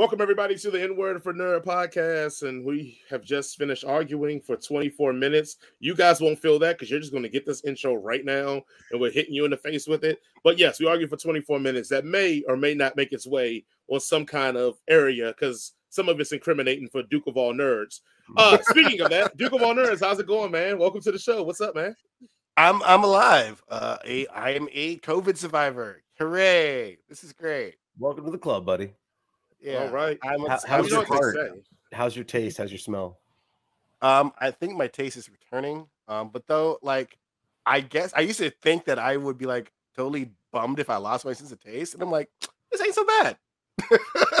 Welcome 0.00 0.22
everybody 0.22 0.56
to 0.56 0.70
the 0.70 0.82
N 0.82 0.96
Word 0.96 1.22
for 1.22 1.34
Nerd 1.34 1.62
podcast, 1.62 2.48
and 2.48 2.64
we 2.64 2.98
have 3.10 3.22
just 3.22 3.58
finished 3.58 3.84
arguing 3.84 4.40
for 4.40 4.56
24 4.56 5.12
minutes. 5.12 5.56
You 5.78 5.94
guys 5.94 6.22
won't 6.22 6.38
feel 6.38 6.58
that 6.60 6.78
because 6.78 6.90
you're 6.90 7.00
just 7.00 7.12
going 7.12 7.22
to 7.22 7.28
get 7.28 7.44
this 7.44 7.62
intro 7.64 7.96
right 7.96 8.24
now, 8.24 8.62
and 8.90 8.98
we're 8.98 9.10
hitting 9.10 9.34
you 9.34 9.44
in 9.44 9.50
the 9.50 9.58
face 9.58 9.86
with 9.86 10.02
it. 10.04 10.22
But 10.42 10.56
yes, 10.56 10.80
we 10.80 10.86
argued 10.86 11.10
for 11.10 11.18
24 11.18 11.60
minutes. 11.60 11.90
That 11.90 12.06
may 12.06 12.42
or 12.48 12.56
may 12.56 12.72
not 12.72 12.96
make 12.96 13.12
its 13.12 13.26
way 13.26 13.66
on 13.88 14.00
some 14.00 14.24
kind 14.24 14.56
of 14.56 14.78
area 14.88 15.34
because 15.38 15.74
some 15.90 16.08
of 16.08 16.18
it's 16.18 16.32
incriminating 16.32 16.88
for 16.88 17.02
Duke 17.02 17.26
of 17.26 17.36
all 17.36 17.52
nerds. 17.52 18.00
Uh, 18.38 18.56
speaking 18.62 19.02
of 19.02 19.10
that, 19.10 19.36
Duke 19.36 19.52
of 19.52 19.60
all 19.60 19.74
nerds, 19.74 20.00
how's 20.00 20.18
it 20.18 20.26
going, 20.26 20.50
man? 20.50 20.78
Welcome 20.78 21.02
to 21.02 21.12
the 21.12 21.18
show. 21.18 21.42
What's 21.42 21.60
up, 21.60 21.74
man? 21.74 21.94
I'm 22.56 22.82
I'm 22.84 23.04
alive. 23.04 23.62
Uh, 23.68 23.98
a 24.06 24.26
I 24.28 24.52
am 24.52 24.66
a 24.72 24.96
COVID 25.00 25.36
survivor. 25.36 26.02
Hooray! 26.18 26.96
This 27.06 27.22
is 27.22 27.34
great. 27.34 27.74
Welcome 27.98 28.24
to 28.24 28.30
the 28.30 28.38
club, 28.38 28.64
buddy. 28.64 28.94
Yeah. 29.60 29.84
All 29.84 29.90
right. 29.90 30.18
I'm 30.22 30.46
How, 30.46 30.58
how's 30.66 30.90
your 30.90 31.04
heart? 31.04 31.36
How's 31.92 32.14
your 32.16 32.24
taste? 32.24 32.58
How's 32.58 32.70
your 32.70 32.78
smell? 32.78 33.18
Um, 34.02 34.32
I 34.38 34.50
think 34.50 34.76
my 34.76 34.86
taste 34.86 35.16
is 35.16 35.28
returning. 35.28 35.86
Um, 36.08 36.30
but 36.32 36.46
though, 36.46 36.78
like, 36.82 37.18
I 37.66 37.80
guess 37.80 38.12
I 38.16 38.20
used 38.20 38.38
to 38.38 38.50
think 38.50 38.86
that 38.86 38.98
I 38.98 39.16
would 39.16 39.38
be 39.38 39.46
like 39.46 39.70
totally 39.94 40.30
bummed 40.52 40.78
if 40.78 40.88
I 40.90 40.96
lost 40.96 41.24
my 41.24 41.32
sense 41.32 41.52
of 41.52 41.60
taste, 41.60 41.94
and 41.94 42.02
I'm 42.02 42.10
like, 42.10 42.30
this 42.70 42.80
ain't 42.80 42.94
so 42.94 43.04
bad. 43.04 43.36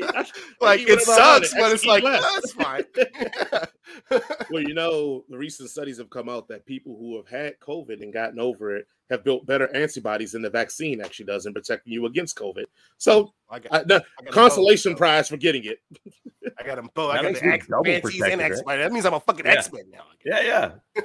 like 0.60 0.80
it 0.80 1.00
sucks, 1.02 1.54
but 1.54 1.72
it's 1.72 1.84
like 1.84 2.04
that's 2.04 2.52
fine. 2.52 2.84
well, 4.50 4.62
you 4.62 4.74
know, 4.74 5.24
the 5.28 5.38
recent 5.38 5.70
studies 5.70 5.98
have 5.98 6.10
come 6.10 6.28
out 6.28 6.48
that 6.48 6.66
people 6.66 6.96
who 6.98 7.16
have 7.16 7.28
had 7.28 7.58
COVID 7.60 8.02
and 8.02 8.12
gotten 8.12 8.38
over 8.38 8.76
it 8.76 8.86
have 9.10 9.24
built 9.24 9.46
better 9.46 9.74
antibodies 9.74 10.32
than 10.32 10.42
the 10.42 10.50
vaccine 10.50 11.00
actually 11.00 11.26
does 11.26 11.46
in 11.46 11.52
protecting 11.54 11.92
you 11.92 12.06
against 12.06 12.36
COVID. 12.36 12.64
So, 12.98 13.32
I 13.48 13.60
got, 13.60 13.72
I, 13.72 13.82
the 13.84 14.04
I 14.20 14.24
got 14.24 14.32
consolation 14.32 14.92
both, 14.92 14.98
prize 14.98 15.28
for 15.28 15.36
getting 15.36 15.64
it. 15.64 15.78
I 16.58 16.64
got 16.64 16.76
them 16.76 16.90
both. 16.94 17.12
I 17.12 17.22
got 17.22 17.34
the 17.34 17.46
X 17.46 17.68
and 17.68 18.40
X 18.40 18.62
right? 18.66 18.78
That 18.78 18.92
means 18.92 19.06
I'm 19.06 19.14
a 19.14 19.20
fucking 19.20 19.46
yeah. 19.46 19.52
X 19.52 19.72
Men 19.72 19.84
now. 19.92 20.04
Yeah, 20.24 20.40
yeah. 20.42 21.02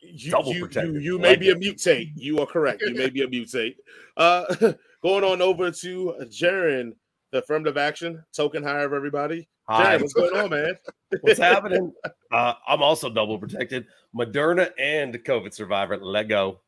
You, 0.00 0.30
Double 0.30 0.54
you, 0.54 0.68
you, 0.72 0.98
you 0.98 1.18
may 1.18 1.30
like 1.30 1.40
be 1.40 1.48
it. 1.50 1.56
a 1.56 1.60
mutate. 1.60 2.12
You 2.14 2.38
are 2.40 2.46
correct. 2.46 2.82
You 2.82 2.94
may 2.94 3.10
be 3.10 3.22
a 3.22 3.26
mutate. 3.26 3.76
Uh, 4.16 4.72
going 5.02 5.24
on 5.24 5.42
over 5.42 5.70
to 5.70 6.14
Jaron 6.24 6.92
the 7.32 7.38
affirmative 7.38 7.76
action 7.76 8.22
token 8.34 8.62
hire 8.62 8.86
of 8.86 8.92
everybody. 8.92 9.48
Hi. 9.68 9.96
what's 9.96 10.14
going 10.14 10.34
on, 10.34 10.50
man? 10.50 10.74
what's 11.20 11.38
happening? 11.38 11.92
Uh, 12.30 12.52
I'm 12.68 12.82
also 12.82 13.08
double 13.08 13.38
protected. 13.38 13.86
Moderna 14.14 14.70
and 14.78 15.14
COVID 15.14 15.54
survivor. 15.54 15.96
Let 15.96 16.28
go. 16.28 16.60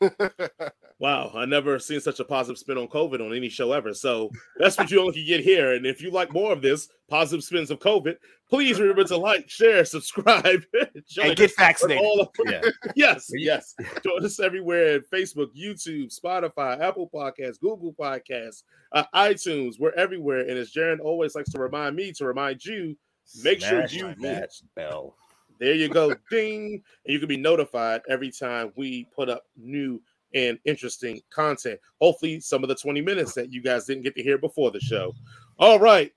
wow, 0.98 1.30
I 1.34 1.44
never 1.44 1.78
seen 1.78 2.00
such 2.00 2.20
a 2.20 2.24
positive 2.24 2.58
spin 2.58 2.78
on 2.78 2.88
COVID 2.88 3.24
on 3.24 3.34
any 3.34 3.48
show 3.48 3.72
ever. 3.72 3.94
So 3.94 4.30
that's 4.58 4.78
what 4.78 4.90
you 4.90 5.00
only 5.00 5.14
can 5.14 5.26
get 5.26 5.40
here. 5.40 5.72
And 5.72 5.86
if 5.86 6.00
you 6.00 6.10
like 6.10 6.32
more 6.32 6.52
of 6.52 6.62
this 6.62 6.88
positive 7.08 7.44
spins 7.44 7.70
of 7.70 7.78
COVID, 7.78 8.16
please 8.48 8.80
remember 8.80 9.04
to 9.04 9.16
like, 9.16 9.48
share, 9.48 9.84
subscribe, 9.84 10.62
and 10.72 11.36
get 11.36 11.56
vaccinated. 11.56 12.04
All 12.04 12.20
of, 12.20 12.28
yeah. 12.46 12.62
yes, 12.96 13.30
yes. 13.34 13.74
Join 14.04 14.24
us 14.24 14.40
everywhere 14.40 14.96
at 14.96 15.10
Facebook, 15.10 15.48
YouTube, 15.56 16.16
Spotify, 16.16 16.80
Apple 16.80 17.10
Podcasts, 17.12 17.60
Google 17.60 17.94
Podcasts, 17.98 18.62
uh, 18.92 19.04
iTunes. 19.14 19.78
We're 19.78 19.94
everywhere. 19.94 20.40
And 20.40 20.58
as 20.58 20.72
Jaron 20.72 21.00
always 21.00 21.34
likes 21.34 21.50
to 21.50 21.58
remind 21.58 21.96
me 21.96 22.12
to 22.12 22.26
remind 22.26 22.64
you, 22.64 22.96
make 23.42 23.60
Smash 23.60 23.92
sure 23.92 24.10
you 24.10 24.14
that 24.20 24.50
bell. 24.76 25.16
There 25.58 25.74
you 25.74 25.88
go, 25.88 26.14
ding, 26.30 26.82
and 27.04 27.12
you 27.12 27.18
can 27.18 27.28
be 27.28 27.36
notified 27.36 28.02
every 28.08 28.30
time 28.30 28.72
we 28.76 29.04
put 29.14 29.28
up 29.28 29.44
new 29.56 30.00
and 30.34 30.58
interesting 30.64 31.20
content. 31.30 31.78
Hopefully, 32.00 32.40
some 32.40 32.62
of 32.62 32.68
the 32.68 32.74
20 32.74 33.00
minutes 33.00 33.34
that 33.34 33.52
you 33.52 33.62
guys 33.62 33.84
didn't 33.84 34.02
get 34.02 34.16
to 34.16 34.22
hear 34.22 34.38
before 34.38 34.70
the 34.70 34.80
show. 34.80 35.14
All 35.58 35.78
right, 35.78 36.12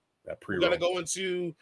we're 0.48 0.60
gonna 0.60 0.78
go 0.78 0.98
into 0.98 1.54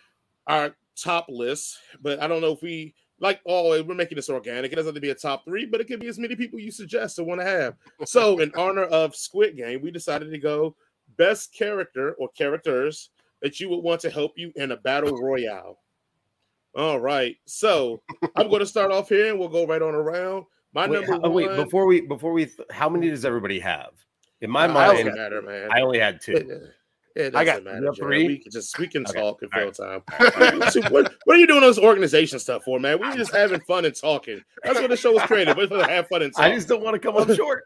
our 0.48 0.76
top 0.96 1.28
list, 1.30 1.78
but 2.02 2.22
I 2.22 2.28
don't 2.28 2.42
know 2.42 2.54
if 2.54 2.62
we 2.62 2.94
like 3.20 3.40
oh, 3.46 3.54
always 3.54 3.84
we're 3.84 3.96
making 3.96 4.16
this 4.16 4.30
organic. 4.30 4.72
It 4.72 4.76
doesn't 4.76 4.90
have 4.90 4.96
to 4.96 5.02
be 5.02 5.10
a 5.10 5.16
top 5.16 5.46
three, 5.46 5.66
but 5.66 5.82
it 5.82 5.88
could 5.88 6.00
be 6.00 6.08
as 6.08 6.20
many 6.20 6.36
people 6.36 6.60
you 6.60 6.72
suggest 6.72 7.20
or 7.20 7.24
want 7.24 7.42
to 7.42 7.48
have. 7.48 7.76
So, 8.06 8.40
in 8.42 8.52
honor 8.56 8.84
of 8.86 9.16
Squid 9.16 9.58
Game, 9.58 9.82
we 9.82 9.92
decided 9.92 10.32
to 10.32 10.38
go 10.38 10.76
best 11.18 11.54
character 11.54 12.14
or 12.14 12.30
characters 12.30 13.10
that 13.42 13.60
you 13.60 13.70
would 13.70 13.84
want 13.84 14.02
to 14.02 14.10
help 14.10 14.34
you 14.38 14.52
in 14.56 14.72
a 14.72 14.78
battle 14.78 15.18
royale. 15.18 15.80
All 16.76 17.00
right. 17.00 17.38
So 17.46 18.02
I'm 18.36 18.50
going 18.50 18.60
to 18.60 18.66
start 18.66 18.92
off 18.92 19.10
here 19.10 19.30
and 19.30 19.40
we'll 19.40 19.50
go 19.50 19.66
right 19.66 19.82
on 19.82 19.96
around. 19.96 20.46
My 20.74 20.88
wait, 20.88 21.02
number 21.02 21.14
oh, 21.14 21.22
how, 21.22 21.30
one. 21.30 21.34
Wait, 21.34 21.56
before 21.56 21.86
we 21.86 22.02
before 22.02 22.34
we 22.34 22.52
how 22.70 22.90
many 22.90 23.10
does 23.10 23.24
everybody 23.24 23.60
have? 23.60 23.92
In 24.42 24.50
my 24.50 24.68
mind, 24.68 25.14
matter, 25.16 25.42
man. 25.42 25.70
I 25.72 25.82
only 25.82 26.00
had 26.00 26.22
two. 26.22 26.68
It, 27.18 27.34
I 27.34 27.46
got 27.46 27.64
matter, 27.64 27.94
three. 27.94 28.28
We 28.28 28.38
can 28.40 28.52
just 28.52 28.78
we 28.78 28.88
can 28.88 29.06
okay. 29.08 29.22
talk 29.22 29.42
in 29.42 29.48
real 29.56 29.72
time. 29.72 30.02
what, 30.92 31.14
what, 31.24 31.38
are 31.38 31.38
you 31.38 31.48
doing 31.48 31.62
this 31.62 31.80
organization 31.80 32.40
stuff 32.40 32.66
for, 32.66 32.78
man? 32.78 33.00
We're 33.00 33.16
just 33.16 33.34
having 33.34 33.62
fun 33.62 33.86
and 33.86 33.96
talking. 33.96 34.42
That's 34.66 34.82
what 34.82 34.90
the 34.90 34.98
show 34.98 35.14
was 35.14 35.22
created. 35.24 35.56
We're 35.56 35.68
to 35.68 35.88
have 35.88 36.10
fun 36.10 36.24
and 36.24 36.34
talk. 36.34 36.44
I 36.44 36.54
just 36.54 36.68
don't 36.68 36.84
want 36.84 36.96
to 36.96 37.00
come 37.00 37.16
up 37.16 37.30
short. 37.36 37.64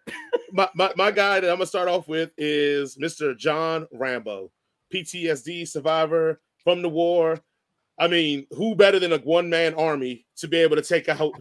my, 0.51 0.69
my 0.75 0.91
my 0.95 1.09
guy 1.09 1.39
that 1.39 1.49
I'm 1.49 1.55
gonna 1.55 1.65
start 1.65 1.87
off 1.87 2.07
with 2.07 2.31
is 2.37 2.95
Mr. 2.97 3.35
John 3.35 3.87
Rambo, 3.91 4.51
PTSD 4.93 5.67
survivor 5.67 6.41
from 6.63 6.83
the 6.83 6.89
war 6.89 7.39
I 7.99 8.07
mean, 8.07 8.47
who 8.51 8.75
better 8.75 8.99
than 8.99 9.13
a 9.13 9.17
one 9.17 9.49
man 9.49 9.73
army 9.73 10.25
to 10.37 10.47
be 10.47 10.57
able 10.57 10.77
to 10.77 10.81
take 10.81 11.09
out 11.09 11.33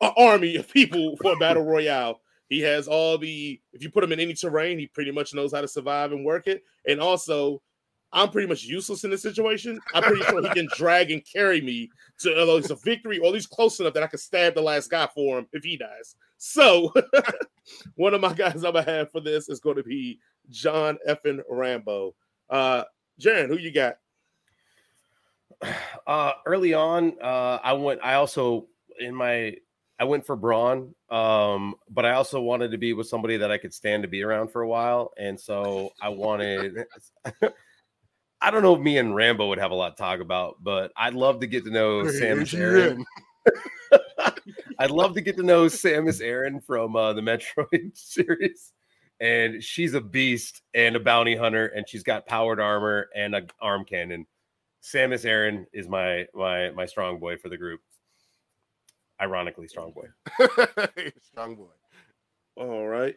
an 0.00 0.12
army 0.16 0.56
of 0.56 0.68
people 0.68 1.16
for 1.16 1.32
a 1.32 1.36
battle 1.36 1.64
royale? 1.64 2.20
He 2.48 2.60
has 2.62 2.88
all 2.88 3.16
the, 3.16 3.60
if 3.72 3.82
you 3.82 3.90
put 3.90 4.02
him 4.02 4.12
in 4.12 4.18
any 4.18 4.34
terrain, 4.34 4.78
he 4.78 4.88
pretty 4.88 5.12
much 5.12 5.34
knows 5.34 5.52
how 5.52 5.60
to 5.60 5.68
survive 5.68 6.10
and 6.10 6.24
work 6.24 6.48
it. 6.48 6.64
And 6.86 7.00
also, 7.00 7.62
I'm 8.12 8.30
pretty 8.30 8.48
much 8.48 8.64
useless 8.64 9.04
in 9.04 9.10
this 9.10 9.22
situation. 9.22 9.78
I'm 9.94 10.02
pretty 10.02 10.24
sure 10.24 10.42
he 10.42 10.48
can 10.48 10.68
drag 10.76 11.12
and 11.12 11.24
carry 11.24 11.60
me 11.60 11.90
to 12.20 12.36
at 12.36 12.48
least 12.48 12.70
a 12.70 12.74
victory, 12.74 13.20
or 13.20 13.26
at 13.26 13.32
least 13.32 13.50
close 13.50 13.78
enough 13.78 13.94
that 13.94 14.02
I 14.02 14.08
can 14.08 14.18
stab 14.18 14.54
the 14.54 14.62
last 14.62 14.90
guy 14.90 15.08
for 15.14 15.38
him 15.38 15.46
if 15.52 15.62
he 15.62 15.76
dies. 15.76 16.16
So, 16.38 16.92
one 17.94 18.14
of 18.14 18.20
my 18.20 18.32
guys 18.32 18.64
I'm 18.64 18.72
gonna 18.72 18.82
have 18.82 19.12
for 19.12 19.20
this 19.20 19.48
is 19.48 19.60
going 19.60 19.76
to 19.76 19.84
be 19.84 20.18
John 20.48 20.98
effing 21.08 21.40
Rambo. 21.48 22.16
Uh, 22.48 22.82
Jaron, 23.20 23.46
who 23.46 23.58
you 23.58 23.72
got? 23.72 23.94
Uh, 26.06 26.32
early 26.44 26.74
on, 26.74 27.14
uh, 27.22 27.58
I 27.62 27.74
went. 27.74 28.00
I 28.02 28.14
also 28.14 28.66
in 28.98 29.14
my 29.14 29.54
I 30.00 30.04
went 30.04 30.26
for 30.26 30.34
brawn, 30.34 30.94
um, 31.10 31.76
but 31.90 32.04
I 32.04 32.12
also 32.12 32.40
wanted 32.40 32.70
to 32.72 32.78
be 32.78 32.94
with 32.94 33.06
somebody 33.06 33.36
that 33.36 33.52
I 33.52 33.58
could 33.58 33.74
stand 33.74 34.02
to 34.02 34.08
be 34.08 34.22
around 34.22 34.50
for 34.50 34.62
a 34.62 34.68
while, 34.68 35.12
and 35.18 35.38
so 35.38 35.90
I 36.00 36.08
wanted. 36.08 36.86
I 38.40 38.50
don't 38.50 38.62
know 38.62 38.74
if 38.74 38.80
me 38.80 38.96
and 38.96 39.14
Rambo 39.14 39.48
would 39.48 39.58
have 39.58 39.70
a 39.70 39.74
lot 39.74 39.98
to 39.98 40.02
talk 40.02 40.20
about, 40.20 40.56
but 40.62 40.90
I'd 40.96 41.12
love 41.12 41.40
to 41.40 41.46
get 41.46 41.64
to 41.64 41.70
know 41.70 42.04
hey, 42.04 42.10
Samus 42.12 42.58
Aran. 42.58 43.04
I'd 44.78 44.90
love 44.90 45.14
to 45.14 45.20
get 45.20 45.36
to 45.36 45.42
know 45.42 45.66
Samus 45.66 46.22
Aran 46.22 46.60
from 46.60 46.96
uh, 46.96 47.12
the 47.12 47.20
Metroid 47.20 47.94
series, 47.94 48.72
and 49.20 49.62
she's 49.62 49.92
a 49.92 50.00
beast 50.00 50.62
and 50.72 50.96
a 50.96 51.00
bounty 51.00 51.36
hunter, 51.36 51.66
and 51.66 51.86
she's 51.86 52.02
got 52.02 52.26
powered 52.26 52.58
armor 52.58 53.10
and 53.14 53.34
an 53.34 53.50
arm 53.60 53.84
cannon. 53.84 54.26
Samus 54.82 55.24
Aran 55.24 55.66
is 55.72 55.88
my 55.88 56.26
my 56.34 56.70
my 56.70 56.86
strong 56.86 57.18
boy 57.18 57.36
for 57.36 57.48
the 57.48 57.56
group. 57.56 57.80
Ironically, 59.20 59.68
strong 59.68 59.92
boy. 59.92 60.06
strong 61.20 61.54
boy. 61.56 61.66
All 62.56 62.86
right. 62.86 63.16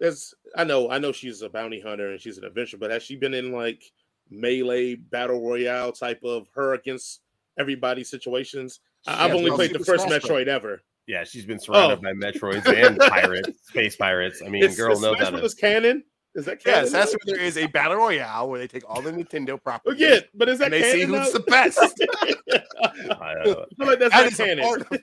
As 0.00 0.34
I 0.54 0.62
know, 0.62 0.90
I 0.90 0.98
know 0.98 1.10
she's 1.10 1.42
a 1.42 1.48
bounty 1.48 1.80
hunter 1.80 2.12
and 2.12 2.20
she's 2.20 2.38
an 2.38 2.44
adventurer, 2.44 2.78
but 2.78 2.92
has 2.92 3.02
she 3.02 3.16
been 3.16 3.34
in 3.34 3.50
like 3.50 3.82
melee 4.30 4.94
battle 4.94 5.44
royale 5.44 5.90
type 5.90 6.22
of 6.22 6.46
her 6.54 6.74
against 6.74 7.22
everybody 7.58 8.04
situations? 8.04 8.80
I've 9.06 9.34
only 9.34 9.50
played 9.50 9.72
the 9.72 9.80
first 9.80 10.06
Metroid 10.06 10.46
ever. 10.46 10.80
Yeah, 11.08 11.24
she's 11.24 11.46
been 11.46 11.58
surrounded 11.58 12.00
oh. 12.00 12.02
by 12.02 12.12
Metroids 12.12 12.66
and 12.66 12.98
pirates, 12.98 13.50
space 13.68 13.96
pirates. 13.96 14.42
I 14.44 14.48
mean, 14.48 14.62
it's, 14.62 14.76
girl 14.76 15.00
knows 15.00 15.18
that. 15.18 15.34
Is 15.34 15.54
canon. 15.54 16.04
Is 16.34 16.44
that 16.44 16.62
canon? 16.62 16.84
Yes, 16.84 16.92
that's 16.92 17.12
where 17.12 17.36
there 17.36 17.44
is 17.44 17.56
a 17.56 17.66
battle 17.66 17.96
royale 17.96 18.48
where 18.48 18.58
they 18.60 18.68
take 18.68 18.88
all 18.88 19.02
the 19.02 19.10
Nintendo 19.10 19.60
properties. 19.62 20.00
Yeah, 20.00 20.20
but 20.34 20.48
is 20.48 20.58
that 20.58 20.72
and 20.72 20.74
they 20.74 20.92
see 20.92 21.02
who's 21.02 21.32
the 21.32 21.40
best? 21.40 21.78
I, 22.50 23.14
uh, 23.14 23.14
I 23.20 23.44
feel 23.44 23.66
like 23.80 23.98
that's 23.98 24.14
that 24.14 24.58
not 24.58 24.88
canon. 24.88 25.02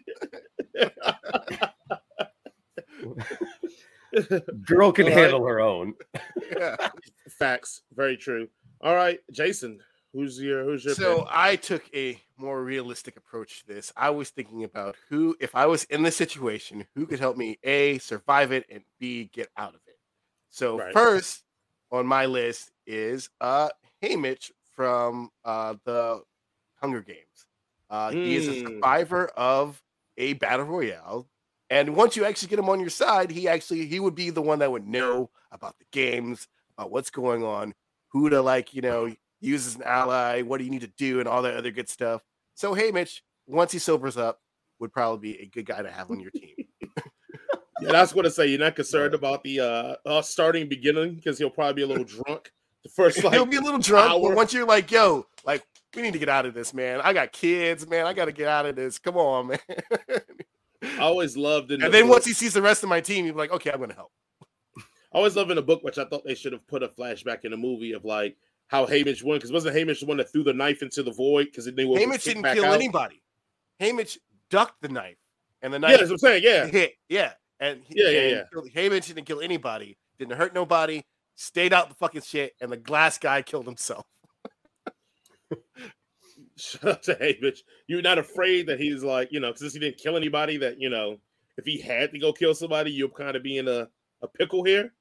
Girl 4.65 4.91
can 4.91 5.07
handle 5.07 5.45
her 5.45 5.59
own. 5.59 5.93
yeah. 6.57 6.75
Facts. 7.29 7.81
Very 7.93 8.15
true. 8.17 8.47
All 8.81 8.95
right, 8.95 9.19
Jason. 9.31 9.79
Who's 10.13 10.39
your 10.39 10.63
who's 10.63 10.85
your 10.85 10.95
So 10.95 11.19
pick? 11.19 11.27
I 11.29 11.55
took 11.57 11.83
a 11.93 12.21
more 12.37 12.63
realistic 12.63 13.17
approach 13.17 13.59
to 13.61 13.67
this. 13.67 13.91
I 13.97 14.11
was 14.11 14.29
thinking 14.29 14.63
about 14.63 14.95
who, 15.09 15.35
if 15.41 15.53
I 15.55 15.65
was 15.65 15.83
in 15.85 16.03
this 16.03 16.15
situation, 16.15 16.85
who 16.95 17.05
could 17.05 17.19
help 17.19 17.35
me 17.35 17.59
A 17.65 17.97
survive 17.97 18.53
it 18.53 18.65
and 18.69 18.81
B 18.97 19.29
get 19.33 19.49
out 19.57 19.75
of 19.75 19.81
it. 19.84 19.84
So 20.55 20.77
right. 20.77 20.93
first 20.93 21.43
on 21.91 22.07
my 22.07 22.27
list 22.27 22.71
is 22.87 23.29
uh 23.41 23.67
Haymitch 24.01 24.51
from 24.73 25.29
uh 25.43 25.75
the 25.83 26.21
Hunger 26.77 27.01
Games. 27.01 27.45
Uh 27.89 28.09
mm. 28.09 28.13
he 28.13 28.35
is 28.37 28.47
a 28.47 28.61
hmm. 28.61 28.67
survivor 28.67 29.27
of 29.35 29.81
a 30.17 30.33
battle 30.33 30.65
royale. 30.65 31.27
And 31.69 31.93
once 31.93 32.15
you 32.15 32.23
actually 32.23 32.47
get 32.47 32.59
him 32.59 32.69
on 32.69 32.79
your 32.79 32.89
side, 32.89 33.31
he 33.31 33.49
actually 33.49 33.85
he 33.85 33.99
would 33.99 34.15
be 34.15 34.29
the 34.29 34.41
one 34.41 34.59
that 34.59 34.71
would 34.71 34.87
know 34.87 35.29
about 35.51 35.77
the 35.77 35.85
games, 35.91 36.47
about 36.77 36.89
what's 36.89 37.09
going 37.09 37.43
on, 37.43 37.73
who 38.09 38.29
to 38.29 38.41
like, 38.41 38.73
you 38.73 38.81
know, 38.81 39.13
use 39.41 39.67
as 39.67 39.75
an 39.75 39.83
ally, 39.83 40.41
what 40.41 40.59
do 40.59 40.63
you 40.63 40.71
need 40.71 40.81
to 40.81 40.93
do, 40.97 41.19
and 41.19 41.27
all 41.27 41.41
that 41.41 41.57
other 41.57 41.71
good 41.71 41.89
stuff. 41.89 42.21
So 42.53 42.73
Haymitch, 42.73 43.19
once 43.45 43.73
he 43.73 43.79
sobers 43.79 44.15
up, 44.15 44.39
would 44.79 44.93
probably 44.93 45.33
be 45.33 45.41
a 45.41 45.47
good 45.47 45.65
guy 45.65 45.81
to 45.81 45.91
have 45.91 46.09
on 46.09 46.21
your 46.21 46.31
team. 46.31 46.55
Yeah, 47.81 47.91
that's 47.91 48.15
what 48.15 48.25
I 48.25 48.29
say. 48.29 48.47
You're 48.47 48.59
not 48.59 48.75
concerned 48.75 49.13
about 49.13 49.43
the 49.43 49.59
uh, 49.59 49.95
uh 50.05 50.21
starting 50.21 50.69
beginning 50.69 51.15
because 51.15 51.37
he'll 51.37 51.49
probably 51.49 51.73
be 51.73 51.81
a 51.81 51.87
little 51.87 52.05
drunk. 52.05 52.51
The 52.83 52.89
first 52.89 53.23
like 53.23 53.33
he'll 53.33 53.45
be 53.45 53.57
a 53.57 53.61
little 53.61 53.79
drunk, 53.79 54.11
hour. 54.11 54.29
but 54.29 54.35
once 54.35 54.53
you're 54.53 54.65
like, 54.65 54.91
yo, 54.91 55.25
like 55.45 55.65
we 55.95 56.01
need 56.01 56.13
to 56.13 56.19
get 56.19 56.29
out 56.29 56.45
of 56.45 56.53
this, 56.53 56.73
man. 56.73 57.01
I 57.01 57.13
got 57.13 57.31
kids, 57.31 57.87
man. 57.87 58.05
I 58.05 58.13
got 58.13 58.25
to 58.25 58.31
get 58.31 58.47
out 58.47 58.65
of 58.65 58.75
this. 58.75 58.99
Come 58.99 59.17
on, 59.17 59.47
man. 59.47 59.59
I 60.83 60.99
always 60.99 61.35
loved 61.35 61.71
it. 61.71 61.81
And 61.81 61.93
then 61.93 62.03
book. 62.03 62.13
once 62.13 62.25
he 62.25 62.33
sees 62.33 62.53
the 62.53 62.61
rest 62.61 62.83
of 62.83 62.89
my 62.89 63.01
team, 63.01 63.25
he's 63.25 63.33
like, 63.33 63.51
okay, 63.51 63.71
I'm 63.71 63.77
going 63.77 63.89
to 63.89 63.95
help. 63.95 64.11
I 64.77 65.17
always 65.17 65.35
love 65.35 65.49
in 65.49 65.55
the 65.55 65.61
book, 65.61 65.81
which 65.83 65.97
I 65.97 66.05
thought 66.05 66.25
they 66.25 66.35
should 66.35 66.51
have 66.51 66.67
put 66.67 66.83
a 66.83 66.89
flashback 66.89 67.45
in 67.45 67.51
the 67.51 67.57
movie 67.57 67.93
of 67.93 68.03
like 68.03 68.35
how 68.67 68.85
Haymitch 68.85 69.23
won 69.23 69.37
because 69.37 69.51
wasn't 69.51 69.75
Haymitch 69.75 70.01
the 70.01 70.05
one 70.05 70.17
that 70.17 70.31
threw 70.31 70.43
the 70.43 70.53
knife 70.53 70.81
into 70.81 71.03
the 71.03 71.11
void 71.11 71.45
because 71.45 71.65
they 71.65 71.85
were 71.85 71.97
Haymitch 71.97 72.25
didn't 72.25 72.43
kill 72.43 72.65
out? 72.65 72.73
anybody. 72.73 73.21
Haymitch 73.79 74.17
ducked 74.49 74.81
the 74.81 74.89
knife, 74.89 75.17
and 75.61 75.73
the 75.73 75.79
knife. 75.79 75.91
Yeah, 75.91 75.97
that's 75.97 76.09
what 76.09 76.15
I'm 76.15 76.19
saying. 76.19 76.43
Yeah, 76.43 76.65
hit. 76.65 76.93
Yeah, 77.07 77.33
and 77.59 77.81
yeah, 77.89 78.09
yeah, 78.09 78.27
yeah. 78.27 78.43
Haymitch 78.75 79.07
didn't 79.07 79.25
kill 79.25 79.41
anybody. 79.41 79.97
Didn't 80.17 80.37
hurt 80.37 80.53
nobody. 80.53 81.03
Stayed 81.35 81.73
out 81.73 81.89
the 81.89 81.95
fucking 81.95 82.21
shit, 82.21 82.53
and 82.61 82.71
the 82.71 82.77
glass 82.77 83.17
guy 83.17 83.41
killed 83.41 83.65
himself. 83.65 84.05
Shut 86.57 86.85
up 86.85 87.01
to 87.03 87.15
Haymitch. 87.15 87.59
You're 87.87 88.01
not 88.01 88.17
afraid 88.17 88.67
that 88.67 88.79
he's 88.79 89.03
like, 89.03 89.31
you 89.31 89.39
know, 89.39 89.53
since 89.53 89.73
he 89.73 89.79
didn't 89.79 89.97
kill 89.97 90.15
anybody, 90.15 90.57
that 90.57 90.79
you 90.79 90.89
know, 90.89 91.17
if 91.57 91.65
he 91.65 91.79
had 91.79 92.11
to 92.11 92.19
go 92.19 92.31
kill 92.31 92.55
somebody, 92.55 92.91
you'll 92.91 93.09
kind 93.09 93.35
of 93.35 93.43
be 93.43 93.57
in 93.57 93.67
a, 93.67 93.89
a 94.21 94.27
pickle 94.27 94.63
here. 94.63 94.93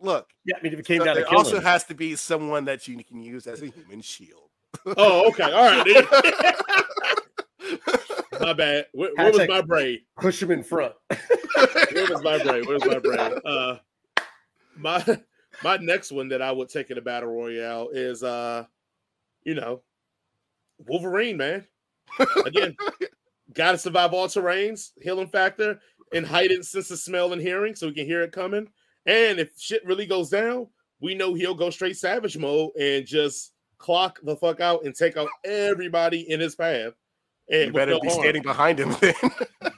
Look, 0.00 0.28
yeah, 0.44 0.56
I 0.58 0.62
mean, 0.62 0.74
if 0.74 0.80
it 0.80 0.86
came 0.86 0.98
so 0.98 1.06
down 1.06 1.14
there 1.14 1.32
also 1.32 1.60
has 1.60 1.84
to 1.84 1.94
be 1.94 2.16
someone 2.16 2.66
that 2.66 2.86
you 2.86 3.02
can 3.02 3.22
use 3.22 3.46
as 3.46 3.62
a 3.62 3.68
human 3.68 4.02
shield. 4.02 4.50
oh, 4.86 5.28
okay, 5.28 5.44
all 5.44 5.64
right. 5.64 6.54
my 8.40 8.52
bad. 8.52 8.86
Where, 8.92 9.10
where 9.14 9.32
was 9.32 9.48
my 9.48 9.60
brain? 9.60 10.00
Push 10.20 10.42
him 10.42 10.50
in 10.50 10.62
front. 10.62 10.94
where 11.08 12.10
was 12.10 12.22
my 12.22 12.42
brain? 12.42 12.64
Where's 12.66 12.84
my 12.84 12.98
brain? 12.98 13.38
Uh, 13.44 13.76
my 14.76 15.18
my 15.62 15.76
next 15.78 16.12
one 16.12 16.28
that 16.28 16.42
I 16.42 16.52
would 16.52 16.68
take 16.68 16.90
in 16.90 16.98
a 16.98 17.02
battle 17.02 17.30
royale 17.30 17.88
is 17.92 18.22
uh, 18.22 18.64
you 19.44 19.54
know, 19.54 19.82
Wolverine, 20.86 21.36
man. 21.36 21.66
Again, 22.44 22.76
got 23.54 23.72
to 23.72 23.78
survive 23.78 24.12
all 24.12 24.26
terrains, 24.26 24.90
healing 25.00 25.28
factor, 25.28 25.78
and 26.12 26.26
heightened 26.26 26.66
sense 26.66 26.90
of 26.90 26.98
smell 26.98 27.32
and 27.32 27.42
hearing, 27.42 27.74
so 27.74 27.86
we 27.86 27.94
can 27.94 28.06
hear 28.06 28.22
it 28.22 28.32
coming. 28.32 28.68
And 29.06 29.38
if 29.38 29.50
shit 29.58 29.84
really 29.84 30.06
goes 30.06 30.30
down, 30.30 30.68
we 31.00 31.14
know 31.14 31.34
he'll 31.34 31.54
go 31.54 31.70
straight 31.70 31.96
savage 31.96 32.38
mode 32.38 32.70
and 32.76 33.06
just 33.06 33.52
clock 33.78 34.18
the 34.22 34.36
fuck 34.36 34.60
out 34.60 34.84
and 34.84 34.94
take 34.94 35.16
out 35.16 35.28
everybody 35.44 36.30
in 36.30 36.40
his 36.40 36.54
path. 36.54 36.92
And 37.50 37.66
you 37.66 37.72
better 37.72 37.92
no 37.92 38.00
be 38.00 38.08
harm. 38.08 38.20
standing 38.20 38.42
behind 38.42 38.80
him. 38.80 38.96
Then 39.00 39.14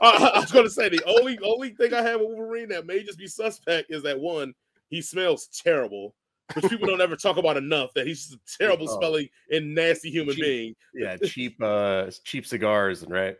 I, 0.00 0.32
I 0.34 0.40
was 0.40 0.52
going 0.52 0.64
to 0.64 0.70
say 0.70 0.88
the 0.88 1.02
only 1.06 1.38
only 1.42 1.70
thing 1.70 1.94
I 1.94 2.02
have 2.02 2.20
with 2.20 2.30
Wolverine 2.30 2.68
that 2.68 2.86
may 2.86 3.02
just 3.02 3.18
be 3.18 3.26
suspect 3.26 3.90
is 3.90 4.02
that 4.04 4.18
one 4.18 4.54
he 4.88 5.02
smells 5.02 5.48
terrible, 5.48 6.14
which 6.54 6.70
people 6.70 6.86
don't 6.86 7.00
ever 7.00 7.16
talk 7.16 7.38
about 7.38 7.56
enough. 7.56 7.92
That 7.94 8.06
he's 8.06 8.28
just 8.28 8.34
a 8.34 8.58
terrible 8.58 8.88
oh. 8.88 8.98
smelling 8.98 9.28
and 9.50 9.74
nasty 9.74 10.10
human 10.10 10.36
cheap, 10.36 10.44
being. 10.44 10.74
Yeah, 10.94 11.16
cheap 11.16 11.60
uh 11.60 12.10
cheap 12.24 12.46
cigars 12.46 13.02
and 13.02 13.12
right. 13.12 13.36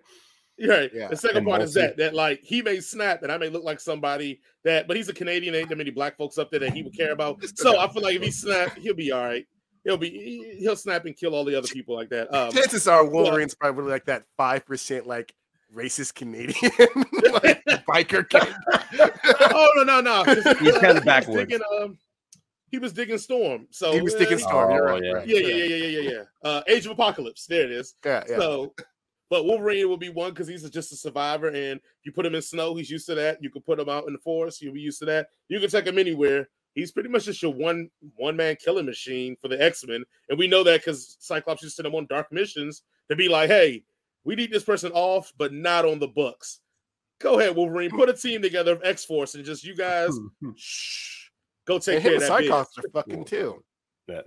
Right. 0.65 0.91
Yeah. 0.93 1.09
The 1.09 1.17
second 1.17 1.39
and 1.39 1.47
part 1.47 1.61
is 1.61 1.75
that 1.75 1.99
that 1.99 2.15
like 2.15 2.41
he 2.43 2.63
may 2.63 2.81
snap 2.81 3.23
and 3.23 3.31
I 3.31 3.37
may 3.37 3.51
look 3.51 3.65
like 3.65 3.79
somebody 3.79 4.41
that, 4.65 4.89
but 4.89 4.97
he's 4.97 5.09
a 5.09 5.13
Canadian. 5.13 5.55
Ain't 5.55 5.69
that 5.69 5.77
many 5.77 5.91
black 5.91 6.17
folks 6.17 6.39
up 6.39 6.51
there 6.51 6.61
that 6.61 6.73
he 6.73 6.83
would 6.83 6.97
care 6.97 7.13
about. 7.13 7.43
So 7.57 7.79
I 7.79 7.89
feel 7.89 8.03
like 8.03 8.17
if 8.17 8.23
he 8.23 8.31
snap, 8.31 8.77
he'll 8.79 8.95
be 8.95 9.13
all 9.13 9.23
right. 9.23 9.47
He'll 9.87 9.97
be 9.97 10.57
he'll 10.59 10.75
snap 10.75 11.05
and 11.05 11.17
kill 11.17 11.33
all 11.33 11.45
the 11.45 11.57
other 11.57 11.69
people 11.69 11.95
like 11.95 12.09
that. 12.11 12.35
Um, 12.35 12.51
Chances 12.51 12.89
are 12.89 13.05
Wolverine's 13.05 13.55
yeah. 13.55 13.69
probably 13.69 13.93
like 13.93 14.05
that 14.07 14.25
five 14.37 14.67
percent 14.67 15.07
like 15.07 15.33
racist 15.73 16.17
Canadian 16.17 16.55
like 17.33 17.65
biker 17.89 18.29
kid. 18.29 18.53
oh 19.55 19.71
no 19.77 19.85
no 19.85 20.01
no! 20.01 20.25
He's 20.35 20.75
uh, 20.75 20.81
kind 20.81 20.99
of 20.99 21.05
backwards. 21.05 21.49
Digging, 21.49 21.65
um, 21.81 21.97
he 22.69 22.79
was 22.81 22.93
digging 22.93 23.19
Storm. 23.19 23.69
So 23.71 23.93
he 23.93 24.01
was 24.01 24.15
digging 24.15 24.39
uh, 24.39 24.49
Storm. 24.49 24.73
Oh, 24.73 24.79
right, 24.79 25.05
yeah. 25.05 25.13
Right. 25.13 25.29
yeah, 25.29 25.39
yeah, 25.39 25.55
yeah, 25.55 25.77
yeah, 25.77 26.01
yeah, 26.01 26.11
yeah. 26.11 26.23
Uh, 26.43 26.63
Age 26.67 26.87
of 26.87 26.91
Apocalypse. 26.91 27.47
There 27.47 27.63
it 27.63 27.71
is. 27.71 27.95
Yeah, 28.05 28.25
yeah. 28.29 28.39
So 28.39 28.75
but 29.29 29.45
Wolverine 29.45 29.89
will 29.89 29.97
be 29.97 30.09
one 30.09 30.31
because 30.31 30.47
he's 30.47 30.69
just 30.71 30.93
a 30.93 30.97
survivor, 30.97 31.49
and 31.49 31.81
you 32.05 32.13
put 32.13 32.27
him 32.27 32.35
in 32.35 32.43
snow, 32.43 32.75
he's 32.77 32.91
used 32.91 33.07
to 33.07 33.15
that. 33.17 33.43
You 33.43 33.51
can 33.51 33.63
put 33.63 33.79
him 33.79 33.89
out 33.89 34.07
in 34.07 34.13
the 34.13 34.19
forest, 34.21 34.61
he'll 34.61 34.73
be 34.73 34.81
used 34.81 35.01
to 35.01 35.05
that. 35.07 35.29
You 35.49 35.59
can 35.59 35.69
take 35.69 35.87
him 35.87 35.99
anywhere. 35.99 36.49
He's 36.77 36.93
pretty 36.93 37.09
much 37.09 37.25
just 37.25 37.43
your 37.43 37.53
one 37.53 37.91
one 38.15 38.37
man 38.37 38.57
killing 38.63 38.87
machine 38.87 39.37
for 39.43 39.49
the 39.49 39.61
X 39.61 39.85
Men, 39.85 40.05
and 40.29 40.39
we 40.39 40.47
know 40.47 40.63
that 40.63 40.81
because 40.81 41.17
Cyclops 41.19 41.63
used 41.63 41.77
to 41.77 41.83
send 41.83 41.93
him 41.93 41.99
on 41.99 42.07
dark 42.09 42.31
missions 42.31 42.83
to 43.11 43.17
be 43.17 43.29
like, 43.29 43.51
"Hey, 43.51 43.83
we 44.23 44.37
need 44.37 44.53
this 44.53 44.63
person 44.63 44.93
off, 44.93 45.33
but 45.37 45.53
not 45.53 45.85
on 45.85 45.99
the 45.99 46.07
books." 46.07 46.61
Go 47.19 47.41
ahead, 47.41 47.57
Wolverine. 47.57 47.91
Put 47.91 48.11
a 48.11 48.13
team 48.13 48.43
together 48.43 48.73
of 48.73 48.83
X 48.85 49.05
Force 49.05 49.35
and 49.35 49.45
just 49.45 49.65
you 49.65 49.75
guys, 49.75 50.17
shh, 50.57 51.31
go 51.67 51.81
take 51.81 51.97
and 51.97 52.05
care 52.05 52.15
of 52.15 52.21
that. 52.21 52.29
Cyclops 52.29 52.79
are 52.79 52.83
fucking 52.93 53.25
too. 53.25 53.65
Yeah, 54.07 54.21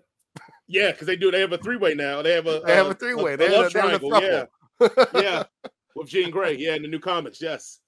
yeah, 0.67 0.91
because 0.91 1.07
they 1.07 1.15
do. 1.15 1.31
They 1.31 1.39
have 1.39 1.53
a 1.53 1.57
three 1.59 1.77
way 1.77 1.93
now. 1.93 2.21
They 2.21 2.33
have 2.33 2.47
a 2.47 2.61
they 2.65 2.75
have 2.75 2.87
a 2.87 2.95
three 2.95 3.13
way. 3.13 3.37
They, 3.37 3.55
have 3.55 3.67
a 3.67 3.69
triangle. 3.69 4.21
Yeah 4.21 4.45
yeah, 5.13 5.43
with 5.95 6.07
Jean 6.07 6.31
Grey. 6.31 6.55
Yeah, 6.55 6.75
in 6.75 6.81
the 6.81 6.87
new 6.87 6.99
comics. 6.99 7.41
Yes, 7.41 7.79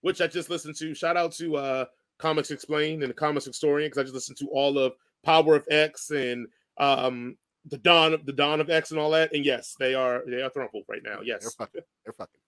which 0.00 0.20
I 0.20 0.26
just 0.26 0.50
listened 0.50 0.76
to. 0.76 0.94
Shout 0.94 1.16
out 1.16 1.32
to 1.32 1.56
uh 1.56 1.84
Comics 2.20 2.50
Explained 2.50 3.02
and 3.02 3.10
the 3.10 3.14
Comics 3.14 3.46
Historian 3.46 3.88
because 3.88 4.00
I 4.00 4.02
just 4.04 4.14
listened 4.14 4.38
to 4.38 4.48
all 4.48 4.78
of 4.78 4.92
Power 5.24 5.56
of 5.56 5.64
X 5.70 6.10
and 6.10 6.46
um 6.78 7.36
the 7.66 7.78
dawn 7.78 8.14
of 8.14 8.24
the 8.26 8.32
dawn 8.32 8.60
of 8.60 8.70
X 8.70 8.90
and 8.90 9.00
all 9.00 9.10
that. 9.10 9.32
And 9.34 9.44
yes, 9.44 9.74
they 9.78 9.94
are 9.94 10.22
they 10.26 10.42
are 10.42 10.50
Thrumple 10.50 10.82
right 10.88 11.02
now. 11.02 11.20
Yes, 11.22 11.42
they're 11.42 11.66
fucking. 11.66 11.82
They're 12.04 12.12
fucking. 12.14 12.40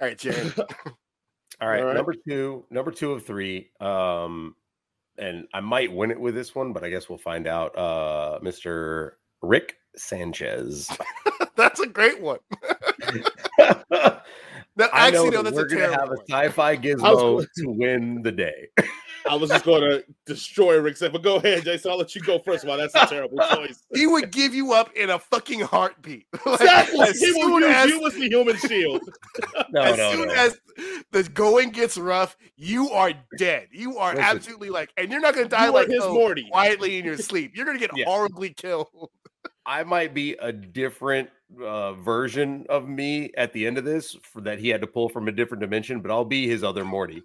All 0.00 0.08
right, 0.08 0.18
Jay. 0.18 0.32
all, 0.58 1.68
right, 1.68 1.80
all 1.80 1.86
right, 1.86 1.96
number 1.96 2.14
two, 2.28 2.64
number 2.70 2.90
two 2.90 3.12
of 3.12 3.24
three. 3.24 3.70
Um, 3.80 4.54
and 5.18 5.46
I 5.54 5.60
might 5.60 5.92
win 5.92 6.10
it 6.10 6.20
with 6.20 6.34
this 6.34 6.54
one, 6.54 6.72
but 6.72 6.84
I 6.84 6.90
guess 6.90 7.08
we'll 7.08 7.18
find 7.18 7.46
out. 7.46 7.76
Uh, 7.76 8.38
Mr. 8.40 9.12
Rick 9.42 9.76
Sanchez. 9.96 10.90
That's 11.56 11.80
a 11.80 11.86
great 11.86 12.20
one. 12.20 12.38
No, 14.76 14.88
actually, 14.92 15.30
no, 15.30 15.42
that's 15.42 15.56
we're 15.56 15.66
gonna 15.66 15.90
have 15.90 16.10
a 16.10 16.18
sci-fi 16.28 16.76
gizmo 16.76 17.46
to 17.56 17.68
win 17.68 18.22
the 18.22 18.32
day. 18.32 18.68
I 19.28 19.34
was 19.34 19.50
just 19.50 19.64
going 19.64 19.82
to 19.82 20.04
destroy 20.24 20.78
Rick 20.80 20.96
said, 20.96 21.12
But 21.12 21.22
go 21.22 21.36
ahead, 21.36 21.64
Jason. 21.64 21.90
I'll 21.90 21.98
let 21.98 22.14
you 22.14 22.20
go 22.20 22.38
first. 22.38 22.64
Wow, 22.64 22.76
that's 22.76 22.94
a 22.94 23.06
terrible 23.08 23.38
choice. 23.38 23.82
he 23.94 24.06
would 24.06 24.30
give 24.30 24.54
you 24.54 24.72
up 24.72 24.90
in 24.94 25.10
a 25.10 25.18
fucking 25.18 25.60
heartbeat. 25.60 26.26
like, 26.46 26.60
exactly. 26.60 27.12
He 27.12 27.32
will 27.32 27.60
use 27.60 27.68
as, 27.68 27.90
you 27.90 28.06
as 28.06 28.14
the 28.14 28.28
human 28.28 28.56
shield. 28.56 29.02
no, 29.70 29.82
as 29.82 29.96
no, 29.96 30.12
soon 30.12 30.28
no. 30.28 30.34
as 30.34 30.58
the 31.10 31.22
going 31.24 31.70
gets 31.70 31.96
rough, 31.96 32.36
you 32.56 32.90
are 32.90 33.12
dead. 33.38 33.68
You 33.72 33.98
are 33.98 34.14
Listen. 34.14 34.24
absolutely 34.24 34.70
like, 34.70 34.92
and 34.96 35.10
you're 35.10 35.20
not 35.20 35.34
going 35.34 35.48
to 35.48 35.56
die 35.56 35.68
like 35.68 35.88
his 35.88 36.02
oh, 36.02 36.14
Morty 36.14 36.46
quietly 36.50 36.98
in 36.98 37.04
your 37.04 37.16
sleep. 37.16 37.52
You're 37.54 37.66
going 37.66 37.78
to 37.78 37.84
get 37.84 37.96
yeah. 37.96 38.04
horribly 38.06 38.50
killed. 38.50 39.10
I 39.64 39.82
might 39.82 40.14
be 40.14 40.34
a 40.34 40.52
different 40.52 41.28
uh, 41.62 41.94
version 41.94 42.66
of 42.68 42.88
me 42.88 43.30
at 43.36 43.52
the 43.52 43.66
end 43.66 43.78
of 43.78 43.84
this 43.84 44.16
for 44.22 44.40
that 44.42 44.58
he 44.58 44.68
had 44.68 44.80
to 44.80 44.86
pull 44.86 45.08
from 45.08 45.28
a 45.28 45.32
different 45.32 45.60
dimension, 45.60 46.00
but 46.00 46.10
I'll 46.10 46.24
be 46.24 46.46
his 46.46 46.64
other 46.64 46.84
Morty. 46.84 47.22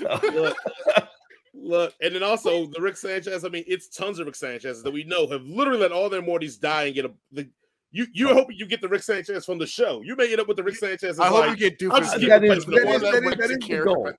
look, 0.00 0.56
look, 1.54 1.94
and 2.00 2.14
then 2.14 2.22
also 2.22 2.66
the 2.66 2.80
Rick 2.80 2.96
Sanchez. 2.96 3.44
I 3.44 3.48
mean, 3.48 3.64
it's 3.66 3.88
tons 3.88 4.18
of 4.18 4.26
Rick 4.26 4.36
Sanchez 4.36 4.82
that 4.82 4.92
we 4.92 5.04
know 5.04 5.26
have 5.28 5.42
literally 5.42 5.80
let 5.80 5.92
all 5.92 6.10
their 6.10 6.22
Mortys 6.22 6.60
die 6.60 6.84
and 6.84 6.94
get 6.94 7.04
a. 7.06 7.12
The, 7.32 7.48
you 7.92 8.06
you 8.12 8.28
hope 8.28 8.48
you 8.50 8.66
get 8.66 8.82
the 8.82 8.88
Rick 8.88 9.04
Sanchez 9.04 9.46
from 9.46 9.58
the 9.58 9.66
show. 9.66 10.02
You 10.02 10.16
may 10.16 10.30
end 10.30 10.40
up 10.40 10.48
with 10.48 10.58
the 10.58 10.64
Rick 10.64 10.76
Sanchez. 10.76 11.18
I 11.18 11.28
hope 11.28 11.48
you 11.48 11.56
get 11.56 11.78
Doofus. 11.78 12.18
That 12.28 12.44
is, 12.44 12.44
that, 12.44 12.44
is, 12.44 12.64
that, 12.66 12.86
is, 12.88 13.00
that 13.00 13.50
is 13.50 13.58
the 13.58 13.82
goal. 13.84 14.12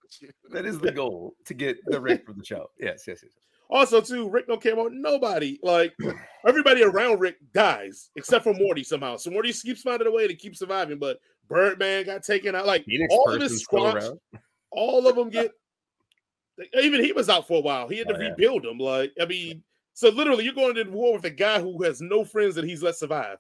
That 0.52 0.66
is 0.66 0.80
the 0.80 0.92
goal 0.92 1.34
to 1.46 1.54
get 1.54 1.78
the 1.86 2.02
Rick 2.02 2.26
from 2.26 2.38
the 2.38 2.46
show. 2.46 2.68
Yes, 2.80 3.04
yes, 3.08 3.20
yes. 3.22 3.34
Also, 3.70 4.00
too, 4.00 4.30
Rick 4.30 4.48
don't 4.48 4.62
care 4.62 4.74
about 4.74 4.94
nobody. 4.94 5.60
Like 5.62 5.94
everybody 6.48 6.84
around 6.84 7.20
Rick 7.20 7.38
dies 7.54 8.10
except 8.16 8.44
for 8.44 8.54
Morty 8.54 8.84
somehow. 8.84 9.18
So 9.18 9.30
Morty 9.30 9.52
keeps 9.52 9.82
finding 9.82 10.08
a 10.08 10.12
way 10.12 10.28
to 10.28 10.36
keep 10.36 10.56
surviving. 10.56 11.00
But 11.00 11.20
Birdman 11.50 12.06
got 12.06 12.24
taken 12.24 12.56
out. 12.56 12.66
Like 12.66 12.86
Phoenix 12.86 13.14
all 13.14 13.34
of 13.34 13.42
his 13.42 13.62
squads, 13.62 14.12
all 14.72 15.08
of 15.08 15.16
them 15.16 15.30
get. 15.30 15.52
Even 16.82 17.04
he 17.04 17.12
was 17.12 17.30
out 17.30 17.48
for 17.48 17.60
a 17.60 17.62
while. 17.62 17.88
He 17.88 17.98
had 17.98 18.08
to 18.08 18.16
oh, 18.16 18.20
rebuild 18.20 18.64
yeah. 18.64 18.70
them. 18.70 18.80
Like 18.80 19.12
I 19.22 19.26
mean, 19.26 19.64
so 19.94 20.10
literally, 20.10 20.46
you're 20.46 20.54
going 20.54 20.78
into 20.78 20.92
war 20.92 21.14
with 21.14 21.26
a 21.26 21.30
guy 21.30 21.60
who 21.60 21.84
has 21.84 22.02
no 22.02 22.24
friends 22.24 22.56
that 22.56 22.66
he's 22.66 22.84
let 22.84 22.96
survive. 22.96 23.38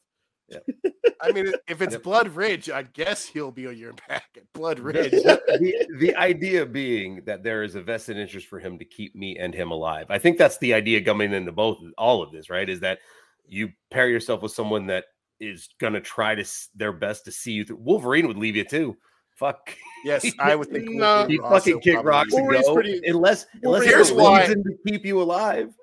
Yeah. 0.50 0.60
I 1.22 1.32
mean, 1.32 1.52
if 1.68 1.82
it's 1.82 1.94
yep. 1.94 2.04
Blood 2.04 2.30
Ridge, 2.30 2.70
I 2.70 2.84
guess 2.84 3.26
he'll 3.26 3.52
be 3.52 3.68
on 3.68 3.78
your 3.78 3.94
back 4.08 4.26
at 4.36 4.52
Blood 4.54 4.80
Ridge. 4.80 5.12
the, 5.12 5.88
the 6.00 6.16
idea 6.16 6.66
being 6.66 7.24
that 7.26 7.44
there 7.44 7.64
is 7.64 7.76
a 7.76 7.82
vested 7.82 8.18
interest 8.18 8.48
for 8.48 8.60
him 8.60 8.78
to 8.80 8.86
keep 8.86 9.16
me 9.16 9.38
and 9.38 9.54
him 9.54 9.72
alive. 9.72 10.06
I 10.10 10.20
think 10.20 10.38
that's 10.38 10.58
the 10.60 10.74
idea 10.74 11.04
coming 11.04 11.34
into 11.34 11.52
both 11.52 11.80
all 11.98 12.22
of 12.22 12.32
this, 12.32 12.50
right? 12.50 12.70
Is 12.70 12.82
that 12.82 13.00
you 13.48 13.70
pair 13.90 14.10
yourself 14.10 14.42
with 14.42 14.52
someone 14.52 14.88
that 14.88 15.06
is 15.40 15.70
going 15.80 15.94
to 15.94 16.02
try 16.02 16.36
to 16.36 16.46
their 16.76 16.94
best 16.94 17.26
to 17.26 17.32
see 17.32 17.52
you 17.52 17.66
through. 17.66 17.78
Wolverine 17.78 18.28
would 18.28 18.38
leave 18.38 18.56
you 18.56 18.64
too. 18.64 18.98
Fuck. 19.36 19.76
Yes, 20.04 20.26
I 20.40 20.56
would 20.56 20.70
think 20.70 20.90
no, 20.90 21.28
he 21.28 21.38
fucking 21.38 21.80
kick 21.82 22.04
rocks 22.04 22.34
and 22.34 22.50
go. 22.50 22.74
Pretty, 22.74 23.02
unless 23.06 23.46
unless 23.64 23.86
here's 23.86 24.12
why 24.12 24.46
to 24.46 24.64
keep 24.86 25.06
you 25.06 25.22
alive. 25.22 25.74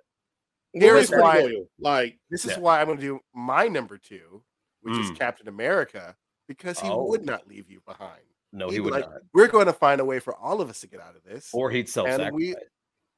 Here's 0.73 1.11
why. 1.11 1.41
Loyal. 1.41 1.67
Like 1.79 2.19
this 2.31 2.45
is 2.45 2.53
yeah. 2.53 2.59
why 2.59 2.81
I'm 2.81 2.87
going 2.87 2.99
to 2.99 3.03
do 3.03 3.21
my 3.33 3.69
number 3.69 3.97
two, 3.97 4.43
which 4.85 4.95
mm. 4.95 5.03
is 5.03 5.11
Captain 5.19 5.49
America, 5.49 6.15
because 6.47 6.79
he 6.79 6.89
oh. 6.89 7.05
would 7.07 7.27
not 7.27 7.49
leave 7.49 7.69
you 7.69 7.81
behind. 7.85 8.23
No, 8.53 8.69
he, 8.69 8.75
he 8.75 8.81
would 8.81 8.93
like, 8.93 9.11
not. 9.11 9.23
We're 9.33 9.49
going 9.49 9.67
to 9.67 9.73
find 9.73 10.01
a 10.01 10.05
way 10.05 10.21
for 10.21 10.37
all 10.37 10.61
of 10.61 10.71
us 10.71 10.81
to 10.81 10.87
get 10.87 11.01
out 11.01 11.17
of 11.17 11.25
this, 11.25 11.51
or 11.53 11.71
he'd 11.71 11.89
self-sacrifice. 11.89 12.55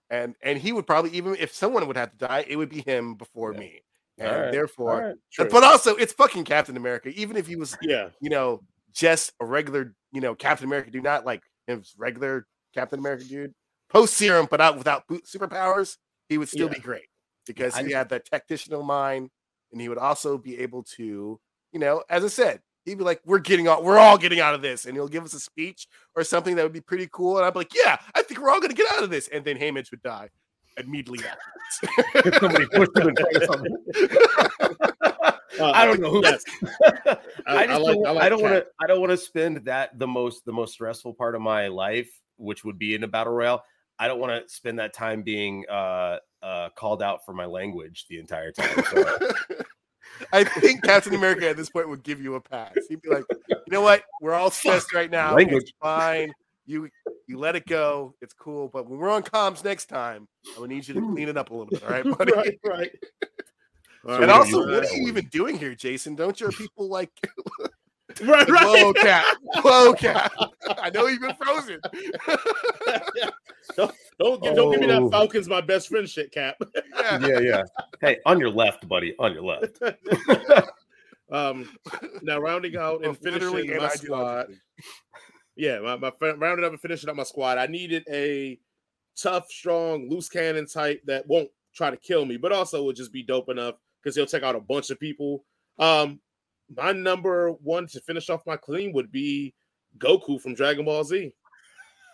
And 0.09 0.35
and 0.41 0.57
he 0.57 0.73
would 0.73 0.87
probably 0.87 1.11
even 1.11 1.37
if 1.39 1.53
someone 1.53 1.87
would 1.87 1.97
have 1.97 2.13
to 2.13 2.17
die, 2.17 2.45
it 2.49 2.57
would 2.57 2.69
be 2.71 2.81
him 2.81 3.17
before 3.17 3.53
yeah. 3.53 3.59
me. 3.59 3.83
And 4.19 4.31
right. 4.31 4.53
therefore, 4.53 5.17
right. 5.39 5.51
but 5.51 5.63
also 5.63 5.95
it's 5.97 6.13
fucking 6.15 6.45
Captain 6.45 6.77
America. 6.77 7.11
Even 7.11 7.37
if 7.37 7.47
he 7.47 7.57
was, 7.57 7.77
yeah, 7.83 8.09
you 8.21 8.31
know, 8.31 8.63
just 8.95 9.33
a 9.43 9.45
regular, 9.45 9.95
you 10.13 10.23
know, 10.23 10.35
Captain 10.35 10.67
America 10.67 10.91
do 10.91 11.03
not 11.03 11.27
like 11.27 11.43
his 11.67 11.93
regular 11.99 12.47
Captain 12.73 12.99
America 12.99 13.25
dude, 13.25 13.53
post 13.91 14.15
serum, 14.15 14.47
but 14.51 14.61
out 14.61 14.79
without 14.79 15.03
superpowers, 15.09 15.99
he 16.31 16.39
would 16.39 16.49
still 16.49 16.69
yeah. 16.69 16.75
be 16.75 16.81
great 16.81 17.09
because 17.47 17.77
he 17.77 17.93
had 17.93 18.09
that 18.09 18.27
tacticianal 18.31 18.85
mind, 18.85 19.29
and 19.71 19.81
he 19.81 19.89
would 19.91 19.99
also 19.99 20.39
be 20.39 20.59
able 20.61 20.83
to, 20.83 21.39
you 21.77 21.81
know, 21.81 22.03
as 22.09 22.25
I 22.25 22.29
said, 22.29 22.63
he'd 22.87 22.97
be 22.97 23.05
like, 23.05 23.21
"We're 23.27 23.39
getting 23.39 23.69
out, 23.69 23.85
we're 23.85 23.99
all 23.99 24.17
getting 24.17 24.41
out 24.41 24.55
of 24.55 24.63
this," 24.63 24.87
and 24.87 24.95
he'll 24.95 25.09
give 25.09 25.27
us 25.27 25.35
a 25.35 25.39
speech 25.39 25.87
or 26.15 26.25
something 26.25 26.57
that 26.57 26.63
would 26.63 26.73
be 26.73 26.81
pretty 26.81 27.07
cool, 27.13 27.37
and 27.37 27.45
I'd 27.45 27.53
be 27.53 27.59
like, 27.59 27.75
"Yeah, 27.75 27.99
I 28.15 28.23
think 28.23 28.41
we're 28.41 28.49
all 28.49 28.61
going 28.61 28.71
to 28.71 28.77
get 28.77 28.91
out 28.93 29.03
of 29.03 29.11
this," 29.11 29.29
and 29.29 29.45
then 29.45 29.59
Haymitch 29.59 29.91
would 29.91 30.01
die 30.01 30.31
immediately 30.79 31.19
afterwards. 31.19 32.39
Somebody 32.41 32.65
pushed 32.69 32.97
him 32.97 33.09
in 33.11 33.17
front 33.17 33.37
of 33.37 33.45
something. 33.45 33.77
Uh, 35.59 35.71
I 35.71 35.87
don't 35.87 36.01
know 36.01 36.11
who. 36.11 36.23
Yes. 36.23 36.45
I, 36.85 37.17
I, 37.47 37.67
just 37.67 37.81
like, 37.81 37.95
don't, 37.95 38.07
I, 38.07 38.11
like 38.11 38.25
I 38.25 38.29
don't 38.29 38.43
want 38.43 38.55
to. 38.57 38.67
I 38.79 38.87
don't 38.87 39.01
want 39.01 39.11
to 39.13 39.17
spend 39.17 39.57
that 39.65 39.99
the 39.99 40.07
most 40.07 40.45
the 40.45 40.53
most 40.53 40.75
stressful 40.75 41.15
part 41.15 41.35
of 41.35 41.41
my 41.41 41.69
life, 41.69 42.11
which 42.37 42.63
would 42.63 42.79
be 42.79 42.95
in 42.95 43.03
a 43.05 43.09
battle 43.09 43.33
royale. 43.33 43.65
I 43.99 44.07
don't 44.07 44.21
want 44.21 44.33
to 44.33 44.55
spend 44.55 44.79
that 44.81 44.93
time 44.93 45.23
being 45.23 45.65
uh, 45.71 46.19
uh, 46.43 46.69
called 46.77 47.03
out 47.03 47.25
for 47.25 47.33
my 47.33 47.47
language 47.47 48.05
the 48.11 48.19
entire 48.19 48.53
time. 48.53 48.85
So. 48.85 49.05
I 50.33 50.45
think 50.45 50.83
Captain 50.83 51.15
America 51.15 51.49
at 51.49 51.57
this 51.57 51.71
point 51.71 51.89
would 51.89 52.03
give 52.03 52.21
you 52.21 52.35
a 52.35 52.41
pass. 52.41 52.75
He'd 52.89 53.03
be 53.03 53.09
like, 53.09 53.25
"You 53.49 53.57
know 53.71 53.83
what? 53.83 54.03
We're 54.21 54.35
all 54.35 54.51
stressed 54.51 54.93
right 54.93 55.11
now. 55.11 55.35
Language. 55.35 55.63
It's 55.63 55.73
fine. 55.81 56.33
You 56.67 56.89
you 57.27 57.39
let 57.39 57.57
it 57.57 57.67
go. 57.67 58.15
It's 58.21 58.35
cool. 58.35 58.69
But 58.69 58.89
when 58.89 58.99
we're 58.99 59.11
on 59.11 59.23
comms 59.23 59.65
next 59.65 59.87
time, 59.87 60.29
I 60.57 60.61
would 60.61 60.71
need 60.71 60.87
you 60.87 60.95
to 60.95 61.01
hmm. 61.01 61.13
clean 61.15 61.29
it 61.29 61.37
up 61.37 61.51
a 61.51 61.55
little 61.55 61.67
bit. 61.67 61.83
All 61.83 61.91
right, 61.91 62.05
buddy? 62.19 62.33
right, 62.33 62.59
right. 62.65 62.91
and 64.05 64.31
also, 64.31 64.59
what 64.67 64.85
are 64.85 64.95
you 64.95 65.09
even 65.09 65.27
doing 65.27 65.59
here, 65.59 65.75
Jason? 65.75 66.15
Don't 66.15 66.39
your 66.41 66.53
people 66.53 66.89
like 66.89 67.11
right, 68.25 68.49
right. 68.49 68.65
Whoa, 68.65 68.93
cat. 68.95 69.37
Whoa, 69.63 69.93
cat. 69.93 70.33
I 70.79 70.91
know 70.91 71.07
you've 71.07 71.21
been 71.21 71.37
frozen. 71.37 71.81
don't 73.77 73.93
don't, 74.19 74.43
give, 74.43 74.55
don't 74.55 74.71
give 74.73 74.81
me 74.81 74.87
that 74.87 75.03
oh. 75.03 75.11
Falcons 75.11 75.49
my 75.49 75.61
best 75.61 75.89
friend 75.89 76.09
shit, 76.09 76.33
Cap. 76.33 76.57
yeah. 76.75 77.27
yeah, 77.27 77.41
yeah. 77.41 77.63
Hey, 78.01 78.19
on 78.25 78.41
your 78.41 78.51
left, 78.51 78.89
buddy. 78.89 79.15
On 79.19 79.35
your 79.35 79.43
left. 79.43 79.83
um, 81.31 81.69
now 82.23 82.39
rounding 82.39 82.77
out 82.77 83.05
and 83.05 83.19
finishing 83.19 83.77
my 83.77 83.89
squad. 83.91 84.47
Yeah, 85.57 85.81
my, 85.81 85.97
my 85.97 86.13
rounding 86.33 86.65
up 86.65 86.73
and 86.73 86.81
finishing 86.81 87.11
up 87.11 87.17
my 87.17 87.25
squad. 87.25 87.59
I 87.59 87.67
needed 87.67 88.05
a 88.11 88.59
tough, 89.21 89.51
strong, 89.51 90.09
loose 90.09 90.29
cannon 90.29 90.67
type 90.67 91.03
that 91.07 91.27
won't 91.27 91.51
try 91.75 91.91
to 91.91 91.97
kill 91.97 92.25
me, 92.25 92.39
but 92.39 92.53
also 92.53 92.85
would 92.85 92.97
just 92.97 93.13
be 93.13 93.23
dope 93.23 93.51
enough 93.51 93.75
because 94.03 94.17
he'll 94.17 94.27
take 94.27 94.43
out 94.43 94.55
a 94.55 94.61
bunch 94.61 94.91
of 94.91 94.99
people. 94.99 95.45
Um, 95.79 96.21
my 96.75 96.93
number 96.93 97.53
one 97.63 97.87
to 97.89 98.01
finish 98.01 98.31
off 98.31 98.41
my 98.47 98.57
clean 98.57 98.93
would 98.93 99.13
be 99.13 99.55
Goku 99.99 100.41
from 100.41 100.55
Dragon 100.55 100.85
Ball 100.85 101.05
Z. 101.05 101.33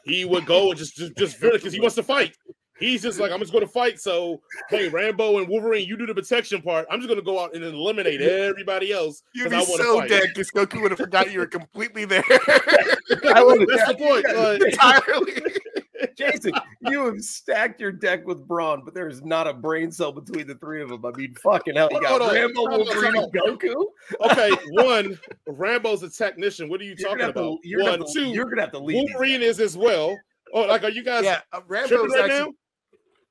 He 0.05 0.25
would 0.25 0.47
go 0.47 0.71
and 0.71 0.79
just 0.79 0.97
just 0.97 1.17
just 1.17 1.41
because 1.41 1.73
he 1.73 1.81
wants 1.81 1.95
to 1.97 2.03
fight. 2.03 2.37
He's 2.79 3.03
just 3.03 3.21
like, 3.21 3.31
I'm 3.31 3.39
just 3.39 3.53
going 3.53 3.65
to 3.65 3.71
fight. 3.71 4.01
So, 4.01 4.41
hey, 4.69 4.89
Rambo 4.89 5.39
and 5.39 5.47
Wolverine, 5.47 5.87
you 5.87 5.97
do 5.97 6.05
the 6.05 6.15
protection 6.15 6.61
part. 6.63 6.85
I'm 6.91 6.99
just 6.99 7.07
going 7.07 7.21
to 7.21 7.25
go 7.25 7.39
out 7.39 7.55
and 7.55 7.63
eliminate 7.63 8.21
everybody 8.21 8.93
else. 8.93 9.23
You'd 9.35 9.51
be 9.51 9.65
so 9.65 10.05
dead 10.09 10.31
because 10.35 10.51
Goku 10.51 10.83
would 10.83 10.91
have 10.91 10.99
forgotten 10.99 11.33
you 11.33 11.39
were 11.39 11.47
completely 11.47 12.07
there. 12.07 12.25
I 12.29 13.43
would, 13.45 13.69
that's 13.69 13.87
the 13.87 13.95
point. 13.99 14.27
Entirely. 14.67 15.61
Jason, 16.17 16.53
you 16.83 17.05
have 17.07 17.21
stacked 17.21 17.81
your 17.81 17.93
deck 17.93 18.27
with 18.27 18.47
brawn, 18.47 18.83
but 18.85 18.95
there's 18.95 19.23
not 19.23 19.47
a 19.47 19.53
brain 19.53 19.91
cell 19.91 20.13
between 20.13 20.47
the 20.47 20.55
three 20.57 20.83
of 20.83 20.89
them. 20.89 21.05
I 21.05 21.11
mean, 21.17 21.35
fucking 21.43 21.77
hell, 21.77 21.89
you 21.91 22.01
got 22.01 22.21
hold 22.21 22.33
Rambo, 22.33 22.63
Wolverine, 22.63 23.17
and 23.17 23.33
Goku. 23.33 23.85
Okay, 24.21 24.51
one, 24.71 25.19
Rambo's 25.47 26.03
a 26.03 26.11
technician. 26.11 26.69
What 26.69 26.81
are 26.81 26.85
you 26.85 26.95
you're 26.99 27.09
talking 27.09 27.25
about? 27.25 27.35
To, 27.35 27.83
one, 27.83 28.01
to, 28.01 28.07
two, 28.13 28.27
you're 28.29 28.47
gonna 28.47 28.63
have 28.63 28.73
to 28.73 28.79
leave. 28.79 29.09
Wolverine 29.11 29.43
is 29.43 29.61
as 29.61 29.77
well. 29.77 30.17
Oh, 30.55 30.63
like 30.63 30.85
are 30.85 30.91
you 30.91 31.03
guys? 31.03 31.25
Yeah, 31.25 31.41
uh, 31.53 31.61
Rambo's 31.67 32.13
right 32.13 32.25
actually, 32.25 32.39
now? 32.39 32.53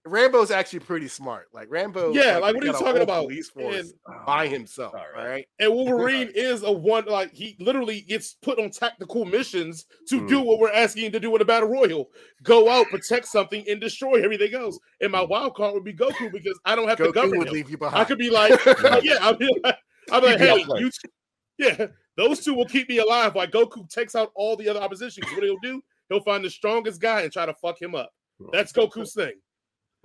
Rambo's 0.06 0.50
actually 0.50 0.80
pretty 0.80 1.08
smart. 1.08 1.48
Like 1.54 1.68
Rambo, 1.70 2.12
yeah. 2.14 2.34
Like, 2.34 2.42
like 2.42 2.56
what 2.56 2.64
are 2.64 2.68
you 2.68 2.74
talking 2.74 3.02
about? 3.04 3.24
Police 3.26 3.50
force 3.50 3.76
and, 3.76 3.94
by 4.26 4.48
himself, 4.48 4.96
all 4.96 5.06
right. 5.16 5.30
right? 5.30 5.48
And 5.60 5.72
Wolverine 5.72 6.32
is 6.34 6.64
a 6.64 6.72
one. 6.72 7.06
Like 7.06 7.32
he 7.34 7.56
literally 7.60 8.02
gets 8.02 8.34
put 8.42 8.60
on 8.60 8.72
tactical 8.72 9.26
missions 9.26 9.86
to 10.08 10.22
mm. 10.22 10.28
do 10.28 10.42
what 10.42 10.60
we're 10.60 10.72
asking 10.72 11.06
him 11.06 11.12
to 11.12 11.20
do 11.20 11.36
in 11.36 11.42
a 11.42 11.46
battle 11.46 11.70
royal: 11.70 12.10
go 12.42 12.70
out, 12.70 12.88
protect 12.88 13.28
something, 13.28 13.64
and 13.70 13.80
destroy 13.80 14.24
everything 14.24 14.56
else. 14.56 14.80
And 15.02 15.12
my 15.12 15.22
wild 15.22 15.56
card 15.56 15.76
would 15.76 15.84
be 15.84 15.94
Goku 15.94 16.32
because 16.32 16.60
I 16.66 16.76
don't 16.76 16.88
have 16.88 16.98
Goku 16.98 17.08
to 17.08 17.12
govern 17.12 17.38
would 17.38 17.48
him. 17.50 17.54
leave 17.54 17.70
you 17.70 17.78
behind. 17.78 18.02
I 18.02 18.06
could 18.06 18.18
be 18.18 18.32
like, 18.32 18.60
yeah, 19.04 19.18
I'll 19.22 19.36
be 19.36 19.50
like, 19.64 19.78
I'll 20.12 20.22
be 20.22 20.28
like, 20.28 20.40
hey, 20.40 20.66
you, 20.78 20.90
yeah, 21.60 21.88
those 22.18 22.44
two 22.44 22.56
will 22.56 22.66
keep 22.66 22.90
me 22.90 22.98
alive 22.98 23.36
while 23.36 23.48
Goku 23.48 23.88
takes 23.88 24.16
out 24.16 24.32
all 24.34 24.56
the 24.56 24.68
other 24.68 24.82
opposition. 24.82 25.24
What 25.32 25.44
he'll 25.44 25.60
do, 25.62 25.84
he'll 26.10 26.24
find 26.24 26.44
the 26.44 26.50
strongest 26.50 27.00
guy 27.00 27.22
and 27.22 27.32
try 27.32 27.46
to 27.46 27.54
fuck 27.54 27.80
him 27.80 27.94
up. 27.94 28.12
That's 28.52 28.74
Goku's 28.74 29.14
thing. 29.14 29.34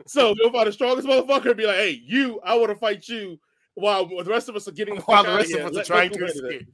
So 0.07 0.35
he'll 0.35 0.53
find 0.53 0.67
the 0.67 0.73
strongest 0.73 1.09
motherfucker 1.09 1.47
and 1.47 1.57
be 1.57 1.67
like, 1.67 1.77
"Hey, 1.77 2.01
you, 2.05 2.41
I 2.45 2.55
want 2.57 2.71
to 2.71 2.77
fight 2.77 3.09
you." 3.09 3.39
While 3.75 4.07
the 4.07 4.31
rest 4.31 4.49
of 4.49 4.57
us 4.57 4.67
are 4.69 4.73
getting 4.73 4.95
the 4.95 5.03
while 5.03 5.23
the 5.23 5.35
rest 5.35 5.55
of, 5.55 5.67
us 5.67 5.77
are 5.77 5.85
trying 5.85 6.11
Goku 6.11 6.19
to 6.19 6.25
escape. 6.25 6.69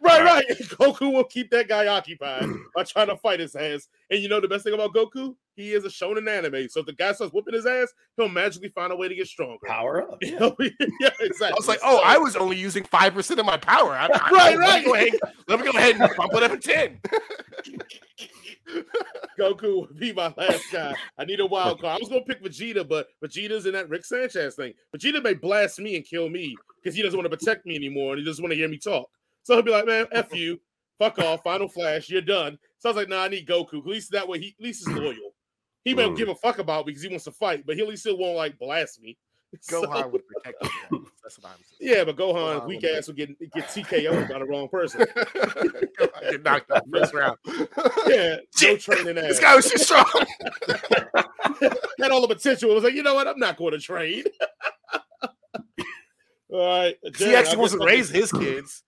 Right, 0.00 0.22
right. 0.22 0.46
Goku 0.48 1.12
will 1.12 1.24
keep 1.24 1.50
that 1.50 1.66
guy 1.66 1.86
occupied 1.86 2.46
by 2.74 2.84
trying 2.84 3.08
to 3.08 3.16
fight 3.16 3.40
his 3.40 3.56
ass. 3.56 3.88
And 4.10 4.20
you 4.20 4.28
know 4.28 4.40
the 4.40 4.46
best 4.46 4.62
thing 4.62 4.74
about 4.74 4.94
Goku? 4.94 5.34
He 5.56 5.72
is 5.72 5.84
a 5.84 5.88
shonen 5.88 6.28
anime. 6.28 6.68
So 6.68 6.80
if 6.80 6.86
the 6.86 6.92
guy 6.92 7.12
starts 7.12 7.32
whooping 7.32 7.54
his 7.54 7.66
ass, 7.66 7.92
he'll 8.16 8.28
magically 8.28 8.68
find 8.68 8.92
a 8.92 8.96
way 8.96 9.08
to 9.08 9.14
get 9.14 9.26
stronger. 9.26 9.58
Power 9.66 10.02
up. 10.02 10.18
yeah, 10.22 10.50
exactly. 11.20 11.48
I 11.48 11.54
was 11.56 11.68
like, 11.68 11.78
oh, 11.82 12.00
I 12.04 12.18
was 12.18 12.36
only 12.36 12.56
using 12.56 12.84
five 12.84 13.14
percent 13.14 13.40
of 13.40 13.46
my 13.46 13.56
power. 13.56 13.92
I, 13.98 14.08
I, 14.12 14.30
right, 14.30 14.58
right. 14.58 14.64
Let 14.68 14.78
me, 14.78 14.84
go 14.84 14.94
ahead, 14.94 15.12
let 15.48 15.60
me 15.60 15.72
go 15.72 15.78
ahead 15.78 15.96
and 15.96 16.16
bump 16.16 16.34
it 16.34 16.42
up 16.42 16.50
to 16.52 16.58
ten. 16.58 17.00
Goku 19.38 19.82
would 19.82 19.98
be 19.98 20.12
my 20.12 20.32
last 20.36 20.64
guy. 20.72 20.94
I 21.18 21.24
need 21.24 21.40
a 21.40 21.46
wild 21.46 21.80
card. 21.80 21.96
I 21.96 21.98
was 21.98 22.08
gonna 22.08 22.22
pick 22.22 22.42
Vegeta, 22.42 22.88
but 22.88 23.08
Vegeta's 23.22 23.66
in 23.66 23.72
that 23.72 23.88
Rick 23.88 24.04
Sanchez 24.04 24.54
thing. 24.54 24.74
Vegeta 24.94 25.22
may 25.22 25.34
blast 25.34 25.78
me 25.78 25.96
and 25.96 26.04
kill 26.04 26.28
me 26.28 26.56
because 26.82 26.96
he 26.96 27.02
doesn't 27.02 27.18
want 27.18 27.30
to 27.30 27.36
protect 27.36 27.66
me 27.66 27.76
anymore 27.76 28.12
and 28.12 28.20
he 28.20 28.24
just 28.24 28.40
want 28.40 28.52
to 28.52 28.56
hear 28.56 28.68
me 28.68 28.78
talk. 28.78 29.08
So 29.42 29.54
he'll 29.54 29.62
be 29.62 29.70
like, 29.70 29.86
"Man, 29.86 30.06
f 30.12 30.34
you, 30.34 30.60
fuck 30.98 31.18
off, 31.18 31.42
Final 31.42 31.68
Flash, 31.68 32.08
you're 32.08 32.22
done." 32.22 32.58
So 32.78 32.88
I 32.88 32.92
was 32.92 32.96
like, 32.96 33.08
"Nah, 33.08 33.24
I 33.24 33.28
need 33.28 33.46
Goku. 33.46 33.78
At 33.78 33.86
least 33.86 34.12
that 34.12 34.26
way, 34.26 34.38
he 34.38 34.54
at 34.58 34.64
least 34.64 34.88
is 34.88 34.94
loyal. 34.94 35.34
He 35.84 35.94
may 35.94 36.08
mm. 36.08 36.16
give 36.16 36.28
a 36.28 36.34
fuck 36.34 36.58
about 36.58 36.86
me 36.86 36.92
because 36.92 37.02
he 37.02 37.08
wants 37.08 37.24
to 37.24 37.32
fight, 37.32 37.64
but 37.66 37.76
he 37.76 37.82
at 37.82 37.88
least 37.88 38.02
still 38.02 38.18
won't 38.18 38.36
like 38.36 38.58
blast 38.58 39.00
me." 39.02 39.18
Gohan 39.70 40.02
so, 40.02 40.08
would 40.08 40.22
protect 40.26 40.62
him. 40.62 41.06
That's 41.22 41.38
what 41.38 41.52
I'm 41.52 41.58
saying. 41.78 41.96
Yeah, 41.96 42.04
but 42.04 42.16
Gohan, 42.16 42.60
Gohan 42.60 42.66
weak 42.66 42.84
ass 42.84 43.06
would 43.06 43.16
get 43.16 43.38
get 43.38 43.64
TKO 43.64 44.28
by 44.28 44.38
the 44.38 44.44
wrong 44.44 44.68
person. 44.68 45.00
get 46.30 46.42
knocked 46.42 46.70
out 46.70 46.82
first 46.92 47.14
round. 47.14 47.38
yeah, 48.06 48.36
no 48.62 48.76
training 48.76 49.18
ass. 49.18 49.24
This 49.24 49.40
guy 49.40 49.56
was 49.56 49.70
too 49.70 49.78
strong. 49.78 50.04
Had 52.00 52.10
all 52.10 52.20
the 52.20 52.34
potential. 52.34 52.70
It 52.70 52.74
was 52.74 52.84
like, 52.84 52.94
you 52.94 53.02
know 53.02 53.14
what? 53.14 53.26
I'm 53.26 53.38
not 53.38 53.56
going 53.56 53.72
to 53.72 53.78
train. 53.78 54.24
all 56.50 56.82
right. 56.82 56.96
Jared, 57.12 57.16
he 57.18 57.34
actually 57.34 57.58
wants 57.58 57.74
to 57.74 57.84
raise 57.84 58.10
his 58.10 58.32
kids. 58.32 58.82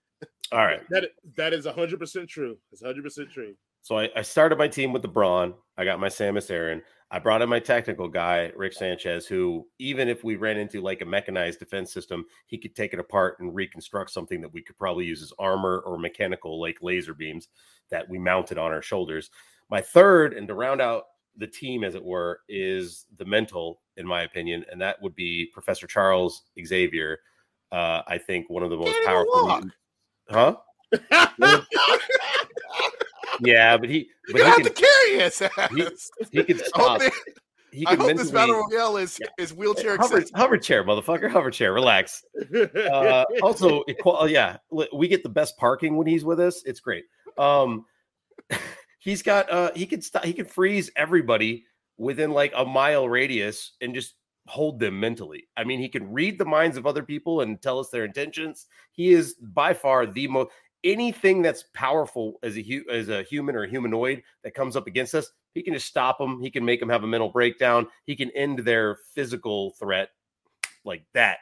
All 0.53 0.65
right. 0.65 0.83
That 0.91 1.11
that 1.37 1.53
is 1.53 1.67
100 1.67 1.99
percent 1.99 2.29
true. 2.29 2.57
It's 2.73 2.83
100 2.83 3.03
percent 3.03 3.31
true. 3.31 3.55
So 3.83 3.99
I, 3.99 4.09
I 4.17 4.23
started 4.23 4.59
my 4.59 4.69
team 4.69 4.93
with 4.93 5.03
the 5.03 5.09
brawn. 5.09 5.55
I 5.77 5.85
got 5.85 6.01
my 6.01 6.09
Samus 6.09 6.51
Aran. 6.51 6.83
I 7.11 7.21
brought 7.21 7.41
in 7.41 7.49
my 7.49 7.61
technical 7.61 8.09
guy, 8.09 8.51
Rick 8.57 8.73
Sanchez, 8.73 9.27
who, 9.27 9.67
even 9.79 10.09
if 10.09 10.25
we 10.25 10.35
ran 10.35 10.57
into 10.57 10.81
like 10.81 11.03
a 11.03 11.07
mechanized 11.07 11.61
defense 11.61 11.93
system, 11.93 12.25
he 12.47 12.59
could 12.59 12.75
take 12.75 12.93
it 12.93 12.99
apart 12.99 13.39
and 13.39 13.55
reconstruct 13.55 14.11
something 14.11 14.41
that 14.41 14.53
we 14.53 14.61
could 14.61 14.77
probably 14.77 15.05
use 15.05 15.23
as 15.23 15.33
armor 15.39 15.83
or 15.87 15.99
mechanical, 15.99 16.61
like 16.61 16.79
laser 16.83 17.15
beams 17.15 17.49
that 17.91 18.09
we 18.09 18.19
mounted 18.19 18.59
on 18.59 18.73
our 18.73 18.83
shoulders. 18.83 19.31
My 19.71 19.81
third, 19.81 20.33
and 20.33 20.49
to 20.49 20.55
round 20.55 20.81
out 20.81 21.05
the 21.37 21.47
team, 21.47 21.85
as 21.85 21.95
it 21.95 22.05
were, 22.05 22.41
is 22.49 23.07
the 23.19 23.25
mental, 23.25 23.83
in 23.97 24.07
my 24.07 24.23
opinion, 24.23 24.65
and 24.71 24.81
that 24.81 25.01
would 25.01 25.15
be 25.15 25.51
Professor 25.53 25.87
Charles 25.87 26.43
Xavier. 26.65 27.21
Uh, 27.71 28.03
I 28.09 28.19
think 28.19 28.51
one 28.51 28.65
of 28.65 28.71
the 28.71 28.77
most 28.77 28.97
powerful. 29.05 29.71
Huh? 30.29 30.57
yeah, 33.41 33.77
but 33.77 33.89
he 33.89 34.09
but 34.27 34.39
you 34.39 34.45
he 34.45 34.49
have 34.49 34.57
can, 34.57 34.65
to 34.65 34.71
carry 34.71 35.21
his 35.21 35.43
ass. 35.43 36.11
He, 36.31 36.39
he 36.39 36.45
can 36.45 36.59
stop. 36.59 37.03
He 37.73 37.85
can 37.85 38.01
I 38.01 38.05
hope 38.05 38.17
this 38.17 38.31
battle 38.31 38.65
royale 38.71 38.97
is 38.97 39.19
yeah. 39.21 39.29
is 39.39 39.53
wheelchair 39.53 39.99
hover, 39.99 40.25
hover, 40.35 40.57
chair, 40.57 40.83
motherfucker, 40.83 41.31
hover 41.31 41.51
chair. 41.51 41.75
Relax. 41.75 42.25
Uh, 42.55 43.25
also, 43.43 43.83
equal, 43.89 44.29
yeah, 44.29 44.57
we 44.95 45.09
get 45.09 45.23
the 45.23 45.29
best 45.29 45.59
parking 45.59 45.97
when 45.97 46.07
he's 46.07 46.25
with 46.25 46.41
us. 46.41 46.63
It's 46.65 46.81
great. 46.81 47.05
Um, 47.37 47.85
he's 48.99 49.23
got 49.23 49.51
uh, 49.51 49.73
he 49.75 49.85
can 49.85 50.01
stop. 50.01 50.25
He 50.25 50.33
can 50.33 50.47
freeze 50.47 50.91
everybody 50.97 51.65
within 51.99 52.31
like 52.31 52.53
a 52.57 52.65
mile 52.65 53.09
radius 53.09 53.73
and 53.81 53.95
just 53.95 54.15
hold 54.47 54.79
them 54.79 54.99
mentally. 54.99 55.49
I 55.57 55.65
mean, 55.65 55.81
he 55.81 55.89
can 55.89 56.13
read 56.13 56.39
the 56.39 56.45
minds 56.45 56.77
of 56.77 56.87
other 56.87 57.03
people 57.03 57.41
and 57.41 57.61
tell 57.61 57.79
us 57.79 57.91
their 57.91 58.05
intentions. 58.05 58.67
He 58.93 59.13
is 59.13 59.35
by 59.35 59.75
far 59.75 60.07
the 60.07 60.29
most 60.29 60.51
anything 60.87 61.43
that's 61.43 61.65
powerful 61.75 62.39
as 62.43 62.57
a 62.57 62.83
as 62.91 63.09
a 63.09 63.23
human 63.25 63.57
or 63.57 63.65
a 63.65 63.69
humanoid 63.69 64.23
that 64.45 64.55
comes 64.55 64.77
up 64.77 64.87
against 64.87 65.15
us. 65.15 65.31
He 65.55 65.63
can 65.63 65.75
just 65.75 65.87
stop 65.87 66.19
them. 66.19 66.41
He 66.41 66.51
can 66.51 66.65
make 66.65 66.81
them 66.81 66.89
have 66.89 67.03
a 67.03 67.07
mental 67.07 67.31
breakdown. 67.31 67.89
He 68.05 68.15
can 68.15 68.31
end 68.31 68.61
their 68.61 68.97
physical 69.15 69.73
threat 69.73 70.11
like 70.85 71.05
that. 71.15 71.39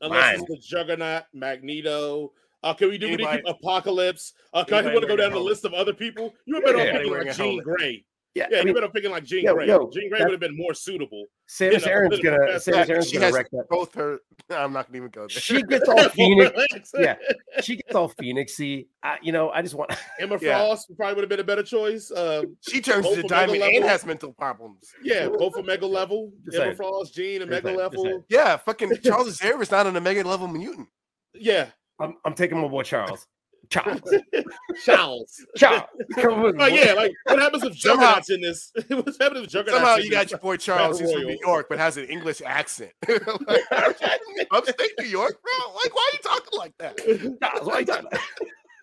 Unless 0.00 0.40
it's 0.40 0.48
the 0.48 0.58
Juggernaut, 0.58 1.24
Magneto. 1.32 2.32
Uh, 2.62 2.74
can 2.74 2.88
we 2.88 2.98
do 2.98 3.08
any 3.08 3.42
Apocalypse? 3.46 4.34
Uh, 4.52 4.64
can 4.64 4.86
I 4.86 4.92
want 4.92 5.02
to 5.02 5.08
go 5.08 5.16
down 5.16 5.32
the 5.32 5.40
list 5.40 5.64
of 5.64 5.74
other 5.74 5.92
people? 5.92 6.34
You 6.44 6.60
better 6.60 6.78
yeah, 6.78 6.98
off 6.98 7.26
like 7.26 7.36
Jean 7.36 7.60
Grey. 7.62 8.04
Yeah, 8.34 8.46
yeah, 8.50 8.58
I 8.58 8.60
mean, 8.60 8.68
you 8.68 8.74
better 8.74 8.88
picking 8.88 9.10
like 9.10 9.24
Jean 9.24 9.44
yo, 9.44 9.54
Grey. 9.54 9.66
Yo, 9.66 9.90
Jean 9.92 10.08
Grey 10.08 10.20
would 10.20 10.30
have 10.30 10.40
been 10.40 10.56
more 10.56 10.72
suitable. 10.72 11.26
Samus 11.46 11.86
Aran's 11.86 12.18
gonna 12.18 12.38
Samus 12.54 12.88
Aran's 12.88 13.12
gonna 13.12 13.30
wreck 13.30 13.50
that. 13.50 13.68
Both 13.68 13.94
her. 13.94 14.20
I'm 14.50 14.72
not 14.72 14.86
gonna 14.86 14.96
even 14.96 15.10
go 15.10 15.22
there. 15.22 15.28
She 15.28 15.62
gets 15.62 15.86
all 15.88 16.08
Phoenix. 16.08 16.92
yeah, 16.98 17.16
she 17.60 17.76
gets 17.76 17.94
all 17.94 18.08
Phoenixy. 18.08 18.86
I, 19.02 19.18
you 19.20 19.32
know, 19.32 19.50
I 19.50 19.60
just 19.60 19.74
want 19.74 19.92
Emma 20.20 20.38
yeah. 20.40 20.56
Frost 20.56 20.90
probably 20.96 21.16
would 21.16 21.22
have 21.24 21.28
been 21.28 21.40
a 21.40 21.44
better 21.44 21.62
choice. 21.62 22.10
Um, 22.10 22.56
she 22.66 22.80
turns 22.80 23.06
to 23.06 23.22
diamond 23.22 23.62
and 23.62 23.84
has 23.84 24.06
mental 24.06 24.32
problems. 24.32 24.94
Yeah, 25.02 25.28
both 25.28 25.54
Omega 25.56 25.86
level. 25.86 26.32
Just 26.46 26.56
Emma 26.56 26.64
saying. 26.64 26.76
Frost, 26.76 27.14
Jean, 27.14 27.42
Omega 27.42 27.70
level. 27.70 28.24
Yeah, 28.30 28.56
fucking 28.56 28.96
Charles 29.04 29.36
Xavier 29.36 29.60
is 29.60 29.70
not 29.70 29.86
an 29.86 29.96
Omega 29.96 30.26
level 30.26 30.48
mutant. 30.48 30.88
Yeah, 31.34 31.66
I'm, 32.00 32.16
I'm 32.24 32.34
taking 32.34 32.58
my 32.58 32.68
boy 32.68 32.82
Charles. 32.82 33.26
Charles. 33.72 34.14
Charles. 34.84 35.46
Charles. 35.56 35.88
like, 36.16 36.26
oh, 36.58 36.66
yeah, 36.66 36.92
like 36.92 37.12
what 37.24 37.40
happens 37.40 37.64
if 37.64 37.74
Juggernaut's 37.74 38.28
in 38.28 38.42
this? 38.42 38.70
What's 38.88 39.18
happening 39.18 39.44
if 39.44 39.50
Juggernaut's 39.50 39.82
Somehow 39.82 39.96
you 39.96 40.10
got 40.10 40.30
your 40.30 40.40
boy 40.40 40.58
Charles 40.58 41.00
who's 41.00 41.12
from 41.12 41.22
New 41.22 41.38
York 41.40 41.66
but 41.70 41.78
has 41.78 41.96
an 41.96 42.04
English 42.04 42.42
accent. 42.44 42.92
like, 43.08 43.60
upstate 44.50 44.92
New 44.98 45.06
York, 45.06 45.38
bro? 45.42 45.72
Like, 45.74 45.94
why 45.94 46.10
are 46.10 46.14
you 46.14 46.18
talking 46.22 46.58
like 46.58 46.78
that? 46.78 46.98
Charles, 47.42 47.66
why 47.66 47.74
are 47.74 47.80
you 47.80 47.86
talking 47.86 48.08
like 48.12 48.20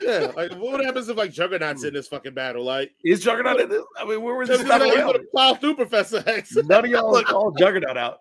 yeah, 0.02 0.32
like 0.36 0.54
what 0.54 0.84
happens 0.84 1.10
if 1.10 1.18
like 1.18 1.32
Juggernaut's 1.32 1.84
in 1.84 1.94
this 1.94 2.08
fucking 2.08 2.34
battle? 2.34 2.64
Like, 2.64 2.92
is 3.04 3.20
Juggernaut 3.20 3.60
in 3.60 3.70
this? 3.70 3.84
I 3.98 4.06
mean, 4.06 4.22
where 4.22 4.36
was 4.36 4.48
this? 4.48 4.62
He's 4.62 4.70
gonna 4.70 5.20
plow 5.32 5.54
through 5.56 5.76
Professor 5.76 6.24
X. 6.26 6.56
None 6.56 6.86
of 6.86 6.90
y'all 6.90 7.22
call 7.24 7.52
Juggernaut 7.52 7.98
out. 7.98 8.20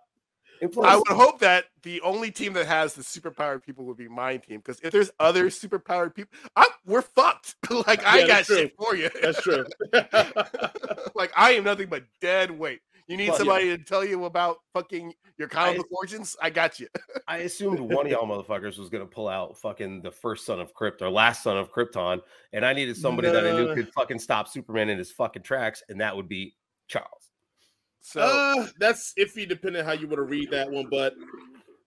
I 0.63 0.97
would 0.97 1.09
hope 1.09 1.39
that 1.41 1.67
the 1.83 2.01
only 2.01 2.31
team 2.31 2.53
that 2.55 2.67
has 2.67 2.95
the 2.95 3.03
superpowered 3.03 3.63
people 3.63 3.85
would 3.87 3.97
be 3.97 4.09
my 4.09 4.37
team 4.37 4.59
because 4.59 4.81
if 4.83 4.93
there's 4.93 5.11
other 5.21 5.47
superpowered 5.47 6.15
people, 6.15 6.37
I'm, 6.57 6.67
we're 6.87 7.03
fucked. 7.03 7.57
like 7.87 8.05
I 8.05 8.27
got 8.27 8.47
shit 8.47 8.75
for 8.77 8.97
you. 8.97 9.11
That's 9.23 9.43
true. 9.43 9.65
like 11.15 11.33
I 11.37 11.53
am 11.53 11.65
nothing 11.65 11.89
but 11.89 12.05
dead 12.21 12.51
weight. 12.51 12.81
You 13.09 13.17
need 13.17 13.33
somebody 13.35 13.69
yeah. 13.69 13.79
to 13.79 13.85
tell 13.85 14.05
you 14.05 14.27
about 14.27 14.59
fucking 14.75 15.15
your 15.39 15.49
comic 15.49 15.79
book 15.79 15.87
origins. 15.91 16.37
I 16.43 16.51
got 16.51 16.79
you. 16.79 16.89
I 17.27 17.39
assumed 17.39 17.81
one 17.81 18.05
of 18.05 18.13
y'all 18.13 18.27
motherfuckers 18.27 18.79
was 18.79 18.91
gonna 18.91 19.07
pull 19.07 19.29
out 19.29 19.57
fucking 19.59 20.03
the 20.03 20.11
first 20.11 20.45
son 20.45 20.61
of 20.61 20.75
Krypton 20.75 21.03
or 21.03 21.11
last 21.11 21.43
son 21.43 21.57
of 21.57 21.73
Krypton, 21.73 22.21
and 22.53 22.67
I 22.67 22.75
needed 22.75 22.99
somebody 22.99 23.29
no. 23.29 23.35
that 23.35 23.47
I 23.47 23.53
knew 23.53 23.75
could 23.75 23.89
fucking 23.95 24.19
stop 24.19 24.47
Superman 24.47 24.91
in 24.91 24.99
his 24.99 25.11
fucking 25.11 25.43
tracks, 25.43 25.83
and 25.89 26.01
that 26.03 26.15
would 26.15 26.29
be 26.29 26.55
Charles. 26.87 27.18
So 28.09 28.21
uh, 28.23 28.67
that's 28.79 29.13
iffy 29.19 29.47
depending 29.47 29.85
how 29.85 29.93
you 29.93 30.07
want 30.07 30.17
to 30.17 30.23
read 30.23 30.51
that 30.53 30.71
one. 30.71 30.87
But 30.91 31.13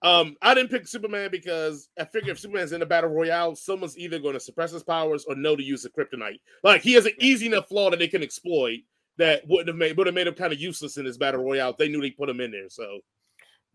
um, 0.02 0.36
I 0.40 0.54
didn't 0.54 0.70
pick 0.70 0.86
Superman 0.86 1.30
because 1.32 1.88
I 1.98 2.04
figure 2.04 2.30
if 2.30 2.38
Superman's 2.38 2.70
in 2.70 2.78
the 2.78 2.86
battle 2.86 3.10
royale, 3.10 3.56
someone's 3.56 3.98
either 3.98 4.20
going 4.20 4.34
to 4.34 4.40
suppress 4.40 4.70
his 4.70 4.84
powers 4.84 5.24
or 5.24 5.34
know 5.34 5.56
to 5.56 5.62
use 5.62 5.82
the 5.82 5.90
kryptonite. 5.90 6.38
Like 6.62 6.82
he 6.82 6.92
has 6.92 7.06
an 7.06 7.12
easy 7.18 7.46
enough 7.46 7.68
flaw 7.68 7.90
that 7.90 7.98
they 7.98 8.06
can 8.06 8.22
exploit 8.22 8.80
that 9.18 9.42
wouldn't 9.48 9.68
have 9.68 9.76
made 9.76 9.96
would 9.96 10.06
have 10.06 10.14
made 10.14 10.28
him 10.28 10.34
kind 10.34 10.52
of 10.52 10.60
useless 10.60 10.96
in 10.96 11.04
his 11.04 11.18
battle 11.18 11.42
royale. 11.42 11.74
They 11.76 11.88
knew 11.88 12.00
they 12.00 12.12
put 12.12 12.28
him 12.28 12.40
in 12.40 12.52
there. 12.52 12.68
So 12.68 13.00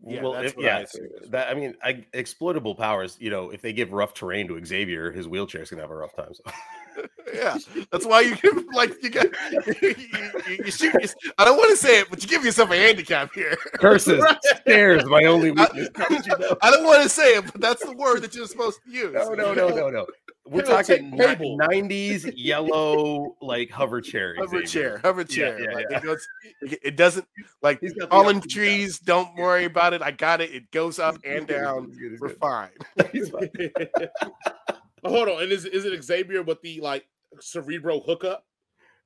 yeah, 0.00 0.22
well, 0.22 0.34
if, 0.36 0.56
yeah, 0.56 0.78
I 0.78 0.86
that 1.28 1.50
I 1.50 1.54
mean, 1.54 1.74
I, 1.82 2.06
exploitable 2.14 2.76
powers. 2.76 3.18
You 3.20 3.28
know, 3.28 3.50
if 3.50 3.60
they 3.60 3.74
give 3.74 3.92
rough 3.92 4.14
terrain 4.14 4.48
to 4.48 4.64
Xavier, 4.64 5.12
his 5.12 5.28
wheelchair's 5.28 5.68
gonna 5.68 5.82
have 5.82 5.90
a 5.90 5.96
rough 5.96 6.16
time. 6.16 6.32
So. 6.32 6.44
yeah, 7.34 7.58
that's 7.90 8.06
why 8.06 8.20
you 8.20 8.36
give 8.36 8.64
like 8.72 9.02
you 9.02 9.10
got 9.10 9.26
you, 9.52 9.62
you, 9.82 10.58
you 10.64 10.70
shoot. 10.70 10.94
I 11.36 11.44
don't 11.44 11.56
want 11.56 11.70
to 11.70 11.76
say 11.76 12.00
it, 12.00 12.10
but 12.10 12.22
you 12.22 12.28
give 12.28 12.44
yourself 12.44 12.70
a 12.70 12.76
handicap 12.76 13.32
here. 13.34 13.56
Curses, 13.74 14.20
right. 14.22 14.36
stairs, 14.42 15.04
my 15.06 15.24
only 15.24 15.50
weakness. 15.50 15.88
I, 15.96 16.06
you 16.10 16.38
know? 16.38 16.56
I 16.62 16.70
don't 16.70 16.84
want 16.84 17.02
to 17.02 17.08
say 17.08 17.36
it, 17.36 17.44
but 17.52 17.60
that's 17.60 17.84
the 17.84 17.92
word 17.92 18.22
that 18.22 18.34
you're 18.34 18.46
supposed 18.46 18.80
to 18.84 18.90
use. 18.90 19.12
No, 19.12 19.34
no, 19.34 19.54
no, 19.54 19.68
no, 19.68 19.90
no. 19.90 20.06
We're 20.46 20.62
talking 20.62 21.12
'90s 21.12 22.32
yellow 22.34 23.36
like 23.42 23.70
hover 23.70 24.00
chair. 24.00 24.34
Hover 24.38 24.62
chair, 24.62 24.98
hover 25.04 25.24
chair. 25.24 25.60
Yeah, 25.60 25.70
yeah, 25.70 25.84
yeah. 25.90 25.96
It, 25.98 26.02
goes, 26.02 26.28
it 26.62 26.96
doesn't 26.96 27.26
like 27.62 27.82
fallen 28.08 28.40
trees. 28.40 28.98
Don't 28.98 29.34
worry 29.36 29.66
about 29.66 29.92
it. 29.92 30.00
I 30.00 30.10
got 30.10 30.40
it. 30.40 30.50
It 30.52 30.70
goes 30.70 30.98
up 30.98 31.18
and 31.24 31.46
down. 31.46 31.92
We're 32.18 32.30
fine. 32.30 32.70
Hold 35.04 35.28
on, 35.28 35.42
and 35.42 35.52
is 35.52 35.64
is 35.64 35.84
it 35.84 36.02
Xavier 36.02 36.42
with 36.42 36.60
the 36.62 36.80
like 36.80 37.06
cerebro 37.40 38.00
hookup? 38.00 38.44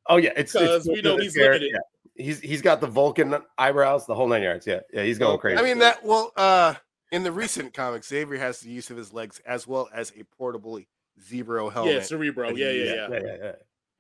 Oh 0.06 0.16
yeah, 0.16 0.32
it's 0.36 0.52
because 0.52 0.86
we 0.86 1.02
know 1.02 1.16
he's 1.16 1.36
limited. 1.36 1.70
Yeah. 1.72 1.78
He's 2.14 2.40
he's 2.40 2.62
got 2.62 2.80
the 2.80 2.86
Vulcan 2.86 3.36
eyebrows, 3.56 4.06
the 4.06 4.14
whole 4.14 4.28
nine 4.28 4.42
yards. 4.42 4.66
Yeah, 4.66 4.80
yeah, 4.92 5.02
he's 5.02 5.18
going 5.18 5.38
crazy. 5.38 5.58
I 5.58 5.62
mean 5.62 5.78
that. 5.78 6.04
Well, 6.04 6.32
uh, 6.36 6.74
in 7.10 7.22
the 7.22 7.32
recent 7.32 7.72
comics, 7.74 8.08
Xavier 8.08 8.38
has 8.38 8.60
the 8.60 8.70
use 8.70 8.90
of 8.90 8.96
his 8.96 9.12
legs 9.12 9.40
as 9.46 9.66
well 9.66 9.88
as 9.94 10.12
a 10.18 10.24
portable 10.36 10.80
zero 11.20 11.70
helmet. 11.70 11.94
Yeah, 11.94 12.00
cerebro. 12.02 12.50
Yeah, 12.50 12.70
yeah, 12.70 12.84
yeah, 12.84 13.08
yeah, 13.10 13.18
yeah. 13.20 13.52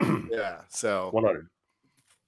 Yeah. 0.02 0.18
yeah 0.30 0.60
so 0.68 1.08
one 1.12 1.24
hundred. 1.24 1.48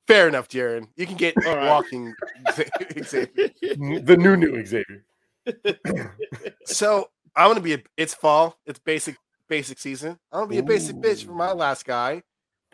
Fair 0.06 0.28
enough, 0.28 0.48
Jaron. 0.48 0.88
You 0.96 1.06
can 1.06 1.16
get 1.16 1.34
right. 1.36 1.66
walking 1.66 2.14
Xavier. 3.02 3.50
The 3.62 4.16
new 4.18 4.36
new 4.36 4.64
Xavier. 4.64 5.04
so 6.64 7.10
I'm 7.36 7.50
gonna 7.50 7.60
be 7.60 7.74
a, 7.74 7.82
it's 7.96 8.14
fall. 8.14 8.58
It's 8.66 8.78
basic 8.78 9.16
basic 9.48 9.78
season. 9.78 10.18
I'm 10.32 10.40
gonna 10.40 10.48
be 10.48 10.58
a 10.58 10.62
basic 10.62 10.96
bitch 10.96 11.24
for 11.24 11.32
my 11.32 11.52
last 11.52 11.84
guy, 11.84 12.22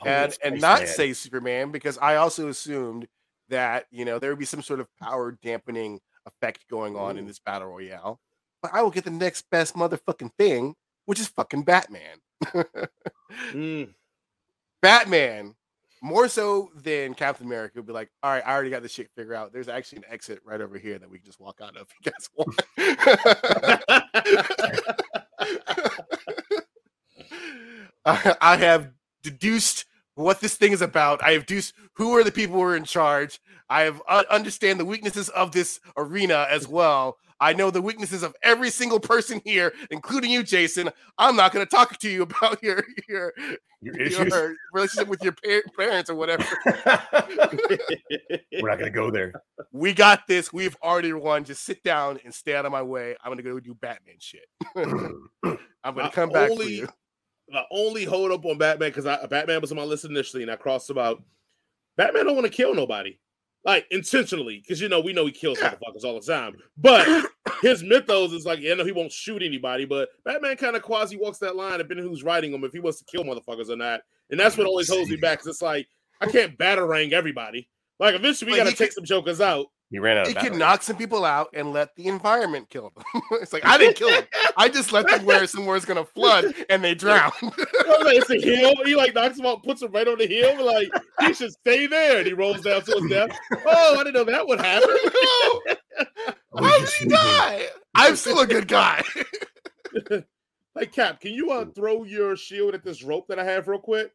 and 0.05 0.37
and 0.43 0.61
not 0.61 0.81
man. 0.81 0.89
say 0.89 1.13
Superman 1.13 1.71
because 1.71 1.99
I 1.99 2.17
also 2.17 2.49
assumed 2.49 3.07
that 3.49 3.87
you 3.91 4.05
know 4.05 4.19
there 4.19 4.31
would 4.31 4.39
be 4.39 4.45
some 4.45 4.63
sort 4.63 4.81
of 4.81 4.89
power 5.01 5.39
dampening 5.43 6.01
effect 6.27 6.67
going 6.69 6.97
on 6.97 7.17
Ooh. 7.17 7.21
in 7.21 7.27
this 7.27 7.39
battle 7.39 7.69
royale. 7.69 8.21
But 8.63 8.75
I 8.75 8.83
will 8.83 8.91
get 8.91 9.05
the 9.05 9.11
next 9.11 9.49
best 9.51 9.75
motherfucking 9.75 10.33
thing, 10.39 10.75
which 11.07 11.21
is 11.21 11.29
fucking 11.29 11.63
Batman. 11.63 12.19
mm. 13.53 13.95
Batman, 14.83 15.55
more 16.03 16.29
so 16.29 16.71
than 16.75 17.15
Captain 17.15 17.47
America, 17.47 17.75
would 17.77 17.87
be 17.87 17.93
like, 17.93 18.11
all 18.23 18.31
right, 18.31 18.47
I 18.47 18.53
already 18.53 18.71
got 18.71 18.83
this 18.83 18.93
shit 18.93 19.11
figured 19.15 19.37
out. 19.37 19.53
There's 19.53 19.69
actually 19.69 19.99
an 19.99 20.05
exit 20.11 20.41
right 20.45 20.61
over 20.61 20.79
here 20.79 20.99
that 20.99 21.11
we 21.11 21.19
can 21.19 21.27
just 21.27 21.41
walk 21.41 21.61
out 21.63 21.77
of. 21.77 21.89
You 22.05 22.13
guys 22.13 22.29
want? 22.35 22.63
I 28.05 28.57
have 28.57 28.91
deduced 29.23 29.85
what 30.15 30.41
this 30.41 30.57
thing 30.57 30.73
is 30.73 30.83
about. 30.83 31.23
I 31.23 31.33
have 31.33 31.47
deduced 31.47 31.75
who 31.95 32.17
are 32.17 32.25
the 32.25 32.33
people 32.33 32.57
who 32.57 32.63
are 32.63 32.77
in 32.77 32.85
charge. 32.85 33.41
I 33.69 33.83
have 33.83 34.03
uh, 34.09 34.25
understand 34.31 34.81
the 34.81 34.85
weaknesses 34.85 35.29
of 35.31 35.53
this 35.53 35.81
arena 35.97 36.47
as 36.51 36.67
well. 36.67 37.19
I 37.43 37.55
know 37.55 37.71
the 37.71 37.81
weaknesses 37.81 38.23
of 38.23 38.37
every 38.43 38.69
single 38.69 39.01
person 39.01 39.41
here, 39.45 39.73
including 39.91 40.31
you, 40.31 40.43
Jason. 40.43 40.91
I'm 41.17 41.37
not 41.37 41.53
going 41.53 41.65
to 41.65 41.71
talk 41.71 41.99
to 41.99 42.11
you 42.11 42.23
about 42.23 42.63
your 42.63 42.85
your, 43.09 43.33
your, 43.81 44.07
your 44.07 44.57
relationship 44.73 45.09
with 45.09 45.23
your 45.23 45.33
par- 45.33 45.63
parents 45.77 46.11
or 46.11 46.17
whatever. 46.17 46.45
We're 46.67 48.69
not 48.69 48.79
going 48.79 48.85
to 48.85 48.91
go 48.91 49.11
there. 49.11 49.33
We 49.73 49.95
got 49.95 50.27
this. 50.27 50.53
We've 50.53 50.77
already 50.83 51.13
won. 51.15 51.45
Just 51.45 51.65
sit 51.65 51.83
down 51.83 52.21
and 52.25 52.35
stay 52.35 52.55
out 52.55 52.67
of 52.67 52.73
my 52.73 52.83
way. 52.83 53.17
I'm 53.25 53.29
going 53.29 53.39
to 53.39 53.43
go 53.43 53.59
do 53.59 53.75
Batman 53.75 54.17
shit. 54.19 54.45
I'm 55.83 55.95
going 55.95 56.07
to 56.07 56.13
come 56.13 56.29
back 56.29 56.51
only, 56.51 56.65
for 56.65 56.71
you. 56.71 56.89
The 57.51 57.63
only 57.71 58.05
hold 58.05 58.31
up 58.31 58.45
on 58.45 58.59
Batman 58.59 58.91
because 58.91 59.05
Batman 59.29 59.61
was 59.61 59.73
on 59.73 59.77
my 59.77 59.85
list 59.85 60.05
initially, 60.05 60.43
and 60.43 60.53
I 60.53 60.57
crossed 60.57 60.91
about 60.91 61.23
Batman 61.97 62.27
don't 62.27 62.37
want 62.37 62.47
to 62.47 62.53
kill 62.53 62.75
nobody 62.75 63.19
like 63.65 63.87
intentionally, 63.91 64.59
because 64.59 64.81
you 64.81 64.89
know 64.89 65.01
we 65.01 65.13
know 65.13 65.27
he 65.27 65.33
kills 65.33 65.59
yeah. 65.61 65.71
motherfuckers 65.71 66.05
all 66.05 66.19
the 66.19 66.27
time. 66.27 66.57
But 66.79 67.07
his 67.63 67.83
mythos 67.83 68.33
is 68.33 68.47
like, 68.47 68.61
you 68.61 68.75
know, 68.75 68.85
he 68.85 68.93
won't 68.93 69.13
shoot 69.13 69.43
anybody, 69.43 69.85
but 69.85 70.09
Batman 70.25 70.57
kind 70.57 70.77
of 70.77 70.83
quasi 70.83 71.17
walks 71.17 71.39
that 71.39 71.57
line 71.57 71.79
depending 71.79 72.07
who's 72.07 72.23
writing 72.23 72.53
him 72.53 72.65
if 72.65 72.73
he 72.73 72.81
wants 72.81 72.99
to 73.01 73.05
kill 73.05 73.25
motherfuckers 73.25 73.69
or 73.69 73.77
not. 73.77 74.01
And 74.31 74.39
that's 74.39 74.57
what 74.57 74.67
always 74.67 74.89
holds 74.89 75.11
me 75.11 75.17
back. 75.17 75.39
Cause 75.39 75.49
it's 75.49 75.63
like 75.63 75.89
I 76.21 76.27
can't 76.27 76.57
batarang 76.57 77.13
everybody. 77.13 77.69
Like 77.99 78.15
eventually 78.15 78.53
we 78.53 78.59
like 78.59 78.67
gotta 78.67 78.77
take 78.77 78.93
some 78.93 79.05
jokers 79.05 79.41
out. 79.41 79.67
He 79.91 79.99
ran 79.99 80.19
out. 80.19 80.29
He 80.29 80.35
can 80.35 80.57
knock 80.57 80.83
some 80.83 80.97
people 80.97 81.25
out 81.25 81.49
and 81.53 81.73
let 81.73 81.97
the 81.97 82.07
environment 82.07 82.71
kill 82.71 82.93
them. 82.95 83.23
it's 83.33 83.53
like 83.53 83.67
I 83.67 83.77
didn't 83.77 83.97
kill 83.97 84.09
them. 84.09 84.23
I 84.57 84.69
just 84.69 84.93
let 84.93 85.09
them 85.09 85.25
where 85.25 85.45
somewhere 85.49 85.77
is 85.77 85.85
gonna 85.85 86.05
flood 86.05 86.55
and 86.69 86.85
they 86.85 86.95
drown. 86.95 87.33
it's 87.43 88.31
a 88.31 88.41
hill. 88.41 88.73
He 88.85 88.95
like 88.95 89.17
knocks 89.17 89.37
them 89.37 89.47
out, 89.47 89.65
puts 89.65 89.81
them 89.81 89.91
right 89.91 90.07
on 90.07 90.19
the 90.19 90.29
hill. 90.29 90.65
Like 90.65 90.89
he 91.21 91.35
should 91.35 91.51
stay 91.51 91.89
there, 91.89 92.19
and 92.19 92.27
he 92.27 92.33
rolls 92.33 92.61
down 92.61 92.83
to 92.83 92.93
his 92.93 93.11
death. 93.11 93.37
Oh, 93.67 93.97
I 93.99 94.05
didn't 94.05 94.15
know 94.15 94.25
that 94.25 94.47
would 94.47 94.61
happen. 94.61 94.89
How 96.57 96.79
did 96.79 96.89
he 97.01 97.07
die? 97.07 97.67
I'm 97.97 98.15
still 98.15 98.39
a 98.39 98.47
good 98.47 98.69
guy. 98.69 99.03
hey 100.09 100.87
Cap, 100.87 101.21
can 101.21 101.33
you 101.33 101.51
uh 101.51 101.65
throw 101.75 102.05
your 102.05 102.37
shield 102.37 102.75
at 102.75 102.85
this 102.85 103.03
rope 103.03 103.27
that 103.27 103.41
I 103.41 103.45
have 103.45 103.67
real 103.67 103.81
quick? 103.81 104.13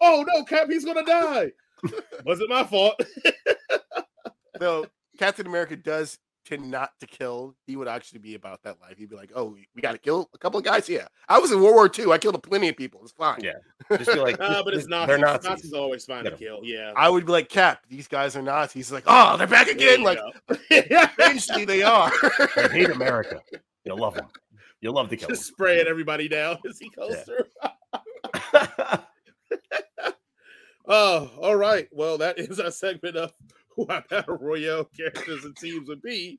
Oh 0.00 0.24
no, 0.26 0.42
Cap, 0.44 0.68
he's 0.70 0.86
gonna 0.86 1.04
die. 1.04 1.52
Was 2.24 2.40
it 2.40 2.48
my 2.48 2.64
fault? 2.64 2.98
no, 4.60 4.86
Captain 5.22 5.46
America 5.46 5.76
does 5.76 6.18
tend 6.44 6.68
not 6.68 6.90
to 6.98 7.06
kill, 7.06 7.54
he 7.64 7.76
would 7.76 7.86
actually 7.86 8.18
be 8.18 8.34
about 8.34 8.60
that 8.64 8.80
life. 8.80 8.98
He'd 8.98 9.08
be 9.08 9.14
like, 9.14 9.30
"Oh, 9.36 9.56
we 9.72 9.80
got 9.80 9.92
to 9.92 9.98
kill 9.98 10.28
a 10.34 10.38
couple 10.38 10.58
of 10.58 10.64
guys." 10.64 10.88
Yeah, 10.88 11.06
I 11.28 11.38
was 11.38 11.52
in 11.52 11.62
World 11.62 11.76
War 11.76 11.88
II. 11.96 12.10
I 12.10 12.18
killed 12.18 12.34
a 12.34 12.38
plenty 12.38 12.68
of 12.68 12.76
people. 12.76 12.98
It's 13.04 13.12
fine. 13.12 13.38
Yeah, 13.40 13.52
just 13.98 14.12
be 14.12 14.18
like, 14.18 14.40
uh, 14.40 14.64
but 14.64 14.74
it's 14.74 14.88
not. 14.88 15.06
They're 15.08 15.18
Nazis. 15.18 15.48
Nazis 15.48 15.72
always 15.74 16.04
fine 16.06 16.24
to 16.24 16.32
kill. 16.32 16.58
Yeah, 16.64 16.92
I 16.96 17.08
would 17.08 17.24
be 17.24 17.30
like, 17.30 17.48
Cap, 17.48 17.84
these 17.88 18.08
guys 18.08 18.34
are 18.34 18.42
Nazis. 18.42 18.72
He's 18.88 18.90
like, 18.90 19.04
oh, 19.06 19.36
they're 19.36 19.46
back 19.46 19.68
again. 19.68 20.02
Like, 20.02 20.18
eventually 20.70 21.66
they 21.66 21.84
are. 21.84 22.10
I 22.56 22.68
hate 22.72 22.90
America. 22.90 23.40
You'll 23.84 23.98
love 23.98 24.14
them. 24.14 24.26
You'll 24.80 24.94
love 24.94 25.08
to 25.10 25.16
kill. 25.16 25.28
Just 25.28 25.46
them. 25.46 25.54
spraying 25.54 25.86
everybody 25.86 26.26
down 26.26 26.58
as 26.68 26.80
he 26.80 26.90
goes 26.90 27.14
yeah. 27.14 27.22
through. 27.22 27.44
oh, 30.86 31.30
all 31.40 31.54
right. 31.54 31.88
Well, 31.92 32.18
that 32.18 32.40
is 32.40 32.58
our 32.58 32.72
segment 32.72 33.16
of 33.16 33.32
who 33.76 33.86
our 33.88 34.02
battle 34.10 34.36
royale 34.36 34.84
characters 34.84 35.44
and 35.44 35.56
teams 35.56 35.88
would 35.88 36.02
be. 36.02 36.38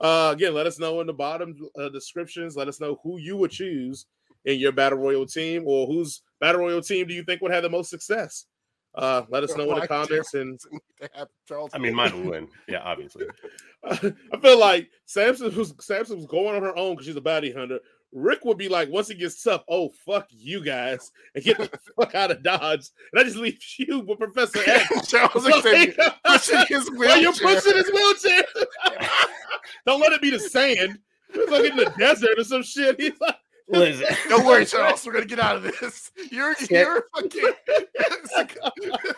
Uh, 0.00 0.30
again, 0.34 0.54
let 0.54 0.66
us 0.66 0.78
know 0.78 1.00
in 1.00 1.06
the 1.06 1.12
bottom 1.12 1.56
uh, 1.78 1.88
descriptions. 1.88 2.56
Let 2.56 2.68
us 2.68 2.80
know 2.80 2.98
who 3.02 3.18
you 3.18 3.36
would 3.36 3.50
choose 3.50 4.06
in 4.44 4.58
your 4.58 4.72
battle 4.72 4.98
royal 4.98 5.26
team, 5.26 5.64
or 5.66 5.86
whose 5.86 6.22
battle 6.40 6.62
royal 6.62 6.82
team 6.82 7.06
do 7.06 7.14
you 7.14 7.22
think 7.22 7.42
would 7.42 7.52
have 7.52 7.62
the 7.62 7.68
most 7.68 7.90
success? 7.90 8.46
Uh, 8.94 9.22
let 9.28 9.44
us 9.44 9.56
know 9.56 9.70
in 9.72 9.80
the 9.80 9.86
comments. 9.86 10.34
And 10.34 10.58
I 11.72 11.78
mean, 11.78 11.94
mine 11.94 12.12
will 12.12 12.30
win. 12.30 12.48
Yeah, 12.66 12.80
obviously. 12.80 13.26
I 13.84 14.38
feel 14.40 14.58
like 14.58 14.90
Samus 15.06 15.54
was 15.54 15.72
Samus 15.74 16.14
was 16.14 16.26
going 16.26 16.56
on 16.56 16.62
her 16.62 16.76
own 16.76 16.94
because 16.94 17.06
she's 17.06 17.16
a 17.16 17.20
bounty 17.20 17.52
hunter. 17.52 17.78
Rick 18.12 18.44
would 18.44 18.58
be 18.58 18.68
like, 18.68 18.90
once 18.90 19.10
it 19.10 19.18
gets 19.18 19.42
tough, 19.42 19.62
oh 19.68 19.90
fuck 20.04 20.26
you 20.30 20.64
guys, 20.64 21.12
and 21.34 21.44
get 21.44 21.58
the 21.58 21.70
fuck 21.96 22.14
out 22.14 22.30
of 22.30 22.42
Dodge, 22.42 22.88
and 23.12 23.20
I 23.20 23.24
just 23.24 23.36
leave 23.36 23.58
you 23.78 24.00
with 24.00 24.18
Professor 24.18 24.60
X. 24.66 25.06
Charles 25.08 25.44
like, 25.44 25.96
pushing 26.24 26.64
his 26.68 26.90
wheelchair. 26.90 27.18
you're 27.18 27.32
pushing 27.32 27.76
his 27.76 27.90
wheelchair. 27.92 28.44
Don't 29.86 30.00
let 30.00 30.12
it 30.12 30.20
be 30.20 30.30
the 30.30 30.40
sand. 30.40 30.98
It's 31.32 31.50
like 31.50 31.70
in 31.70 31.76
the 31.76 31.92
desert 31.96 32.38
or 32.38 32.44
some 32.44 32.62
shit. 32.62 33.00
He's 33.00 33.20
like, 33.20 33.36
Listen. 33.68 34.16
Don't 34.28 34.44
worry, 34.44 34.66
Charles. 34.66 35.06
We're 35.06 35.12
gonna 35.12 35.26
get 35.26 35.38
out 35.38 35.56
of 35.56 35.62
this. 35.62 36.10
You're 36.30 36.56
you're 36.68 37.04
fucking. 37.14 37.52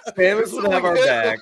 Samus 0.09 0.53
would 0.53 0.71
have 0.71 0.85
our 0.85 0.95
back. 0.97 1.39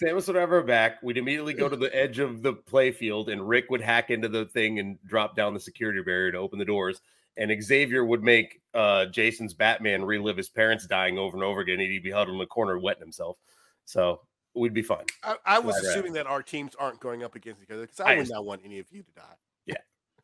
Samus 0.00 0.26
would 0.26 0.36
have 0.36 0.52
our 0.52 0.62
back. 0.62 1.02
We'd 1.02 1.16
immediately 1.16 1.54
go 1.54 1.68
to 1.68 1.76
the 1.76 1.94
edge 1.96 2.18
of 2.18 2.42
the 2.42 2.52
play 2.52 2.92
field, 2.92 3.28
and 3.28 3.48
Rick 3.48 3.66
would 3.70 3.80
hack 3.80 4.10
into 4.10 4.28
the 4.28 4.46
thing 4.46 4.78
and 4.78 4.98
drop 5.04 5.34
down 5.34 5.54
the 5.54 5.60
security 5.60 6.00
barrier 6.02 6.32
to 6.32 6.38
open 6.38 6.58
the 6.58 6.64
doors. 6.64 7.00
And 7.36 7.52
Xavier 7.62 8.04
would 8.04 8.22
make 8.22 8.60
uh, 8.74 9.06
Jason's 9.06 9.54
Batman 9.54 10.04
relive 10.04 10.36
his 10.36 10.48
parents 10.48 10.86
dying 10.86 11.18
over 11.18 11.36
and 11.36 11.44
over 11.44 11.60
again, 11.60 11.80
and 11.80 11.90
he'd 11.90 12.02
be 12.02 12.10
huddled 12.10 12.34
in 12.34 12.38
the 12.38 12.46
corner 12.46 12.78
wetting 12.78 13.02
himself. 13.02 13.36
So 13.84 14.20
we'd 14.54 14.74
be 14.74 14.82
fine. 14.82 15.04
I, 15.22 15.36
I 15.46 15.58
was 15.58 15.76
assuming 15.76 16.12
that 16.14 16.26
our 16.26 16.42
teams 16.42 16.74
aren't 16.78 17.00
going 17.00 17.22
up 17.22 17.34
against 17.34 17.62
each 17.62 17.70
other 17.70 17.82
because 17.82 18.00
I, 18.00 18.14
I 18.14 18.16
would 18.16 18.28
not 18.28 18.44
want 18.44 18.62
any 18.64 18.78
of 18.78 18.86
you 18.90 19.02
to 19.02 19.12
die. 19.12 19.36
Yeah. 19.66 19.76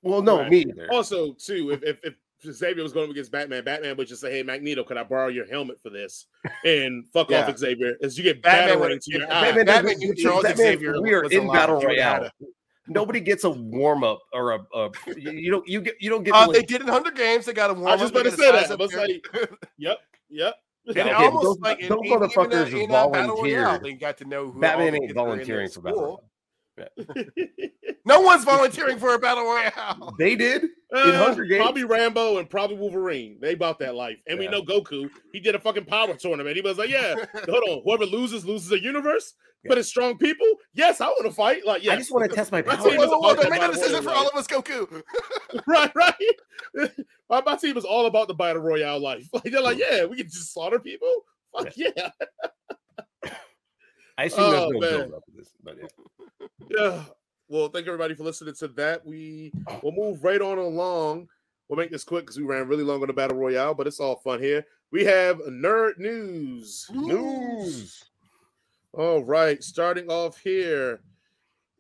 Well, 0.03 0.23
no, 0.23 0.41
right. 0.41 0.51
me 0.51 0.61
either. 0.69 0.89
Also, 0.93 1.33
too, 1.35 1.71
if, 1.71 1.83
if, 1.83 1.99
if 2.03 2.15
Xavier 2.53 2.83
was 2.83 2.93
going 2.93 3.11
against 3.11 3.33
Batman, 3.33 3.65
Batman 3.65 3.97
would 3.97 4.07
just 4.07 4.21
say, 4.21 4.31
"Hey, 4.31 4.43
Magneto, 4.43 4.85
could 4.85 4.97
I 4.97 5.05
borrow 5.05 5.29
your 5.29 5.47
helmet 5.47 5.79
for 5.83 5.91
this?" 5.91 6.27
And 6.65 7.07
fuck 7.13 7.31
yeah. 7.31 7.47
off, 7.47 7.59
Xavier, 7.59 7.97
as 8.03 8.17
you 8.17 8.25
get 8.25 8.43
Batman 8.43 8.91
into 8.91 9.11
your 9.11 9.25
eye. 9.25 9.53
Batman, 9.53 9.67
Batman, 9.67 9.99
Batman, 9.99 10.57
Xavier. 10.57 11.01
We 11.01 11.13
are 11.15 11.25
in 11.25 11.51
battle 11.51 11.81
royale. 11.81 12.31
Nobody 12.87 13.21
gets 13.21 13.45
a 13.45 13.51
warm 13.51 14.05
up 14.05 14.21
or 14.33 14.53
a, 14.53 14.67
a, 14.75 14.91
you 15.17 15.51
don't 15.51 15.67
you 15.67 15.81
get 15.81 15.95
you 16.01 16.11
don't 16.11 16.23
get. 16.23 16.35
Uh, 16.35 16.49
they 16.49 16.63
did 16.63 16.83
in 16.83 16.89
Hunger 16.89 17.11
Games. 17.11 17.47
They 17.47 17.55
got 17.55 17.71
a 17.71 17.75
warm 17.75 17.87
up. 17.87 17.93
I 17.93 18.03
was 18.03 18.11
just 18.11 18.13
about 18.13 18.25
to 18.25 18.37
say 18.37 18.53
that. 18.53 18.71
I 18.71 18.75
was 18.75 18.95
like, 18.95 19.25
yep, 19.79 19.99
yep. 20.29 20.55
And 20.87 20.99
okay, 20.99 21.13
almost 21.13 21.45
those, 21.45 21.59
like 21.61 21.81
those 21.81 21.99
in, 22.03 22.13
motherfuckers 22.13 22.69
in, 22.69 22.77
in, 22.83 22.91
volunteered. 22.91 23.83
They 23.83 23.95
got 23.95 24.19
to 24.19 24.27
know 24.27 24.51
who 24.51 24.61
Batman 24.61 24.95
ain't 24.95 25.15
volunteering 25.15 25.71
for 25.71 25.81
battle. 25.81 26.25
No 28.05 28.21
one's 28.21 28.45
volunteering 28.45 28.99
for 28.99 29.15
a 29.15 29.19
battle 29.19 29.45
royale. 29.45 30.15
They 30.19 30.35
did 30.35 30.65
uh, 30.95 31.09
in 31.09 31.15
Hunger 31.15 31.45
Games. 31.45 31.63
Probably 31.63 31.85
Rambo 31.85 32.39
and 32.39 32.49
probably 32.51 32.77
Wolverine. 32.77 33.39
They 33.41 33.55
bought 33.55 33.79
that 33.79 33.95
life. 33.95 34.19
And 34.27 34.41
yeah. 34.41 34.47
we 34.47 34.53
know 34.53 34.63
Goku. 34.63 35.09
He 35.33 35.41
did 35.41 35.55
a 35.55 35.59
fucking 35.59 35.85
power 35.85 36.15
tournament. 36.15 36.57
He 36.57 36.63
was 36.63 36.79
like, 36.79 36.91
"Yeah, 36.91 37.15
hold 37.49 37.65
on. 37.69 37.83
Whoever 37.85 38.07
loses 38.07 38.45
loses 38.45 38.73
a 38.73 38.83
universe, 38.83 39.35
yeah. 39.63 39.69
but 39.69 39.79
it's 39.79 39.89
strong 39.89 40.19
people. 40.19 40.47
Yes, 40.73 41.01
I 41.01 41.07
want 41.07 41.27
to 41.27 41.33
fight. 41.33 41.65
Like, 41.65 41.85
yeah, 41.85 41.93
I 41.93 41.97
just 41.97 42.13
want 42.13 42.29
to 42.29 42.35
test 42.35 42.53
my 42.53 42.63
power. 42.63 42.77
Make 42.85 43.63
a 43.63 43.69
decision 43.73 44.03
for 44.03 44.11
all 44.11 44.29
of 44.29 44.35
us, 44.35 44.47
Goku. 44.47 45.03
right, 45.67 45.93
right. 45.95 46.91
my, 47.31 47.43
my 47.43 47.57
team 47.57 47.77
is 47.77 47.85
all 47.85 48.07
about 48.07 48.29
the 48.29 48.35
battle 48.35 48.63
royale 48.63 49.01
life. 49.01 49.29
Like 49.33 49.45
they're 49.45 49.63
like, 49.63 49.79
yeah, 49.79 50.05
we 50.05 50.17
can 50.17 50.27
just 50.27 50.53
slaughter 50.53 50.79
people. 50.79 51.13
Fuck 51.57 51.77
yeah. 51.77 51.91
yeah. 51.97 53.31
I 54.17 54.25
assume 54.25 54.45
oh, 54.45 54.51
there's 54.51 54.73
no 54.73 54.81
build 54.81 55.15
up 55.15 55.23
this, 55.35 55.49
but 55.63 55.77
yeah 55.81 55.89
yeah. 56.69 57.05
Well, 57.49 57.69
thank 57.69 57.87
everybody 57.87 58.15
for 58.15 58.25
listening 58.25 58.55
to 58.55 58.69
that. 58.69 59.05
We 59.05 59.53
will 59.83 59.93
move 59.93 60.25
right 60.25 60.41
on 60.41 60.59
along. 60.59 61.29
We'll 61.69 61.79
make 61.79 61.91
this 61.91 62.05
quick 62.05 62.25
because 62.25 62.39
we 62.39 62.45
ran 62.45 62.69
really 62.69 62.85
long 62.85 63.01
on 63.01 63.07
the 63.07 63.13
battle 63.13 63.37
royale, 63.37 63.75
but 63.75 63.87
it's 63.87 64.01
all 64.01 64.17
fun 64.17 64.41
here. 64.41 64.67
We 64.91 65.05
have 65.05 65.39
nerd 65.39 65.99
news. 65.99 66.87
News. 66.93 68.05
All 68.93 69.25
right, 69.25 69.63
starting 69.63 70.09
off 70.09 70.39
here. 70.39 71.01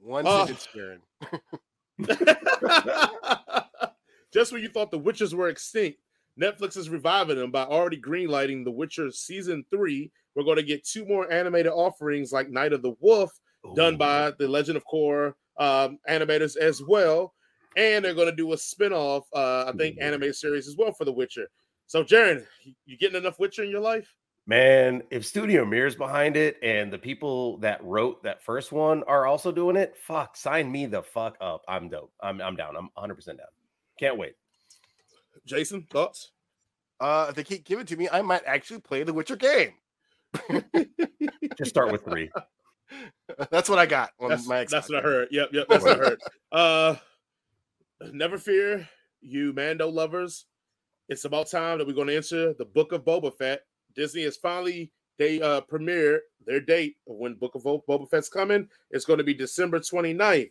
One 0.00 0.26
uh, 0.26 0.46
sentence, 0.46 0.68
Just 4.32 4.52
when 4.52 4.62
you 4.62 4.68
thought 4.68 4.90
the 4.90 4.98
witches 4.98 5.34
were 5.34 5.48
extinct, 5.48 6.00
Netflix 6.40 6.76
is 6.76 6.90
reviving 6.90 7.38
them 7.38 7.50
by 7.50 7.62
already 7.62 8.00
greenlighting 8.00 8.64
The 8.64 8.70
Witcher 8.70 9.10
season 9.12 9.64
three. 9.70 10.10
We're 10.34 10.42
going 10.42 10.56
to 10.56 10.64
get 10.64 10.84
two 10.84 11.06
more 11.06 11.30
animated 11.32 11.72
offerings 11.72 12.32
like 12.32 12.50
Night 12.50 12.72
of 12.72 12.82
the 12.82 12.96
Wolf 13.00 13.32
done 13.74 13.96
by 13.96 14.32
the 14.38 14.48
Legend 14.48 14.76
of 14.76 14.84
Korra 14.86 15.32
um, 15.58 15.98
animators 16.08 16.56
as 16.56 16.82
well. 16.82 17.34
And 17.76 18.04
they're 18.04 18.14
going 18.14 18.30
to 18.30 18.36
do 18.36 18.52
a 18.52 18.58
spin-off, 18.58 19.24
uh, 19.34 19.64
I 19.66 19.72
think, 19.76 19.98
anime 20.00 20.32
series 20.32 20.68
as 20.68 20.76
well 20.76 20.92
for 20.92 21.04
The 21.04 21.12
Witcher. 21.12 21.48
So, 21.86 22.04
Jaron, 22.04 22.44
you 22.86 22.96
getting 22.96 23.16
enough 23.16 23.38
Witcher 23.38 23.64
in 23.64 23.70
your 23.70 23.80
life? 23.80 24.14
Man, 24.46 25.02
if 25.10 25.24
Studio 25.24 25.64
Mir's 25.64 25.96
behind 25.96 26.36
it 26.36 26.58
and 26.62 26.92
the 26.92 26.98
people 26.98 27.56
that 27.58 27.82
wrote 27.82 28.22
that 28.22 28.42
first 28.42 28.72
one 28.72 29.02
are 29.04 29.26
also 29.26 29.50
doing 29.50 29.74
it, 29.74 29.96
fuck, 29.96 30.36
sign 30.36 30.70
me 30.70 30.84
the 30.86 31.02
fuck 31.02 31.36
up. 31.40 31.62
I'm 31.66 31.88
dope. 31.88 32.12
I'm 32.20 32.42
I'm 32.42 32.54
down. 32.54 32.76
I'm 32.76 32.90
100% 32.98 33.26
down. 33.26 33.38
Can't 33.98 34.18
wait. 34.18 34.34
Jason, 35.46 35.86
thoughts? 35.90 36.32
Uh, 37.00 37.26
if 37.30 37.34
they 37.34 37.42
keep 37.42 37.64
giving 37.64 37.86
to 37.86 37.96
me, 37.96 38.08
I 38.10 38.20
might 38.20 38.42
actually 38.46 38.80
play 38.80 39.02
the 39.02 39.14
Witcher 39.14 39.36
game. 39.36 39.72
Just 41.56 41.70
start 41.70 41.90
with 41.90 42.04
three. 42.04 42.30
that's 43.50 43.68
what 43.68 43.78
I 43.78 43.86
got. 43.86 44.10
that's, 44.20 44.46
that's 44.46 44.88
what 44.88 44.98
I 44.98 45.00
heard. 45.00 45.28
Yep, 45.30 45.48
yep. 45.52 45.66
That's 45.68 45.84
what 45.84 46.00
I 46.00 46.04
heard. 46.04 46.20
Uh, 46.52 46.94
never 48.12 48.38
fear, 48.38 48.88
you 49.20 49.52
Mando 49.52 49.88
lovers. 49.88 50.46
It's 51.08 51.24
about 51.24 51.50
time 51.50 51.78
that 51.78 51.86
we're 51.86 51.94
going 51.94 52.06
to 52.06 52.16
enter 52.16 52.54
the 52.54 52.64
Book 52.64 52.92
of 52.92 53.04
Boba 53.04 53.36
Fett. 53.36 53.62
Disney 53.96 54.22
has 54.22 54.36
finally 54.36 54.92
they 55.18 55.40
uh 55.40 55.62
premiere 55.62 56.22
their 56.46 56.60
date 56.60 56.96
of 57.08 57.16
when 57.16 57.34
Book 57.34 57.56
of 57.56 57.64
Boba 57.64 58.08
Fett's 58.08 58.28
coming. 58.28 58.68
It's 58.90 59.04
going 59.04 59.18
to 59.18 59.24
be 59.24 59.34
December 59.34 59.80
29th. 59.80 60.50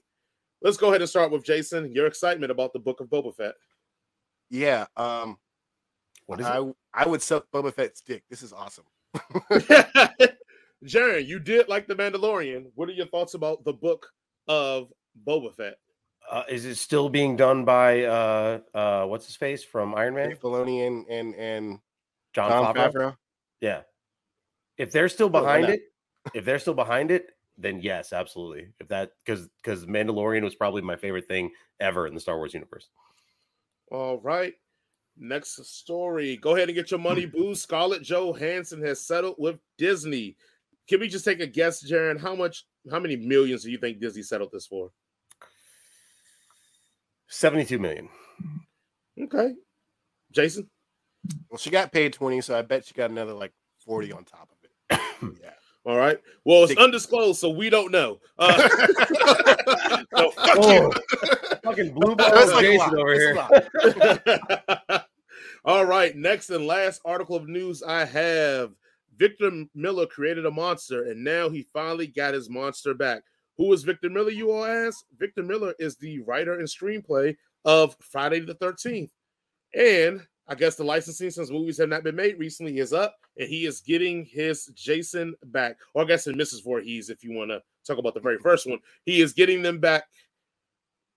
Let's 0.62 0.78
go 0.78 0.90
ahead 0.90 1.02
and 1.02 1.10
start 1.10 1.32
with 1.32 1.46
Jason. 1.46 1.92
Your 1.94 2.08
excitement 2.08 2.52
about 2.52 2.74
the 2.74 2.80
Book 2.80 3.00
of 3.00 3.08
Boba 3.08 3.34
Fett. 3.34 3.56
Yeah. 4.50 4.86
Um 4.98 5.38
what 6.26 6.40
is 6.42 6.46
I, 6.46 6.60
it? 6.60 6.76
I 6.94 7.08
would 7.08 7.22
suck 7.22 7.46
Boba 7.54 7.74
Fett's 7.74 8.02
dick. 8.02 8.24
This 8.30 8.44
is 8.44 8.52
awesome. 8.52 8.86
Jaron, 10.84 11.26
you 11.26 11.40
did 11.40 11.70
like 11.70 11.88
the 11.88 11.96
Mandalorian. 11.96 12.66
What 12.76 12.90
are 12.90 12.94
your 12.94 13.08
thoughts 13.08 13.34
about 13.34 13.64
the 13.64 13.74
book 13.74 14.08
of 14.48 14.92
Boba 15.26 15.56
Fett? 15.56 15.78
Uh, 16.30 16.44
is 16.50 16.66
it 16.66 16.76
still 16.76 17.10
being 17.10 17.36
done 17.36 17.66
by 17.66 18.04
uh 18.04 18.60
uh 18.74 19.06
what's 19.06 19.26
his 19.26 19.36
face 19.36 19.64
from 19.64 19.94
Iron 19.94 20.16
Man? 20.16 20.36
Filoni 20.36 20.88
and 20.88 21.06
and, 21.08 21.36
and 21.36 21.80
Jon, 22.34 22.50
Jon 22.50 22.76
Favreau? 22.76 22.94
Favreau. 22.94 23.18
Yeah. 23.62 23.82
If 24.78 24.92
they're 24.92 25.10
still 25.10 25.30
behind 25.30 25.70
it, 25.70 25.82
if 26.34 26.46
they're 26.46 26.60
still 26.60 26.74
behind 26.74 27.12
it, 27.12 27.28
then 27.58 27.82
yes, 27.82 28.14
absolutely. 28.14 28.70
If 28.80 28.88
that 28.88 29.12
because 29.24 29.48
because 29.62 29.86
Mandalorian 29.86 30.44
was 30.44 30.56
probably 30.56 30.82
my 30.82 30.96
favorite 30.96 31.28
thing 31.28 31.52
ever 31.80 32.08
in 32.08 32.14
the 32.14 32.20
Star 32.20 32.38
Wars 32.38 32.54
universe. 32.54 32.90
All 33.92 34.20
right. 34.20 34.54
Next 35.16 35.64
story. 35.68 36.38
Go 36.38 36.56
ahead 36.56 36.70
and 36.70 36.76
get 36.76 36.90
your 36.90 37.00
money, 37.00 37.28
boo. 37.28 37.54
Scarlett 37.54 38.02
Johansson 38.02 38.82
has 38.82 39.06
settled 39.06 39.36
with 39.38 39.60
Disney. 39.78 40.36
Can 40.88 41.00
we 41.00 41.08
just 41.08 41.26
take 41.26 41.40
a 41.40 41.48
guess, 41.48 41.84
Jaron? 41.90 42.20
How 42.20 42.36
much, 42.36 42.66
how 42.92 43.00
many 43.00 43.16
millions 43.16 43.64
do 43.64 43.72
you 43.72 43.78
think 43.78 44.00
Disney 44.00 44.22
settled 44.22 44.52
this 44.52 44.68
for? 44.68 44.92
72 47.30 47.80
million. 47.80 48.10
Okay. 49.20 49.54
Jason? 50.32 50.70
Well, 51.50 51.58
she 51.58 51.70
got 51.70 51.92
paid 51.92 52.14
20, 52.14 52.42
so 52.42 52.58
I 52.58 52.62
bet 52.62 52.86
she 52.86 52.94
got 52.94 53.10
another 53.10 53.34
like 53.34 53.54
40 53.86 54.12
on 54.12 54.24
top 54.26 54.50
of 54.52 54.58
it. 54.64 55.40
yeah. 55.42 55.52
All 55.86 55.98
right. 55.98 56.18
Well, 56.46 56.64
it's 56.64 56.78
undisclosed, 56.78 57.40
so 57.40 57.50
we 57.50 57.70
don't 57.70 57.92
know. 57.92 58.20
Uh, 58.38 58.58
so 60.16 60.32
fuck 60.32 60.58
oh, 60.58 60.72
you. 60.72 60.92
Fucking 61.64 61.94
blue 61.96 62.16
ball 62.16 62.52
like 62.52 62.62
Jason 62.62 62.98
over 62.98 63.14
here. 63.14 63.38
All 65.66 65.86
right. 65.86 66.16
Next 66.16 66.50
and 66.50 66.66
last 66.68 67.02
article 67.04 67.36
of 67.36 67.50
news 67.50 67.84
I 67.84 68.06
have 68.06 68.72
Victor 69.18 69.52
Miller 69.76 70.06
created 70.06 70.46
a 70.46 70.52
monster, 70.52 71.04
and 71.04 71.24
now 71.24 71.50
he 71.50 71.68
finally 71.74 72.08
got 72.08 72.34
his 72.34 72.50
monster 72.50 72.94
back. 72.94 73.24
Who 73.58 73.72
is 73.74 73.84
Victor 73.84 74.10
Miller? 74.10 74.32
You 74.32 74.52
all 74.52 74.66
ask. 74.66 75.06
Victor 75.18 75.44
Miller 75.44 75.74
is 75.80 75.96
the 75.98 76.20
writer 76.22 76.60
and 76.60 76.68
screenplay 76.68 77.36
of 77.66 77.96
Friday 78.02 78.40
the 78.40 78.56
13th. 78.56 79.12
And 79.76 80.22
I 80.48 80.56
guess 80.56 80.76
the 80.76 80.84
licensing, 80.84 81.30
since 81.30 81.52
movies 81.52 81.78
have 81.78 81.90
not 81.90 82.04
been 82.04 82.16
made 82.16 82.38
recently, 82.40 82.80
is 82.80 82.94
up, 82.94 83.16
and 83.38 83.48
he 83.48 83.66
is 83.66 83.82
getting 83.82 84.26
his 84.26 84.66
Jason 84.74 85.36
back. 85.46 85.78
Or 85.94 86.04
I 86.04 86.06
guess 86.06 86.28
in 86.28 86.36
Mrs. 86.36 86.64
Voorhees, 86.64 87.10
if 87.10 87.24
you 87.24 87.32
want 87.34 87.52
to 87.52 87.62
talk 87.86 87.98
about 87.98 88.14
the 88.14 88.20
very 88.20 88.40
first 88.40 88.68
one, 88.68 88.80
he 89.06 89.22
is 89.22 89.34
getting 89.34 89.62
them 89.62 89.80
back. 89.80 90.06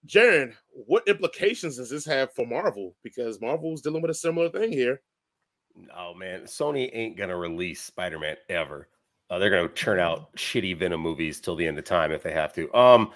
Jaron, 0.07 0.55
what 0.71 1.09
implications 1.09 1.79
does 1.79 1.91
this 1.91 2.05
have 2.05 2.33
for 2.33 2.47
Marvel? 2.47 2.95
Because 3.03 3.41
Marvel's 3.41 3.83
dealing 3.83 4.03
with 4.03 4.11
a 4.11 4.15
similar 4.15 4.49
thing 4.49 4.71
here. 4.71 5.01
Oh 5.97 6.15
man, 6.15 6.43
Sony 6.43 6.91
ain't 6.93 7.17
gonna 7.17 7.37
release 7.37 7.83
Spider-Man 7.83 8.37
ever. 8.49 8.89
Uh, 9.29 9.39
they're 9.39 9.51
gonna 9.51 9.69
churn 9.69 9.99
out 9.99 10.35
shitty 10.37 10.77
Venom 10.77 11.01
movies 11.01 11.41
till 11.41 11.57
the 11.57 11.67
end 11.67 11.79
of 11.79 11.85
time 11.85 12.13
if 12.13 12.23
they 12.23 12.33
have 12.33 12.53
to. 12.55 12.73
Um, 12.75 13.13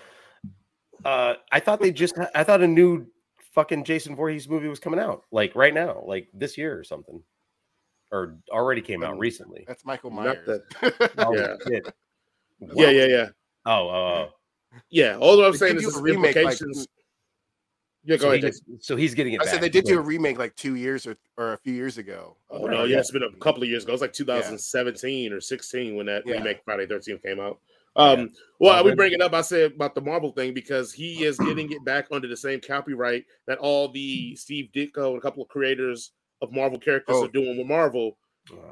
uh, 1.05 1.35
I 1.53 1.61
thought 1.61 1.81
they 1.81 1.92
just, 1.92 2.14
I 2.35 2.44
thought 2.44 2.62
a 2.62 2.66
new 2.66 3.07
fucking 3.53 3.85
Jason 3.85 4.14
Voorhees 4.16 4.49
movie 4.49 4.68
was 4.68 4.79
coming 4.79 5.01
out 5.01 5.25
like 5.31 5.55
right 5.55 5.75
now, 5.75 6.03
like 6.07 6.29
this 6.35 6.59
year 6.59 6.79
or 6.79 6.85
something, 6.85 7.23
or 8.11 8.37
already 8.51 8.81
came 8.81 9.03
out 9.03 9.18
recently. 9.18 9.64
That's 9.66 9.85
Michael 9.85 10.11
Myers. 10.11 10.46
That, 10.46 11.12
oh, 11.18 11.35
yeah. 11.35 11.81
yeah, 12.75 12.90
yeah, 12.90 13.07
yeah. 13.07 13.29
Oh, 13.66 13.88
uh, 13.88 14.29
yeah. 14.90 15.16
All 15.16 15.42
I'm 15.44 15.55
saying 15.55 15.77
is 15.77 15.96
remake 16.01 16.37
implications. 16.37 16.79
Like, 16.79 16.87
yeah, 18.05 18.17
go 18.17 18.23
so 18.23 18.33
ahead. 18.33 18.45
He, 18.45 18.79
so 18.81 18.97
he's 18.97 19.15
getting 19.15 19.35
it. 19.35 19.41
I 19.41 19.45
back. 19.45 19.55
said 19.55 19.61
they 19.61 19.69
did 19.69 19.85
do 19.85 19.99
a 19.99 20.03
remake 20.03 20.39
like 20.39 20.57
two 20.57 20.77
years 20.77 21.07
or, 21.07 21.17
or 21.37 21.53
a 21.53 21.59
few 21.59 21.75
years 21.75 21.99
ago. 21.99 22.37
Oh 22.51 22.67
no, 22.67 22.85
yeah, 22.85 22.99
it's 22.99 23.11
been 23.11 23.23
a 23.23 23.37
couple 23.39 23.63
of 23.63 23.69
years 23.69 23.85
ago. 23.85 23.91
It 23.91 23.95
was 23.95 24.01
like 24.01 24.13
2017 24.13 25.31
yeah. 25.31 25.37
or 25.37 25.41
16 25.41 25.97
when 25.97 26.07
that 26.07 26.23
yeah. 26.27 26.35
remake 26.35 26.61
Friday 26.65 26.87
13th 26.87 27.23
came 27.23 27.41
out. 27.41 27.59
Um, 27.97 28.21
yeah. 28.21 28.27
well, 28.61 28.85
we 28.85 28.95
bring 28.95 29.13
it 29.13 29.21
up. 29.21 29.35
I 29.35 29.43
said 29.43 29.73
about 29.73 29.95
the 29.95 30.01
Marvel 30.01 30.33
thing 30.33 30.55
because 30.55 30.93
he 30.93 31.25
is 31.25 31.37
getting 31.39 31.71
it 31.73 31.85
back 31.85 32.07
under 32.11 32.29
the 32.29 32.37
same 32.37 32.61
copyright 32.61 33.25
that 33.47 33.59
all 33.59 33.89
the 33.89 34.35
Steve 34.37 34.71
Ditko 34.75 35.11
and 35.11 35.19
a 35.19 35.21
couple 35.21 35.43
of 35.43 35.49
creators 35.49 36.13
of 36.41 36.53
Marvel 36.53 36.79
characters 36.79 37.17
oh. 37.19 37.25
are 37.25 37.29
doing 37.29 37.59
with 37.59 37.67
Marvel. 37.67 38.17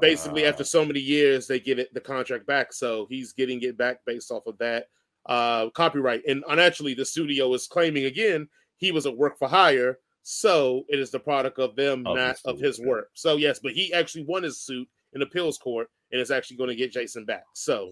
Basically, 0.01 0.45
after 0.45 0.63
so 0.63 0.83
many 0.83 0.99
years, 0.99 1.47
they 1.47 1.59
get 1.59 1.79
it 1.79 1.93
the 1.93 2.01
contract 2.01 2.45
back. 2.45 2.73
So 2.73 3.05
he's 3.09 3.31
getting 3.31 3.61
it 3.61 3.77
back 3.77 3.99
based 4.05 4.31
off 4.31 4.45
of 4.47 4.57
that 4.57 4.87
uh, 5.25 5.69
copyright. 5.69 6.21
And, 6.27 6.43
and 6.49 6.59
actually, 6.59 6.95
the 6.95 7.05
studio 7.05 7.53
is 7.53 7.67
claiming 7.67 8.05
again 8.05 8.49
he 8.79 8.91
was 8.91 9.05
a 9.05 9.11
work 9.11 9.37
for 9.37 9.47
hire. 9.47 9.99
So 10.23 10.83
it 10.89 10.99
is 10.99 11.11
the 11.11 11.19
product 11.19 11.59
of 11.59 11.75
them, 11.75 12.05
Obviously, 12.05 12.51
not 12.51 12.55
of 12.55 12.59
his 12.59 12.79
work. 12.79 13.09
So 13.13 13.37
yes, 13.37 13.59
but 13.59 13.71
he 13.71 13.93
actually 13.93 14.25
won 14.25 14.43
his 14.43 14.59
suit 14.59 14.87
in 15.13 15.21
appeals 15.21 15.57
court 15.57 15.89
and 16.11 16.19
is 16.19 16.31
actually 16.31 16.57
going 16.57 16.69
to 16.69 16.75
get 16.75 16.91
Jason 16.91 17.25
back. 17.25 17.45
So, 17.53 17.91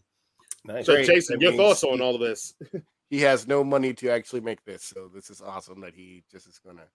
nice. 0.65 0.85
so 0.85 1.01
Jason, 1.03 1.39
that 1.39 1.43
your 1.43 1.53
thoughts 1.53 1.83
on 1.83 2.01
all 2.01 2.15
of 2.15 2.21
this? 2.21 2.53
he 3.09 3.19
has 3.21 3.47
no 3.47 3.63
money 3.63 3.93
to 3.95 4.09
actually 4.09 4.41
make 4.41 4.63
this, 4.65 4.83
so 4.83 5.09
this 5.13 5.29
is 5.29 5.41
awesome 5.41 5.81
that 5.81 5.93
he 5.93 6.23
just 6.31 6.47
is 6.47 6.59
gonna. 6.59 6.85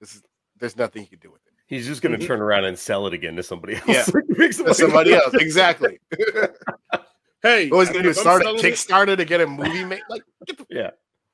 This 0.00 0.14
is 0.14 0.22
there's 0.58 0.76
nothing 0.76 1.02
he 1.02 1.08
can 1.08 1.18
do 1.18 1.30
with 1.30 1.40
it. 1.46 1.52
He's 1.66 1.86
just 1.86 2.02
gonna 2.02 2.18
mm-hmm. 2.18 2.26
turn 2.26 2.40
around 2.40 2.64
and 2.64 2.78
sell 2.78 3.06
it 3.06 3.14
again 3.14 3.36
to 3.36 3.42
somebody 3.42 3.76
else. 3.76 3.84
Yeah, 3.88 4.02
somebody, 4.04 4.74
somebody 4.74 5.12
else. 5.14 5.34
Exactly. 5.34 6.00
hey, 7.42 7.68
what 7.68 7.78
was 7.78 7.88
gonna 7.88 8.02
do? 8.02 8.12
Start 8.12 8.42
a 8.42 8.46
Kickstarter 8.46 9.16
to 9.16 9.24
get 9.24 9.40
a 9.40 9.46
movie 9.46 9.84
made? 9.84 10.02
Like, 10.08 10.22
the, 10.46 10.66
yeah. 10.70 10.90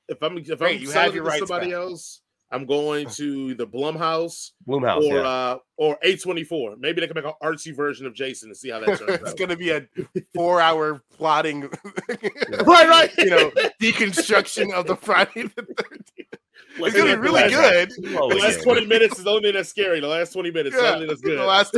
If 0.09 0.23
I'm 0.23 0.39
if 0.39 0.63
I'm 0.63 0.79
you 0.79 0.91
have 0.91 1.15
your 1.15 1.31
somebody 1.39 1.67
back. 1.67 1.75
else, 1.75 2.21
I'm 2.51 2.65
going 2.65 3.09
to 3.11 3.55
the 3.55 3.67
Blumhouse, 3.67 4.53
Blumhouse, 4.69 5.03
or 5.03 5.17
yeah. 5.17 5.29
uh, 5.29 5.59
or 5.77 5.99
A24. 6.05 6.79
Maybe 6.79 7.01
they 7.01 7.09
can 7.09 7.17
make 7.17 7.25
an 7.25 7.33
artsy 7.43 7.75
version 7.75 8.07
of 8.07 8.15
Jason 8.15 8.51
and 8.51 8.57
see 8.57 8.71
how 8.71 8.81
that 8.81 8.99
turns 8.99 9.01
out. 9.11 9.21
it's 9.23 9.35
going 9.35 9.51
to 9.51 9.57
be 9.57 9.71
a 9.71 9.87
four-hour 10.35 11.03
plotting, 11.17 11.63
right, 12.09 12.89
right. 12.89 13.11
you 13.19 13.31
know, 13.31 13.51
deconstruction 13.83 14.73
of 14.73 14.87
the 14.87 14.97
Friday 14.97 15.43
the 15.43 15.67
Thirteenth. 15.77 16.29
It's 16.79 16.95
gonna 16.95 17.17
be 17.17 17.21
really 17.21 17.49
good. 17.49 17.91
The 17.91 18.39
last 18.39 18.63
twenty 18.63 18.85
minutes 18.85 19.19
is 19.19 19.27
only 19.27 19.51
that 19.51 19.67
scary. 19.67 19.99
The 20.01 20.09
last 20.09 20.33
twenty 20.33 20.51
minutes, 20.51 20.77
yeah, 20.79 20.91
only 20.91 21.07
that's 21.07 21.23
good. 21.23 21.39
The 21.39 21.45
last, 21.45 21.75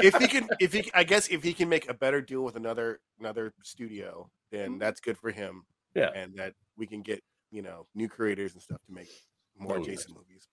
if 0.00 0.16
he 0.16 0.26
can, 0.26 0.48
if 0.58 0.72
he, 0.72 0.90
I 0.94 1.04
guess, 1.04 1.28
if 1.28 1.42
he 1.42 1.52
can 1.52 1.68
make 1.68 1.88
a 1.90 1.94
better 1.94 2.22
deal 2.22 2.42
with 2.42 2.56
another 2.56 3.00
another 3.20 3.52
studio, 3.62 4.30
then 4.50 4.70
mm-hmm. 4.70 4.78
that's 4.78 5.00
good 5.00 5.18
for 5.18 5.30
him. 5.30 5.64
Yeah, 5.94 6.10
and 6.14 6.34
that 6.36 6.54
we 6.76 6.86
can 6.86 7.02
get 7.02 7.22
you 7.50 7.62
know 7.62 7.86
new 7.94 8.08
creators 8.08 8.54
and 8.54 8.62
stuff 8.62 8.80
to 8.86 8.92
make 8.92 9.08
more 9.58 9.78
Jason 9.78 10.14
movies. 10.14 10.48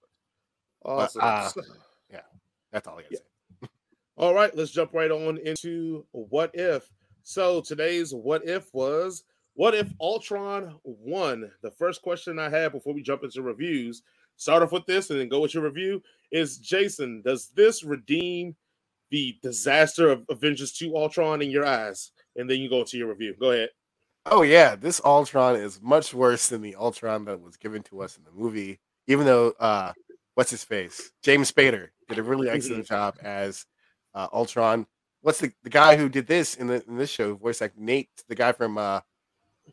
But, 0.84 0.91
awesome. 0.91 1.21
But, 1.21 1.25
uh, 1.25 1.49
yeah, 2.12 2.19
that's 2.71 2.88
all 2.88 2.99
I 2.99 3.01
got 3.01 3.10
to 3.10 3.15
yeah. 3.15 3.67
say. 3.67 3.69
all 4.17 4.34
right, 4.34 4.56
let's 4.56 4.71
jump 4.71 4.93
right 4.93 5.12
on 5.12 5.38
into 5.39 6.06
what 6.12 6.51
if. 6.54 6.89
So 7.23 7.62
today's 7.62 8.13
what 8.13 8.45
if 8.45 8.73
was 8.73 9.23
what 9.54 9.75
if 9.75 9.91
Ultron 9.99 10.75
won? 10.84 11.51
The 11.62 11.71
first 11.71 12.01
question 12.01 12.39
I 12.39 12.49
had 12.49 12.71
before 12.71 12.93
we 12.93 13.01
jump 13.01 13.23
into 13.23 13.41
reviews, 13.41 14.01
start 14.38 14.63
off 14.63 14.71
with 14.71 14.86
this 14.86 15.10
and 15.10 15.19
then 15.19 15.30
go 15.30 15.41
with 15.41 15.54
your 15.54 15.63
review 15.63 16.01
is 16.32 16.58
Jason, 16.58 17.21
does 17.23 17.49
this 17.49 17.84
redeem 17.84 18.56
the 19.10 19.38
disaster 19.43 20.10
of 20.10 20.25
Avengers 20.30 20.71
2 20.71 20.95
Ultron 20.95 21.41
in 21.41 21.51
your 21.51 21.65
eyes? 21.65 22.12
And 22.38 22.49
then 22.49 22.60
you 22.60 22.69
go 22.69 22.80
into 22.80 22.97
your 22.97 23.10
review. 23.10 23.36
Go 23.39 23.51
ahead. 23.51 23.69
Oh 24.25 24.43
yeah, 24.43 24.75
this 24.75 25.01
Ultron 25.03 25.55
is 25.55 25.81
much 25.81 26.13
worse 26.13 26.49
than 26.49 26.62
the 26.62 26.75
Ultron 26.75 27.25
that 27.25 27.41
was 27.41 27.57
given 27.57 27.81
to 27.84 28.01
us 28.01 28.17
in 28.17 28.23
the 28.23 28.31
movie. 28.31 28.79
Even 29.07 29.25
though 29.25 29.53
uh, 29.60 29.93
what's 30.36 30.51
his 30.51 30.63
face, 30.63 31.12
James 31.23 31.51
Spader 31.51 31.89
did 32.07 32.19
a 32.19 32.23
really 32.23 32.49
excellent 32.49 32.88
job 32.88 33.15
as 33.23 33.65
uh, 34.13 34.27
Ultron. 34.31 34.86
What's 35.21 35.39
the 35.39 35.51
the 35.63 35.71
guy 35.71 35.97
who 35.97 36.07
did 36.07 36.27
this 36.27 36.55
in 36.55 36.67
the 36.67 36.84
in 36.88 36.97
this 36.97 37.10
show? 37.10 37.36
Voice 37.36 37.62
like 37.62 37.77
Nate, 37.77 38.10
the 38.27 38.36
guy 38.36 38.51
from 38.51 38.77
uh, 38.77 38.99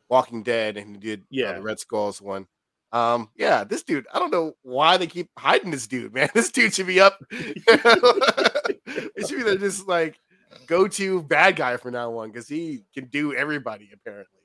Walking 0.09 0.43
Dead, 0.43 0.79
and 0.79 0.91
he 0.91 0.97
did 0.97 1.25
yeah 1.31 1.51
uh, 1.51 1.55
the 1.57 1.63
Red 1.63 1.79
Skulls 1.79 2.23
one. 2.23 2.47
Um, 2.91 3.29
yeah, 3.37 3.65
this 3.65 3.83
dude, 3.83 4.07
I 4.15 4.19
don't 4.19 4.33
know 4.33 4.55
why 4.63 4.97
they 4.97 5.07
keep 5.07 5.29
hiding 5.39 5.71
this 5.71 5.87
dude, 5.87 6.15
man. 6.15 6.31
This 6.35 6.51
dude 6.51 6.73
should 6.73 6.87
be 6.87 7.01
up. 7.01 7.19
it 7.31 9.29
should 9.29 9.37
be 9.37 9.43
the 9.43 9.59
just 9.59 9.87
like 9.87 10.19
go 10.67 10.89
to 10.89 11.23
bad 11.23 11.57
guy 11.57 11.77
for 11.77 11.91
now 11.91 12.17
on 12.17 12.31
because 12.31 12.49
he 12.49 12.85
can 12.95 13.05
do 13.07 13.35
everybody 13.35 13.91
apparently 13.93 14.38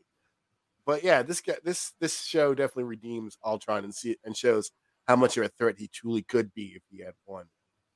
but 0.86 1.04
yeah, 1.04 1.24
this 1.24 1.42
guy, 1.42 1.56
this 1.64 1.94
this 2.00 2.24
show 2.24 2.54
definitely 2.54 2.84
redeems 2.84 3.38
Ultron 3.46 3.84
and 3.84 3.94
see 3.94 4.18
and 4.24 4.36
shows 4.36 4.72
how 5.08 5.16
much 5.16 5.38
of 5.38 5.44
a 5.44 5.50
threat 5.50 5.76
he 5.78 5.88
truly 5.88 6.24
could 6.24 6.54
be 6.54 6.74
if 6.76 6.84
he 6.90 7.00
had 7.00 7.14
won. 7.26 7.46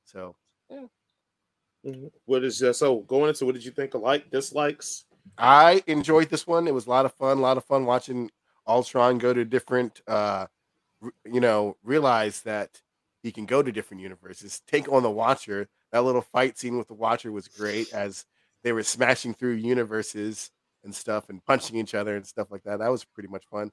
So, 0.04 0.36
yeah. 0.70 0.86
Mm-hmm. 1.86 2.08
What 2.24 2.44
is 2.44 2.62
uh, 2.62 2.72
so 2.72 3.00
going 3.00 3.28
into? 3.28 3.46
What 3.46 3.54
did 3.54 3.64
you 3.64 3.70
think? 3.70 3.94
of 3.94 4.02
Like 4.02 4.30
dislikes? 4.30 5.04
I 5.36 5.82
enjoyed 5.86 6.28
this 6.30 6.46
one. 6.46 6.66
It 6.66 6.74
was 6.74 6.86
a 6.86 6.90
lot 6.90 7.04
of 7.04 7.12
fun. 7.14 7.38
A 7.38 7.40
lot 7.40 7.56
of 7.56 7.64
fun 7.64 7.84
watching 7.84 8.30
Ultron 8.66 9.18
go 9.18 9.32
to 9.32 9.44
different. 9.44 10.00
uh 10.06 10.46
You 11.24 11.40
know, 11.40 11.76
realize 11.84 12.42
that 12.42 12.82
he 13.22 13.30
can 13.30 13.46
go 13.46 13.62
to 13.62 13.72
different 13.72 14.02
universes. 14.02 14.62
Take 14.66 14.90
on 14.90 15.02
the 15.02 15.10
Watcher. 15.10 15.68
That 15.92 16.04
little 16.04 16.22
fight 16.22 16.58
scene 16.58 16.78
with 16.78 16.88
the 16.88 16.94
Watcher 16.94 17.32
was 17.32 17.48
great 17.48 17.92
as 17.92 18.24
they 18.62 18.72
were 18.72 18.82
smashing 18.82 19.34
through 19.34 19.54
universes 19.54 20.50
and 20.88 20.94
stuff 20.94 21.28
and 21.28 21.44
punching 21.44 21.76
each 21.76 21.94
other 21.94 22.16
and 22.16 22.26
stuff 22.26 22.48
like 22.50 22.62
that. 22.62 22.78
That 22.78 22.90
was 22.90 23.04
pretty 23.04 23.28
much 23.28 23.44
fun. 23.50 23.70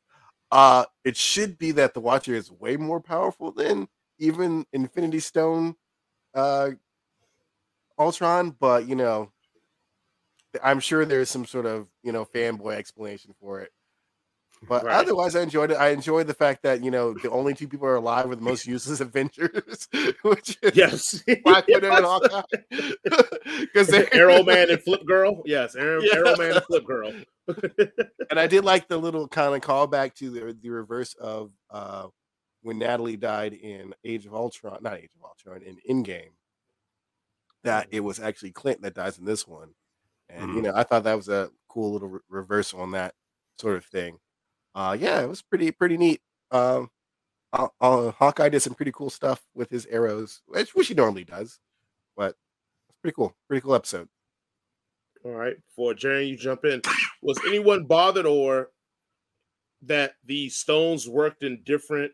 Uh, 0.51 0.83
it 1.05 1.15
should 1.15 1.57
be 1.57 1.71
that 1.71 1.93
the 1.93 2.01
Watcher 2.01 2.35
is 2.35 2.51
way 2.51 2.75
more 2.75 2.99
powerful 2.99 3.51
than 3.51 3.87
even 4.19 4.65
Infinity 4.73 5.21
Stone 5.21 5.75
uh, 6.35 6.71
Ultron, 7.97 8.51
but 8.59 8.87
you 8.87 8.95
know, 8.95 9.31
I'm 10.61 10.81
sure 10.81 11.05
there's 11.05 11.29
some 11.29 11.45
sort 11.45 11.65
of 11.65 11.87
you 12.03 12.11
know 12.11 12.25
fanboy 12.25 12.75
explanation 12.75 13.33
for 13.39 13.61
it. 13.61 13.71
But 14.67 14.85
right. 14.85 14.95
otherwise, 14.95 15.35
I 15.35 15.41
enjoyed 15.41 15.71
it. 15.71 15.75
I 15.75 15.89
enjoyed 15.89 16.27
the 16.27 16.33
fact 16.33 16.63
that 16.63 16.83
you 16.83 16.91
know 16.91 17.13
the 17.13 17.29
only 17.29 17.53
two 17.53 17.67
people 17.67 17.87
are 17.87 17.95
alive 17.95 18.27
with 18.27 18.39
the 18.39 18.45
most 18.45 18.65
useless 18.65 18.99
Avengers, 19.01 19.87
which 20.23 20.57
is 20.61 20.75
yes, 20.75 21.23
Black 21.43 21.67
Widow 21.67 21.91
and 21.91 22.05
Hawkeye. 22.05 22.41
Because 23.61 23.91
Arrow 24.11 24.43
Man 24.43 24.69
and 24.69 24.81
Flip 24.81 25.05
Girl, 25.05 25.41
yes, 25.45 25.75
Arrow, 25.75 26.01
yeah. 26.01 26.15
Arrow 26.15 26.35
Man 26.37 26.51
and 26.53 26.63
Flip 26.63 26.85
Girl. 26.85 27.13
and 28.29 28.39
I 28.39 28.47
did 28.47 28.65
like 28.65 28.87
the 28.87 28.97
little 28.97 29.27
kind 29.27 29.55
of 29.55 29.61
callback 29.61 30.13
to 30.15 30.29
the 30.29 30.57
the 30.59 30.69
reverse 30.69 31.13
of 31.15 31.51
uh, 31.69 32.07
when 32.61 32.79
Natalie 32.79 33.17
died 33.17 33.53
in 33.53 33.93
Age 34.03 34.25
of 34.25 34.33
Ultron, 34.33 34.79
not 34.81 34.97
Age 34.97 35.11
of 35.19 35.25
Ultron, 35.25 35.61
in 35.61 35.77
Endgame. 35.89 36.31
That 37.63 37.87
it 37.91 38.01
was 38.01 38.19
actually 38.19 38.51
Clint 38.51 38.81
that 38.83 38.93
dies 38.93 39.17
in 39.17 39.25
this 39.25 39.47
one, 39.47 39.69
and 40.29 40.47
mm-hmm. 40.47 40.55
you 40.55 40.61
know 40.63 40.73
I 40.75 40.83
thought 40.83 41.03
that 41.03 41.17
was 41.17 41.29
a 41.29 41.49
cool 41.67 41.93
little 41.93 42.09
re- 42.09 42.19
reverse 42.29 42.73
on 42.73 42.91
that 42.91 43.13
sort 43.57 43.75
of 43.77 43.85
thing 43.85 44.19
uh, 44.75 44.95
yeah, 44.99 45.21
it 45.21 45.29
was 45.29 45.41
pretty 45.41 45.71
pretty 45.71 45.97
neat. 45.97 46.21
Um, 46.51 46.91
uh, 47.53 47.67
uh, 47.79 48.11
Hawkeye 48.11 48.49
did 48.49 48.61
some 48.61 48.73
pretty 48.73 48.91
cool 48.91 49.09
stuff 49.09 49.41
with 49.55 49.69
his 49.69 49.85
arrows, 49.85 50.41
which, 50.47 50.71
he 50.87 50.93
normally 50.93 51.23
does, 51.23 51.59
but 52.17 52.35
it's 52.89 52.99
pretty 53.01 53.15
cool. 53.15 53.33
Pretty 53.47 53.61
cool 53.61 53.75
episode. 53.75 54.09
All 55.23 55.31
right, 55.31 55.55
for 55.75 55.93
Jerry, 55.93 56.25
you 56.25 56.37
jump 56.37 56.65
in. 56.65 56.81
Was 57.21 57.39
anyone 57.47 57.85
bothered 57.85 58.25
or 58.25 58.69
that 59.83 60.15
the 60.25 60.49
stones 60.49 61.07
worked 61.07 61.43
in 61.43 61.63
different 61.63 62.11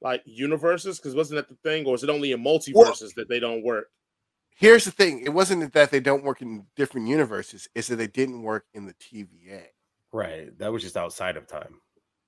like 0.00 0.22
universes? 0.24 0.98
Because 0.98 1.16
wasn't 1.16 1.36
that 1.38 1.48
the 1.48 1.68
thing, 1.68 1.86
or 1.86 1.96
is 1.96 2.04
it 2.04 2.10
only 2.10 2.32
in 2.32 2.42
multiverses 2.42 2.74
well, 2.74 3.10
that 3.16 3.28
they 3.28 3.40
don't 3.40 3.64
work? 3.64 3.88
Here's 4.56 4.84
the 4.84 4.92
thing: 4.92 5.20
it 5.24 5.30
wasn't 5.30 5.72
that 5.72 5.90
they 5.90 6.00
don't 6.00 6.22
work 6.22 6.40
in 6.40 6.66
different 6.76 7.08
universes; 7.08 7.68
it's 7.74 7.88
that 7.88 7.96
they 7.96 8.06
didn't 8.06 8.42
work 8.42 8.66
in 8.72 8.86
the 8.86 8.94
TVA. 8.94 9.64
Right. 10.12 10.56
That 10.58 10.72
was 10.72 10.82
just 10.82 10.96
outside 10.96 11.36
of 11.36 11.46
time. 11.46 11.80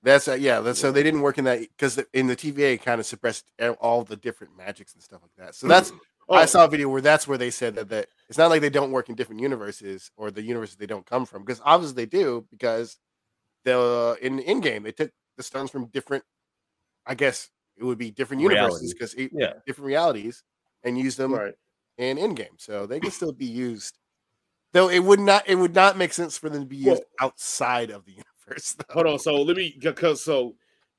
That's 0.03 0.27
uh, 0.27 0.33
yeah. 0.33 0.59
That's, 0.59 0.79
so 0.79 0.91
they 0.91 1.03
didn't 1.03 1.21
work 1.21 1.37
in 1.37 1.45
that 1.45 1.61
because 1.61 1.99
in 2.13 2.27
the 2.27 2.35
TVA 2.35 2.81
kind 2.81 2.99
of 2.99 3.05
suppressed 3.05 3.45
all 3.79 4.03
the 4.03 4.17
different 4.17 4.55
magics 4.57 4.93
and 4.93 5.01
stuff 5.01 5.21
like 5.21 5.31
that. 5.37 5.55
So 5.55 5.67
that's 5.67 5.93
oh. 6.27 6.35
I 6.35 6.45
saw 6.45 6.65
a 6.65 6.67
video 6.67 6.89
where 6.89 7.01
that's 7.01 7.27
where 7.27 7.37
they 7.37 7.49
said 7.49 7.75
that 7.75 7.89
that 7.89 8.07
it's 8.27 8.37
not 8.37 8.49
like 8.49 8.61
they 8.61 8.69
don't 8.69 8.91
work 8.91 9.09
in 9.09 9.15
different 9.15 9.41
universes 9.41 10.11
or 10.17 10.29
the 10.29 10.41
universes 10.41 10.75
they 10.75 10.85
don't 10.85 11.05
come 11.05 11.25
from 11.25 11.43
because 11.43 11.61
obviously 11.63 12.03
they 12.03 12.05
do 12.05 12.45
because 12.51 12.97
the 13.63 14.17
in 14.21 14.39
Endgame 14.39 14.83
they 14.83 14.91
took 14.91 15.11
the 15.37 15.43
stones 15.43 15.71
from 15.71 15.85
different. 15.87 16.23
I 17.05 17.15
guess 17.15 17.49
it 17.77 17.83
would 17.83 17.97
be 17.97 18.11
different 18.11 18.41
universes 18.41 18.93
because 18.93 19.15
yeah. 19.17 19.53
different 19.65 19.87
realities 19.87 20.43
and 20.83 20.97
use 20.97 21.15
them 21.15 21.33
right. 21.33 21.53
in 21.97 22.17
Endgame, 22.17 22.59
so 22.59 22.85
they 22.85 22.99
can 22.99 23.11
still 23.11 23.31
be 23.31 23.45
used. 23.45 23.97
Though 24.73 24.89
it 24.89 24.99
would 24.99 25.19
not, 25.19 25.47
it 25.47 25.55
would 25.55 25.75
not 25.75 25.97
make 25.97 26.13
sense 26.13 26.37
for 26.37 26.49
them 26.49 26.63
to 26.63 26.67
be 26.67 26.77
used 26.77 26.87
well, 26.87 27.29
outside 27.29 27.91
of 27.91 28.05
the 28.05 28.11
universe. 28.47 28.73
Though. 28.73 28.93
Hold 28.93 29.07
on. 29.07 29.19
So 29.19 29.41
let 29.41 29.55
me 29.55 29.75
because 29.79 30.21
so 30.21 30.55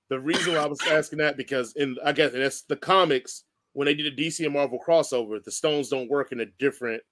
the 0.08 0.20
reason 0.20 0.54
why 0.54 0.60
I 0.60 0.66
was 0.66 0.80
asking 0.86 1.18
that 1.18 1.36
because 1.36 1.74
in 1.74 1.96
I 2.04 2.12
guess 2.12 2.32
that's 2.32 2.62
the 2.62 2.76
comics 2.76 3.44
when 3.72 3.86
they 3.86 3.94
did 3.94 4.06
a 4.06 4.16
DC 4.16 4.44
and 4.44 4.54
Marvel 4.54 4.80
crossover, 4.84 5.42
the 5.42 5.50
stones 5.50 5.88
don't 5.88 6.10
work 6.10 6.32
in 6.32 6.40
a 6.40 6.46
different 6.58 7.02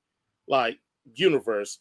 like 0.48 0.79
universe. 1.14 1.79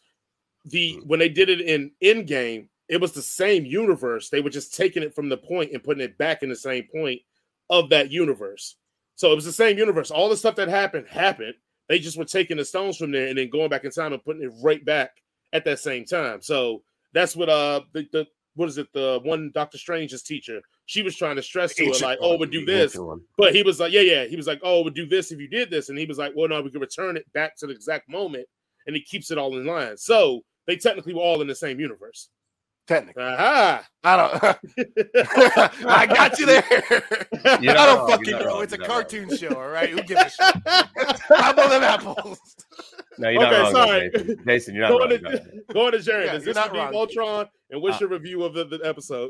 The 0.65 0.97
mm. 0.97 1.05
when 1.07 1.19
they 1.19 1.29
did 1.29 1.49
it 1.49 1.61
in 1.61 1.91
Endgame, 2.03 2.67
it 2.89 2.99
was 2.99 3.13
the 3.13 3.21
same 3.21 3.65
universe. 3.65 4.29
They 4.29 4.41
were 4.41 4.49
just 4.49 4.75
taking 4.75 5.03
it 5.03 5.15
from 5.15 5.29
the 5.29 5.37
point 5.37 5.71
and 5.71 5.83
putting 5.83 6.03
it 6.03 6.17
back 6.17 6.43
in 6.43 6.49
the 6.49 6.55
same 6.55 6.87
point 6.93 7.21
of 7.69 7.89
that 7.89 8.11
universe. 8.11 8.75
So 9.15 9.31
it 9.31 9.35
was 9.35 9.45
the 9.45 9.51
same 9.51 9.77
universe. 9.77 10.11
All 10.11 10.29
the 10.29 10.35
stuff 10.35 10.55
that 10.55 10.67
happened 10.67 11.07
happened. 11.07 11.53
They 11.91 11.99
just 11.99 12.17
were 12.17 12.23
taking 12.23 12.55
the 12.55 12.63
stones 12.63 12.95
from 12.95 13.11
there 13.11 13.27
and 13.27 13.37
then 13.37 13.49
going 13.49 13.67
back 13.67 13.83
in 13.83 13.91
time 13.91 14.13
and 14.13 14.23
putting 14.23 14.43
it 14.43 14.53
right 14.63 14.83
back 14.85 15.11
at 15.51 15.65
that 15.65 15.77
same 15.77 16.05
time. 16.05 16.41
So 16.41 16.83
that's 17.11 17.35
what 17.35 17.49
uh 17.49 17.81
the, 17.91 18.07
the 18.13 18.27
what 18.55 18.69
is 18.69 18.77
it? 18.77 18.87
The 18.93 19.19
one 19.23 19.51
Doctor 19.53 19.77
Strange's 19.77 20.23
teacher. 20.23 20.61
She 20.85 21.01
was 21.01 21.17
trying 21.17 21.35
to 21.35 21.43
stress 21.43 21.73
to 21.75 21.85
her 21.85 21.91
like, 22.01 22.19
"Oh, 22.21 22.37
we 22.37 22.45
do 22.45 22.65
this," 22.65 22.97
but 23.37 23.53
he 23.53 23.61
was 23.61 23.81
like, 23.81 23.91
"Yeah, 23.91 24.01
yeah." 24.01 24.23
He 24.23 24.37
was 24.37 24.47
like, 24.47 24.61
"Oh, 24.63 24.83
we 24.83 24.91
do 24.91 25.05
this 25.05 25.33
if 25.33 25.39
you 25.41 25.49
did 25.49 25.69
this," 25.69 25.89
and 25.89 25.99
he 25.99 26.05
was 26.05 26.17
like, 26.17 26.31
"Well, 26.33 26.47
no, 26.47 26.61
we 26.61 26.71
can 26.71 26.79
return 26.79 27.17
it 27.17 27.25
back 27.33 27.57
to 27.57 27.67
the 27.67 27.73
exact 27.73 28.07
moment," 28.07 28.47
and 28.87 28.95
he 28.95 29.01
keeps 29.01 29.29
it 29.29 29.37
all 29.37 29.57
in 29.57 29.65
line. 29.65 29.97
So 29.97 30.45
they 30.67 30.77
technically 30.77 31.13
were 31.13 31.21
all 31.21 31.41
in 31.41 31.47
the 31.47 31.55
same 31.55 31.77
universe. 31.81 32.29
Technically, 32.87 33.23
Aha. 33.23 33.85
I 34.03 34.17
don't. 34.17 34.43
I 35.87 36.07
got 36.07 36.39
you 36.39 36.45
there. 36.45 36.63
You 37.61 37.69
I 37.71 37.85
don't 37.85 38.09
fucking 38.09 38.39
know. 38.39 38.61
It's 38.61 38.73
a 38.73 38.77
cartoon 38.77 39.29
wrong. 39.29 39.37
show, 39.37 39.53
all 39.53 39.69
right? 39.69 39.89
Who 39.89 40.01
gives 40.01 40.21
a 40.21 40.29
shit? 40.29 40.55
How 41.29 41.51
about 41.51 41.69
them 41.69 41.83
apples? 41.83 42.39
No, 43.17 43.29
you're 43.29 43.43
okay, 43.43 43.51
not 43.51 43.61
wrong. 43.61 43.71
Sorry. 43.71 44.11
Jason. 44.13 44.43
Jason, 44.45 44.75
you're 44.75 44.89
not 44.89 44.97
going 44.97 45.23
wrong. 45.23 45.33
To, 45.33 45.73
going 45.73 45.91
to 45.91 45.99
Jared. 45.99 46.25
Yeah, 46.27 46.35
is 46.35 46.43
this 46.43 46.55
not 46.55 46.75
wrong. 46.75 46.93
Ultron? 46.95 47.47
And 47.69 47.81
what's 47.81 47.97
uh, 47.97 47.99
your 48.01 48.09
review 48.09 48.43
of 48.43 48.53
the, 48.53 48.65
the 48.65 48.79
episode? 48.83 49.29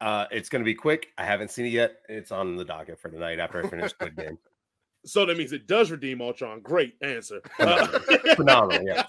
uh, 0.00 0.26
it's 0.30 0.48
going 0.48 0.60
to 0.60 0.66
be 0.66 0.74
quick. 0.74 1.08
I 1.16 1.24
haven't 1.24 1.50
seen 1.50 1.66
it 1.66 1.70
yet. 1.70 1.96
It's 2.08 2.30
on 2.30 2.56
the 2.56 2.64
docket 2.64 3.00
for 3.00 3.08
tonight 3.08 3.38
after 3.38 3.64
I 3.64 3.68
finish 3.68 3.90
Squid 3.90 4.16
Game. 4.16 4.38
So 5.06 5.26
that 5.26 5.36
means 5.36 5.52
it 5.52 5.66
does 5.66 5.90
redeem 5.90 6.20
Ultron. 6.20 6.60
Great 6.60 6.94
answer. 7.02 7.40
Uh, 7.58 7.86
Phenomenal. 8.36 8.86
Yeah. 8.86 9.04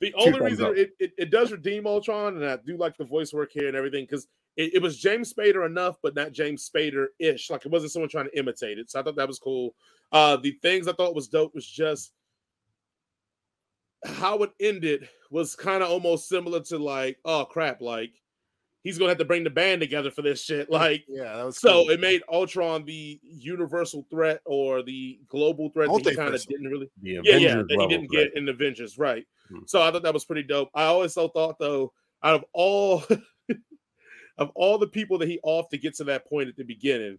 The 0.00 0.12
only 0.14 0.40
reason 0.40 0.76
it, 0.76 0.90
it, 0.98 1.12
it, 1.16 1.30
does 1.30 1.52
redeem 1.52 1.86
Ultron, 1.86 2.36
and 2.36 2.44
I 2.44 2.56
do 2.56 2.76
like 2.76 2.96
the 2.96 3.04
voice 3.04 3.32
work 3.32 3.52
here 3.52 3.68
and 3.68 3.76
everything, 3.76 4.04
because 4.04 4.26
it, 4.56 4.74
it, 4.74 4.82
was 4.82 4.98
James 4.98 5.32
Spader 5.32 5.66
enough, 5.66 5.96
but 6.02 6.14
not 6.14 6.32
James 6.32 6.68
Spader 6.68 7.06
ish. 7.18 7.48
Like 7.48 7.64
it 7.64 7.72
wasn't 7.72 7.92
someone 7.92 8.08
trying 8.08 8.26
to 8.26 8.38
imitate 8.38 8.78
it. 8.78 8.90
So 8.90 9.00
I 9.00 9.02
thought 9.02 9.16
that 9.16 9.28
was 9.28 9.38
cool. 9.38 9.74
Uh, 10.12 10.36
the 10.36 10.52
things 10.62 10.88
I 10.88 10.92
thought 10.92 11.14
was 11.14 11.28
dope 11.28 11.54
was 11.54 11.66
just 11.66 12.12
how 14.04 14.42
it 14.42 14.52
ended 14.60 15.08
was 15.30 15.56
kind 15.56 15.82
of 15.82 15.90
almost 15.90 16.28
similar 16.28 16.60
to 16.60 16.78
like, 16.78 17.18
oh 17.24 17.44
crap, 17.44 17.80
like 17.80 18.12
he's 18.84 18.98
gonna 18.98 19.10
have 19.10 19.18
to 19.18 19.24
bring 19.24 19.42
the 19.42 19.50
band 19.50 19.80
together 19.80 20.10
for 20.10 20.22
this 20.22 20.44
shit. 20.44 20.70
Like, 20.70 21.04
yeah, 21.08 21.36
that 21.36 21.44
was 21.44 21.58
so 21.58 21.84
cool. 21.84 21.90
it 21.90 22.00
made 22.00 22.22
Ultron 22.30 22.84
the 22.84 23.18
universal 23.22 24.06
threat 24.10 24.40
or 24.44 24.82
the 24.82 25.18
global 25.26 25.70
threat 25.70 25.88
that 25.88 26.10
he 26.10 26.14
kind 26.14 26.34
of 26.34 26.46
didn't 26.46 26.68
really, 26.68 26.90
yeah, 27.02 27.20
yeah, 27.24 27.54
that 27.56 27.76
he 27.80 27.86
didn't 27.88 28.08
threat. 28.08 28.32
get 28.32 28.36
in 28.36 28.48
Avengers, 28.48 28.98
right? 28.98 29.26
Hmm. 29.48 29.60
So 29.66 29.82
I 29.82 29.90
thought 29.90 30.04
that 30.04 30.14
was 30.14 30.24
pretty 30.24 30.44
dope. 30.44 30.70
I 30.74 30.84
always 30.84 31.14
thought 31.14 31.58
though, 31.58 31.92
out 32.22 32.34
of 32.36 32.44
all 32.52 33.02
of 34.38 34.50
all 34.54 34.78
the 34.78 34.86
people 34.86 35.18
that 35.18 35.28
he 35.28 35.40
off 35.42 35.68
to 35.70 35.78
get 35.78 35.96
to 35.96 36.04
that 36.04 36.28
point 36.28 36.48
at 36.48 36.56
the 36.56 36.64
beginning, 36.64 37.18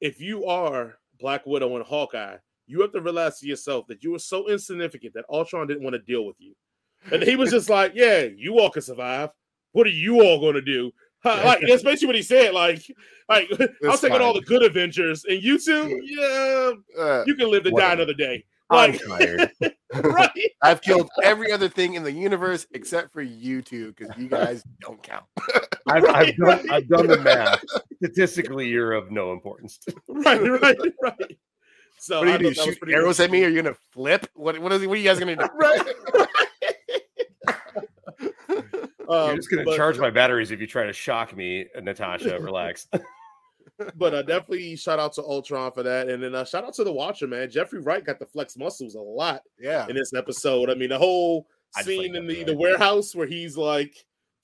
if 0.00 0.20
you 0.20 0.46
are 0.46 0.98
Black 1.18 1.46
Widow 1.46 1.76
and 1.76 1.84
Hawkeye, 1.84 2.36
you 2.66 2.80
have 2.82 2.92
to 2.92 3.00
realize 3.00 3.38
to 3.38 3.46
yourself 3.46 3.86
that 3.86 4.02
you 4.02 4.10
were 4.12 4.18
so 4.18 4.48
insignificant 4.48 5.14
that 5.14 5.24
Ultron 5.30 5.66
didn't 5.66 5.84
want 5.84 5.94
to 5.94 6.02
deal 6.02 6.26
with 6.26 6.36
you. 6.38 6.54
And 7.12 7.22
he 7.22 7.36
was 7.36 7.50
just 7.50 7.70
like, 7.70 7.92
Yeah, 7.94 8.22
you 8.22 8.58
all 8.58 8.70
can 8.70 8.82
survive. 8.82 9.30
What 9.72 9.86
are 9.86 9.90
you 9.90 10.22
all 10.22 10.40
going 10.40 10.54
to 10.54 10.62
do? 10.62 10.90
like 11.44 11.60
that's 11.68 11.82
basically 11.82 12.06
what 12.06 12.16
he 12.16 12.22
said. 12.22 12.54
Like, 12.54 12.82
like 13.28 13.50
I'll 13.88 13.98
take 13.98 14.12
on 14.12 14.22
all 14.22 14.34
the 14.34 14.42
good 14.42 14.62
Avengers, 14.62 15.24
and 15.24 15.42
you 15.42 15.58
two, 15.58 16.00
yeah, 16.04 16.72
uh, 16.98 17.24
you 17.26 17.34
can 17.34 17.50
live 17.50 17.64
to 17.64 17.70
die 17.70 17.92
another 17.94 18.14
day. 18.14 18.44
Like, 18.70 19.00
I'm 19.00 19.18
tired. 19.18 19.50
right? 19.94 20.30
I've 20.62 20.82
killed 20.82 21.08
every 21.22 21.52
other 21.52 21.68
thing 21.68 21.94
in 21.94 22.02
the 22.02 22.10
universe 22.10 22.66
except 22.72 23.12
for 23.12 23.22
you 23.22 23.62
two 23.62 23.92
because 23.92 24.16
you 24.16 24.28
guys 24.28 24.64
don't 24.80 25.00
count. 25.02 25.24
I've, 25.86 26.04
I've, 26.04 26.36
done, 26.36 26.70
I've 26.70 26.88
done 26.88 27.06
the 27.06 27.18
math. 27.18 27.62
Statistically, 27.96 28.68
you're 28.68 28.92
of 28.92 29.12
no 29.12 29.32
importance. 29.32 29.78
right, 30.08 30.40
right, 30.60 30.78
right. 31.00 31.38
So 31.98 32.20
what 32.20 32.28
are 32.28 32.32
you 32.32 32.38
do? 32.38 32.54
Shoot 32.54 32.78
arrows 32.88 33.20
at 33.20 33.30
me? 33.30 33.44
Are 33.44 33.48
you 33.48 33.62
gonna 33.62 33.76
flip? 33.92 34.26
What 34.34 34.58
what, 34.58 34.72
is, 34.72 34.86
what 34.86 34.94
are 34.94 35.00
you 35.00 35.04
guys 35.04 35.18
gonna 35.18 35.36
do? 35.36 35.48
right. 35.54 36.28
Um, 39.08 39.28
You're 39.28 39.36
just 39.36 39.50
gonna 39.50 39.64
but, 39.64 39.76
charge 39.76 39.98
my 39.98 40.10
batteries 40.10 40.50
if 40.50 40.60
you 40.60 40.66
try 40.66 40.84
to 40.84 40.92
shock 40.92 41.36
me, 41.36 41.66
Natasha. 41.80 42.38
Relax. 42.40 42.88
but 43.96 44.14
uh, 44.14 44.22
definitely 44.22 44.76
shout 44.76 44.98
out 44.98 45.12
to 45.14 45.22
Ultron 45.22 45.72
for 45.72 45.82
that, 45.82 46.08
and 46.08 46.22
then 46.22 46.34
uh, 46.34 46.44
shout 46.44 46.64
out 46.64 46.74
to 46.74 46.84
the 46.84 46.92
Watcher 46.92 47.26
man. 47.26 47.50
Jeffrey 47.50 47.80
Wright 47.80 48.04
got 48.04 48.18
the 48.18 48.26
flex 48.26 48.56
muscles 48.56 48.94
a 48.94 49.00
lot, 49.00 49.42
yeah, 49.58 49.86
in 49.88 49.96
this 49.96 50.12
episode. 50.14 50.70
I 50.70 50.74
mean, 50.74 50.90
the 50.90 50.98
whole 50.98 51.46
scene 51.82 52.16
in 52.16 52.26
the, 52.26 52.44
the 52.44 52.56
warehouse 52.56 53.14
where 53.14 53.26
he's 53.26 53.56
like 53.56 53.94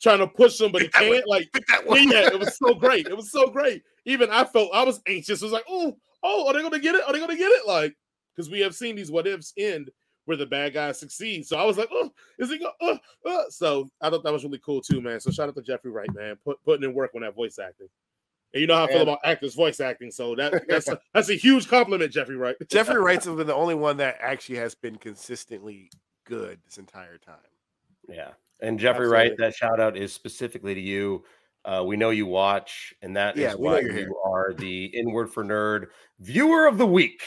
trying 0.03 0.19
to 0.19 0.27
push 0.27 0.61
him, 0.61 0.73
but 0.73 0.83
he 0.83 0.89
can't. 0.93 1.27
Like, 1.27 1.49
yeah, 1.55 2.27
it 2.27 2.39
was 2.39 2.57
so 2.57 2.75
great. 2.75 3.07
It 3.07 3.17
was 3.17 3.31
so 3.31 3.49
great. 3.49 3.83
Even 4.05 4.31
I 4.31 4.45
felt 4.45 4.71
I 4.75 4.85
was 4.85 5.01
anxious. 5.07 5.43
I 5.43 5.47
was 5.47 5.53
like, 5.53 5.65
oh, 5.69 5.97
oh, 6.23 6.49
are 6.49 6.55
they 6.55 6.63
gonna 6.63 6.79
get 6.79 6.95
it? 6.95 7.03
Are 7.07 7.13
they 7.13 7.21
gonna 7.21 7.37
get 7.37 7.51
it? 7.51 7.67
Like, 7.67 7.95
because 8.35 8.51
we 8.51 8.61
have 8.61 8.75
seen 8.75 8.97
these 8.97 9.11
what 9.11 9.27
ifs 9.27 9.53
end 9.57 9.91
where 10.25 10.37
the 10.37 10.47
bad 10.47 10.75
guys 10.75 10.99
succeed. 10.99 11.47
So 11.47 11.57
I 11.57 11.65
was 11.65 11.79
like, 11.79 11.89
oh, 11.93 12.11
is 12.39 12.51
he 12.51 12.59
going? 12.59 12.73
Uh, 12.81 13.29
uh. 13.29 13.43
So 13.51 13.89
I 14.01 14.11
thought 14.11 14.23
that 14.25 14.33
was 14.33 14.45
really 14.45 14.61
cool 14.65 14.81
too, 14.81 15.01
man. 15.01 15.21
So 15.21 15.31
shout 15.31 15.49
out 15.49 15.55
to 15.57 15.63
Jeffrey 15.63 15.91
Wright, 15.91 16.13
man, 16.15 16.37
put, 16.45 16.63
putting 16.65 16.85
in 16.85 16.95
work 16.95 17.13
on 17.15 17.23
that 17.23 17.35
voice 17.35 17.59
acting. 17.59 17.89
And 18.55 18.61
you 18.61 18.67
know 18.67 18.77
how 18.77 18.85
I 18.85 18.89
feel 18.89 19.03
about 19.03 19.21
actors 19.25 19.55
voice 19.55 19.81
acting, 19.81 20.11
so 20.11 20.35
that 20.35 20.65
that's 20.69 20.89
a, 20.89 21.01
that's 21.15 21.31
a 21.31 21.35
huge 21.35 21.69
compliment, 21.69 22.13
Jeffrey 22.13 22.37
Wright. 22.37 22.57
Jeffrey 22.69 23.01
Wright's 23.01 23.27
been 23.27 23.47
the 23.47 23.55
only 23.55 23.75
one 23.75 23.97
that 23.99 24.19
actually 24.21 24.57
has 24.57 24.75
been 24.75 24.97
consistently 24.97 25.91
good 26.25 26.59
this 26.65 26.79
entire 26.79 27.19
time. 27.19 27.37
Yeah, 28.09 28.31
and 28.61 28.79
Jeffrey 28.79 29.07
Absolutely. 29.07 29.31
Wright, 29.31 29.39
that 29.39 29.55
shout 29.55 29.81
out 29.81 29.97
is 29.97 30.13
specifically 30.13 30.75
to 30.75 30.81
you. 30.81 31.25
Uh, 31.65 31.83
we 31.87 31.97
know 31.97 32.11
you 32.11 32.27
watch, 32.27 32.93
and 33.01 33.17
that 33.17 33.37
yeah, 33.37 33.53
is 33.53 33.57
why 33.57 33.81
you 33.81 34.21
are 34.25 34.53
the 34.53 34.87
Inward 34.87 35.33
for 35.33 35.45
Nerd 35.45 35.87
viewer 36.19 36.67
of 36.67 36.77
the 36.77 36.87
week. 36.87 37.23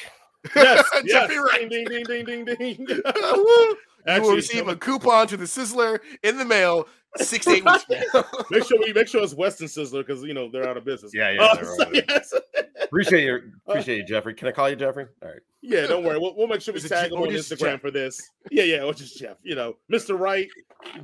Yes, 0.55 0.89
Jeffrey 1.07 1.35
yes. 1.35 1.43
Wright. 1.51 1.69
Ding, 1.69 1.85
ding, 1.85 2.03
ding, 2.03 2.25
ding, 2.25 2.45
ding, 2.45 2.85
ding. 2.85 3.01
Actually, 4.07 4.15
you 4.15 4.21
will 4.21 4.35
receive 4.35 4.67
a 4.67 4.75
coupon 4.75 5.27
to 5.27 5.37
the 5.37 5.45
Sizzler 5.45 5.99
in 6.23 6.37
the 6.37 6.45
mail 6.45 6.87
six 7.17 7.47
eight 7.47 7.63
weeks. 7.63 7.85
make 8.51 8.65
sure 8.65 8.79
we 8.79 8.93
make 8.93 9.07
sure 9.07 9.23
it's 9.23 9.33
Weston 9.33 9.67
Sizzler 9.67 10.05
because 10.05 10.23
you 10.23 10.33
know 10.33 10.49
they're 10.51 10.67
out 10.67 10.77
of 10.77 10.85
business. 10.85 11.13
Yeah, 11.13 11.31
yeah. 11.31 11.43
Uh, 11.43 11.63
so, 11.63 11.91
yes. 11.93 12.33
appreciate 12.81 13.23
you, 13.23 13.51
appreciate 13.67 13.97
you, 13.97 14.05
Jeffrey. 14.05 14.33
Can 14.33 14.47
I 14.47 14.51
call 14.51 14.69
you 14.69 14.75
Jeffrey? 14.75 15.05
All 15.21 15.29
right. 15.29 15.39
Yeah, 15.61 15.87
don't 15.87 16.03
worry. 16.03 16.19
We'll, 16.19 16.35
we'll 16.35 16.47
make 16.47 16.61
sure 16.61 16.73
we 16.75 16.79
tag 16.79 17.11
him 17.11 17.17
on 17.17 17.29
Instagram 17.29 17.57
Jeff? 17.57 17.81
for 17.81 17.89
this. 17.89 18.21
Yeah, 18.51 18.63
yeah, 18.63 18.83
or 18.83 18.93
just 18.93 19.17
Jeff. 19.17 19.37
You 19.41 19.55
know, 19.55 19.77
Mr. 19.91 20.19
Wright, 20.19 20.47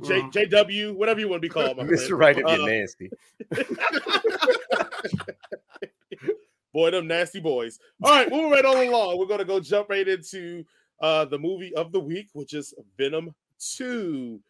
J. 0.04 0.20
JW, 0.20 0.94
whatever 0.94 1.18
you 1.18 1.28
want 1.28 1.42
to 1.42 1.48
be 1.48 1.52
called. 1.52 1.76
Mr. 1.78 2.16
Wright, 2.16 2.38
if 2.38 2.46
you're 2.46 2.62
uh, 2.62 2.66
nasty. 2.66 3.10
Boy, 6.72 6.90
them 6.90 7.06
nasty 7.06 7.40
boys. 7.40 7.78
All 8.02 8.10
right, 8.10 8.30
moving 8.30 8.50
right 8.50 8.64
on 8.64 8.76
along. 8.88 9.18
We're 9.18 9.26
gonna 9.26 9.44
go 9.44 9.60
jump 9.60 9.90
right 9.90 10.06
into 10.06 10.64
uh 11.00 11.24
the 11.24 11.38
movie 11.38 11.74
of 11.74 11.92
the 11.92 12.00
week, 12.00 12.28
which 12.32 12.54
is 12.54 12.74
Venom 12.96 13.34
2 13.76 14.40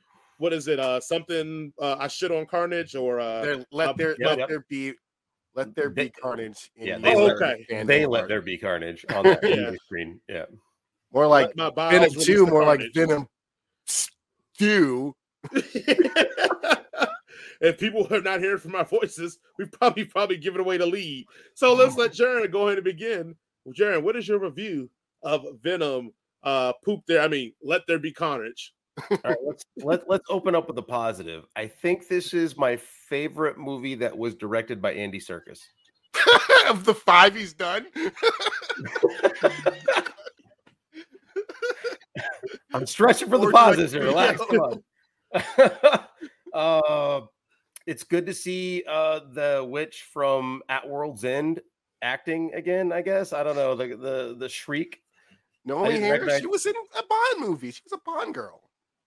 what 0.42 0.52
is 0.52 0.66
it? 0.66 0.80
Uh, 0.80 0.98
something 1.00 1.72
uh, 1.80 1.96
I 2.00 2.08
shit 2.08 2.32
on 2.32 2.46
Carnage 2.46 2.96
or 2.96 3.20
uh, 3.20 3.42
there, 3.42 3.64
let 3.70 3.88
uh, 3.90 3.92
there 3.92 4.16
let 4.18 4.48
there 4.48 4.64
be 4.68 4.92
let 5.54 5.74
there 5.76 5.90
be 5.90 6.10
carnage. 6.10 6.72
yeah, 6.76 6.98
they, 6.98 7.14
oh, 7.14 7.26
let, 7.26 7.36
okay. 7.36 7.84
they 7.84 8.06
let 8.06 8.26
there 8.26 8.42
be 8.42 8.58
carnage 8.58 9.06
on 9.14 9.22
the 9.22 9.38
yeah. 9.44 9.70
screen. 9.84 10.20
Yeah, 10.28 10.46
more 11.12 11.28
like 11.28 11.54
Venom 11.54 12.10
two, 12.18 12.44
more 12.46 12.64
like 12.64 12.80
Venom 12.92 13.28
stew. 13.86 15.14
if 17.62 17.78
people 17.78 18.06
are 18.10 18.20
not 18.20 18.40
hearing 18.40 18.58
from 18.58 18.74
our 18.74 18.84
voices, 19.00 19.38
we 19.58 19.64
probably 19.64 20.04
probably 20.04 20.36
given 20.36 20.60
away 20.60 20.76
the 20.76 20.86
lead. 20.86 21.26
So 21.54 21.72
let's 21.74 21.96
let 21.96 22.12
Jaron 22.12 22.50
go 22.50 22.66
ahead 22.66 22.78
and 22.78 22.84
begin. 22.84 23.34
Jaron, 23.68 24.02
what 24.02 24.16
is 24.16 24.28
your 24.28 24.40
review 24.40 24.90
of 25.22 25.46
Venom? 25.62 26.12
Uh, 26.42 26.72
poop 26.84 27.00
there. 27.06 27.22
I 27.22 27.28
mean, 27.28 27.52
let 27.62 27.82
there 27.86 28.00
be 28.00 28.12
carnage. 28.12 28.74
All 29.10 29.18
right, 29.24 29.36
let's 29.46 29.64
let, 29.76 30.10
let's 30.10 30.26
open 30.28 30.54
up 30.54 30.66
with 30.66 30.76
a 30.76 30.82
positive. 30.82 31.44
I 31.56 31.66
think 31.68 32.08
this 32.08 32.34
is 32.34 32.58
my 32.58 32.76
favorite 32.76 33.56
movie 33.56 33.94
that 33.94 34.18
was 34.18 34.34
directed 34.34 34.82
by 34.82 34.92
Andy 34.92 35.20
Serkis. 35.20 35.60
of 36.68 36.84
the 36.84 36.92
five 36.94 37.34
he's 37.34 37.54
done. 37.54 37.86
I'm 42.74 42.86
stretching 42.86 43.30
for 43.30 43.38
the 43.38 43.50
positives 43.50 43.92
here. 43.92 44.02
Relax. 44.02 44.40
Come 44.50 44.60
on. 44.60 44.82
uh, 46.52 47.20
it's 47.86 48.04
good 48.04 48.26
to 48.26 48.34
see 48.34 48.84
uh, 48.88 49.20
the 49.32 49.66
witch 49.68 50.06
from 50.12 50.62
At 50.68 50.88
World's 50.88 51.24
End 51.24 51.60
acting 52.02 52.52
again. 52.54 52.92
I 52.92 53.02
guess 53.02 53.32
I 53.32 53.42
don't 53.42 53.56
know 53.56 53.74
the 53.74 53.96
the 53.96 54.36
the 54.38 54.48
shriek. 54.48 55.00
No. 55.64 55.82
Recognize... 55.82 56.40
She 56.40 56.46
was 56.46 56.66
in 56.66 56.74
a 56.98 57.02
Bond 57.06 57.48
movie. 57.48 57.70
She 57.70 57.82
was 57.84 57.92
a 57.92 58.00
Bond 58.04 58.34
girl. 58.34 58.62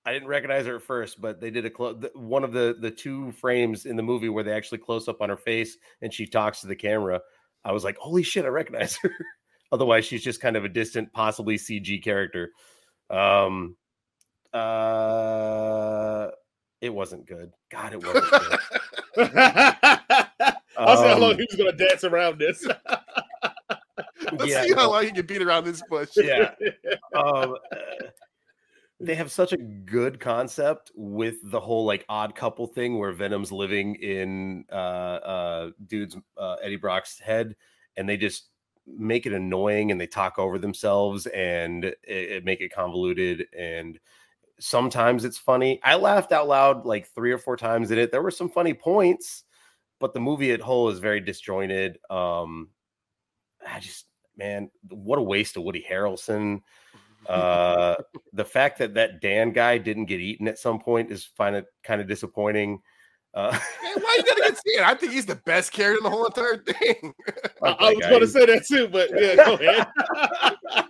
I 0.05 0.13
didn't 0.13 0.27
recognize 0.27 0.67
her 0.67 0.75
at 0.75 0.83
first, 0.83 1.19
but 1.19 1.41
they 1.41 1.49
did 1.49 1.65
a 1.65 1.69
close 1.69 2.03
one 2.13 2.43
of 2.43 2.53
the 2.53 2.77
the 2.79 2.91
two 2.91 3.31
frames 3.33 3.85
in 3.85 3.95
the 3.95 4.03
movie 4.03 4.29
where 4.29 4.43
they 4.43 4.53
actually 4.53 4.77
close 4.77 5.07
up 5.07 5.21
on 5.21 5.29
her 5.29 5.37
face 5.37 5.77
and 6.01 6.13
she 6.13 6.25
talks 6.27 6.61
to 6.61 6.67
the 6.67 6.75
camera. 6.75 7.21
I 7.63 7.71
was 7.71 7.83
like, 7.83 7.97
holy 7.97 8.23
shit, 8.23 8.45
I 8.45 8.49
recognize 8.49 8.95
her. 9.01 9.11
Otherwise, 9.71 10.05
she's 10.05 10.23
just 10.23 10.41
kind 10.41 10.55
of 10.55 10.63
a 10.63 10.69
distant, 10.69 11.11
possibly 11.11 11.57
CG 11.57 12.03
character. 12.03 12.51
Um, 13.09 13.75
uh, 14.53 16.29
it 16.81 16.93
wasn't 16.93 17.25
good. 17.25 17.51
God, 17.71 17.93
it 17.93 18.03
wasn't 18.03 18.29
good. 18.29 18.59
I'll 20.77 20.97
see 20.97 21.07
how 21.07 21.17
long 21.17 21.31
um, 21.31 21.37
he 21.37 21.47
was 21.49 21.55
going 21.57 21.71
to 21.75 21.85
dance 21.85 22.03
around 22.03 22.39
this. 22.39 22.65
Let's 24.31 24.47
yeah, 24.47 24.63
see 24.63 24.73
how 24.73 24.91
long 24.91 25.03
he 25.03 25.11
can 25.11 25.25
beat 25.25 25.41
around 25.41 25.65
this 25.65 25.81
bush. 25.89 26.11
Yeah. 26.15 26.53
Um, 27.15 27.55
they 28.99 29.15
have 29.15 29.31
such 29.31 29.53
a 29.53 29.57
good 29.57 30.19
concept 30.19 30.91
with 30.95 31.35
the 31.43 31.61
whole 31.61 31.85
like 31.85 32.03
odd 32.09 32.35
couple 32.35 32.67
thing 32.67 32.99
where 32.99 33.13
Venom's 33.13 33.53
living 33.53 33.95
in 33.95 34.65
uh 34.69 34.75
uh 34.75 35.69
dude's 35.87 36.17
uh, 36.37 36.55
Eddie 36.61 36.75
Brock's 36.75 37.19
head 37.19 37.55
and 37.95 38.07
they 38.07 38.17
just 38.17 38.49
make 38.85 39.25
it 39.25 39.31
annoying 39.31 39.91
and 39.91 39.99
they 39.99 40.07
talk 40.07 40.37
over 40.37 40.57
themselves 40.57 41.25
and 41.27 41.85
it, 41.85 41.97
it 42.03 42.45
make 42.45 42.59
it 42.59 42.73
convoluted 42.73 43.45
and 43.57 43.97
sometimes 44.59 45.25
it's 45.25 45.37
funny. 45.37 45.79
I 45.83 45.95
laughed 45.95 46.31
out 46.31 46.47
loud 46.47 46.85
like 46.85 47.07
three 47.07 47.31
or 47.31 47.37
four 47.37 47.57
times 47.57 47.91
in 47.91 47.97
it. 47.97 48.11
There 48.11 48.21
were 48.21 48.31
some 48.31 48.49
funny 48.49 48.73
points, 48.73 49.43
but 49.99 50.13
the 50.13 50.19
movie 50.19 50.51
at 50.51 50.61
whole 50.61 50.89
is 50.89 50.99
very 50.99 51.19
disjointed. 51.19 51.97
Um 52.09 52.69
I 53.67 53.79
just 53.79 54.05
man, 54.37 54.69
what 54.89 55.19
a 55.19 55.23
waste 55.23 55.57
of 55.57 55.63
Woody 55.63 55.85
Harrelson. 55.89 56.61
Uh, 57.27 57.95
the 58.33 58.45
fact 58.45 58.79
that 58.79 58.93
that 58.95 59.21
Dan 59.21 59.51
guy 59.51 59.77
didn't 59.77 60.05
get 60.05 60.19
eaten 60.19 60.47
at 60.47 60.59
some 60.59 60.79
point 60.79 61.11
is 61.11 61.29
kind 61.37 61.55
of 61.55 61.65
kind 61.83 62.01
of 62.01 62.07
disappointing. 62.07 62.81
Uh, 63.33 63.51
Man, 63.83 63.95
why 64.01 64.15
you 64.17 64.23
gotta 64.23 64.41
get 64.41 64.57
seen? 64.65 64.79
I 64.81 64.93
think 64.95 65.11
he's 65.11 65.25
the 65.25 65.35
best 65.35 65.73
character 65.73 65.97
in 65.97 66.03
the 66.03 66.09
whole 66.09 66.25
entire 66.25 66.57
thing. 66.57 67.13
I, 67.61 67.69
I 67.79 67.93
was 67.93 68.05
going 68.05 68.21
to 68.21 68.27
say 68.27 68.45
that 68.45 68.65
too, 68.65 68.87
but 68.87 69.09
yeah, 69.13 69.35
go 69.35 69.55
ahead. 69.55 69.87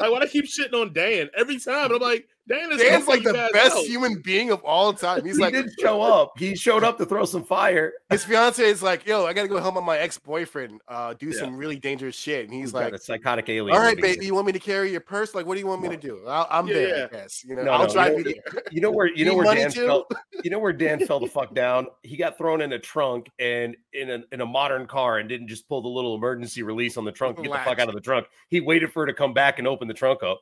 like, 0.00 0.10
why 0.10 0.18
do 0.18 0.24
I 0.24 0.26
keep 0.28 0.46
shitting 0.46 0.80
on 0.80 0.94
Dan 0.94 1.28
every 1.36 1.58
time? 1.58 1.86
And 1.86 1.94
I'm 1.94 2.00
like, 2.00 2.26
Dan 2.48 2.72
is 2.72 2.80
Dan's 2.80 3.06
like 3.06 3.22
the 3.22 3.50
best 3.52 3.76
out. 3.76 3.84
human 3.84 4.20
being 4.20 4.50
of 4.50 4.62
all 4.64 4.92
time. 4.92 5.24
He's 5.24 5.36
he 5.36 5.42
like, 5.42 5.54
did 5.54 5.70
show 5.80 6.02
up. 6.02 6.32
He 6.36 6.56
showed 6.56 6.82
up 6.82 6.98
to 6.98 7.06
throw 7.06 7.24
some 7.24 7.44
fire. 7.44 7.92
His 8.10 8.24
fiance 8.24 8.62
is 8.64 8.82
like, 8.82 9.06
yo, 9.06 9.26
I 9.26 9.32
gotta 9.32 9.46
go 9.46 9.60
help 9.60 9.82
my 9.82 9.98
ex 9.98 10.18
boyfriend 10.18 10.80
uh, 10.88 11.14
do 11.14 11.28
yeah. 11.28 11.38
some 11.38 11.56
really 11.56 11.76
dangerous 11.76 12.16
shit. 12.16 12.44
And 12.44 12.52
he's, 12.52 12.64
he's 12.64 12.74
like, 12.74 12.92
a 12.92 12.98
psychotic 12.98 13.48
alien. 13.48 13.76
All 13.76 13.82
right, 13.82 14.00
baby, 14.00 14.26
you 14.26 14.34
want 14.34 14.46
me 14.46 14.52
to 14.52 14.58
carry 14.58 14.90
your 14.90 15.00
purse? 15.00 15.34
Like, 15.34 15.46
what 15.46 15.54
do 15.54 15.60
you 15.60 15.66
want 15.68 15.82
me 15.82 15.88
to 15.90 15.96
do? 15.96 16.26
i 16.26 16.58
am 16.58 16.66
yeah, 16.66 16.74
there. 16.74 16.98
Yeah. 16.98 17.04
I 17.04 17.08
guess 17.08 17.44
you 17.44 17.54
know. 17.54 17.62
No, 17.62 17.70
I'll 17.70 17.86
no, 17.86 17.92
drive 17.92 18.18
you. 18.18 18.24
Know, 18.24 18.60
you 18.72 18.80
know 18.80 18.90
where 18.90 19.06
you 19.06 19.24
know 19.24 19.34
where 19.34 19.54
Dan 19.54 19.70
too? 19.70 19.86
fell. 19.86 20.08
You 20.42 20.50
know 20.50 20.58
where 20.58 20.72
Dan 20.72 21.06
fell 21.06 21.20
the 21.20 21.26
fuck 21.28 21.54
down. 21.54 21.86
He 22.02 22.16
got 22.16 22.36
thrown 22.36 22.60
in 22.60 22.72
a 22.72 22.78
trunk 22.78 23.30
and 23.38 23.76
in 23.92 24.10
a 24.10 24.22
in 24.32 24.40
a 24.40 24.46
modern 24.46 24.86
car 24.86 25.18
and 25.18 25.28
didn't 25.28 25.46
just 25.46 25.68
pull 25.68 25.80
the 25.80 25.88
little 25.88 26.16
emergency 26.16 26.64
release 26.64 26.96
on 26.96 27.04
the 27.04 27.12
trunk 27.12 27.36
get 27.36 27.52
the 27.52 27.58
fuck 27.58 27.78
out 27.78 27.88
of 27.88 27.94
the 27.94 28.00
trunk. 28.00 28.26
He 28.48 28.60
waited 28.60 28.92
for 28.92 29.02
her 29.02 29.06
to 29.06 29.14
come 29.14 29.32
back 29.32 29.60
and 29.60 29.68
open 29.68 29.86
the 29.86 29.94
trunk 29.94 30.24
up. 30.24 30.40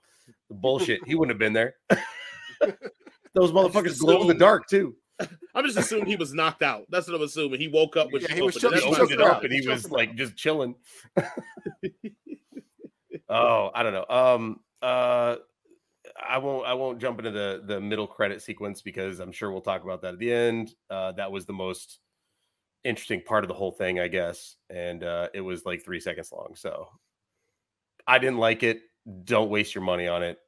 The 0.49 0.55
bullshit. 0.55 1.01
he 1.07 1.15
wouldn't 1.15 1.33
have 1.33 1.39
been 1.39 1.53
there. 1.53 1.75
Those 3.35 3.53
motherfuckers 3.53 3.99
glow 3.99 4.23
in 4.23 4.29
the 4.29 4.35
dark 4.35 4.69
too. 4.69 4.95
I'm 5.55 5.65
just 5.65 5.79
assuming 5.79 6.07
he 6.07 6.17
was 6.17 6.33
knocked 6.33 6.63
out. 6.63 6.87
That's 6.89 7.07
what 7.07 7.17
I'm 7.17 7.23
assuming. 7.23 7.61
He 7.61 7.69
woke 7.69 7.97
up 7.97 8.09
with 8.13 8.23
yeah, 8.23 8.35
he 8.35 8.43
was 8.43 8.63
opened 8.65 9.13
it 9.13 9.21
up 9.21 9.45
and 9.45 9.53
he 9.53 9.67
was 9.69 9.91
like 9.91 10.15
just 10.15 10.37
chilling. 10.37 10.75
oh, 13.29 13.71
I 13.75 13.83
don't 13.83 13.93
know. 13.93 14.07
Um, 14.09 14.61
uh, 14.83 15.37
I 16.29 16.39
won't. 16.39 16.67
I 16.67 16.75
won't 16.75 17.01
jump 17.01 17.19
into 17.19 17.31
the 17.31 17.63
the 17.65 17.81
middle 17.81 18.07
credit 18.07 18.43
sequence 18.43 18.83
because 18.83 19.21
I'm 19.21 19.33
sure 19.33 19.51
we'll 19.51 19.61
talk 19.61 19.85
about 19.85 20.03
that 20.03 20.15
at 20.15 20.19
the 20.19 20.33
end. 20.33 20.75
Uh, 20.89 21.13
that 21.13 21.31
was 21.31 21.47
the 21.47 21.53
most 21.53 22.01
interesting 22.85 23.23
part 23.23 23.45
of 23.45 23.49
the 23.49 23.55
whole 23.55 23.73
thing, 23.73 24.01
I 24.01 24.09
guess, 24.09 24.57
and 24.71 25.05
uh, 25.05 25.29
it 25.35 25.41
was 25.41 25.65
like 25.65 25.85
three 25.85 26.01
seconds 26.01 26.33
long. 26.33 26.55
So 26.57 26.89
I 28.07 28.19
didn't 28.19 28.39
like 28.39 28.63
it. 28.63 28.81
Don't 29.25 29.51
waste 29.51 29.75
your 29.75 29.85
money 29.85 30.07
on 30.07 30.23
it. 30.23 30.39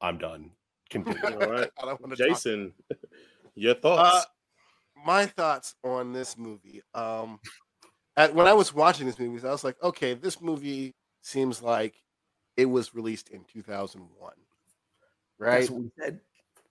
I'm 0.00 0.18
done. 0.18 0.50
Continue. 0.90 1.20
All 1.24 1.50
right. 1.50 1.70
Jason, 2.16 2.72
your 3.54 3.74
thoughts? 3.74 4.26
Uh, 4.26 5.02
my 5.04 5.26
thoughts 5.26 5.74
on 5.84 6.12
this 6.12 6.36
movie. 6.36 6.82
Um, 6.94 7.40
at, 8.16 8.34
when 8.34 8.46
I 8.46 8.52
was 8.52 8.74
watching 8.74 9.06
this 9.06 9.18
movie, 9.18 9.46
I 9.46 9.50
was 9.50 9.64
like, 9.64 9.82
okay, 9.82 10.14
this 10.14 10.40
movie 10.40 10.94
seems 11.22 11.62
like 11.62 11.94
it 12.56 12.66
was 12.66 12.94
released 12.94 13.30
in 13.30 13.44
2001, 13.44 14.32
right? 15.38 15.70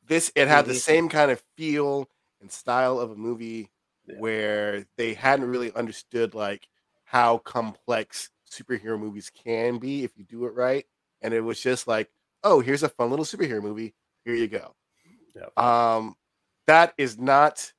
This 0.07 0.31
it 0.35 0.47
had 0.47 0.65
the 0.65 0.75
same 0.75 1.09
kind 1.09 1.31
of 1.31 1.41
feel 1.55 2.09
and 2.41 2.51
style 2.51 2.99
of 2.99 3.11
a 3.11 3.15
movie 3.15 3.69
yeah. 4.05 4.15
where 4.17 4.85
they 4.97 5.13
hadn't 5.13 5.49
really 5.49 5.71
understood 5.73 6.33
like 6.33 6.67
how 7.05 7.37
complex 7.39 8.29
superhero 8.49 8.99
movies 8.99 9.31
can 9.33 9.77
be 9.77 10.03
if 10.03 10.17
you 10.17 10.23
do 10.25 10.45
it 10.45 10.53
right, 10.53 10.85
and 11.21 11.33
it 11.33 11.41
was 11.41 11.61
just 11.61 11.87
like, 11.87 12.09
oh, 12.43 12.59
here's 12.59 12.83
a 12.83 12.89
fun 12.89 13.09
little 13.09 13.25
superhero 13.25 13.61
movie 13.61 13.93
here 14.25 14.35
you 14.35 14.47
go. 14.47 14.75
Yep. 15.35 15.57
Um, 15.57 16.15
that 16.67 16.93
is 16.97 17.17
not 17.17 17.71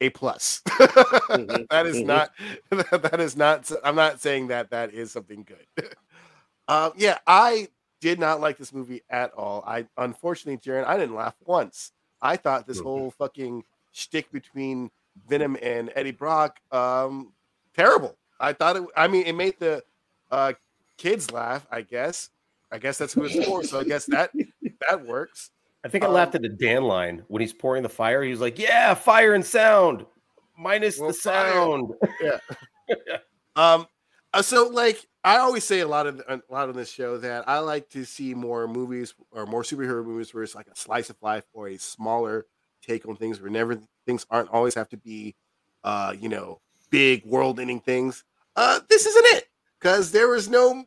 a 0.00 0.10
plus. 0.10 0.62
mm-hmm. 0.68 1.64
that 1.70 1.86
is 1.86 1.96
mm-hmm. 1.96 2.06
not. 2.06 2.30
That 3.02 3.20
is 3.20 3.36
not. 3.36 3.70
I'm 3.84 3.96
not 3.96 4.20
saying 4.20 4.48
that 4.48 4.70
that 4.70 4.92
is 4.92 5.10
something 5.10 5.44
good. 5.44 5.94
um, 6.68 6.92
yeah, 6.96 7.18
I 7.26 7.68
did 8.00 8.20
not 8.20 8.40
like 8.40 8.58
this 8.58 8.72
movie 8.72 9.02
at 9.10 9.32
all. 9.34 9.64
I 9.66 9.86
unfortunately, 9.96 10.58
Jaron, 10.58 10.86
I 10.86 10.96
didn't 10.96 11.16
laugh 11.16 11.34
once. 11.44 11.92
I 12.22 12.36
thought 12.36 12.66
this 12.66 12.78
mm-hmm. 12.78 12.86
whole 12.86 13.10
fucking 13.10 13.64
shtick 13.92 14.30
between 14.30 14.90
Venom 15.28 15.56
and 15.62 15.90
Eddie 15.94 16.12
Brock 16.12 16.60
um, 16.70 17.32
terrible. 17.74 18.16
I 18.38 18.52
thought 18.52 18.76
it. 18.76 18.84
I 18.96 19.08
mean, 19.08 19.26
it 19.26 19.34
made 19.34 19.58
the 19.58 19.82
uh, 20.30 20.52
kids 20.96 21.32
laugh. 21.32 21.66
I 21.70 21.82
guess. 21.82 22.30
I 22.70 22.78
guess 22.78 22.98
that's 22.98 23.14
who 23.14 23.24
it's 23.24 23.44
for. 23.46 23.64
So 23.64 23.80
I 23.80 23.84
guess 23.84 24.06
that 24.06 24.30
that 24.88 25.06
works. 25.06 25.50
I 25.84 25.88
think 25.88 26.04
I 26.04 26.08
um, 26.08 26.14
laughed 26.14 26.34
at 26.34 26.42
the 26.42 26.48
Dan 26.48 26.82
line 26.82 27.24
when 27.28 27.40
he's 27.40 27.52
pouring 27.52 27.82
the 27.82 27.88
fire. 27.88 28.22
He 28.22 28.30
was 28.30 28.40
like, 28.40 28.58
"Yeah, 28.58 28.94
fire 28.94 29.34
and 29.34 29.44
sound, 29.44 30.04
minus 30.58 30.98
well, 30.98 31.08
the 31.08 31.14
sound." 31.14 31.92
Yeah. 32.20 32.38
um. 33.56 33.86
Uh, 34.34 34.42
so, 34.42 34.68
like, 34.68 35.06
I 35.24 35.38
always 35.38 35.64
say 35.64 35.80
a 35.80 35.88
lot 35.88 36.06
of 36.06 36.20
a 36.28 36.40
lot 36.50 36.68
on 36.68 36.76
this 36.76 36.90
show 36.90 37.16
that 37.18 37.48
I 37.48 37.60
like 37.60 37.88
to 37.90 38.04
see 38.04 38.34
more 38.34 38.66
movies 38.68 39.14
or 39.30 39.46
more 39.46 39.62
superhero 39.62 40.04
movies 40.04 40.34
where 40.34 40.42
it's 40.42 40.54
like 40.54 40.66
a 40.66 40.76
slice 40.76 41.10
of 41.10 41.16
life 41.22 41.44
or 41.52 41.68
a 41.68 41.78
smaller 41.78 42.46
take 42.82 43.06
on 43.06 43.16
things 43.16 43.40
where 43.40 43.50
never 43.50 43.78
things 44.06 44.26
aren't 44.30 44.50
always 44.50 44.74
have 44.74 44.88
to 44.90 44.96
be, 44.96 45.34
uh, 45.84 46.14
you 46.18 46.28
know, 46.28 46.60
big 46.90 47.24
world-ending 47.24 47.80
things. 47.80 48.24
Uh, 48.56 48.80
this 48.88 49.06
isn't 49.06 49.26
it 49.36 49.48
because 49.78 50.12
there 50.12 50.28
was 50.28 50.48
no 50.48 50.84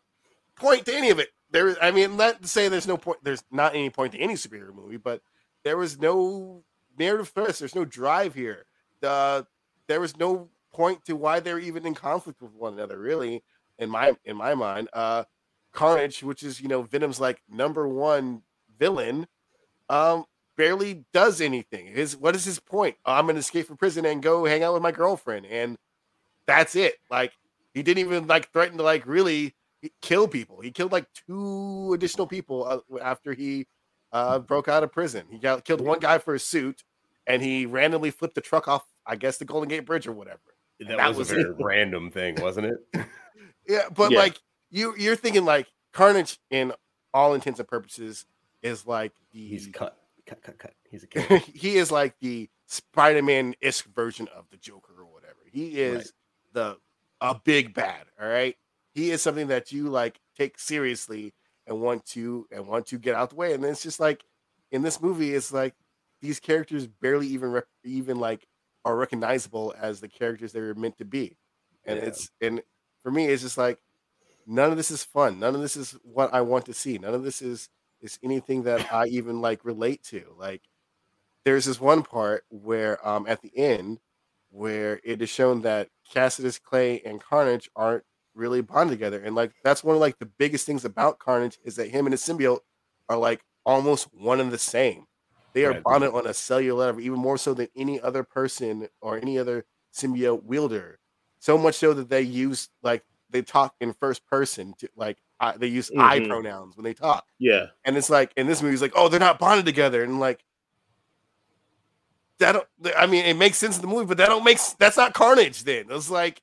point 0.56 0.86
to 0.86 0.96
any 0.96 1.10
of 1.10 1.20
it 1.20 1.30
there 1.52 1.76
I 1.82 1.92
mean, 1.92 2.18
to 2.18 2.38
say 2.44 2.68
there's 2.68 2.88
no 2.88 2.98
point. 2.98 3.24
There's 3.24 3.44
not 3.52 3.76
any 3.76 3.90
point 3.90 4.14
to 4.14 4.20
any 4.20 4.36
superhero 4.36 4.74
movie, 4.74 4.98
but 4.98 5.22
there 5.64 5.78
was 5.78 6.00
no 6.00 6.64
narrative 6.98 7.30
thrust. 7.30 7.60
There's 7.60 7.76
no 7.76 7.86
drive 7.86 8.34
here. 8.34 8.66
The 9.02 9.46
there 9.88 10.00
was 10.00 10.18
no 10.18 10.50
point 10.74 11.06
to 11.06 11.16
why 11.16 11.40
they're 11.40 11.60
even 11.60 11.86
in 11.86 11.94
conflict 11.94 12.42
with 12.42 12.54
one 12.54 12.74
another. 12.74 12.98
Really, 12.98 13.44
in 13.78 13.90
my 13.90 14.14
in 14.26 14.38
my 14.38 14.56
mind, 14.56 14.90
uh, 14.94 15.26
Carnage, 15.72 16.24
which 16.24 16.44
is 16.44 16.62
you 16.62 16.68
know 16.68 16.84
Venom's 16.84 17.20
like 17.20 17.42
number 17.50 17.88
one 17.88 18.44
villain, 18.80 19.28
um, 19.90 20.26
barely 20.56 21.06
does 21.14 21.42
anything. 21.42 21.88
His 21.88 22.16
what 22.16 22.36
is 22.36 22.46
his 22.46 22.60
point? 22.60 22.96
Oh, 23.06 23.14
I'm 23.14 23.28
gonna 23.28 23.40
escape 23.40 23.68
from 23.68 23.78
prison 23.78 24.06
and 24.06 24.24
go 24.24 24.46
hang 24.46 24.64
out 24.64 24.74
with 24.74 24.84
my 24.84 24.92
girlfriend, 24.92 25.46
and 25.46 25.78
that's 26.46 26.76
it. 26.76 26.96
Like 27.10 27.34
he 27.74 27.84
didn't 27.84 28.06
even 28.06 28.28
like 28.28 28.52
threaten 28.52 28.78
to 28.78 28.84
like 28.84 29.06
really 29.06 29.56
kill 30.02 30.28
people. 30.28 30.62
He 30.62 30.72
killed 30.72 30.92
like 30.92 31.08
two 31.14 31.94
additional 31.94 32.28
people 32.28 32.66
uh, 32.66 32.98
after 33.00 33.34
he 33.34 33.68
uh, 34.12 34.40
broke 34.40 34.68
out 34.68 34.84
of 34.84 34.92
prison. 34.92 35.26
He 35.30 35.38
got 35.38 35.66
killed 35.66 35.82
one 35.82 36.00
guy 36.00 36.18
for 36.18 36.36
a 36.36 36.40
suit, 36.40 36.84
and 37.28 37.42
he 37.42 37.66
randomly 37.66 38.12
flipped 38.12 38.36
the 38.36 38.42
truck 38.42 38.68
off, 38.68 38.86
I 39.06 39.16
guess, 39.16 39.38
the 39.38 39.46
Golden 39.46 39.70
Gate 39.70 39.86
Bridge 39.86 40.08
or 40.08 40.12
whatever. 40.12 40.40
That, 40.80 40.98
that, 40.98 41.08
was, 41.10 41.18
was 41.18 41.32
a 41.32 41.36
very 41.36 41.52
random 41.52 42.12
thing, 42.12 42.36
wasn't 42.42 42.68
it? 42.68 43.06
yeah, 43.68 43.84
but 43.94 44.12
yeah. 44.12 44.20
like 44.20 44.40
you, 44.70 44.96
you're 44.98 45.16
thinking 45.16 45.46
like 45.46 45.68
Carnage, 45.94 46.40
in 46.50 46.74
all 47.14 47.34
intents 47.34 47.60
and 47.60 47.68
purposes, 47.68 48.26
is 48.64 48.88
like 48.88 49.14
the 49.32 49.48
he's 49.48 49.68
cut. 49.68 49.98
cut, 50.26 50.42
cut, 50.42 50.58
cut. 50.58 50.74
He's 50.90 51.04
a 51.04 51.08
killer. 51.08 51.42
he 51.54 51.78
is 51.78 51.92
like 51.92 52.16
the 52.20 52.50
Spider-Man 52.66 53.56
isk 53.62 53.86
version 53.94 54.28
of 54.36 54.46
the 54.50 54.58
Joker 54.58 54.94
or 54.98 55.06
whatever. 55.06 55.40
He 55.52 55.80
is 55.80 55.96
right. 55.96 56.08
the 56.54 56.78
a 57.22 57.40
big 57.44 57.74
bad. 57.74 58.06
All 58.20 58.28
right, 58.28 58.58
he 58.94 59.12
is 59.12 59.22
something 59.22 59.48
that 59.48 59.72
you 59.72 59.90
like 59.90 60.20
take 60.38 60.60
seriously 60.60 61.34
and 61.68 61.82
want 61.82 62.06
to 62.06 62.48
and 62.52 62.68
want 62.68 62.88
to 62.88 62.98
get 62.98 63.16
out 63.16 63.30
the 63.30 63.36
way. 63.36 63.54
And 63.54 63.64
then 63.64 63.72
it's 63.72 63.84
just 63.84 64.00
like 64.00 64.24
in 64.72 64.82
this 64.82 65.02
movie, 65.02 65.34
it's 65.34 65.52
like 65.54 65.76
these 66.22 66.40
characters 66.40 66.88
barely 66.88 67.28
even 67.28 67.62
even 67.84 68.20
like 68.20 68.48
are 68.84 68.96
recognizable 68.96 69.74
as 69.80 70.00
the 70.00 70.08
characters 70.08 70.52
they 70.52 70.62
were 70.62 70.76
meant 70.76 70.98
to 70.98 71.06
be. 71.06 71.38
And 71.86 71.98
yeah. 71.98 72.06
it's 72.06 72.30
and 72.42 72.62
for 73.04 73.12
me, 73.12 73.26
it's 73.26 73.44
just 73.44 73.58
like 73.58 73.80
none 74.46 74.72
of 74.72 74.78
this 74.78 74.92
is 74.92 75.04
fun. 75.04 75.40
None 75.40 75.56
of 75.56 75.62
this 75.62 75.78
is 75.78 75.98
what 76.04 76.34
I 76.34 76.42
want 76.42 76.66
to 76.66 76.74
see. 76.74 76.98
None 76.98 77.14
of 77.14 77.24
this 77.24 77.42
is 77.42 77.70
is 78.02 78.20
anything 78.24 78.64
that 78.64 78.92
I 78.94 79.08
even 79.08 79.42
like 79.42 79.66
relate 79.66 80.04
to. 80.06 80.34
Like 80.38 80.64
there's 81.46 81.66
this 81.66 81.80
one 81.80 82.04
part 82.04 82.44
where 82.50 83.06
um 83.08 83.26
at 83.28 83.42
the 83.42 83.56
end 83.56 84.00
where 84.50 85.00
it 85.06 85.22
is 85.22 85.30
shown 85.30 85.62
that 85.62 85.88
Cassius 86.12 86.60
Clay 86.60 87.02
and 87.06 87.22
Carnage 87.22 87.70
aren't 87.74 88.04
really 88.42 88.62
bond 88.62 88.90
together. 88.90 89.22
And 89.24 89.36
like 89.36 89.54
that's 89.64 89.84
one 89.84 89.96
of 89.96 90.02
like 90.02 90.20
the 90.20 90.26
biggest 90.26 90.66
things 90.66 90.84
about 90.84 91.20
Carnage 91.20 91.60
is 91.64 91.76
that 91.76 91.90
him 91.90 92.06
and 92.06 92.14
his 92.14 92.22
symbiote 92.22 92.60
are 93.08 93.18
like 93.18 93.42
almost 93.66 94.08
one 94.14 94.42
and 94.42 94.52
the 94.52 94.58
same. 94.58 95.06
They 95.54 95.66
are 95.66 95.72
right. 95.72 95.84
bonded 95.84 96.14
on 96.14 96.28
a 96.28 96.34
cellular 96.34 96.88
level, 96.88 97.02
even 97.02 97.20
more 97.20 97.38
so 97.38 97.54
than 97.54 97.68
any 97.76 98.02
other 98.02 98.24
person 98.24 98.88
or 99.02 99.18
any 99.18 99.38
other 99.38 99.66
symbiote 99.94 100.44
wielder. 100.44 101.00
So 101.40 101.58
much 101.58 101.76
so 101.76 101.94
that 101.94 102.10
they 102.10 102.22
use 102.22 102.70
like 102.82 103.04
they 103.30 103.42
talk 103.42 103.76
in 103.80 103.94
first 103.94 104.26
person 104.28 104.74
to 104.80 104.90
like 104.96 105.18
uh, 105.40 105.54
they 105.58 105.68
use 105.68 105.90
mm-hmm. 105.90 106.02
I 106.02 106.20
pronouns 106.20 106.76
when 106.76 106.84
they 106.84 106.94
talk. 106.94 107.26
Yeah, 107.40 107.68
and 107.84 107.98
it's 107.98 108.10
like 108.10 108.32
in 108.36 108.48
this 108.48 108.62
movie, 108.62 108.74
it's 108.74 108.82
like 108.82 108.94
oh 108.96 109.10
they're 109.10 109.20
not 109.20 109.40
bonded 109.40 109.66
together, 109.66 110.04
and 110.04 110.20
like 110.20 110.44
that. 112.42 112.54
Don't, 112.54 112.96
I 112.98 113.08
mean, 113.08 113.26
it 113.26 113.36
makes 113.36 113.58
sense 113.58 113.78
in 113.78 113.82
the 113.82 113.88
movie, 113.88 114.06
but 114.06 114.18
that 114.18 114.30
don't 114.30 114.44
make 114.44 114.60
that's 114.78 114.98
not 114.98 115.14
Carnage. 115.14 115.64
Then 115.64 115.86
it's 115.90 116.12
like, 116.12 116.42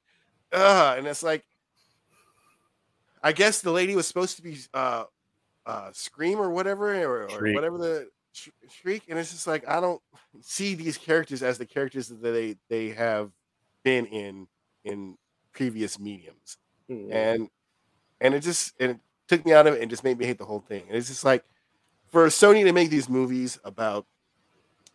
uh, 0.52 0.94
and 0.96 1.06
it's 1.06 1.22
like, 1.22 1.44
I 3.22 3.32
guess 3.32 3.60
the 3.60 3.72
lady 3.72 3.94
was 3.94 4.06
supposed 4.06 4.36
to 4.36 4.42
be 4.42 4.58
uh, 4.74 5.04
uh, 5.66 5.90
Scream 5.92 6.38
or 6.38 6.50
whatever, 6.50 6.94
or, 7.02 7.30
or 7.30 7.52
whatever 7.52 7.78
the 7.78 8.08
shriek, 8.68 9.04
and 9.08 9.18
it's 9.18 9.30
just 9.30 9.46
like 9.46 9.68
I 9.68 9.80
don't 9.80 10.00
see 10.40 10.74
these 10.74 10.96
characters 10.96 11.42
as 11.42 11.58
the 11.58 11.66
characters 11.66 12.08
that 12.08 12.22
they 12.22 12.56
they 12.68 12.90
have 12.90 13.30
been 13.82 14.06
in 14.06 14.46
in 14.84 15.16
previous 15.52 15.98
mediums, 15.98 16.56
mm-hmm. 16.90 17.12
and 17.12 17.48
and 18.20 18.34
it 18.34 18.40
just 18.40 18.74
and 18.80 18.92
it 18.92 18.98
took 19.26 19.44
me 19.44 19.52
out 19.52 19.66
of 19.66 19.74
it 19.74 19.82
and 19.82 19.90
just 19.90 20.04
made 20.04 20.18
me 20.18 20.26
hate 20.26 20.38
the 20.38 20.44
whole 20.44 20.60
thing. 20.60 20.84
And 20.88 20.96
it's 20.96 21.08
just 21.08 21.24
like 21.24 21.44
for 22.10 22.26
Sony 22.26 22.64
to 22.64 22.72
make 22.72 22.90
these 22.90 23.08
movies 23.08 23.58
about 23.64 24.06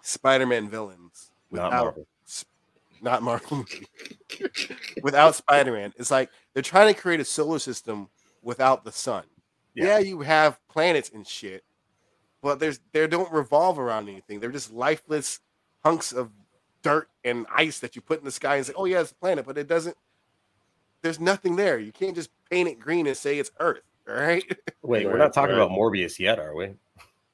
Spider-Man 0.02 0.70
villains 0.70 1.32
without 1.50 1.98
not 3.04 3.22
Marvel, 3.22 3.58
not 3.58 3.68
Marvel 4.40 4.76
without 5.04 5.36
Spider-Man, 5.36 5.94
it's 5.98 6.12
like 6.12 6.30
they're 6.54 6.64
trying 6.64 6.94
to 6.94 7.00
create 7.00 7.20
a 7.20 7.26
solar 7.26 7.60
system 7.60 8.10
without 8.42 8.84
the 8.84 8.92
sun. 8.92 9.24
Yeah. 9.76 9.86
yeah, 9.86 10.00
you 10.00 10.22
have 10.22 10.60
planets 10.68 11.12
and 11.14 11.28
shit, 11.28 11.64
but 12.42 12.60
there's 12.60 12.80
they 12.92 13.08
don't 13.08 13.32
revolve 13.32 13.80
around 13.80 14.08
anything. 14.10 14.40
They're 14.40 14.52
just 14.52 14.72
lifeless 14.72 15.40
hunks 15.84 16.12
of 16.12 16.32
dirt 16.84 17.10
and 17.24 17.46
ice 17.54 17.80
that 17.80 17.96
you 17.96 18.02
put 18.02 18.20
in 18.20 18.26
the 18.26 18.32
sky 18.32 18.58
and 18.58 18.66
say, 18.66 18.74
"Oh 18.76 18.86
yeah, 18.86 19.02
it's 19.02 19.12
a 19.12 19.16
planet," 19.16 19.46
but 19.46 19.58
it 19.58 19.68
doesn't. 19.68 19.98
There's 21.02 21.20
nothing 21.20 21.56
there. 21.56 21.80
You 21.80 21.92
can't 21.92 22.16
just 22.16 22.30
paint 22.50 22.70
it 22.70 22.80
green 22.80 23.08
and 23.08 23.18
say 23.18 23.40
it's 23.40 23.52
Earth. 23.60 23.82
All 24.08 24.16
right. 24.16 24.44
Wait, 24.84 25.06
we're 25.06 25.18
not 25.18 25.34
talking 25.34 25.56
right. 25.56 25.64
about 25.64 25.78
Morbius 25.78 26.20
yet, 26.20 26.40
are 26.40 26.56
we? 26.56 26.74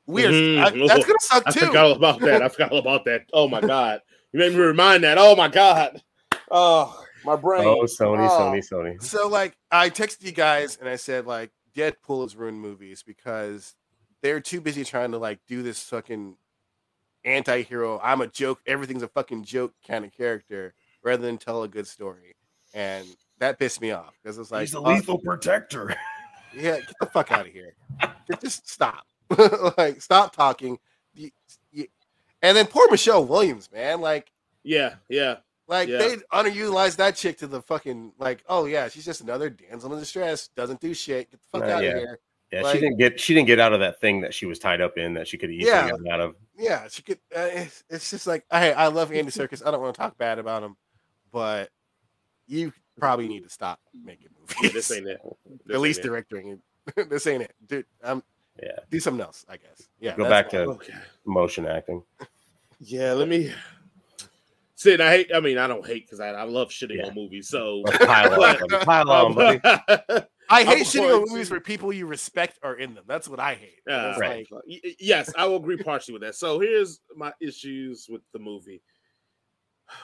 We 0.06 0.26
are. 0.26 0.32
Mm-hmm. 0.32 0.84
I, 0.84 0.88
that's 0.88 1.06
gonna 1.06 1.20
suck 1.20 1.44
too. 1.54 1.66
I 1.66 1.68
forgot 1.68 1.86
all 1.86 1.92
about 1.92 2.20
that. 2.22 2.42
I 2.42 2.50
forgot 2.50 2.72
all 2.72 2.80
about 2.80 3.06
that. 3.06 3.30
Oh 3.34 3.48
my 3.48 3.62
god, 3.62 4.02
you 4.32 4.40
made 4.40 4.54
me 4.54 4.60
remind 4.60 5.04
that. 5.04 5.18
Oh 5.18 5.36
my 5.36 5.48
god. 5.48 6.02
Oh, 6.52 7.04
my 7.24 7.36
brain. 7.36 7.66
Oh, 7.66 7.84
Sony, 7.84 8.28
oh. 8.30 8.40
Sony, 8.40 8.68
Sony. 8.68 9.02
So 9.04 9.28
like, 9.28 9.56
I 9.72 9.90
texted 9.90 10.24
you 10.24 10.32
guys 10.32 10.78
and 10.78 10.90
I 10.90 10.96
said 10.96 11.26
like, 11.26 11.52
Deadpool 11.76 12.26
is 12.26 12.36
ruined 12.36 12.60
movies 12.60 13.04
because 13.06 13.76
they're 14.22 14.40
too 14.40 14.62
busy 14.62 14.84
trying 14.84 15.12
to 15.12 15.18
like 15.18 15.40
do 15.48 15.64
this 15.64 15.82
fucking 15.84 16.36
anti-hero 17.26 18.00
i'm 18.02 18.22
a 18.22 18.28
joke 18.28 18.62
everything's 18.66 19.04
a 19.04 19.08
fucking 19.08 19.44
joke 19.44 19.74
kind 19.86 20.06
of 20.06 20.12
character 20.12 20.74
rather 21.04 21.22
than 21.26 21.38
tell 21.38 21.64
a 21.64 21.68
good 21.68 21.86
story 21.86 22.36
and 22.74 23.06
that 23.40 23.60
pissed 23.60 23.82
me 23.82 23.92
off 23.92 24.18
because 24.22 24.38
it's 24.38 24.52
like 24.52 24.62
he's 24.62 24.74
a 24.74 24.80
lethal 24.80 25.16
uh, 25.16 25.26
protector 25.26 25.94
yeah 26.56 26.78
get 26.78 26.94
the 27.00 27.06
fuck 27.08 27.32
out 27.32 27.46
of 27.46 27.52
here 27.52 27.74
just 28.42 28.70
stop 28.70 29.06
like 29.78 30.02
stop 30.02 30.34
talking 30.34 30.72
you, 30.72 30.78
you, 30.78 30.80
and 32.42 32.56
then 32.56 32.66
poor 32.66 32.90
michelle 32.90 33.26
williams 33.26 33.70
man 33.72 34.02
like 34.02 34.32
yeah 34.64 34.96
yeah 35.10 35.38
like 35.68 35.88
yeah. 35.88 35.98
they 35.98 36.16
underutilized 36.34 36.98
that 36.98 37.16
chick 37.16 37.38
to 37.38 37.48
the 37.48 37.62
fucking 37.62 38.12
like 38.18 38.44
oh 38.48 38.66
yeah 38.66 38.88
she's 38.88 39.06
just 39.06 39.22
another 39.22 39.50
damsel 39.50 39.94
in 39.94 40.00
distress 40.00 40.50
doesn't 40.56 40.80
do 40.80 40.94
shit 40.94 41.30
get 41.32 41.40
the 41.40 41.60
fuck 41.60 41.68
uh, 41.68 41.74
out 41.74 41.84
yeah. 41.84 41.90
of 41.92 41.98
here 41.98 42.20
yeah, 42.52 42.62
like, 42.62 42.76
she 42.76 42.82
didn't 42.82 42.98
get 42.98 43.20
she 43.20 43.34
didn't 43.36 43.48
get 43.48 43.60
out 43.60 43.74
of 43.74 43.80
that 43.82 44.02
thing 44.02 44.22
that 44.22 44.34
she 44.34 44.48
was 44.48 44.58
tied 44.58 44.82
up 44.82 44.98
in 44.98 45.14
that 45.14 45.28
she 45.28 45.38
could 45.38 45.52
easily 45.52 45.72
yeah, 45.72 45.92
get 45.92 46.12
out 46.12 46.20
of. 46.20 46.36
Yeah, 46.58 46.88
she 46.90 47.04
could. 47.04 47.20
Uh, 47.36 47.42
it's, 47.42 47.84
it's, 47.90 48.10
just 48.10 48.26
like, 48.26 48.44
hey, 48.52 48.74
I 48.74 48.88
love 48.88 49.12
Andy 49.12 49.32
Serkis. 49.32 49.66
I 49.66 49.70
don't 49.70 49.82
want 49.82 49.94
to 49.94 50.02
talk 50.02 50.18
bad 50.18 50.40
about 50.40 50.64
him, 50.64 50.76
but 51.32 51.70
you 52.48 52.74
probably 53.00 53.28
need 53.28 53.44
to 53.44 53.50
stop 53.50 53.80
making 53.94 54.30
movies. 54.40 54.56
Yeah, 54.64 54.70
this 54.70 54.92
ain't 54.92 55.08
it. 55.08 55.22
This 55.66 55.76
At 55.76 55.82
least 55.82 56.02
directing 56.02 56.60
this 57.10 57.28
ain't 57.28 57.44
it, 57.44 57.54
dude. 57.68 57.86
I'm 58.04 58.24
yeah. 58.62 58.80
Do 58.90 59.00
something 59.00 59.22
else, 59.22 59.46
I 59.50 59.58
guess. 59.58 59.88
Yeah. 60.00 60.16
Go 60.16 60.30
back 60.30 60.50
to 60.50 60.62
okay. 60.62 60.94
motion 61.26 61.66
acting. 61.66 62.04
Yeah, 62.80 63.14
let 63.14 63.28
me. 63.28 63.54
Sid, 64.76 65.02
I 65.02 65.12
hate. 65.12 65.32
I 65.36 65.42
mean, 65.42 65.58
I 65.58 65.68
don't 65.68 65.86
hate 65.86 66.06
because 66.06 66.22
I, 66.22 66.30
I 66.30 66.44
love 66.44 66.70
shitting 66.70 66.98
yeah. 66.98 67.08
on 67.08 67.16
movies. 67.16 67.50
So 67.50 67.84
pile 68.00 68.42
on, 68.42 68.58
pile 68.82 69.12
on, 69.12 69.34
buddy. 69.34 69.60
I 70.50 70.64
hate 70.64 70.86
shitting 70.86 71.14
on 71.14 71.30
movies 71.30 71.52
where 71.52 71.60
people 71.60 71.92
you 71.92 72.06
respect 72.06 72.60
are 72.64 72.76
in 72.76 72.96
them. 72.96 73.04
That's 73.06 73.28
what 73.28 73.40
I 73.40 73.56
hate. 73.56 73.82
Uh, 73.90 74.16
right. 74.18 74.48
Like, 74.50 74.96
yes, 75.00 75.32
I 75.38 75.46
will 75.46 75.58
agree 75.58 75.78
partially 75.78 76.14
with 76.14 76.22
that. 76.24 76.36
So 76.36 76.60
here's 76.60 77.02
my 77.16 77.34
issues 77.42 78.08
with 78.10 78.22
the 78.32 78.40
movie. 78.40 78.82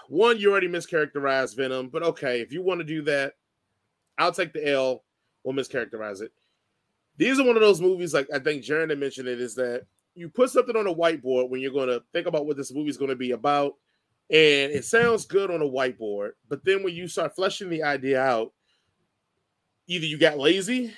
One, 0.10 0.38
you 0.38 0.52
already 0.52 0.68
mischaracterized 0.68 1.56
Venom, 1.56 1.90
but 1.90 2.04
okay, 2.04 2.42
if 2.42 2.52
you 2.52 2.62
want 2.62 2.80
to 2.80 2.86
do 2.86 3.02
that, 3.04 3.34
I'll 4.18 4.32
take 4.32 4.54
the 4.54 4.68
L. 4.68 5.04
We'll 5.44 5.56
mischaracterize 5.56 6.22
it. 6.22 6.32
These 7.18 7.40
are 7.40 7.46
one 7.46 7.56
of 7.56 7.62
those 7.62 7.82
movies, 7.82 8.14
like 8.14 8.28
I 8.34 8.40
think 8.40 8.64
Jaron 8.64 8.98
mentioned 8.98 9.28
it, 9.28 9.40
is 9.40 9.56
that 9.56 9.86
you 10.16 10.30
put 10.30 10.50
something 10.50 10.76
on 10.76 10.88
a 10.88 10.94
whiteboard 10.94 11.50
when 11.50 11.62
you're 11.62 11.72
going 11.72 11.90
to 11.90 12.04
think 12.14 12.28
about 12.28 12.46
what 12.46 12.58
this 12.58 12.74
movie 12.74 12.90
is 12.90 12.98
going 12.98 13.10
to 13.10 13.16
be 13.16 13.32
about, 13.32 13.74
and 14.30 14.72
it 14.72 14.86
sounds 14.86 15.26
good 15.26 15.52
on 15.52 15.62
a 15.62 15.66
whiteboard, 15.66 16.32
but 16.50 16.64
then 16.66 16.84
when 16.84 16.96
you 16.96 17.08
start 17.08 17.36
fleshing 17.36 17.70
the 17.70 17.84
idea 17.84 18.22
out, 18.22 18.54
either 19.88 20.06
you 20.06 20.18
got 20.18 20.38
lazy, 20.38 20.94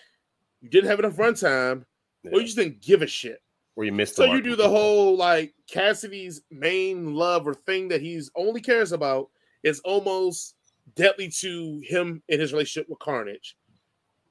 you 0.61 0.69
didn't 0.69 0.89
have 0.89 0.99
enough 0.99 1.15
runtime, 1.15 1.83
yeah. 2.23 2.31
or 2.31 2.39
you 2.39 2.45
just 2.45 2.57
didn't 2.57 2.81
give 2.81 3.01
a 3.01 3.07
shit. 3.07 3.41
Or 3.75 3.83
you 3.83 3.91
missed. 3.91 4.15
So 4.15 4.25
you 4.25 4.41
do 4.41 4.55
the 4.55 4.67
whole 4.67 5.15
like 5.15 5.53
Kasady's 5.71 6.41
main 6.49 7.13
love 7.13 7.47
or 7.47 7.53
thing 7.53 7.89
that 7.89 8.01
he's 8.01 8.31
only 8.35 8.59
cares 8.59 8.91
about 8.91 9.29
is 9.61 9.79
almost 9.81 10.55
deadly 10.95 11.29
to 11.41 11.79
him 11.83 12.23
in 12.27 12.39
his 12.39 12.53
relationship 12.53 12.89
with 12.89 12.97
Carnage. 12.97 13.55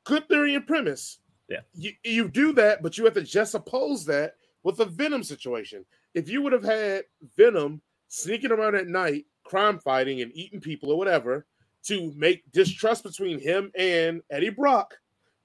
Good 0.03 0.29
theory 0.29 0.57
and 0.57 0.67
premise. 0.67 1.21
Yeah. 1.49 1.61
You, 1.75 1.93
you 2.05 2.29
do 2.29 2.53
that, 2.55 2.83
but 2.83 2.99
you 2.99 3.05
have 3.05 3.15
to 3.15 3.23
just 3.23 3.55
oppose 3.55 4.05
that 4.07 4.35
with 4.63 4.77
the 4.77 4.87
Venom 4.87 5.23
situation. 5.23 5.85
If 6.15 6.29
you 6.29 6.43
would 6.43 6.53
have 6.53 6.65
had 6.65 7.05
Venom 7.37 7.81
sneaking 8.09 8.51
around 8.51 8.75
at 8.75 8.89
night, 8.89 9.27
crime 9.45 9.79
fighting 9.79 10.23
and 10.23 10.33
eating 10.35 10.61
people 10.61 10.91
or 10.91 10.99
whatever, 10.99 11.47
to 11.85 12.13
make 12.17 12.51
distrust 12.53 13.05
between 13.05 13.39
him 13.39 13.71
and 13.79 14.23
Eddie 14.31 14.51
Brock, 14.51 14.95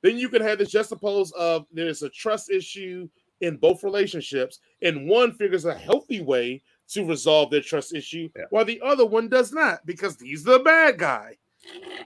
then 0.01 0.17
you 0.17 0.27
can 0.27 0.41
have 0.41 0.57
this 0.57 0.71
just 0.71 0.89
suppose 0.89 1.31
of 1.33 1.67
there's 1.71 2.01
a 2.01 2.09
trust 2.09 2.49
issue 2.49 3.07
in 3.41 3.57
both 3.57 3.83
relationships, 3.83 4.59
and 4.81 5.07
one 5.07 5.33
figures 5.33 5.65
a 5.65 5.73
healthy 5.73 6.21
way 6.21 6.61
to 6.87 7.05
resolve 7.05 7.49
their 7.49 7.61
trust 7.61 7.93
issue, 7.93 8.29
yeah. 8.35 8.43
while 8.51 8.65
the 8.65 8.81
other 8.83 9.05
one 9.05 9.27
does 9.27 9.51
not 9.51 9.85
because 9.85 10.19
he's 10.19 10.43
the 10.43 10.59
bad 10.59 10.97
guy. 10.97 11.35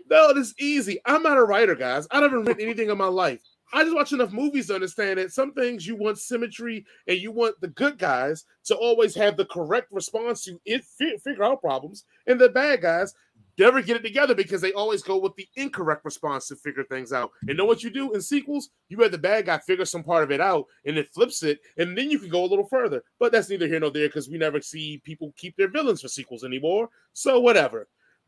No, 0.09 0.29
it's 0.29 0.53
easy. 0.59 0.99
I'm 1.05 1.23
not 1.23 1.37
a 1.37 1.43
writer, 1.43 1.75
guys. 1.75 2.07
I 2.11 2.21
haven't 2.21 2.43
written 2.43 2.63
anything 2.63 2.89
in 2.89 2.97
my 2.97 3.07
life. 3.07 3.41
I 3.73 3.83
just 3.83 3.95
watch 3.95 4.11
enough 4.13 4.31
movies 4.31 4.67
to 4.67 4.75
understand 4.75 5.19
that 5.19 5.31
some 5.31 5.53
things 5.53 5.87
you 5.87 5.95
want 5.95 6.19
symmetry 6.19 6.85
and 7.07 7.17
you 7.17 7.31
want 7.31 7.59
the 7.61 7.67
good 7.69 7.97
guys 7.97 8.45
to 8.65 8.75
always 8.75 9.15
have 9.15 9.37
the 9.37 9.45
correct 9.45 9.91
response 9.91 10.43
to 10.45 10.59
it, 10.65 10.83
figure 10.85 11.43
out 11.43 11.61
problems, 11.61 12.05
and 12.27 12.39
the 12.39 12.49
bad 12.49 12.81
guys 12.81 13.13
never 13.57 13.81
get 13.81 13.95
it 13.95 14.03
together 14.03 14.35
because 14.35 14.61
they 14.61 14.73
always 14.73 15.01
go 15.01 15.17
with 15.17 15.35
the 15.35 15.47
incorrect 15.55 16.03
response 16.03 16.47
to 16.47 16.55
figure 16.55 16.83
things 16.83 17.13
out. 17.13 17.31
And 17.47 17.57
know 17.57 17.65
what 17.65 17.83
you 17.83 17.89
do 17.89 18.13
in 18.13 18.21
sequels? 18.21 18.69
You 18.89 19.01
had 19.01 19.11
the 19.11 19.17
bad 19.17 19.45
guy 19.45 19.57
figure 19.59 19.85
some 19.85 20.03
part 20.03 20.23
of 20.23 20.31
it 20.31 20.41
out 20.41 20.65
and 20.85 20.97
it 20.97 21.13
flips 21.13 21.43
it, 21.43 21.59
and 21.77 21.97
then 21.97 22.11
you 22.11 22.19
can 22.19 22.29
go 22.29 22.43
a 22.43 22.47
little 22.47 22.67
further. 22.67 23.03
But 23.19 23.31
that's 23.31 23.49
neither 23.49 23.67
here 23.67 23.79
nor 23.79 23.91
there 23.91 24.07
because 24.07 24.29
we 24.29 24.37
never 24.37 24.61
see 24.61 25.01
people 25.03 25.33
keep 25.37 25.55
their 25.55 25.69
villains 25.69 26.01
for 26.01 26.07
sequels 26.07 26.43
anymore. 26.43 26.89
So 27.13 27.39
whatever. 27.39 27.87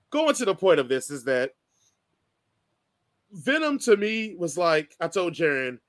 Going 0.10 0.36
to 0.36 0.46
the 0.46 0.56
point 0.56 0.80
of 0.80 0.88
this 0.88 1.12
is 1.12 1.26
that 1.26 1.52
Venom 3.32 3.80
to 3.80 3.98
me 3.98 4.36
was 4.38 4.58
like 4.58 4.96
I 5.02 5.08
told 5.08 5.34
Jaron, 5.34 5.80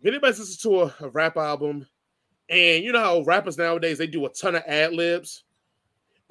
if 0.00 0.06
anybody 0.06 0.32
listens 0.32 0.58
to 0.58 0.82
a, 0.82 0.94
a 1.00 1.08
rap 1.10 1.36
album 1.36 1.86
And 2.48 2.84
you 2.84 2.92
know 2.92 3.00
how 3.00 3.22
rappers 3.22 3.58
nowadays 3.58 3.98
they 3.98 4.06
do 4.06 4.26
a 4.26 4.30
ton 4.30 4.56
of 4.56 4.64
ad 4.66 4.94
libs. 4.94 5.44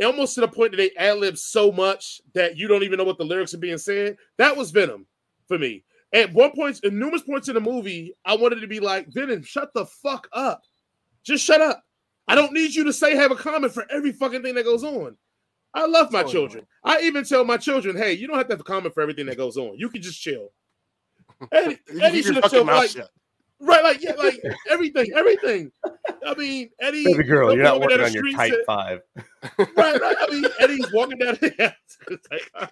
Almost 0.03 0.35
to 0.35 0.41
the 0.41 0.49
point 0.49 0.71
that 0.71 0.77
they 0.77 0.91
ad 0.97 1.19
lib 1.19 1.37
so 1.37 1.71
much 1.71 2.21
that 2.33 2.57
you 2.57 2.67
don't 2.67 2.83
even 2.83 2.97
know 2.97 3.05
what 3.05 3.17
the 3.17 3.25
lyrics 3.25 3.53
are 3.53 3.59
being 3.59 3.77
said. 3.77 4.17
That 4.37 4.57
was 4.57 4.71
Venom 4.71 5.07
for 5.47 5.59
me. 5.59 5.85
At 6.13 6.33
one 6.33 6.51
point, 6.51 6.79
in 6.83 6.99
numerous 6.99 7.23
points 7.23 7.49
in 7.49 7.55
the 7.55 7.61
movie, 7.61 8.13
I 8.25 8.35
wanted 8.35 8.61
to 8.61 8.67
be 8.67 8.79
like, 8.79 9.07
Venom, 9.09 9.43
shut 9.43 9.73
the 9.73 9.85
fuck 9.85 10.27
up. 10.33 10.63
Just 11.23 11.45
shut 11.45 11.61
up. 11.61 11.83
I 12.27 12.35
don't 12.35 12.53
need 12.53 12.75
you 12.75 12.83
to 12.85 12.93
say 12.93 13.15
have 13.15 13.31
a 13.31 13.35
comment 13.35 13.73
for 13.73 13.85
every 13.91 14.11
fucking 14.11 14.43
thing 14.43 14.55
that 14.55 14.65
goes 14.65 14.83
on. 14.83 15.17
I 15.73 15.87
love 15.87 16.11
my 16.11 16.23
children. 16.23 16.65
I 16.83 17.01
even 17.01 17.23
tell 17.23 17.43
my 17.45 17.57
children, 17.57 17.97
hey, 17.97 18.13
you 18.13 18.27
don't 18.27 18.37
have 18.37 18.47
to 18.47 18.53
have 18.53 18.59
a 18.59 18.63
comment 18.63 18.93
for 18.93 19.01
everything 19.01 19.25
that 19.25 19.37
goes 19.37 19.57
on. 19.57 19.77
You 19.77 19.89
can 19.89 20.01
just 20.01 20.21
chill. 20.21 20.49
Eddie, 21.51 21.79
Eddie 22.01 22.21
should 22.21 22.35
have 22.35 22.51
chilled 22.51 22.67
like, 22.67 22.91
shut. 22.91 23.09
right, 23.59 23.83
like 23.83 24.01
yeah, 24.01 24.13
like 24.13 24.39
everything, 24.69 25.07
everything. 25.15 25.71
I 26.25 26.35
mean, 26.35 26.69
Eddie, 26.79 27.05
baby 27.05 27.23
girl, 27.23 27.53
you're 27.53 27.63
not 27.63 27.79
working 27.79 28.01
on 28.01 28.13
your 28.13 28.31
type 28.31 28.51
said, 28.51 28.59
five. 28.65 29.01
Right, 29.75 29.99
right. 29.99 30.15
I 30.19 30.27
mean, 30.29 30.45
Eddie's 30.59 30.91
walking 30.93 31.17
down. 31.17 31.37
the 31.41 31.81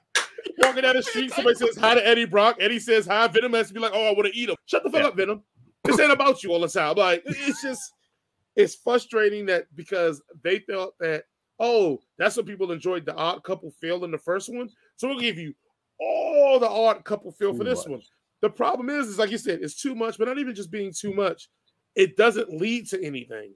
walking 0.60 0.82
down 0.84 0.96
the 0.96 1.04
street, 1.04 1.32
somebody 1.32 1.56
says 1.56 1.78
hi 1.78 1.96
to 1.96 2.08
Eddie 2.08 2.26
Brock. 2.26 2.58
Eddie 2.60 2.80
says 2.80 3.06
hi. 3.06 3.28
Venom 3.28 3.54
has 3.54 3.68
to 3.68 3.74
be 3.74 3.80
like, 3.80 3.92
"Oh, 3.94 4.08
I 4.08 4.14
want 4.14 4.28
to 4.32 4.38
eat 4.38 4.50
him." 4.50 4.56
Shut 4.66 4.84
the 4.84 4.90
fuck 4.90 5.02
yeah. 5.02 5.08
up, 5.08 5.18
Venom. 5.18 5.44
This 5.84 6.00
ain't 6.00 6.12
about 6.12 6.44
you 6.44 6.52
all 6.52 6.60
the 6.60 6.68
time. 6.68 6.96
Like, 6.96 7.24
it's 7.26 7.62
just, 7.62 7.94
it's 8.56 8.76
frustrating 8.76 9.48
that 9.48 9.66
because 9.76 10.22
they 10.44 10.60
felt 10.60 10.94
that, 11.00 11.24
oh, 11.62 12.00
that's 12.18 12.36
what 12.36 12.48
people 12.48 12.72
enjoyed 12.72 13.06
the 13.06 13.16
odd 13.16 13.44
couple 13.44 13.72
feel 13.80 14.04
in 14.04 14.12
the 14.12 14.18
first 14.18 14.54
one. 14.54 14.68
So 14.98 15.08
we'll 15.08 15.20
give 15.20 15.38
you 15.38 15.54
all 16.00 16.60
the 16.60 16.68
odd 16.68 17.06
couple 17.06 17.32
feel 17.32 17.54
for 17.56 17.64
this 17.64 17.86
much. 17.86 17.88
one. 17.88 18.02
The 18.42 18.50
problem 18.50 18.90
is, 18.90 19.08
is 19.08 19.20
like 19.20 19.30
you 19.30 19.38
said, 19.38 19.60
it's 19.62 19.80
too 19.80 19.94
much, 19.94 20.18
but 20.18 20.28
not 20.28 20.40
even 20.40 20.56
just 20.56 20.72
being 20.72 20.92
too 20.92 21.14
much. 21.14 21.48
It 21.96 22.18
doesn't 22.18 22.52
lead 22.52 22.90
to 22.90 23.02
anything. 23.02 23.54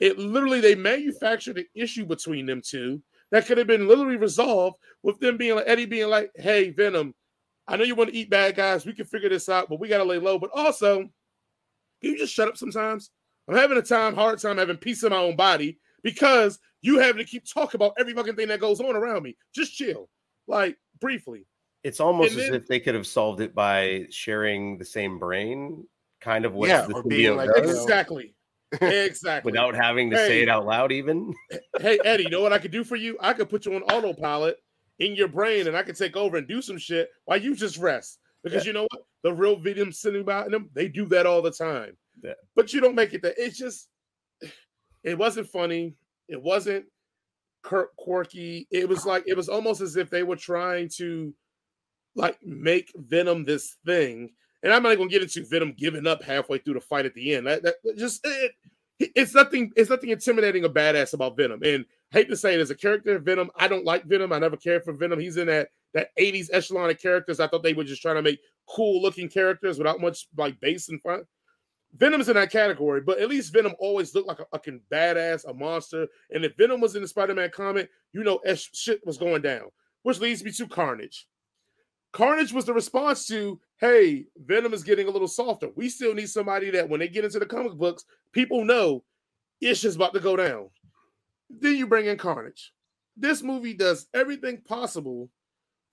It 0.00 0.18
literally 0.18 0.60
they 0.60 0.76
manufactured 0.76 1.58
an 1.58 1.66
issue 1.74 2.06
between 2.06 2.46
them 2.46 2.62
two 2.64 3.02
that 3.32 3.46
could 3.46 3.58
have 3.58 3.66
been 3.66 3.88
literally 3.88 4.16
resolved 4.16 4.76
with 5.02 5.18
them 5.18 5.36
being 5.36 5.56
like 5.56 5.64
Eddie 5.66 5.86
being 5.86 6.08
like, 6.08 6.30
"Hey, 6.36 6.70
Venom, 6.70 7.14
I 7.66 7.76
know 7.76 7.84
you 7.84 7.96
want 7.96 8.10
to 8.10 8.16
eat 8.16 8.30
bad 8.30 8.54
guys. 8.54 8.86
We 8.86 8.92
can 8.92 9.06
figure 9.06 9.28
this 9.28 9.48
out, 9.48 9.68
but 9.68 9.80
we 9.80 9.88
got 9.88 9.98
to 9.98 10.04
lay 10.04 10.18
low. 10.18 10.38
But 10.38 10.50
also, 10.54 10.98
can 10.98 11.10
you 12.00 12.18
just 12.18 12.34
shut 12.34 12.48
up 12.48 12.56
sometimes? 12.56 13.10
I'm 13.48 13.56
having 13.56 13.78
a 13.78 13.82
time, 13.82 14.14
hard 14.14 14.38
time 14.38 14.58
having 14.58 14.76
peace 14.76 15.02
in 15.02 15.10
my 15.10 15.16
own 15.16 15.36
body 15.36 15.78
because 16.04 16.60
you 16.82 17.00
having 17.00 17.18
to 17.18 17.24
keep 17.24 17.44
talking 17.52 17.78
about 17.78 17.94
every 17.98 18.14
fucking 18.14 18.36
thing 18.36 18.48
that 18.48 18.60
goes 18.60 18.80
on 18.80 18.94
around 18.94 19.24
me. 19.24 19.36
Just 19.52 19.74
chill, 19.74 20.08
like 20.46 20.76
briefly. 21.00 21.46
It's 21.82 21.98
almost 21.98 22.36
as 22.36 22.50
if 22.50 22.68
they 22.68 22.78
could 22.78 22.94
have 22.94 23.06
solved 23.06 23.40
it 23.40 23.54
by 23.54 24.06
sharing 24.10 24.78
the 24.78 24.84
same 24.84 25.18
brain, 25.18 25.84
kind 26.20 26.44
of 26.44 26.54
what 26.54 26.68
yeah, 26.68 26.86
the 26.86 27.02
being 27.02 27.36
like, 27.36 27.50
exactly. 27.56 28.34
Exactly. 28.80 29.50
Without 29.50 29.74
having 29.74 30.10
to 30.10 30.16
hey, 30.16 30.28
say 30.28 30.42
it 30.42 30.48
out 30.48 30.66
loud, 30.66 30.92
even. 30.92 31.34
hey, 31.80 31.98
Eddie, 32.04 32.24
you 32.24 32.30
know 32.30 32.40
what 32.40 32.52
I 32.52 32.58
could 32.58 32.70
do 32.70 32.84
for 32.84 32.96
you? 32.96 33.16
I 33.20 33.32
could 33.32 33.48
put 33.48 33.66
you 33.66 33.74
on 33.74 33.82
autopilot 33.82 34.56
in 34.98 35.14
your 35.14 35.28
brain 35.28 35.68
and 35.68 35.76
I 35.76 35.82
could 35.82 35.96
take 35.96 36.16
over 36.16 36.36
and 36.36 36.48
do 36.48 36.62
some 36.62 36.78
shit 36.78 37.08
while 37.24 37.40
you 37.40 37.54
just 37.54 37.78
rest. 37.78 38.18
Because 38.42 38.64
yeah. 38.64 38.70
you 38.70 38.72
know 38.74 38.86
what? 38.90 39.02
The 39.22 39.32
real 39.32 39.60
videos 39.60 39.94
sitting 39.94 40.20
about 40.20 40.50
them, 40.50 40.70
they 40.74 40.88
do 40.88 41.06
that 41.06 41.26
all 41.26 41.40
the 41.40 41.50
time. 41.50 41.96
Yeah. 42.22 42.32
But 42.56 42.72
you 42.72 42.80
don't 42.80 42.94
make 42.94 43.14
it 43.14 43.22
that. 43.22 43.34
It's 43.36 43.56
just, 43.56 43.88
it 45.04 45.16
wasn't 45.16 45.48
funny. 45.48 45.94
It 46.28 46.42
wasn't 46.42 46.86
quirky. 47.62 48.66
It 48.70 48.88
was 48.88 49.06
like, 49.06 49.24
it 49.26 49.36
was 49.36 49.48
almost 49.48 49.80
as 49.80 49.96
if 49.96 50.10
they 50.10 50.22
were 50.22 50.36
trying 50.36 50.88
to 50.96 51.34
like 52.16 52.38
make 52.44 52.92
Venom 52.96 53.44
this 53.44 53.76
thing 53.86 54.30
and 54.64 54.72
I'm 54.72 54.82
not 54.82 54.96
going 54.96 55.10
to 55.10 55.12
get 55.12 55.22
into 55.22 55.44
Venom 55.44 55.74
giving 55.76 56.06
up 56.06 56.22
halfway 56.22 56.56
through 56.56 56.74
the 56.74 56.80
fight 56.80 57.04
at 57.04 57.14
the 57.14 57.34
end. 57.34 57.46
That, 57.46 57.62
that 57.62 57.74
just 57.98 58.22
it, 58.24 58.52
it's 58.98 59.34
nothing. 59.34 59.70
It's 59.76 59.90
nothing 59.90 60.08
intimidating 60.08 60.64
or 60.64 60.70
badass 60.70 61.12
about 61.12 61.36
Venom. 61.36 61.62
And 61.62 61.84
I 62.12 62.18
hate 62.18 62.30
to 62.30 62.36
say 62.36 62.54
it 62.54 62.60
as 62.60 62.70
a 62.70 62.74
character, 62.74 63.18
Venom. 63.18 63.50
I 63.56 63.68
don't 63.68 63.84
like 63.84 64.06
Venom. 64.06 64.32
I 64.32 64.38
never 64.38 64.56
cared 64.56 64.82
for 64.82 64.94
Venom. 64.94 65.20
He's 65.20 65.36
in 65.36 65.48
that 65.48 65.68
that 65.92 66.08
80s 66.18 66.48
echelon 66.50 66.90
of 66.90 66.98
characters. 66.98 67.40
I 67.40 67.46
thought 67.46 67.62
they 67.62 67.74
were 67.74 67.84
just 67.84 68.00
trying 68.00 68.16
to 68.16 68.22
make 68.22 68.40
cool 68.66 69.02
looking 69.02 69.28
characters 69.28 69.76
without 69.76 70.00
much 70.00 70.28
like 70.36 70.58
base 70.60 70.88
in 70.88 70.98
front. 70.98 71.26
Venom's 71.96 72.28
in 72.28 72.34
that 72.34 72.50
category, 72.50 73.00
but 73.00 73.20
at 73.20 73.28
least 73.28 73.52
Venom 73.52 73.74
always 73.78 74.14
looked 74.14 74.26
like 74.26 74.40
a 74.40 74.46
fucking 74.46 74.80
badass, 74.90 75.48
a 75.48 75.54
monster. 75.54 76.08
And 76.30 76.44
if 76.44 76.56
Venom 76.56 76.80
was 76.80 76.96
in 76.96 77.02
the 77.02 77.08
Spider-Man 77.08 77.50
comic, 77.50 77.88
you 78.12 78.24
know, 78.24 78.40
shit 78.72 79.06
was 79.06 79.16
going 79.16 79.42
down. 79.42 79.66
Which 80.02 80.20
leads 80.20 80.44
me 80.44 80.50
to 80.52 80.66
Carnage. 80.66 81.26
Carnage 82.12 82.52
was 82.52 82.64
the 82.64 82.74
response 82.74 83.26
to, 83.28 83.60
hey, 83.78 84.26
Venom 84.36 84.74
is 84.74 84.82
getting 84.82 85.08
a 85.08 85.10
little 85.10 85.28
softer. 85.28 85.70
We 85.74 85.88
still 85.88 86.14
need 86.14 86.28
somebody 86.28 86.70
that 86.70 86.88
when 86.88 87.00
they 87.00 87.08
get 87.08 87.24
into 87.24 87.38
the 87.38 87.46
comic 87.46 87.72
books, 87.72 88.04
people 88.32 88.64
know 88.64 89.02
Ish 89.60 89.84
is 89.84 89.96
about 89.96 90.12
to 90.14 90.20
go 90.20 90.36
down. 90.36 90.68
Then 91.48 91.76
you 91.76 91.86
bring 91.86 92.06
in 92.06 92.18
Carnage. 92.18 92.72
This 93.16 93.42
movie 93.42 93.74
does 93.74 94.08
everything 94.12 94.60
possible 94.62 95.30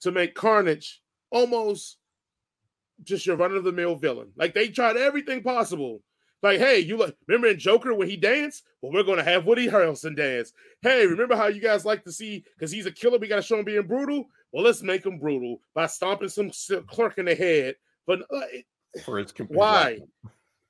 to 0.02 0.12
make 0.12 0.36
Carnage 0.36 1.02
almost 1.32 1.98
just 3.04 3.26
your 3.26 3.36
run 3.36 3.56
of 3.56 3.64
the 3.64 3.72
mill 3.72 3.96
villain. 3.96 4.32
Like 4.36 4.54
they 4.54 4.70
tried 4.70 4.98
everything 4.98 5.42
possible 5.42 6.02
like, 6.44 6.60
hey, 6.60 6.80
you 6.80 6.98
like 6.98 7.16
remember 7.28 7.48
in 7.48 7.60
Joker 7.60 7.94
when 7.94 8.10
he 8.10 8.18
danced? 8.18 8.64
Well, 8.82 8.92
we're 8.92 9.04
gonna 9.04 9.24
have 9.24 9.46
Woody 9.46 9.68
Harrelson 9.68 10.16
dance. 10.16 10.54
Hey, 10.82 11.06
remember 11.06 11.36
how 11.36 11.48
you 11.48 11.62
guys 11.62 11.86
like 11.86 12.04
to 12.06 12.12
see 12.12 12.44
because 12.56 12.72
he's 12.72 12.88
a 12.88 12.92
killer, 12.92 13.20
we 13.20 13.28
gotta 13.28 13.42
show 13.42 13.60
him 13.60 13.66
being 13.66 13.86
brutal? 13.86 14.28
Well, 14.52 14.64
let's 14.64 14.82
make 14.82 15.06
him 15.06 15.20
brutal 15.20 15.62
by 15.74 15.86
stomping 15.86 16.30
some 16.30 16.52
clerk 16.88 17.18
in 17.20 17.26
the 17.26 17.36
head. 17.36 17.76
But 18.08 18.22
uh, 18.34 18.42
for 19.06 19.24
why? 19.50 20.00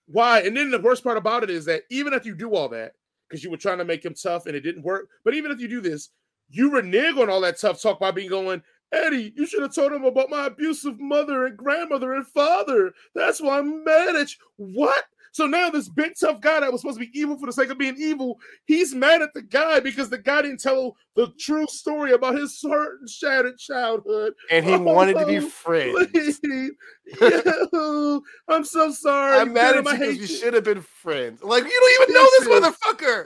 Why? 0.07 0.41
And 0.41 0.55
then 0.55 0.71
the 0.71 0.79
worst 0.79 1.03
part 1.03 1.17
about 1.17 1.43
it 1.43 1.49
is 1.49 1.65
that 1.65 1.83
even 1.89 2.13
if 2.13 2.25
you 2.25 2.35
do 2.35 2.53
all 2.53 2.67
that, 2.69 2.93
because 3.29 3.43
you 3.43 3.49
were 3.49 3.57
trying 3.57 3.77
to 3.77 3.85
make 3.85 4.03
him 4.03 4.13
tough 4.13 4.45
and 4.47 4.55
it 4.55 4.61
didn't 4.61 4.83
work, 4.83 5.07
but 5.23 5.33
even 5.33 5.51
if 5.51 5.61
you 5.61 5.69
do 5.69 5.79
this, 5.79 6.09
you 6.49 6.69
renege 6.69 7.15
on 7.15 7.29
all 7.29 7.39
that 7.41 7.57
tough 7.57 7.81
talk 7.81 7.97
by 7.97 8.11
being 8.11 8.29
going, 8.29 8.61
Eddie, 8.91 9.33
you 9.35 9.45
should 9.45 9.61
have 9.61 9.73
told 9.73 9.93
him 9.93 10.03
about 10.03 10.29
my 10.29 10.47
abusive 10.47 10.99
mother 10.99 11.45
and 11.45 11.57
grandmother 11.57 12.13
and 12.13 12.27
father. 12.27 12.93
That's 13.15 13.41
why 13.41 13.59
I'm 13.59 13.83
mad 13.83 14.15
at 14.15 14.31
you. 14.31 14.37
What? 14.57 15.05
So 15.33 15.45
now 15.45 15.69
this 15.69 15.87
big 15.87 16.13
tough 16.19 16.41
guy 16.41 16.59
that 16.59 16.71
was 16.71 16.81
supposed 16.81 16.99
to 16.99 17.05
be 17.05 17.17
evil 17.17 17.37
for 17.37 17.45
the 17.45 17.53
sake 17.53 17.69
of 17.69 17.77
being 17.77 17.95
evil, 17.97 18.37
he's 18.65 18.93
mad 18.93 19.21
at 19.21 19.33
the 19.33 19.41
guy 19.41 19.79
because 19.79 20.09
the 20.09 20.17
guy 20.17 20.41
didn't 20.41 20.59
tell 20.59 20.97
the 21.15 21.27
true 21.39 21.65
story 21.67 22.11
about 22.11 22.37
his 22.37 22.59
hurt 22.61 22.99
and 22.99 23.09
shattered 23.09 23.57
childhood. 23.57 24.33
And 24.49 24.65
he 24.65 24.73
oh, 24.73 24.79
wanted 24.79 25.17
to 25.17 25.25
be 25.25 25.39
friends. 25.39 26.39
yeah, 26.43 28.19
I'm 28.49 28.65
so 28.65 28.91
sorry. 28.91 29.37
I'm 29.37 29.53
mad 29.53 29.77
at 29.77 29.85
you 29.85 29.91
because 29.91 30.17
you 30.17 30.27
should 30.27 30.53
have 30.53 30.65
been 30.65 30.81
friends. 30.81 31.41
Like 31.41 31.63
you 31.63 31.69
don't 31.69 32.09
even 32.09 32.13
know 32.13 32.27
this 32.39 32.75
motherfucker. 32.83 33.25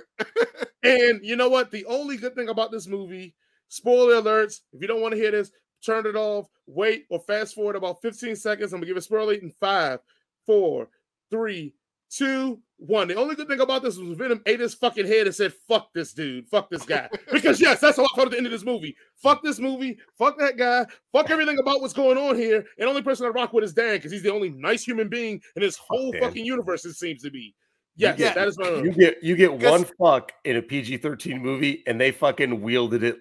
and 0.83 1.25
you 1.25 1.35
know 1.35 1.49
what? 1.49 1.71
The 1.71 1.85
only 1.85 2.17
good 2.17 2.35
thing 2.35 2.49
about 2.49 2.71
this 2.71 2.85
movie, 2.85 3.33
spoiler 3.67 4.21
alerts, 4.21 4.61
if 4.73 4.81
you 4.81 4.87
don't 4.87 5.01
want 5.01 5.13
to 5.13 5.19
hear 5.19 5.31
this, 5.31 5.51
turn 5.85 6.05
it 6.05 6.15
off, 6.15 6.47
wait, 6.67 7.05
or 7.09 7.19
fast 7.19 7.55
forward 7.55 7.75
about 7.75 8.01
15 8.01 8.35
seconds. 8.35 8.73
I'm 8.73 8.79
gonna 8.79 8.87
give 8.87 8.97
it 8.97 9.01
spoiler 9.01 9.33
in 9.33 9.51
five, 9.59 9.99
four, 10.45 10.89
three, 11.29 11.73
two, 12.09 12.59
one. 12.77 13.07
The 13.07 13.15
only 13.15 13.35
good 13.35 13.47
thing 13.47 13.59
about 13.59 13.83
this 13.83 13.97
was 13.97 14.17
Venom 14.17 14.41
ate 14.45 14.59
his 14.59 14.73
fucking 14.73 15.07
head 15.07 15.27
and 15.27 15.35
said, 15.35 15.53
fuck 15.67 15.93
this 15.93 16.13
dude, 16.13 16.47
fuck 16.47 16.69
this 16.69 16.83
guy. 16.83 17.09
Because 17.31 17.59
yes, 17.59 17.79
that's 17.79 17.97
how 17.97 18.03
I 18.03 18.15
felt 18.15 18.27
at 18.27 18.31
the 18.31 18.37
end 18.37 18.45
of 18.45 18.51
this 18.51 18.63
movie. 18.63 18.95
Fuck 19.15 19.43
this 19.43 19.59
movie, 19.59 19.97
fuck 20.17 20.37
that 20.39 20.57
guy, 20.57 20.85
fuck 21.11 21.29
everything 21.29 21.59
about 21.59 21.81
what's 21.81 21.93
going 21.93 22.17
on 22.17 22.35
here. 22.35 22.65
And 22.77 22.87
only 22.87 23.01
person 23.01 23.25
I 23.25 23.29
rock 23.29 23.53
with 23.53 23.63
is 23.63 23.73
Dan, 23.73 23.95
because 23.95 24.11
he's 24.11 24.23
the 24.23 24.33
only 24.33 24.49
nice 24.49 24.83
human 24.83 25.09
being 25.09 25.41
in 25.55 25.61
this 25.61 25.77
whole 25.77 26.11
fuck 26.13 26.21
fucking 26.21 26.45
universe, 26.45 26.85
it 26.85 26.93
seems 26.93 27.21
to 27.23 27.31
be. 27.31 27.53
Yes, 27.97 28.17
get, 28.17 28.35
that 28.35 28.47
is 28.47 28.57
my 28.57 28.69
you 28.69 28.91
get 28.91 29.23
you 29.23 29.35
get 29.35 29.53
one 29.53 29.85
fuck 29.97 30.33
in 30.43 30.57
a 30.57 30.61
PG-13 30.61 31.39
movie, 31.39 31.83
and 31.87 31.99
they 31.99 32.11
fucking 32.11 32.61
wielded 32.61 33.03
it 33.03 33.19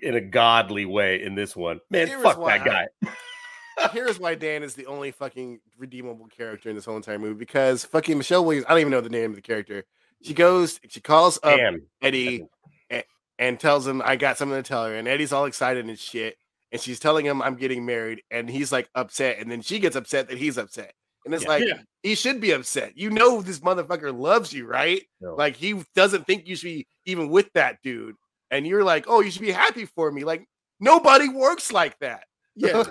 in 0.00 0.14
a 0.14 0.20
godly 0.20 0.84
way 0.84 1.22
in 1.22 1.34
this 1.34 1.56
one. 1.56 1.80
Man, 1.90 2.08
fuck 2.22 2.44
that 2.46 2.64
guy. 2.64 2.86
here's 3.92 4.18
why 4.18 4.34
Dan 4.34 4.62
is 4.62 4.74
the 4.74 4.86
only 4.86 5.10
fucking 5.10 5.60
redeemable 5.76 6.28
character 6.28 6.68
in 6.68 6.76
this 6.76 6.84
whole 6.84 6.96
entire 6.96 7.18
movie 7.18 7.34
because 7.34 7.84
fucking 7.84 8.16
Michelle 8.16 8.44
Williams, 8.44 8.66
I 8.68 8.70
don't 8.70 8.80
even 8.80 8.90
know 8.90 9.00
the 9.00 9.08
name 9.08 9.30
of 9.30 9.36
the 9.36 9.42
character. 9.42 9.84
She 10.22 10.34
goes, 10.34 10.80
she 10.88 11.00
calls 11.00 11.38
up 11.42 11.58
Eddie 12.00 12.46
and, 12.88 13.04
and, 13.38 13.60
tells 13.60 13.86
him, 13.86 14.00
I 14.04 14.16
got 14.16 14.38
something 14.38 14.56
to 14.56 14.66
tell 14.66 14.86
her. 14.86 14.94
And 14.94 15.06
Eddie's 15.06 15.32
all 15.32 15.44
excited 15.44 15.86
and 15.86 15.98
shit. 15.98 16.38
And 16.72 16.80
she's 16.80 16.98
telling 16.98 17.26
him, 17.26 17.42
I'm 17.42 17.56
getting 17.56 17.84
married. 17.84 18.22
And 18.30 18.48
he's 18.48 18.72
like 18.72 18.88
upset. 18.94 19.38
And 19.38 19.50
then 19.50 19.60
she 19.60 19.78
gets 19.78 19.94
upset 19.94 20.28
that 20.28 20.38
he's 20.38 20.56
upset. 20.56 20.94
And 21.26 21.34
it's 21.34 21.42
yeah, 21.42 21.50
like, 21.50 21.64
yeah. 21.66 21.78
he 22.02 22.14
should 22.14 22.40
be 22.40 22.52
upset. 22.52 22.96
You 22.96 23.10
know, 23.10 23.42
this 23.42 23.58
motherfucker 23.58 24.16
loves 24.16 24.52
you, 24.52 24.66
right? 24.66 25.02
No. 25.20 25.34
Like, 25.34 25.56
he 25.56 25.82
doesn't 25.94 26.26
think 26.26 26.46
you 26.46 26.56
should 26.56 26.66
be 26.66 26.86
even 27.04 27.28
with 27.28 27.52
that 27.54 27.78
dude. 27.82 28.14
And 28.50 28.64
you're 28.64 28.84
like, 28.84 29.06
oh, 29.08 29.20
you 29.20 29.32
should 29.32 29.42
be 29.42 29.50
happy 29.50 29.86
for 29.86 30.10
me. 30.10 30.22
Like, 30.22 30.46
nobody 30.78 31.28
works 31.28 31.72
like 31.72 31.98
that. 31.98 32.22
Yeah, 32.58 32.84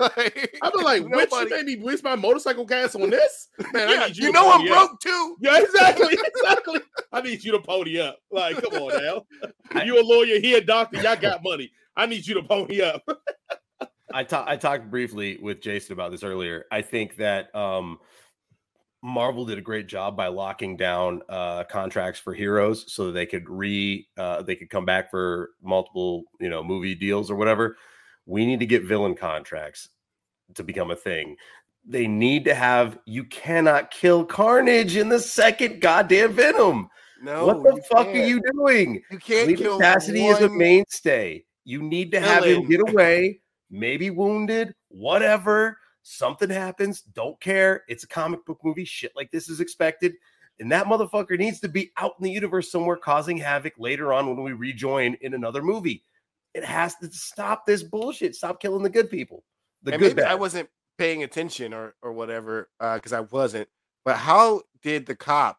I've 0.61 0.73
been 0.73 0.83
like, 0.83 1.03
which 1.07 1.31
you 1.31 1.49
made 1.49 1.65
me 1.65 1.77
waste 1.77 2.03
my 2.03 2.15
motorcycle 2.15 2.65
gas 2.65 2.93
on 2.93 3.09
this? 3.09 3.47
Man, 3.73 3.89
yeah, 3.89 4.01
I 4.01 4.07
need 4.07 4.17
you. 4.17 4.25
You 4.25 4.31
know 4.31 4.51
I'm 4.51 4.67
broke 4.67 4.91
up. 4.91 4.99
too. 4.99 5.38
Yeah, 5.39 5.59
exactly, 5.59 6.13
exactly. 6.36 6.81
I 7.11 7.21
need 7.21 7.43
you 7.43 7.51
to 7.53 7.59
pony 7.59 7.99
up. 7.99 8.19
Like, 8.29 8.61
come 8.61 8.73
on 8.83 9.03
now. 9.03 9.81
You 9.83 9.99
a 9.99 10.03
lawyer, 10.03 10.39
he 10.39 10.53
a 10.53 10.61
doctor. 10.61 11.01
Y'all 11.01 11.15
got 11.15 11.41
money. 11.41 11.71
I 11.95 12.05
need 12.05 12.27
you 12.27 12.36
to 12.36 12.43
pony 12.43 12.81
up. 12.81 13.01
I 14.13 14.23
talked. 14.23 14.49
I 14.49 14.55
talked 14.55 14.91
briefly 14.91 15.39
with 15.41 15.61
Jason 15.61 15.93
about 15.93 16.11
this 16.11 16.23
earlier. 16.23 16.65
I 16.71 16.83
think 16.83 17.15
that 17.15 17.53
um, 17.55 17.97
Marvel 19.05 19.45
did 19.45 19.59
a 19.59 19.61
great 19.61 19.85
job 19.85 20.17
by 20.17 20.27
locking 20.27 20.75
down 20.75 21.21
uh, 21.29 21.63
contracts 21.65 22.19
for 22.19 22.33
heroes 22.33 22.91
so 22.91 23.05
that 23.05 23.11
they 23.11 23.27
could 23.27 23.47
re 23.47 24.07
uh, 24.17 24.41
they 24.41 24.55
could 24.55 24.71
come 24.71 24.83
back 24.83 25.11
for 25.11 25.51
multiple 25.61 26.23
you 26.39 26.49
know 26.49 26.63
movie 26.63 26.95
deals 26.95 27.29
or 27.29 27.35
whatever. 27.35 27.77
We 28.25 28.47
need 28.47 28.61
to 28.61 28.65
get 28.65 28.83
villain 28.83 29.13
contracts 29.13 29.89
to 30.55 30.63
become 30.63 30.89
a 30.89 30.95
thing. 30.95 31.35
They 31.87 32.07
need 32.07 32.45
to 32.45 32.55
have 32.55 32.97
you 33.05 33.25
cannot 33.25 33.91
kill 33.91 34.25
Carnage 34.25 34.97
in 34.97 35.09
the 35.09 35.19
second 35.19 35.81
goddamn 35.81 36.33
Venom. 36.33 36.89
No, 37.21 37.45
what 37.45 37.63
the 37.63 37.83
fuck 37.83 38.07
can't. 38.07 38.17
are 38.17 38.27
you 38.27 38.41
doing? 38.53 39.03
You 39.11 39.19
can't 39.19 39.49
Cletus 39.49 39.57
kill 39.59 39.79
Kasady 39.79 40.23
one... 40.23 40.35
is 40.35 40.41
a 40.41 40.49
mainstay. 40.49 41.45
You 41.63 41.83
need 41.83 42.11
to 42.13 42.19
have 42.19 42.43
him 42.43 42.67
get 42.67 42.81
away, 42.81 43.41
maybe 43.69 44.09
wounded, 44.09 44.73
whatever 44.89 45.77
Something 46.07 46.51
happens, 46.51 47.01
don't 47.01 47.39
care. 47.41 47.83
It's 47.87 48.03
a 48.03 48.07
comic 48.07 48.45
book 48.45 48.59
movie. 48.63 48.85
Shit 48.85 49.11
like 49.15 49.31
this 49.31 49.49
is 49.49 49.59
expected. 49.59 50.13
And 50.59 50.71
that 50.71 50.85
motherfucker 50.85 51.35
needs 51.35 51.59
to 51.61 51.67
be 51.67 51.91
out 51.97 52.13
in 52.19 52.23
the 52.23 52.29
universe 52.29 52.71
somewhere 52.71 52.95
causing 52.95 53.37
havoc 53.37 53.73
later 53.79 54.13
on 54.13 54.27
when 54.27 54.43
we 54.43 54.53
rejoin 54.53 55.17
in 55.21 55.33
another 55.33 55.63
movie. 55.63 56.03
It 56.53 56.63
has 56.63 56.93
to 56.97 57.11
stop 57.11 57.65
this 57.65 57.81
bullshit. 57.81 58.35
Stop 58.35 58.61
killing 58.61 58.83
the 58.83 58.89
good 58.89 59.09
people. 59.09 59.43
The 59.81 59.93
and 59.93 59.99
good 59.99 60.19
I 60.19 60.35
wasn't 60.35 60.69
paying 60.99 61.23
attention 61.23 61.73
or 61.73 61.95
or 62.03 62.13
whatever 62.13 62.69
because 62.79 63.11
uh, 63.11 63.17
I 63.17 63.21
wasn't. 63.21 63.67
But 64.05 64.17
how 64.17 64.61
did 64.83 65.07
the 65.07 65.15
cop 65.15 65.57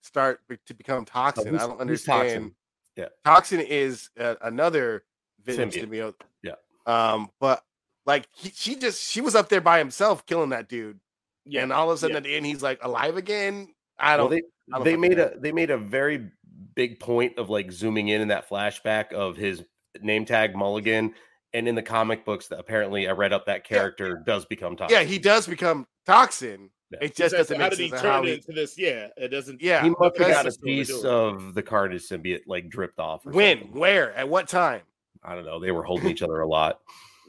start 0.00 0.40
to 0.66 0.74
become 0.74 1.04
toxin? 1.04 1.54
Oh, 1.54 1.64
I 1.64 1.66
don't 1.68 1.80
understand. 1.80 2.22
Toxin? 2.22 2.54
Yeah, 2.96 3.08
toxin 3.24 3.60
is 3.60 4.10
uh, 4.18 4.34
another 4.42 5.04
symbiote. 5.46 6.14
Yeah. 6.42 6.54
Um, 6.86 7.30
but 7.38 7.62
like 8.06 8.28
he, 8.32 8.50
she 8.54 8.76
just 8.76 9.02
she 9.02 9.20
was 9.20 9.34
up 9.34 9.48
there 9.48 9.60
by 9.60 9.78
himself 9.78 10.24
killing 10.26 10.50
that 10.50 10.68
dude. 10.68 11.00
Yeah. 11.44 11.62
And 11.62 11.72
all 11.72 11.90
of 11.90 11.96
a 11.96 11.98
sudden 11.98 12.14
yeah. 12.14 12.18
at 12.18 12.24
the 12.24 12.36
end 12.36 12.46
he's 12.46 12.62
like 12.62 12.78
alive 12.82 13.16
again. 13.16 13.68
I 13.98 14.16
don't 14.16 14.30
well, 14.30 14.38
they, 14.38 14.42
don't 14.72 14.84
they 14.84 14.96
made 14.96 15.18
a 15.18 15.32
they 15.38 15.52
made 15.52 15.70
a 15.70 15.78
very 15.78 16.30
big 16.74 17.00
point 17.00 17.38
of 17.38 17.50
like 17.50 17.72
zooming 17.72 18.08
in 18.08 18.20
in 18.20 18.28
that 18.28 18.48
flashback 18.48 19.12
of 19.12 19.36
his 19.36 19.62
name 20.00 20.24
tag 20.24 20.56
Mulligan. 20.56 21.14
And 21.52 21.66
in 21.66 21.74
the 21.74 21.82
comic 21.82 22.24
books, 22.24 22.48
that 22.48 22.58
apparently 22.58 23.08
I 23.08 23.12
read 23.12 23.32
up 23.32 23.46
that 23.46 23.64
character 23.64 24.08
yeah. 24.08 24.14
does 24.26 24.44
become 24.44 24.76
toxin. 24.76 24.98
Yeah, 24.98 25.04
he 25.04 25.18
does 25.18 25.46
become 25.46 25.86
toxin. 26.04 26.70
Yeah. 26.90 26.98
It 27.00 27.16
just 27.16 27.34
doesn't 27.34 27.58
how 27.58 27.70
did 27.70 27.78
he 27.78 27.90
turn 27.90 28.24
he, 28.24 28.34
into 28.34 28.52
this? 28.52 28.78
Yeah, 28.78 29.08
it 29.16 29.28
doesn't. 29.28 29.62
Yeah, 29.62 29.82
he 29.82 29.90
must 29.90 30.18
have 30.18 30.28
got 30.28 30.46
a 30.46 30.52
piece 30.62 31.02
of 31.02 31.54
the 31.54 31.62
Carnage 31.62 32.06
symbiote 32.06 32.42
like 32.46 32.68
dripped 32.68 32.98
off. 32.98 33.24
when? 33.24 33.58
Something. 33.58 33.80
Where? 33.80 34.14
At 34.14 34.28
what 34.28 34.48
time? 34.48 34.82
I 35.24 35.34
don't 35.34 35.46
know. 35.46 35.58
They 35.58 35.72
were 35.72 35.82
holding 35.82 36.10
each 36.10 36.22
other 36.22 36.40
a 36.40 36.46
lot. 36.46 36.80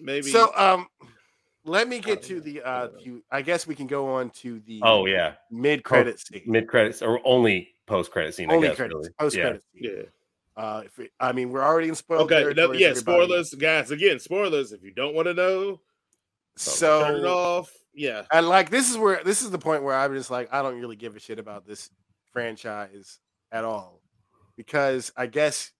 Maybe. 0.01 0.29
So, 0.29 0.51
um, 0.55 0.87
let 1.65 1.87
me 1.87 1.99
get 1.99 2.23
to 2.23 2.39
the. 2.39 2.61
uh 2.61 2.87
to, 3.03 3.21
I 3.31 3.41
guess 3.41 3.67
we 3.67 3.75
can 3.75 3.87
go 3.87 4.07
on 4.15 4.29
to 4.41 4.59
the. 4.61 4.79
Oh 4.83 5.05
yeah, 5.05 5.33
mid 5.51 5.83
credit 5.83 6.19
scene. 6.19 6.43
Mid 6.45 6.67
credits 6.67 7.01
or 7.01 7.19
only 7.25 7.69
post 7.85 8.11
credit 8.11 8.33
scene. 8.35 8.51
Only 8.51 8.67
I 8.67 8.71
guess, 8.71 8.77
credits. 8.77 8.95
Really. 8.95 9.09
Post 9.19 9.35
credit 9.35 9.63
yeah. 9.73 9.89
scene. 9.89 9.97
Yeah. 9.97 10.03
Uh, 10.55 10.81
if 10.85 10.97
it, 10.97 11.11
I 11.19 11.33
mean, 11.33 11.51
we're 11.51 11.63
already 11.63 11.87
in 11.87 11.93
spoilers. 11.93 12.31
Okay, 12.31 12.53
no, 12.55 12.71
yeah, 12.71 12.93
spoilers, 12.93 13.53
guys. 13.53 13.91
Again, 13.91 14.17
spoilers. 14.17 14.71
If 14.71 14.81
you 14.81 14.91
don't 14.91 15.13
want 15.13 15.27
to 15.27 15.35
know, 15.35 15.79
so 16.55 17.03
turn 17.03 17.19
it 17.19 17.25
off. 17.25 17.71
Yeah, 17.93 18.23
and 18.31 18.47
like 18.49 18.71
this 18.71 18.89
is 18.89 18.97
where 18.97 19.23
this 19.23 19.43
is 19.43 19.51
the 19.51 19.59
point 19.59 19.83
where 19.83 19.93
I'm 19.93 20.15
just 20.15 20.31
like, 20.31 20.51
I 20.51 20.63
don't 20.63 20.79
really 20.79 20.95
give 20.95 21.15
a 21.15 21.19
shit 21.19 21.37
about 21.37 21.67
this 21.67 21.91
franchise 22.31 23.19
at 23.51 23.65
all, 23.65 24.01
because 24.55 25.11
I 25.15 25.27
guess 25.27 25.71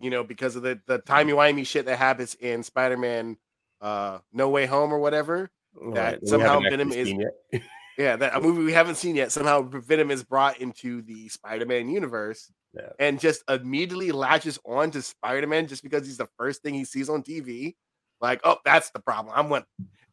you 0.00 0.08
know 0.08 0.24
because 0.24 0.56
of 0.56 0.62
the 0.62 0.80
the 0.86 0.98
timey 0.98 1.32
wimey 1.32 1.66
shit 1.66 1.84
that 1.84 1.98
happens 1.98 2.36
in 2.36 2.62
Spider-Man 2.62 3.36
uh 3.80 4.18
No 4.32 4.48
Way 4.48 4.66
Home 4.66 4.92
or 4.92 4.98
whatever. 4.98 5.50
that 5.92 6.14
right. 6.14 6.26
somehow 6.26 6.60
Venom 6.60 6.92
is 6.92 7.12
yeah, 7.98 8.16
that 8.16 8.36
a 8.36 8.40
movie 8.40 8.62
we 8.62 8.72
haven't 8.72 8.96
seen 8.96 9.16
yet. 9.16 9.32
Somehow 9.32 9.62
Venom 9.62 10.10
is 10.10 10.22
brought 10.22 10.58
into 10.58 11.02
the 11.02 11.28
Spider-Man 11.28 11.88
universe 11.88 12.50
yeah. 12.74 12.90
and 12.98 13.18
just 13.18 13.42
immediately 13.48 14.12
latches 14.12 14.58
on 14.64 14.90
to 14.92 15.02
Spider-Man 15.02 15.66
just 15.66 15.82
because 15.82 16.06
he's 16.06 16.18
the 16.18 16.28
first 16.36 16.62
thing 16.62 16.74
he 16.74 16.84
sees 16.84 17.08
on 17.08 17.22
TV. 17.22 17.74
Like, 18.20 18.40
oh, 18.44 18.58
that's 18.64 18.90
the 18.90 19.00
problem. 19.00 19.34
I'm 19.36 19.48
one. 19.48 19.64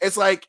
It's 0.01 0.17
like, 0.17 0.47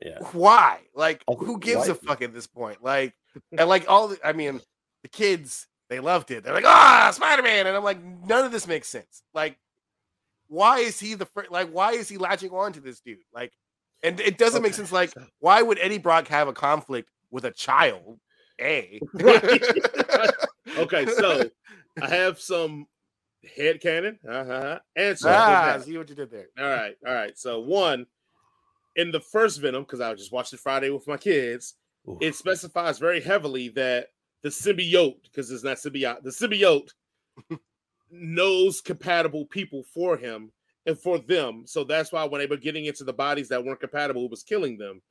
yeah, 0.00 0.18
why? 0.32 0.80
Like, 0.94 1.22
who 1.26 1.58
gives 1.58 1.88
a 1.88 1.94
fuck 1.94 2.22
at 2.22 2.32
this 2.32 2.46
point? 2.46 2.82
Like, 2.82 3.14
and 3.58 3.68
like 3.68 3.84
all 3.88 4.08
the, 4.08 4.18
I 4.24 4.32
mean, 4.32 4.60
the 5.02 5.08
kids 5.08 5.66
they 5.90 6.00
loved 6.00 6.30
it. 6.30 6.44
They're 6.44 6.54
like, 6.54 6.64
ah, 6.64 7.10
Spider-Man, 7.12 7.66
and 7.66 7.76
I'm 7.76 7.84
like, 7.84 8.02
none 8.02 8.44
of 8.44 8.52
this 8.52 8.66
makes 8.66 8.88
sense. 8.88 9.22
Like, 9.34 9.58
why 10.50 10.80
is 10.80 10.98
he 10.98 11.14
the 11.14 11.26
first? 11.26 11.50
Like, 11.50 11.70
why 11.70 11.92
is 11.92 12.08
he 12.08 12.18
latching 12.18 12.50
on 12.50 12.72
to 12.72 12.80
this 12.80 13.00
dude? 13.00 13.18
Like, 13.32 13.52
and 14.02 14.18
it 14.18 14.36
doesn't 14.36 14.58
okay. 14.58 14.64
make 14.64 14.74
sense. 14.74 14.90
Like, 14.90 15.12
why 15.38 15.62
would 15.62 15.78
Eddie 15.78 15.98
Brock 15.98 16.26
have 16.28 16.48
a 16.48 16.52
conflict 16.52 17.08
with 17.30 17.44
a 17.44 17.52
child? 17.52 18.18
A. 18.60 19.00
okay, 20.76 21.06
so 21.06 21.48
I 22.02 22.08
have 22.08 22.40
some 22.40 22.86
headcanon. 23.56 24.18
uh-huh, 24.28 24.80
answer. 24.96 25.28
Ah, 25.30 25.78
see 25.80 25.96
what 25.96 26.08
you 26.08 26.16
did 26.16 26.32
there. 26.32 26.48
All 26.58 26.68
right, 26.68 26.96
all 27.06 27.14
right. 27.14 27.38
So 27.38 27.60
one 27.60 28.06
in 28.96 29.12
the 29.12 29.20
first 29.20 29.60
Venom, 29.60 29.84
because 29.84 30.00
I 30.00 30.12
just 30.14 30.32
watched 30.32 30.52
it 30.52 30.60
Friday 30.60 30.90
with 30.90 31.06
my 31.06 31.16
kids, 31.16 31.74
Ooh. 32.08 32.18
it 32.20 32.34
specifies 32.34 32.98
very 32.98 33.20
heavily 33.20 33.68
that 33.70 34.08
the 34.42 34.48
symbiote, 34.48 35.22
because 35.22 35.50
it's 35.52 35.62
not 35.62 35.76
symbiote, 35.76 36.22
the 36.22 36.30
symbiote 36.30 36.90
knows 38.10 38.80
compatible 38.80 39.46
people 39.46 39.82
for 39.94 40.16
him 40.16 40.50
and 40.86 40.98
for 40.98 41.18
them. 41.18 41.64
So 41.66 41.84
that's 41.84 42.12
why 42.12 42.24
when 42.24 42.40
they 42.40 42.46
were 42.46 42.56
getting 42.56 42.86
into 42.86 43.04
the 43.04 43.12
bodies 43.12 43.48
that 43.48 43.64
weren't 43.64 43.80
compatible, 43.80 44.24
it 44.24 44.30
was 44.30 44.42
killing 44.42 44.78
them. 44.78 45.02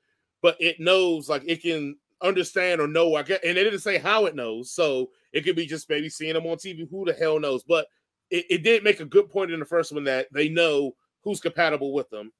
But 0.41 0.57
it 0.59 0.79
knows, 0.79 1.29
like 1.29 1.43
it 1.45 1.61
can 1.61 1.97
understand 2.21 2.81
or 2.81 2.87
know. 2.87 3.15
I 3.15 3.23
get, 3.23 3.43
and 3.43 3.57
they 3.57 3.63
didn't 3.63 3.79
say 3.79 3.97
how 3.97 4.25
it 4.25 4.35
knows, 4.35 4.71
so 4.71 5.09
it 5.33 5.41
could 5.41 5.55
be 5.55 5.65
just 5.65 5.89
maybe 5.89 6.09
seeing 6.09 6.33
them 6.33 6.45
on 6.45 6.57
TV. 6.57 6.89
Who 6.89 7.05
the 7.05 7.13
hell 7.13 7.39
knows? 7.39 7.63
But 7.63 7.87
it, 8.29 8.45
it 8.49 8.63
did 8.63 8.83
make 8.83 8.99
a 8.99 9.05
good 9.05 9.29
point 9.29 9.51
in 9.51 9.59
the 9.59 9.65
first 9.65 9.91
one 9.91 10.05
that 10.05 10.27
they 10.33 10.49
know 10.49 10.95
who's 11.23 11.39
compatible 11.39 11.93
with 11.93 12.09
them. 12.09 12.31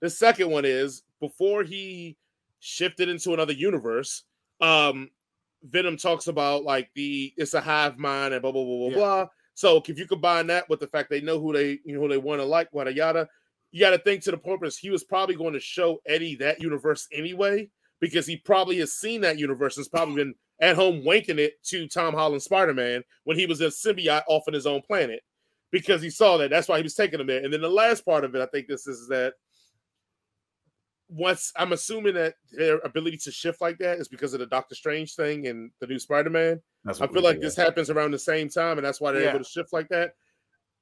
The 0.00 0.10
second 0.10 0.50
one 0.50 0.64
is 0.64 1.02
before 1.20 1.62
he 1.62 2.16
shifted 2.60 3.08
into 3.08 3.32
another 3.32 3.52
universe. 3.52 4.24
Um, 4.60 5.10
Venom 5.62 5.96
talks 5.96 6.26
about 6.26 6.64
like 6.64 6.90
the 6.94 7.32
it's 7.36 7.54
a 7.54 7.60
hive 7.60 7.98
mind 7.98 8.34
and 8.34 8.42
blah 8.42 8.52
blah 8.52 8.64
blah 8.64 8.76
blah 8.76 8.88
yeah. 8.88 8.94
blah. 8.94 9.26
So 9.56 9.82
if 9.88 9.98
you 9.98 10.06
combine 10.06 10.46
that 10.48 10.68
with 10.68 10.80
the 10.80 10.86
fact 10.86 11.08
they 11.08 11.22
know 11.22 11.40
who 11.40 11.54
they 11.54 11.78
you 11.82 11.94
know 11.94 12.02
who 12.02 12.08
they 12.08 12.18
want 12.18 12.42
to 12.42 12.44
like, 12.44 12.68
yada 12.74 12.92
yada, 12.92 13.28
you 13.72 13.80
got 13.80 13.90
to 13.90 13.98
think 13.98 14.22
to 14.24 14.30
the 14.30 14.36
purpose. 14.36 14.76
He 14.76 14.90
was 14.90 15.02
probably 15.02 15.34
going 15.34 15.54
to 15.54 15.60
show 15.60 15.98
Eddie 16.06 16.36
that 16.36 16.60
universe 16.60 17.08
anyway 17.10 17.70
because 17.98 18.26
he 18.26 18.36
probably 18.36 18.78
has 18.80 18.92
seen 18.92 19.22
that 19.22 19.38
universe 19.38 19.76
has 19.76 19.88
probably 19.88 20.16
been 20.16 20.34
at 20.60 20.76
home 20.76 21.02
wanking 21.02 21.38
it 21.38 21.54
to 21.64 21.88
Tom 21.88 22.12
Holland 22.12 22.42
Spider 22.42 22.74
Man 22.74 23.02
when 23.24 23.38
he 23.38 23.46
was 23.46 23.62
a 23.62 23.68
symbiote 23.68 24.24
off 24.28 24.44
on 24.46 24.52
his 24.52 24.66
own 24.66 24.82
planet 24.82 25.22
because 25.72 26.02
he 26.02 26.10
saw 26.10 26.36
that. 26.36 26.50
That's 26.50 26.68
why 26.68 26.76
he 26.76 26.82
was 26.82 26.94
taking 26.94 27.18
him 27.18 27.26
there. 27.26 27.42
And 27.42 27.50
then 27.50 27.62
the 27.62 27.68
last 27.70 28.04
part 28.04 28.24
of 28.24 28.34
it, 28.34 28.42
I 28.42 28.46
think 28.46 28.68
this 28.68 28.86
is 28.86 29.08
that 29.08 29.32
once 31.08 31.52
I'm 31.56 31.72
assuming 31.72 32.14
that 32.14 32.34
their 32.52 32.78
ability 32.78 33.18
to 33.18 33.30
shift 33.30 33.60
like 33.60 33.78
that 33.78 33.98
is 33.98 34.08
because 34.08 34.34
of 34.34 34.40
the 34.40 34.46
Doctor 34.46 34.74
Strange 34.74 35.14
thing 35.14 35.46
and 35.46 35.70
the 35.80 35.86
new 35.86 35.98
Spider 35.98 36.30
Man. 36.30 36.60
I 36.88 36.92
feel 36.92 37.22
like 37.22 37.40
this 37.40 37.56
happens 37.56 37.90
around 37.90 38.12
the 38.12 38.18
same 38.18 38.48
time, 38.48 38.78
and 38.78 38.86
that's 38.86 39.00
why 39.00 39.12
they're 39.12 39.22
yeah. 39.22 39.30
able 39.30 39.40
to 39.40 39.44
shift 39.44 39.72
like 39.72 39.88
that. 39.88 40.14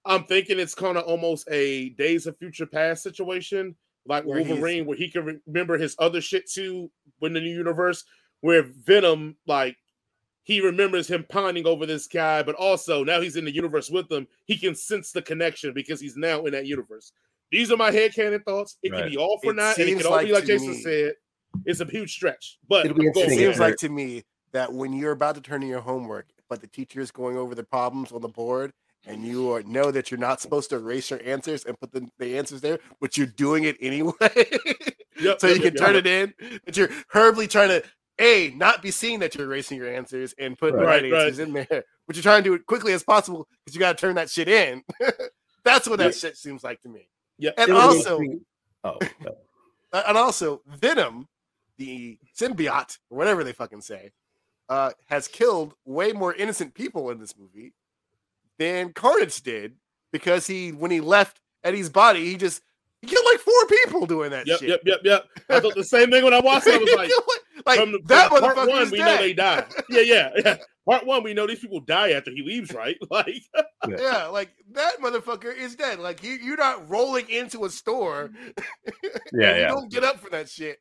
I'm 0.05 0.25
thinking 0.25 0.59
it's 0.59 0.75
kind 0.75 0.99
of 0.99 1.05
almost 1.05 1.49
a 1.51 1.91
Days 1.91 2.27
of 2.27 2.37
Future 2.37 2.66
Past 2.66 3.03
situation, 3.03 3.75
like 4.07 4.25
where 4.25 4.43
Wolverine, 4.43 4.85
where 4.85 4.97
he 4.97 5.11
can 5.11 5.41
remember 5.47 5.79
his 5.79 5.97
other 5.99 6.20
shit 6.20 6.51
too 6.51 6.91
when 7.20 7.33
the 7.33 7.41
new 7.41 7.51
universe, 7.51 8.05
where 8.41 8.62
Venom, 8.62 9.37
like 9.47 9.77
he 10.43 10.61
remembers 10.61 11.09
him 11.09 11.25
pining 11.29 11.66
over 11.66 11.87
this 11.87 12.07
guy, 12.07 12.43
but 12.43 12.55
also 12.55 13.03
now 13.03 13.20
he's 13.20 13.37
in 13.37 13.47
the 13.47 13.55
universe 13.55 13.89
with 13.89 14.09
them. 14.09 14.27
He 14.45 14.59
can 14.59 14.75
sense 14.75 15.11
the 15.11 15.22
connection 15.22 15.72
because 15.72 16.01
he's 16.01 16.16
now 16.16 16.45
in 16.45 16.53
that 16.53 16.66
universe. 16.66 17.12
These 17.55 17.71
are 17.71 17.77
my 17.77 17.93
head 17.93 18.13
headcanon 18.13 18.45
thoughts. 18.45 18.79
It 18.83 18.91
right. 18.91 19.03
can 19.03 19.11
be 19.11 19.17
all 19.17 19.39
for 19.41 19.53
not, 19.53 19.79
and 19.79 19.89
it 19.89 19.97
can 19.97 20.07
all 20.07 20.13
like 20.13 20.27
be 20.27 20.33
like 20.33 20.45
Jason 20.45 20.71
me, 20.71 20.83
said. 20.83 21.13
It's 21.65 21.79
a 21.79 21.85
huge 21.85 22.13
stretch, 22.13 22.59
but 22.69 22.85
it 22.85 23.31
seems 23.31 23.61
like 23.61 23.77
to 23.77 23.89
me 23.89 24.25
that 24.51 24.73
when 24.73 24.93
you're 24.93 25.13
about 25.13 25.37
to 25.37 25.41
turn 25.41 25.63
in 25.63 25.69
your 25.69 25.81
homework, 25.81 26.27
but 26.49 26.61
the 26.61 26.67
teacher 26.67 27.01
is 27.01 27.13
going 27.13 27.37
over 27.37 27.55
the 27.55 27.63
problems 27.63 28.11
on 28.11 28.23
the 28.23 28.29
board, 28.29 28.73
and 29.07 29.25
you 29.25 29.53
are, 29.53 29.63
know 29.63 29.93
that 29.93 30.11
you're 30.11 30.19
not 30.19 30.41
supposed 30.41 30.71
to 30.71 30.77
erase 30.77 31.11
your 31.11 31.21
answers 31.25 31.65
and 31.65 31.79
put 31.79 31.93
the, 31.93 32.09
the 32.19 32.37
answers 32.37 32.61
there, 32.61 32.81
but 33.01 33.17
you're 33.17 33.29
doing 33.29 33.63
it 33.63 33.77
anyway, 33.81 34.15
yep, 35.21 35.41
so 35.41 35.47
yep, 35.47 35.57
you 35.57 35.63
can 35.63 35.75
yep, 35.75 35.77
turn 35.77 35.95
it 35.95 36.09
in. 36.09 36.35
But 36.65 36.77
you're 36.77 36.91
hurriedly 37.09 37.47
trying 37.47 37.69
to 37.69 37.85
a 38.19 38.53
not 38.57 38.83
be 38.83 38.91
seeing 38.91 39.21
that 39.21 39.37
you're 39.37 39.47
erasing 39.47 39.79
your 39.79 39.95
answers 39.95 40.35
and 40.41 40.59
putting 40.59 40.75
right, 40.75 41.03
the 41.03 41.11
right, 41.11 41.13
right, 41.13 41.27
answers 41.27 41.39
in 41.39 41.53
there, 41.53 41.85
but 42.09 42.17
you're 42.17 42.23
trying 42.25 42.43
to 42.43 42.51
do 42.51 42.55
it 42.55 42.67
quickly 42.67 42.93
as 42.93 43.05
possible 43.05 43.47
because 43.65 43.77
you 43.77 43.81
got 43.81 43.97
to 43.97 44.01
turn 44.01 44.17
that 44.17 44.29
shit 44.29 44.49
in. 44.49 44.83
That's 45.65 45.89
what 45.89 46.01
that 46.01 46.17
shit 46.17 46.37
seems 46.37 46.65
like 46.65 46.83
to 46.83 46.89
me. 46.89 47.09
Yeah, 47.45 47.51
and 47.59 47.72
also, 47.72 48.18
oh, 48.84 48.99
no. 49.20 49.36
and 49.92 50.16
also 50.16 50.62
Venom, 50.66 51.28
the 51.76 52.18
symbiote 52.34 52.97
or 53.11 53.18
whatever 53.18 53.45
they 53.45 53.53
fucking 53.53 53.82
say, 53.82 54.12
uh, 54.70 54.92
has 55.11 55.28
killed 55.28 55.74
way 55.84 56.12
more 56.12 56.32
innocent 56.32 56.72
people 56.72 57.11
in 57.11 57.18
this 57.18 57.34
movie 57.36 57.74
than 58.59 58.95
Carnage 58.95 59.42
did 59.42 59.74
because 60.11 60.47
he, 60.47 60.72
when 60.72 60.90
he 60.90 61.03
left 61.03 61.42
Eddie's 61.62 61.90
body, 61.90 62.24
he 62.24 62.38
just 62.38 62.62
he 63.03 63.09
killed 63.09 63.26
like 63.30 63.40
four 63.40 63.66
people 63.66 64.07
doing 64.07 64.30
that 64.30 64.47
yep, 64.47 64.61
shit. 64.61 64.70
Yep, 64.70 64.80
yep, 64.86 65.01
yep. 65.05 65.28
I 65.51 65.61
thought 65.61 65.74
the 65.74 65.84
same 65.84 66.11
thing 66.11 66.24
when 66.24 66.32
I 66.32 66.40
watched 66.40 66.66
it. 66.66 66.76
I 66.76 66.78
was 66.78 66.92
like, 66.97 67.11
like 67.67 67.79
from 67.79 67.93
the, 67.93 68.01
that 68.07 68.31
from 68.31 68.41
part 68.41 68.57
one, 68.57 68.91
we 68.91 68.99
dead. 68.99 69.05
know 69.05 69.17
they 69.19 69.33
die. 69.33 69.65
Yeah, 69.89 70.01
yeah, 70.01 70.31
yeah. 70.45 70.57
Part 70.87 71.07
one, 71.07 71.23
we 71.23 71.33
know 71.33 71.47
these 71.47 71.61
people 71.61 71.81
die 71.81 72.11
after 72.11 72.31
he 72.31 72.43
leaves, 72.43 72.73
right? 72.73 72.97
Like, 73.11 73.43
yeah, 73.89 74.27
like 74.27 74.51
that 74.73 75.01
motherfucker 75.01 75.57
is 75.57 75.77
dead. 75.77 75.99
Like 75.99 76.23
you, 76.23 76.33
you're 76.33 76.57
not 76.57 76.89
rolling 76.89 77.29
into 77.31 77.65
a 77.65 77.71
store. 77.71 78.31
yeah, 79.33 79.55
you 79.55 79.61
yeah. 79.61 79.69
don't 79.69 79.91
get 79.91 80.05
up 80.05 80.21
for 80.21 80.31
that 80.31 80.49
shit. 80.49 80.79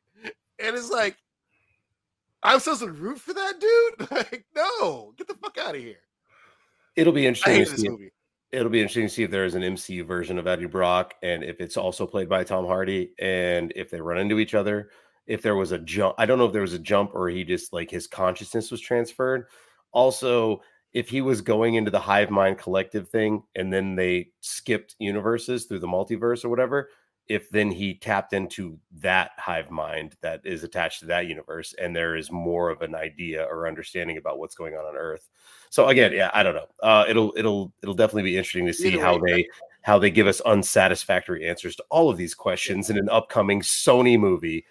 And 0.58 0.76
it's 0.76 0.90
like, 0.90 1.16
I'm 2.42 2.60
supposed 2.60 2.82
to 2.82 2.90
root 2.90 3.20
for 3.20 3.34
that 3.34 3.60
dude? 3.60 4.10
Like, 4.10 4.46
no, 4.54 5.14
get 5.16 5.28
the 5.28 5.34
fuck 5.34 5.56
out 5.58 5.74
of 5.74 5.80
here. 5.80 6.00
It'll 6.96 7.12
be 7.12 7.26
interesting 7.26 7.64
to 7.64 7.80
see. 7.80 7.88
Movie. 7.88 8.12
It'll 8.52 8.70
be 8.70 8.80
interesting 8.80 9.08
to 9.08 9.12
see 9.12 9.22
if 9.24 9.30
there 9.30 9.44
is 9.44 9.54
an 9.54 9.62
MCU 9.62 10.06
version 10.06 10.38
of 10.38 10.46
Eddie 10.46 10.66
Brock 10.66 11.14
and 11.22 11.42
if 11.42 11.60
it's 11.60 11.76
also 11.76 12.06
played 12.06 12.28
by 12.28 12.44
Tom 12.44 12.66
Hardy 12.66 13.10
and 13.18 13.72
if 13.74 13.90
they 13.90 14.00
run 14.00 14.18
into 14.18 14.38
each 14.38 14.54
other. 14.54 14.90
If 15.26 15.42
there 15.42 15.56
was 15.56 15.72
a 15.72 15.78
jump, 15.78 16.14
I 16.18 16.26
don't 16.26 16.38
know 16.38 16.46
if 16.46 16.52
there 16.52 16.62
was 16.62 16.74
a 16.74 16.78
jump 16.78 17.14
or 17.14 17.28
he 17.28 17.44
just 17.44 17.72
like 17.72 17.90
his 17.90 18.06
consciousness 18.06 18.70
was 18.70 18.80
transferred. 18.80 19.46
Also, 19.92 20.60
if 20.92 21.08
he 21.08 21.20
was 21.20 21.40
going 21.40 21.74
into 21.74 21.90
the 21.90 21.98
hive 21.98 22.30
mind 22.30 22.58
collective 22.58 23.08
thing 23.08 23.42
and 23.56 23.72
then 23.72 23.96
they 23.96 24.28
skipped 24.40 24.94
universes 24.98 25.64
through 25.64 25.80
the 25.80 25.86
multiverse 25.86 26.44
or 26.44 26.48
whatever, 26.48 26.88
if 27.26 27.48
then 27.50 27.70
he 27.70 27.94
tapped 27.94 28.32
into 28.32 28.78
that 28.92 29.30
hive 29.38 29.70
mind 29.70 30.14
that 30.20 30.40
is 30.44 30.62
attached 30.62 31.00
to 31.00 31.06
that 31.06 31.26
universe 31.26 31.74
and 31.80 31.96
there 31.96 32.16
is 32.16 32.30
more 32.30 32.68
of 32.68 32.82
an 32.82 32.94
idea 32.94 33.44
or 33.44 33.66
understanding 33.66 34.18
about 34.18 34.38
what's 34.38 34.54
going 34.54 34.74
on 34.74 34.84
on 34.84 34.96
earth. 34.96 35.28
So 35.70 35.88
again 35.88 36.12
yeah 36.12 36.30
i 36.34 36.42
don't 36.42 36.54
know. 36.54 36.68
Uh, 36.82 37.04
it'll 37.08 37.32
it'll 37.36 37.72
it'll 37.82 37.94
definitely 37.94 38.22
be 38.22 38.36
interesting 38.36 38.66
to 38.66 38.74
see 38.74 38.96
how 38.96 39.18
they 39.18 39.46
how 39.82 39.98
they 39.98 40.10
give 40.10 40.26
us 40.26 40.40
unsatisfactory 40.42 41.46
answers 41.48 41.76
to 41.76 41.84
all 41.90 42.10
of 42.10 42.16
these 42.16 42.34
questions 42.34 42.90
in 42.90 42.98
an 42.98 43.08
upcoming 43.08 43.60
sony 43.60 44.18
movie 44.18 44.64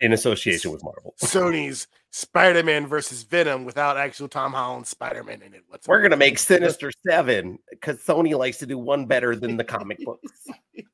in 0.00 0.12
association 0.12 0.70
with 0.72 0.82
marvel 0.82 1.14
sony's 1.22 1.86
spider-man 2.10 2.86
versus 2.86 3.22
venom 3.22 3.64
without 3.64 3.96
actual 3.96 4.28
tom 4.28 4.52
holland 4.52 4.86
spider-man 4.86 5.42
in 5.42 5.54
it 5.54 5.62
What's 5.68 5.86
we're 5.86 6.02
gonna 6.02 6.16
make 6.16 6.38
sinister 6.38 6.90
seven 7.06 7.58
because 7.70 7.98
sony 8.00 8.36
likes 8.36 8.58
to 8.58 8.66
do 8.66 8.78
one 8.78 9.06
better 9.06 9.36
than 9.36 9.56
the 9.56 9.64
comic 9.64 9.98
books 10.04 10.48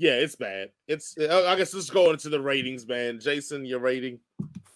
yeah, 0.00 0.12
it's 0.12 0.34
bad. 0.34 0.70
It's 0.88 1.14
I 1.18 1.54
guess 1.56 1.74
let's 1.74 1.90
go 1.90 2.10
into 2.10 2.30
the 2.30 2.40
ratings, 2.40 2.86
man. 2.88 3.20
Jason, 3.20 3.66
your 3.66 3.80
rating? 3.80 4.18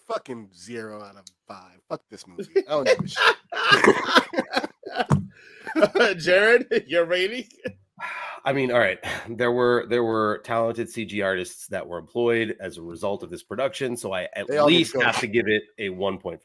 Fucking 0.07 0.49
zero 0.55 1.03
out 1.03 1.15
of 1.15 1.23
five. 1.47 1.79
Fuck 1.89 2.03
this 2.11 2.27
movie. 2.27 2.45
I 2.57 2.61
don't 2.69 2.85
give 2.85 2.99
a 2.99 3.07
shit. 6.05 6.19
Jared, 6.19 6.85
your 6.85 7.05
rating? 7.05 7.47
I 8.43 8.53
mean, 8.53 8.71
all 8.71 8.79
right. 8.79 8.99
There 9.27 9.51
were 9.51 9.85
there 9.89 10.03
were 10.03 10.41
talented 10.43 10.87
CG 10.87 11.23
artists 11.23 11.67
that 11.67 11.85
were 11.85 11.97
employed 11.97 12.55
as 12.59 12.77
a 12.77 12.81
result 12.81 13.23
of 13.23 13.29
this 13.29 13.43
production, 13.43 13.97
so 13.97 14.13
I 14.13 14.27
at 14.33 14.47
they 14.47 14.61
least 14.61 14.95
have 15.01 15.19
to 15.19 15.27
give 15.27 15.47
it 15.47 15.63
a 15.79 15.89
1.5. 15.89 16.39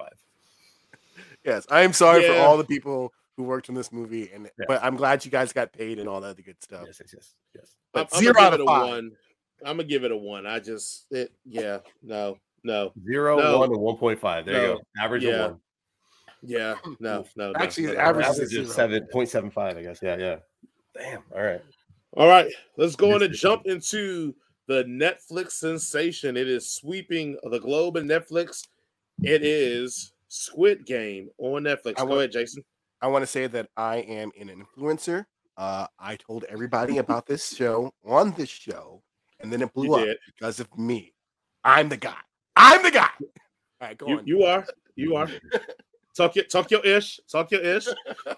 Yes, 1.45 1.67
I 1.71 1.83
am 1.83 1.93
sorry 1.93 2.25
yeah. 2.25 2.35
for 2.35 2.39
all 2.41 2.57
the 2.57 2.65
people 2.65 3.13
who 3.37 3.45
worked 3.45 3.69
on 3.69 3.75
this 3.75 3.93
movie, 3.93 4.31
and 4.33 4.51
yeah. 4.59 4.65
but 4.67 4.83
I'm 4.83 4.97
glad 4.97 5.25
you 5.25 5.31
guys 5.31 5.53
got 5.53 5.73
paid 5.73 5.99
and 5.99 6.09
all 6.09 6.21
that 6.21 6.43
good 6.43 6.63
stuff. 6.63 6.85
Yes, 6.87 7.01
yes, 7.01 7.13
yes, 7.15 7.35
yes. 7.55 7.75
But 7.93 8.09
I'm, 8.13 8.21
zero 8.21 8.35
I'm 8.39 8.47
out 8.47 8.61
of 8.61 8.67
five. 8.67 8.89
One. 8.89 9.13
I'm 9.65 9.77
gonna 9.77 9.85
give 9.85 10.05
it 10.05 10.13
a 10.13 10.17
one. 10.17 10.47
I 10.47 10.59
just 10.59 11.07
it 11.11 11.33
yeah 11.45 11.79
no 12.03 12.39
no 12.65 12.93
zero 13.07 13.39
no. 13.39 13.59
one 13.59 13.71
to 13.71 13.79
one 13.79 13.97
point 13.97 14.19
five. 14.19 14.47
There 14.47 14.55
no. 14.55 14.63
you 14.63 14.75
go. 14.75 14.81
Average 15.03 15.25
yeah. 15.25 15.31
of 15.33 15.51
one. 15.51 15.61
Yeah, 16.43 16.75
no, 17.01 17.27
no. 17.37 17.53
Actually, 17.57 17.89
no, 17.89 17.93
no. 17.95 18.01
average, 18.01 18.27
average 18.27 18.55
is 18.55 18.73
seven 18.73 19.07
point 19.13 19.29
seven 19.29 19.51
five. 19.51 19.77
I 19.77 19.83
guess. 19.83 20.01
Yeah, 20.03 20.17
yeah. 20.17 20.37
Damn. 20.97 21.22
All 21.34 21.43
right. 21.43 21.62
All 22.16 22.28
right. 22.28 22.53
Let's 22.76 22.97
go 22.97 23.14
on 23.14 23.22
and 23.22 23.34
jump 23.34 23.66
into 23.66 24.34
the 24.66 24.84
Netflix 24.84 25.53
sensation. 25.53 26.36
It 26.36 26.49
is 26.49 26.70
sweeping 26.70 27.36
the 27.45 27.59
globe 27.59 27.97
and 27.97 28.09
Netflix. 28.09 28.66
It 29.22 29.45
is 29.45 30.12
Squid 30.28 30.86
Game 30.86 31.28
on 31.38 31.62
Netflix. 31.64 31.95
I 31.99 32.05
go 32.05 32.18
ahead, 32.18 32.32
Jason. 32.32 32.64
I 33.03 33.09
want 33.09 33.22
to 33.22 33.26
say 33.26 33.47
that 33.47 33.68
I 33.76 33.97
am 33.99 34.30
an 34.38 34.49
influencer. 34.49 35.24
Uh, 35.57 35.86
I 35.99 36.16
told 36.16 36.45
everybody 36.49 36.99
about 36.99 37.26
this 37.26 37.55
show 37.55 37.93
on 38.05 38.32
this 38.32 38.49
show, 38.49 39.03
and 39.41 39.53
then 39.53 39.62
it 39.62 39.72
blew 39.72 39.95
up 39.95 40.16
because 40.26 40.61
of 40.61 40.76
me. 40.78 41.14
I'm 41.64 41.88
the 41.88 41.97
guy. 41.97 42.16
I'm 42.57 42.82
the 42.82 42.91
guy. 42.91 43.09
All 43.20 43.88
right, 43.88 43.99
go 43.99 44.07
you, 44.07 44.18
on. 44.18 44.26
You 44.26 44.43
are. 44.45 44.66
You 44.95 45.16
are. 45.16 45.28
talk 46.21 46.37
your 46.37 46.45
talk 46.45 46.71
your 46.71 46.85
ish. 46.85 47.21
Talk 47.31 47.51
your 47.51 47.62
ish. 47.62 47.87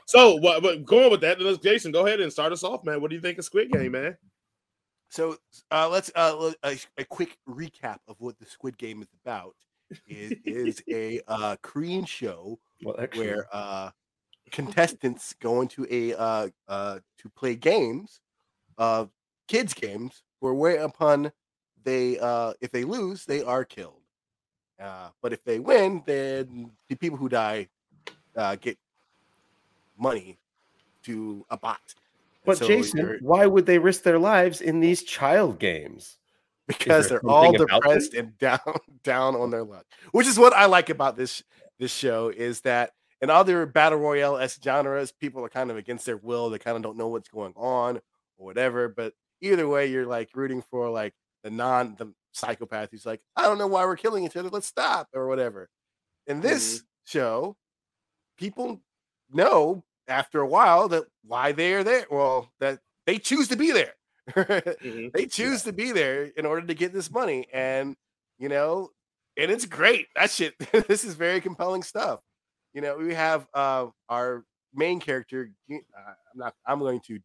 so, 0.06 0.36
what? 0.36 0.62
But 0.62 0.84
going 0.84 1.10
with 1.10 1.20
that, 1.22 1.40
let's 1.40 1.58
Jason 1.58 1.92
go 1.92 2.06
ahead 2.06 2.20
and 2.20 2.32
start 2.32 2.52
us 2.52 2.64
off, 2.64 2.84
man. 2.84 3.00
What 3.00 3.10
do 3.10 3.16
you 3.16 3.22
think 3.22 3.38
of 3.38 3.44
Squid 3.44 3.70
Game, 3.70 3.92
man? 3.92 4.16
So, 5.08 5.36
uh, 5.70 5.88
let's 5.88 6.10
uh, 6.14 6.52
a, 6.62 6.78
a 6.98 7.04
quick 7.04 7.36
recap 7.48 7.98
of 8.08 8.16
what 8.18 8.38
the 8.38 8.46
Squid 8.46 8.78
Game 8.78 9.02
is 9.02 9.08
about. 9.24 9.54
Is 10.08 10.32
is 10.46 10.82
a 10.88 11.20
uh, 11.28 11.56
Korean 11.62 12.06
show 12.06 12.58
well, 12.82 12.96
where 13.14 13.46
uh, 13.52 13.90
contestants 14.50 15.34
go 15.40 15.60
into 15.60 15.86
a 15.90 16.14
uh, 16.14 16.48
uh, 16.66 16.98
to 17.18 17.28
play 17.36 17.56
games, 17.56 18.20
uh, 18.78 19.04
kids 19.48 19.74
games, 19.74 20.22
where 20.40 20.54
way 20.54 20.78
upon 20.78 21.30
they 21.84 22.18
uh, 22.18 22.54
if 22.60 22.70
they 22.70 22.84
lose, 22.84 23.26
they 23.26 23.42
are 23.42 23.64
killed. 23.64 24.01
Uh, 24.82 25.08
but 25.20 25.32
if 25.32 25.44
they 25.44 25.58
win, 25.58 26.02
then 26.06 26.70
the 26.88 26.96
people 26.96 27.16
who 27.16 27.28
die 27.28 27.68
uh, 28.36 28.56
get 28.56 28.76
money 29.98 30.38
to 31.04 31.44
a 31.50 31.56
bot. 31.56 31.80
But 32.44 32.58
so 32.58 32.66
Jason, 32.66 33.18
why 33.20 33.46
would 33.46 33.66
they 33.66 33.78
risk 33.78 34.02
their 34.02 34.18
lives 34.18 34.60
in 34.60 34.80
these 34.80 35.02
child 35.02 35.60
games? 35.60 36.18
Because 36.66 37.08
they're 37.08 37.24
all 37.26 37.52
depressed 37.52 38.14
and 38.14 38.36
down 38.38 38.58
down 39.04 39.36
on 39.36 39.50
their 39.50 39.62
luck. 39.62 39.84
Which 40.12 40.26
is 40.26 40.38
what 40.38 40.52
I 40.52 40.66
like 40.66 40.90
about 40.90 41.16
this 41.16 41.42
this 41.78 41.94
show 41.94 42.28
is 42.28 42.62
that 42.62 42.92
in 43.20 43.30
other 43.30 43.66
battle 43.66 43.98
royale 43.98 44.36
s 44.36 44.58
genres, 44.62 45.12
people 45.12 45.44
are 45.44 45.48
kind 45.48 45.70
of 45.70 45.76
against 45.76 46.06
their 46.06 46.16
will. 46.16 46.50
They 46.50 46.58
kind 46.58 46.76
of 46.76 46.82
don't 46.82 46.96
know 46.96 47.08
what's 47.08 47.28
going 47.28 47.52
on 47.56 47.98
or 48.38 48.46
whatever. 48.46 48.88
But 48.88 49.12
either 49.40 49.68
way, 49.68 49.86
you're 49.86 50.06
like 50.06 50.30
rooting 50.34 50.62
for 50.70 50.90
like 50.90 51.14
the 51.44 51.50
non 51.50 51.94
the 51.96 52.12
psychopath 52.32 52.90
who's 52.90 53.06
like, 53.06 53.20
I 53.36 53.42
don't 53.42 53.58
know 53.58 53.66
why 53.66 53.84
we're 53.84 53.96
killing 53.96 54.24
each 54.24 54.36
other. 54.36 54.48
Let's 54.48 54.66
stop 54.66 55.08
or 55.14 55.28
whatever. 55.28 55.68
In 56.26 56.40
this 56.40 56.78
mm-hmm. 56.78 56.86
show, 57.04 57.56
people 58.38 58.80
know 59.30 59.84
after 60.08 60.40
a 60.40 60.46
while 60.46 60.88
that 60.88 61.04
why 61.24 61.52
they 61.52 61.74
are 61.74 61.84
there. 61.84 62.06
Well, 62.10 62.50
that 62.60 62.80
they 63.06 63.18
choose 63.18 63.48
to 63.48 63.56
be 63.56 63.72
there. 63.72 63.94
mm-hmm. 64.30 65.08
They 65.12 65.26
choose 65.26 65.64
yeah. 65.64 65.70
to 65.70 65.72
be 65.72 65.92
there 65.92 66.24
in 66.24 66.46
order 66.46 66.66
to 66.66 66.74
get 66.74 66.92
this 66.92 67.10
money. 67.10 67.46
And 67.52 67.96
you 68.38 68.48
know, 68.48 68.90
and 69.36 69.50
it's 69.50 69.66
great. 69.66 70.08
That 70.14 70.30
shit. 70.30 70.54
this 70.88 71.04
is 71.04 71.14
very 71.14 71.40
compelling 71.40 71.82
stuff. 71.82 72.20
You 72.74 72.80
know, 72.80 72.96
we 72.96 73.14
have 73.14 73.46
uh, 73.54 73.86
our 74.08 74.44
main 74.74 75.00
character. 75.00 75.50
Uh, 75.70 75.74
I'm 75.96 76.38
not. 76.38 76.54
I'm 76.66 76.78
going 76.78 77.00
to 77.06 77.18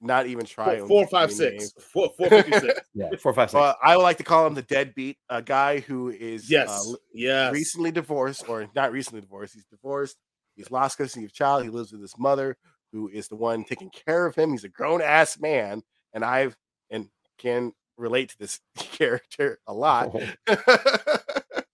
not 0.00 0.26
even 0.26 0.44
try. 0.44 0.78
Four, 0.78 0.88
four 0.88 1.06
five 1.06 1.32
six. 1.32 1.72
Four, 1.92 2.10
four 2.16 2.28
fifty 2.28 2.52
six. 2.52 2.80
yeah, 2.94 3.08
four 3.20 3.32
five 3.32 3.50
six. 3.50 3.60
Uh, 3.60 3.74
I 3.82 3.96
would 3.96 4.02
like 4.02 4.18
to 4.18 4.24
call 4.24 4.46
him 4.46 4.54
the 4.54 4.62
deadbeat, 4.62 5.18
a 5.28 5.42
guy 5.42 5.80
who 5.80 6.10
is 6.10 6.50
yes, 6.50 6.68
uh, 6.68 6.96
yes, 7.12 7.52
recently 7.52 7.90
divorced 7.90 8.48
or 8.48 8.68
not 8.74 8.92
recently 8.92 9.20
divorced. 9.20 9.54
He's 9.54 9.64
divorced. 9.64 10.16
He's 10.54 10.70
lost 10.70 10.98
custody 10.98 11.24
of 11.24 11.32
child. 11.32 11.64
He 11.64 11.70
lives 11.70 11.92
with 11.92 12.00
his 12.00 12.18
mother, 12.18 12.56
who 12.92 13.08
is 13.08 13.28
the 13.28 13.36
one 13.36 13.64
taking 13.64 13.90
care 13.90 14.26
of 14.26 14.34
him. 14.34 14.52
He's 14.52 14.64
a 14.64 14.68
grown 14.68 15.02
ass 15.02 15.38
man, 15.38 15.82
and 16.12 16.24
I've 16.24 16.56
and 16.90 17.08
can 17.38 17.72
relate 17.96 18.30
to 18.30 18.38
this 18.38 18.60
character 18.76 19.58
a 19.66 19.74
lot. 19.74 20.14
Oh. 20.46 20.56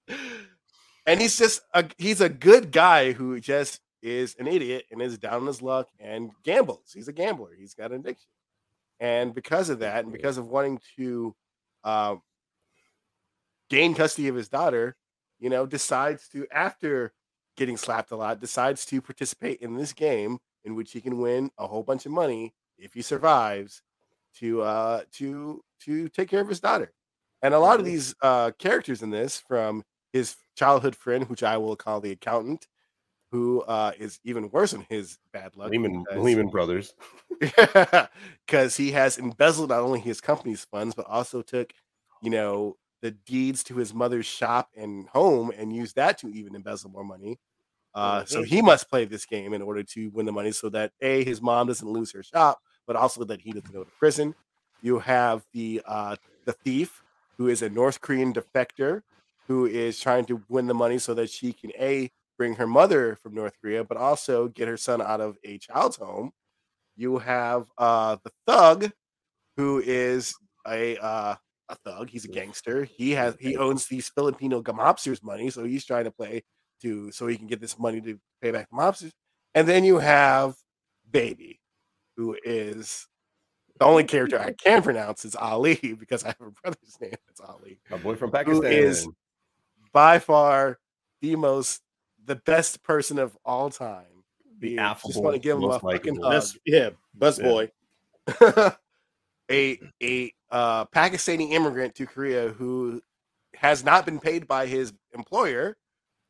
and 1.06 1.20
he's 1.20 1.38
just 1.38 1.62
a 1.74 1.84
he's 1.98 2.20
a 2.20 2.28
good 2.28 2.72
guy 2.72 3.12
who 3.12 3.38
just 3.40 3.80
is 4.03 4.34
an 4.38 4.48
idiot 4.48 4.84
and 4.90 5.00
is 5.00 5.18
down 5.18 5.42
on 5.42 5.46
his 5.46 5.62
luck 5.62 5.88
and 6.00 6.32
gambles. 6.42 6.90
He's 6.92 7.09
a 7.09 7.12
gambler. 7.12 7.50
He's 7.57 7.74
got 7.74 7.92
an 7.92 8.00
addiction, 8.00 8.30
and 9.00 9.34
because 9.34 9.70
of 9.70 9.78
that, 9.80 10.05
and 10.05 10.12
because 10.12 10.38
of 10.38 10.48
wanting 10.48 10.80
to 10.96 11.34
uh, 11.84 12.16
gain 13.70 13.94
custody 13.94 14.28
of 14.28 14.34
his 14.34 14.48
daughter, 14.48 14.96
you 15.38 15.50
know, 15.50 15.66
decides 15.66 16.28
to 16.28 16.46
after 16.53 17.12
getting 17.57 17.76
slapped 17.76 18.11
a 18.11 18.16
lot, 18.16 18.40
decides 18.40 18.84
to 18.86 19.00
participate 19.00 19.61
in 19.61 19.76
this 19.76 19.92
game 19.92 20.38
in 20.64 20.74
which 20.74 20.92
he 20.92 21.00
can 21.00 21.18
win 21.18 21.50
a 21.59 21.66
whole 21.66 21.82
bunch 21.82 22.07
of 22.07 22.12
money 22.12 22.55
if 22.78 22.94
he 22.94 23.03
survives 23.03 23.82
to 24.34 24.62
uh 24.62 25.03
to 25.12 25.62
to 25.80 26.09
take 26.09 26.28
care 26.28 26.40
of 26.40 26.48
his 26.48 26.61
daughter. 26.61 26.92
And 27.42 27.55
a 27.55 27.59
lot 27.59 27.78
of 27.78 27.84
these 27.84 28.14
uh 28.22 28.53
characters 28.59 29.03
in 29.03 29.11
this 29.11 29.38
from 29.38 29.84
his 30.12 30.36
childhood 30.57 30.94
friend, 30.94 31.28
which 31.28 31.42
I 31.42 31.57
will 31.57 31.76
call 31.76 32.00
the 32.00 32.12
accountant, 32.12 32.66
who 33.33 33.62
uh, 33.62 33.93
is 33.99 34.20
even 34.24 34.51
worse 34.51 34.72
than 34.72 34.87
his 34.89 35.18
bad 35.33 35.57
luck. 35.57 35.70
Lehman, 35.70 36.05
because, 36.05 36.22
Lehman 36.22 36.49
Brothers. 36.49 36.95
Because 38.47 38.76
he 38.76 38.93
has 38.93 39.18
embezzled 39.18 39.70
not 39.70 39.80
only 39.80 39.99
his 39.99 40.20
company's 40.20 40.64
funds, 40.64 40.95
but 40.95 41.07
also 41.07 41.41
took, 41.41 41.72
you 42.22 42.30
know, 42.30 42.76
the 43.01 43.11
deeds 43.11 43.64
to 43.64 43.76
his 43.76 43.95
mother's 43.95 44.26
shop 44.26 44.68
and 44.76 45.09
home 45.09 45.51
and 45.57 45.74
used 45.74 45.97
that 45.97 46.18
to 46.18 46.28
even 46.28 46.55
embezzle 46.55 46.91
more 46.91 47.05
money. 47.05 47.41
Uh, 47.95 48.18
mm-hmm. 48.18 48.26
So 48.26 48.43
he 48.43 48.61
must 48.61 48.89
play 48.89 49.07
this 49.07 49.24
game 49.24 49.55
in 49.55 49.62
order 49.62 49.83
to 49.83 50.11
win 50.11 50.26
the 50.26 50.33
money 50.33 50.53
so 50.53 50.68
that 50.68 50.93
A, 51.01 51.24
his 51.24 51.41
mom 51.41 51.66
doesn't 51.66 51.89
lose 51.89 52.12
her 52.12 52.22
shop, 52.22 52.61
but 52.87 52.97
also 52.97 53.24
that 53.24 53.41
he 53.41 53.51
doesn't 53.51 53.72
go 53.72 53.83
to 53.83 53.91
prison. 53.99 54.35
You 54.83 54.99
have 54.99 55.45
the 55.53 55.80
uh, 55.87 56.16
the 56.45 56.53
thief, 56.53 57.03
who 57.39 57.49
is 57.49 57.62
a 57.62 57.70
North 57.70 58.01
Korean 58.01 58.33
defector 58.33 59.03
who 59.49 59.66
is 59.66 59.99
trying 59.99 60.24
to 60.26 60.43
win 60.49 60.66
the 60.66 60.74
money 60.74 60.99
so 60.99 61.14
that 61.14 61.30
she 61.30 61.53
can 61.53 61.72
a 61.78 62.11
bring 62.43 62.57
her 62.57 62.66
mother 62.66 63.14
from 63.22 63.34
North 63.36 63.55
Korea, 63.62 63.84
but 63.84 63.97
also 63.97 64.49
get 64.49 64.66
her 64.66 64.76
son 64.76 65.01
out 65.01 65.20
of 65.20 65.36
a 65.45 65.59
child's 65.59 65.95
home. 65.95 66.32
You 66.97 67.18
have 67.18 67.66
uh, 67.78 68.16
the 68.24 68.32
thug, 68.49 68.90
who 69.57 69.78
is 69.78 70.34
a 70.66 70.97
uh, 70.97 71.36
a 71.68 71.76
thug. 71.84 72.11
He's 72.11 72.24
a 72.24 72.28
gangster. 72.28 72.82
He 72.82 73.12
has 73.12 73.36
he 73.38 73.57
owns 73.57 73.86
these 73.86 74.09
Filipino 74.09 74.61
mobsters 74.61 75.22
money, 75.22 75.51
so 75.51 75.62
he's 75.62 75.84
trying 75.84 76.03
to 76.03 76.11
play 76.11 76.43
to 76.80 77.12
so 77.12 77.28
he 77.28 77.36
can 77.36 77.47
get 77.47 77.61
this 77.61 77.78
money 77.78 78.01
to 78.01 78.18
pay 78.40 78.51
back 78.51 78.68
the 78.68 78.76
mobsters. 78.76 79.12
And 79.55 79.68
then 79.68 79.84
you 79.84 80.01
have 80.01 80.57
Baby, 81.09 81.61
who 82.16 82.36
is 82.43 83.07
the 83.78 83.84
only 83.84 84.03
character 84.03 84.40
I 84.40 84.51
can 84.51 84.82
pronounce 84.82 85.24
is 85.24 85.36
Ali 85.36 85.76
because 86.01 86.24
I 86.24 86.28
have 86.28 86.40
a 86.40 86.51
brother's 86.51 86.99
name 87.01 87.14
that's 87.28 87.40
Ali. 87.40 87.78
My 87.88 87.99
boy 87.99 88.16
from 88.16 88.32
Pakistan 88.32 88.57
Who 88.57 88.66
is 88.66 89.07
by 89.93 90.18
far 90.18 90.80
the 91.20 91.36
most 91.36 91.82
the 92.26 92.36
best 92.36 92.82
person 92.82 93.18
of 93.18 93.36
all 93.44 93.70
time. 93.70 94.06
The 94.60 94.78
affable, 94.78 95.10
just 95.10 95.22
want 95.22 95.34
to 95.34 95.40
give 95.40 95.56
him 95.56 95.64
a 95.64 95.78
fucking 95.78 96.16
hug. 96.16 96.32
Best, 96.32 96.58
yeah, 96.64 96.90
best 97.14 97.40
yeah. 97.40 97.48
boy. 97.48 97.70
a 99.50 99.78
a 100.02 100.32
uh, 100.50 100.84
Pakistani 100.86 101.52
immigrant 101.52 101.94
to 101.96 102.06
Korea 102.06 102.50
who 102.50 103.02
has 103.56 103.84
not 103.84 104.04
been 104.06 104.20
paid 104.20 104.46
by 104.46 104.66
his 104.66 104.92
employer, 105.14 105.76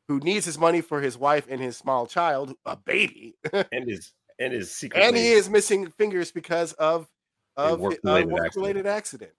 who 0.07 0.19
needs 0.19 0.45
his 0.45 0.57
money 0.57 0.81
for 0.81 1.01
his 1.01 1.17
wife 1.17 1.45
and 1.49 1.61
his 1.61 1.77
small 1.77 2.07
child, 2.07 2.53
a 2.65 2.75
baby, 2.75 3.35
and 3.53 3.87
his 3.89 4.13
and 4.39 4.53
his 4.53 4.71
secret, 4.71 5.03
and 5.03 5.15
he 5.15 5.31
is 5.31 5.49
missing 5.49 5.89
fingers 5.91 6.31
because 6.31 6.73
of 6.73 7.07
of 7.55 7.79
work 7.79 7.99
related, 8.03 8.33
accident. 8.33 8.87
accident. 8.87 9.31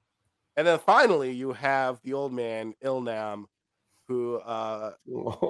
And 0.56 0.66
then 0.66 0.78
finally, 0.78 1.32
you 1.32 1.52
have 1.52 2.00
the 2.02 2.12
old 2.12 2.32
man 2.32 2.74
Ilnam, 2.84 3.46
who 4.06 4.36
uh, 4.36 4.92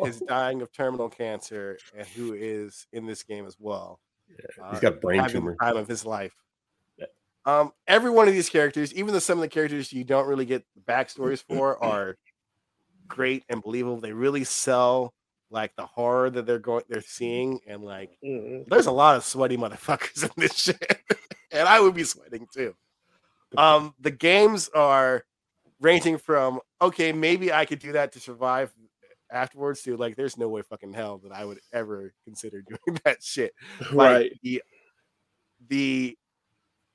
is 0.07 0.21
dying 0.21 0.63
of 0.63 0.73
terminal 0.73 1.09
cancer 1.09 1.79
and 1.97 2.07
who 2.09 2.35
is 2.35 2.87
in 2.93 3.07
this 3.07 3.23
game 3.23 3.47
as 3.47 3.57
well. 3.59 4.01
Yeah, 4.29 4.71
he's 4.71 4.81
got 4.81 5.01
brain 5.01 5.21
uh, 5.21 5.29
tumor. 5.29 5.57
time 5.61 5.77
of 5.77 5.89
his 5.89 6.07
life. 6.07 6.33
Um, 7.47 7.73
every 7.87 8.11
one 8.11 8.27
of 8.27 8.33
these 8.33 8.49
characters, 8.49 8.95
even 8.95 9.13
though 9.13 9.19
some 9.19 9.39
of 9.39 9.43
the 9.43 9.49
characters 9.49 9.93
you 9.93 10.03
don't 10.03 10.27
really 10.27 10.47
get 10.47 10.65
backstories 10.89 11.43
for, 11.47 11.77
are 11.85 12.17
great 13.07 13.45
and 13.49 13.63
believable. 13.63 14.01
They 14.01 14.13
really 14.13 14.45
sell 14.45 15.13
like 15.51 15.77
the 15.77 15.85
horror 15.87 16.31
that 16.31 16.47
they're 16.47 16.59
going 16.59 16.85
they're 16.89 17.03
seeing, 17.03 17.61
and 17.67 17.83
like 17.83 18.17
mm-hmm. 18.25 18.63
there's 18.69 18.87
a 18.87 18.93
lot 18.93 19.17
of 19.17 19.25
sweaty 19.25 19.57
motherfuckers 19.57 20.23
in 20.25 20.31
this 20.37 20.55
shit, 20.55 21.01
and 21.53 21.69
I 21.69 21.81
would 21.81 21.95
be 21.95 22.05
sweating 22.05 22.47
too. 22.53 22.75
Um, 23.57 23.95
the 24.01 24.11
games 24.11 24.71
are 24.75 25.25
ranging 25.81 26.19
from 26.19 26.61
okay, 26.81 27.13
maybe 27.13 27.53
I 27.53 27.65
could 27.65 27.79
do 27.79 27.93
that 27.93 28.13
to 28.13 28.21
survive 28.21 28.73
afterwards 29.31 29.83
to 29.83 29.97
like 29.97 30.17
there's 30.17 30.37
no 30.37 30.49
way 30.49 30.63
fucking 30.63 30.93
hell 30.93 31.19
that 31.19 31.33
I 31.33 31.45
would 31.45 31.61
ever 31.73 32.13
consider 32.25 32.63
doing 32.87 32.99
that 33.05 33.23
shit. 33.23 33.53
Right. 33.93 34.31
Like, 34.31 34.33
the 34.43 34.63
the 35.69 36.19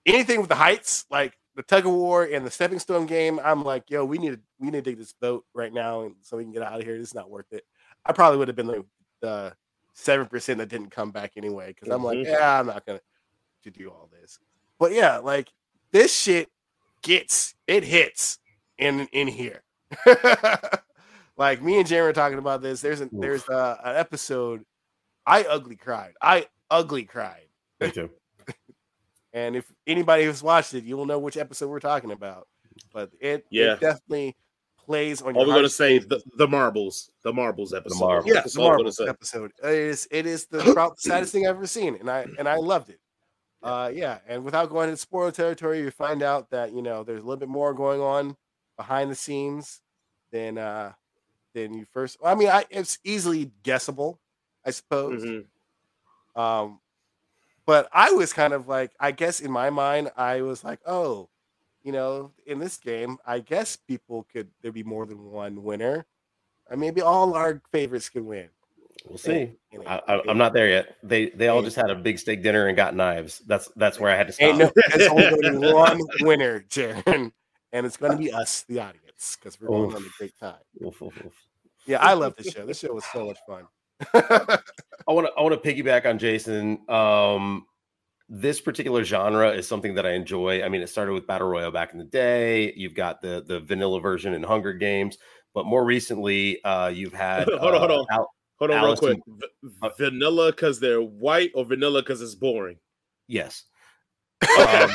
anything 0.05 0.39
with 0.39 0.49
the 0.49 0.55
heights, 0.55 1.05
like 1.09 1.37
the 1.55 1.63
tug 1.63 1.85
of 1.85 1.91
war 1.91 2.23
and 2.23 2.45
the 2.45 2.51
stepping 2.51 2.79
stone 2.79 3.05
game, 3.05 3.39
I'm 3.43 3.63
like, 3.63 3.89
yo, 3.89 4.05
we 4.05 4.17
need 4.17 4.33
to 4.33 4.39
we 4.59 4.69
need 4.69 4.83
to 4.83 4.91
take 4.91 4.99
this 4.99 5.13
boat 5.13 5.45
right 5.53 5.73
now, 5.73 6.01
and 6.01 6.15
so 6.21 6.37
we 6.37 6.43
can 6.43 6.53
get 6.53 6.63
out 6.63 6.79
of 6.79 6.85
here. 6.85 6.97
This 6.97 7.09
is 7.09 7.15
not 7.15 7.29
worth 7.29 7.51
it. 7.51 7.63
I 8.05 8.13
probably 8.13 8.37
would 8.39 8.47
have 8.47 8.57
been 8.57 8.67
like 8.67 8.85
the 9.21 9.53
seven 9.93 10.27
percent 10.27 10.59
that 10.59 10.69
didn't 10.69 10.91
come 10.91 11.11
back 11.11 11.33
anyway, 11.35 11.67
because 11.67 11.89
I'm 11.89 12.03
like, 12.03 12.19
mm-hmm. 12.19 12.31
yeah, 12.31 12.59
I'm 12.59 12.67
not 12.67 12.85
gonna 12.85 13.01
to 13.63 13.71
do 13.71 13.89
all 13.89 14.09
this. 14.11 14.39
But 14.79 14.93
yeah, 14.93 15.17
like 15.17 15.49
this 15.91 16.15
shit 16.15 16.49
gets 17.01 17.55
it 17.67 17.83
hits 17.83 18.39
in 18.79 19.07
in 19.11 19.27
here. 19.27 19.61
like 21.37 21.61
me 21.61 21.77
and 21.77 21.87
Jay 21.87 22.01
were 22.01 22.13
talking 22.13 22.39
about 22.39 22.61
this. 22.61 22.81
There's 22.81 23.01
a, 23.01 23.09
there's 23.11 23.47
a, 23.47 23.79
an 23.83 23.95
episode. 23.95 24.65
I 25.25 25.43
ugly 25.43 25.75
cried. 25.75 26.13
I 26.21 26.47
ugly 26.71 27.03
cried. 27.03 27.47
Me 27.79 27.91
too. 27.91 28.09
And 29.31 29.55
if 29.55 29.71
anybody 29.85 30.25
who's 30.25 30.41
watched 30.41 30.73
it, 30.73 30.85
you 30.85 30.97
will 30.97 31.05
know 31.05 31.19
which 31.19 31.37
episode 31.37 31.67
we're 31.69 31.79
talking 31.79 32.09
about. 32.09 32.47
But 32.91 33.11
it, 33.19 33.45
yeah. 33.51 33.73
It 33.73 33.79
definitely 33.79 34.35
plays 34.83 35.21
on. 35.21 35.35
All 35.35 35.45
we're 35.45 35.53
gonna 35.53 35.69
say 35.69 35.99
the, 35.99 36.19
the 36.35 36.47
marbles, 36.47 37.11
the 37.21 37.31
marbles 37.31 37.71
episode. 37.71 37.99
The 37.99 38.05
marbles. 38.05 38.33
Yeah, 38.33 38.41
the 38.41 38.59
marbles 38.59 38.99
episode. 38.99 39.51
It 39.63 39.69
is 39.69 40.07
it 40.09 40.25
is 40.25 40.47
the, 40.47 40.57
the 40.63 40.93
saddest 40.97 41.31
thing 41.31 41.45
I've 41.45 41.57
ever 41.57 41.67
seen, 41.67 41.95
and 41.97 42.09
I 42.09 42.25
and 42.39 42.49
I 42.49 42.55
loved 42.55 42.89
it. 42.89 42.99
Uh, 43.61 43.91
yeah, 43.93 44.17
and 44.27 44.43
without 44.43 44.71
going 44.71 44.89
into 44.89 44.97
spoiler 44.97 45.31
territory, 45.31 45.79
you 45.79 45.91
find 45.91 46.23
out 46.23 46.49
that 46.49 46.73
you 46.73 46.81
know 46.81 47.03
there's 47.03 47.21
a 47.21 47.23
little 47.23 47.39
bit 47.39 47.49
more 47.49 47.75
going 47.75 48.01
on 48.01 48.35
behind 48.79 49.11
the 49.11 49.15
scenes 49.15 49.81
than 50.31 50.57
uh 50.57 50.93
than 51.53 51.73
you 51.73 51.85
first. 51.91 52.17
I 52.23 52.33
mean, 52.33 52.47
I 52.47 52.63
it's 52.69 52.97
easily 53.03 53.51
guessable, 53.61 54.21
I 54.65 54.71
suppose. 54.71 55.21
Mm-hmm. 55.21 56.41
Um, 56.41 56.79
but 57.65 57.89
I 57.91 58.11
was 58.11 58.31
kind 58.31 58.53
of 58.53 58.69
like, 58.69 58.91
I 59.01 59.11
guess 59.11 59.41
in 59.41 59.51
my 59.51 59.69
mind, 59.69 60.11
I 60.15 60.41
was 60.41 60.63
like, 60.63 60.79
oh, 60.85 61.27
you 61.83 61.91
know, 61.91 62.31
in 62.45 62.57
this 62.57 62.77
game, 62.77 63.17
I 63.25 63.39
guess 63.39 63.75
people 63.75 64.25
could 64.31 64.47
there 64.61 64.71
be 64.71 64.83
more 64.83 65.05
than 65.05 65.25
one 65.25 65.61
winner. 65.61 66.05
I 66.69 66.75
uh, 66.75 66.77
maybe 66.77 67.01
all 67.01 67.33
our 67.33 67.61
favorites 67.73 68.07
could 68.07 68.23
win. 68.23 68.47
We'll 69.05 69.17
see. 69.17 69.51
And, 69.73 69.85
I, 69.85 70.21
am 70.27 70.37
not 70.37 70.53
there 70.53 70.69
yet. 70.69 70.95
They 71.03 71.31
they 71.31 71.49
all 71.49 71.61
just 71.61 71.75
had 71.75 71.89
a 71.89 71.95
big 71.95 72.17
steak 72.19 72.43
dinner 72.43 72.67
and 72.67 72.77
got 72.77 72.95
knives. 72.95 73.39
That's 73.45 73.69
that's 73.75 73.99
where 73.99 74.11
I 74.11 74.15
had 74.15 74.27
to 74.27 74.33
stop. 74.33 74.55
No, 74.55 74.71
there's 74.95 75.09
only 75.09 75.73
one 75.73 76.01
winner, 76.21 76.61
Jaron, 76.69 77.31
and 77.71 77.85
it's 77.85 77.97
going 77.97 78.11
to 78.11 78.17
be 78.17 78.31
us, 78.31 78.63
the 78.63 78.79
audience, 78.79 79.37
because 79.39 79.59
we're 79.59 79.67
going 79.67 79.95
on 79.95 80.03
a 80.03 80.07
great 80.17 80.37
time. 80.39 80.55
Oof, 80.85 81.01
oof, 81.01 81.25
oof. 81.25 81.33
Yeah, 81.85 81.99
I 82.01 82.13
love 82.13 82.35
this 82.37 82.53
show. 82.53 82.65
This 82.65 82.79
show 82.79 82.93
was 82.93 83.05
so 83.11 83.25
much 83.25 83.37
fun. 83.47 83.67
I 84.13 85.11
want 85.11 85.27
to 85.27 85.33
I 85.37 85.41
want 85.41 85.61
to 85.61 85.73
piggyback 85.73 86.05
on 86.05 86.19
Jason. 86.19 86.79
Um, 86.89 87.65
this 88.29 88.61
particular 88.61 89.03
genre 89.03 89.49
is 89.49 89.67
something 89.67 89.95
that 89.95 90.05
I 90.05 90.11
enjoy. 90.11 90.63
I 90.63 90.69
mean, 90.69 90.81
it 90.81 90.87
started 90.87 91.13
with 91.13 91.25
battle 91.25 91.47
royale 91.47 91.71
back 91.71 91.93
in 91.93 91.99
the 91.99 92.05
day. 92.05 92.73
You've 92.75 92.93
got 92.93 93.21
the 93.21 93.43
the 93.45 93.59
vanilla 93.59 93.99
version 93.99 94.33
in 94.33 94.43
Hunger 94.43 94.73
Games, 94.73 95.17
but 95.53 95.65
more 95.65 95.83
recently, 95.83 96.63
uh, 96.63 96.87
you've 96.87 97.13
had 97.13 97.47
hold 97.59 97.73
on, 97.73 97.79
hold 97.79 97.91
on, 97.91 97.99
uh, 98.11 98.15
Al- 98.15 98.31
hold 98.57 98.71
on, 98.71 98.77
Allison, 98.77 99.07
real 99.07 99.17
quick. 99.17 99.51
V- 99.63 99.69
uh, 99.81 99.89
vanilla 99.97 100.51
because 100.51 100.79
they're 100.79 101.01
white, 101.01 101.51
or 101.55 101.65
vanilla 101.65 102.01
because 102.01 102.21
it's 102.21 102.35
boring. 102.35 102.77
Yes. 103.27 103.63
Um, 104.57 104.89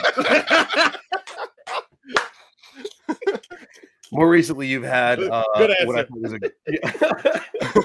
more 4.14 4.28
recently, 4.28 4.66
you've 4.66 4.84
had 4.84 5.22
uh, 5.22 5.44
Good 5.56 5.74
what 5.84 5.98
I 5.98 6.06
is 6.22 6.32
a 6.32 7.80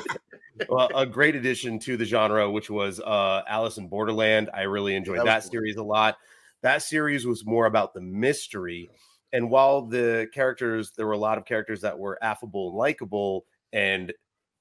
well, 0.69 0.89
a 0.95 1.05
great 1.05 1.35
addition 1.35 1.79
to 1.79 1.97
the 1.97 2.05
genre, 2.05 2.49
which 2.49 2.69
was 2.69 2.99
uh, 2.99 3.41
Alice 3.47 3.77
in 3.77 3.87
Borderland. 3.87 4.49
I 4.53 4.61
really 4.63 4.95
enjoyed 4.95 5.19
that, 5.19 5.25
that 5.25 5.43
series 5.43 5.75
cool. 5.75 5.85
a 5.85 5.87
lot. 5.87 6.17
That 6.61 6.81
series 6.81 7.25
was 7.25 7.45
more 7.45 7.65
about 7.65 7.93
the 7.93 8.01
mystery. 8.01 8.89
And 9.31 9.49
while 9.49 9.83
the 9.83 10.27
characters, 10.33 10.91
there 10.95 11.05
were 11.05 11.13
a 11.13 11.17
lot 11.17 11.37
of 11.37 11.45
characters 11.45 11.81
that 11.81 11.97
were 11.97 12.17
affable 12.23 12.69
and 12.69 12.77
likable, 12.77 13.45
and 13.71 14.11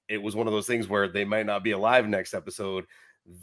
it 0.08 0.18
was 0.18 0.36
one 0.36 0.46
of 0.46 0.52
those 0.52 0.66
things 0.66 0.88
where 0.88 1.08
they 1.08 1.24
might 1.24 1.46
not 1.46 1.64
be 1.64 1.72
alive 1.72 2.06
next 2.06 2.34
episode. 2.34 2.84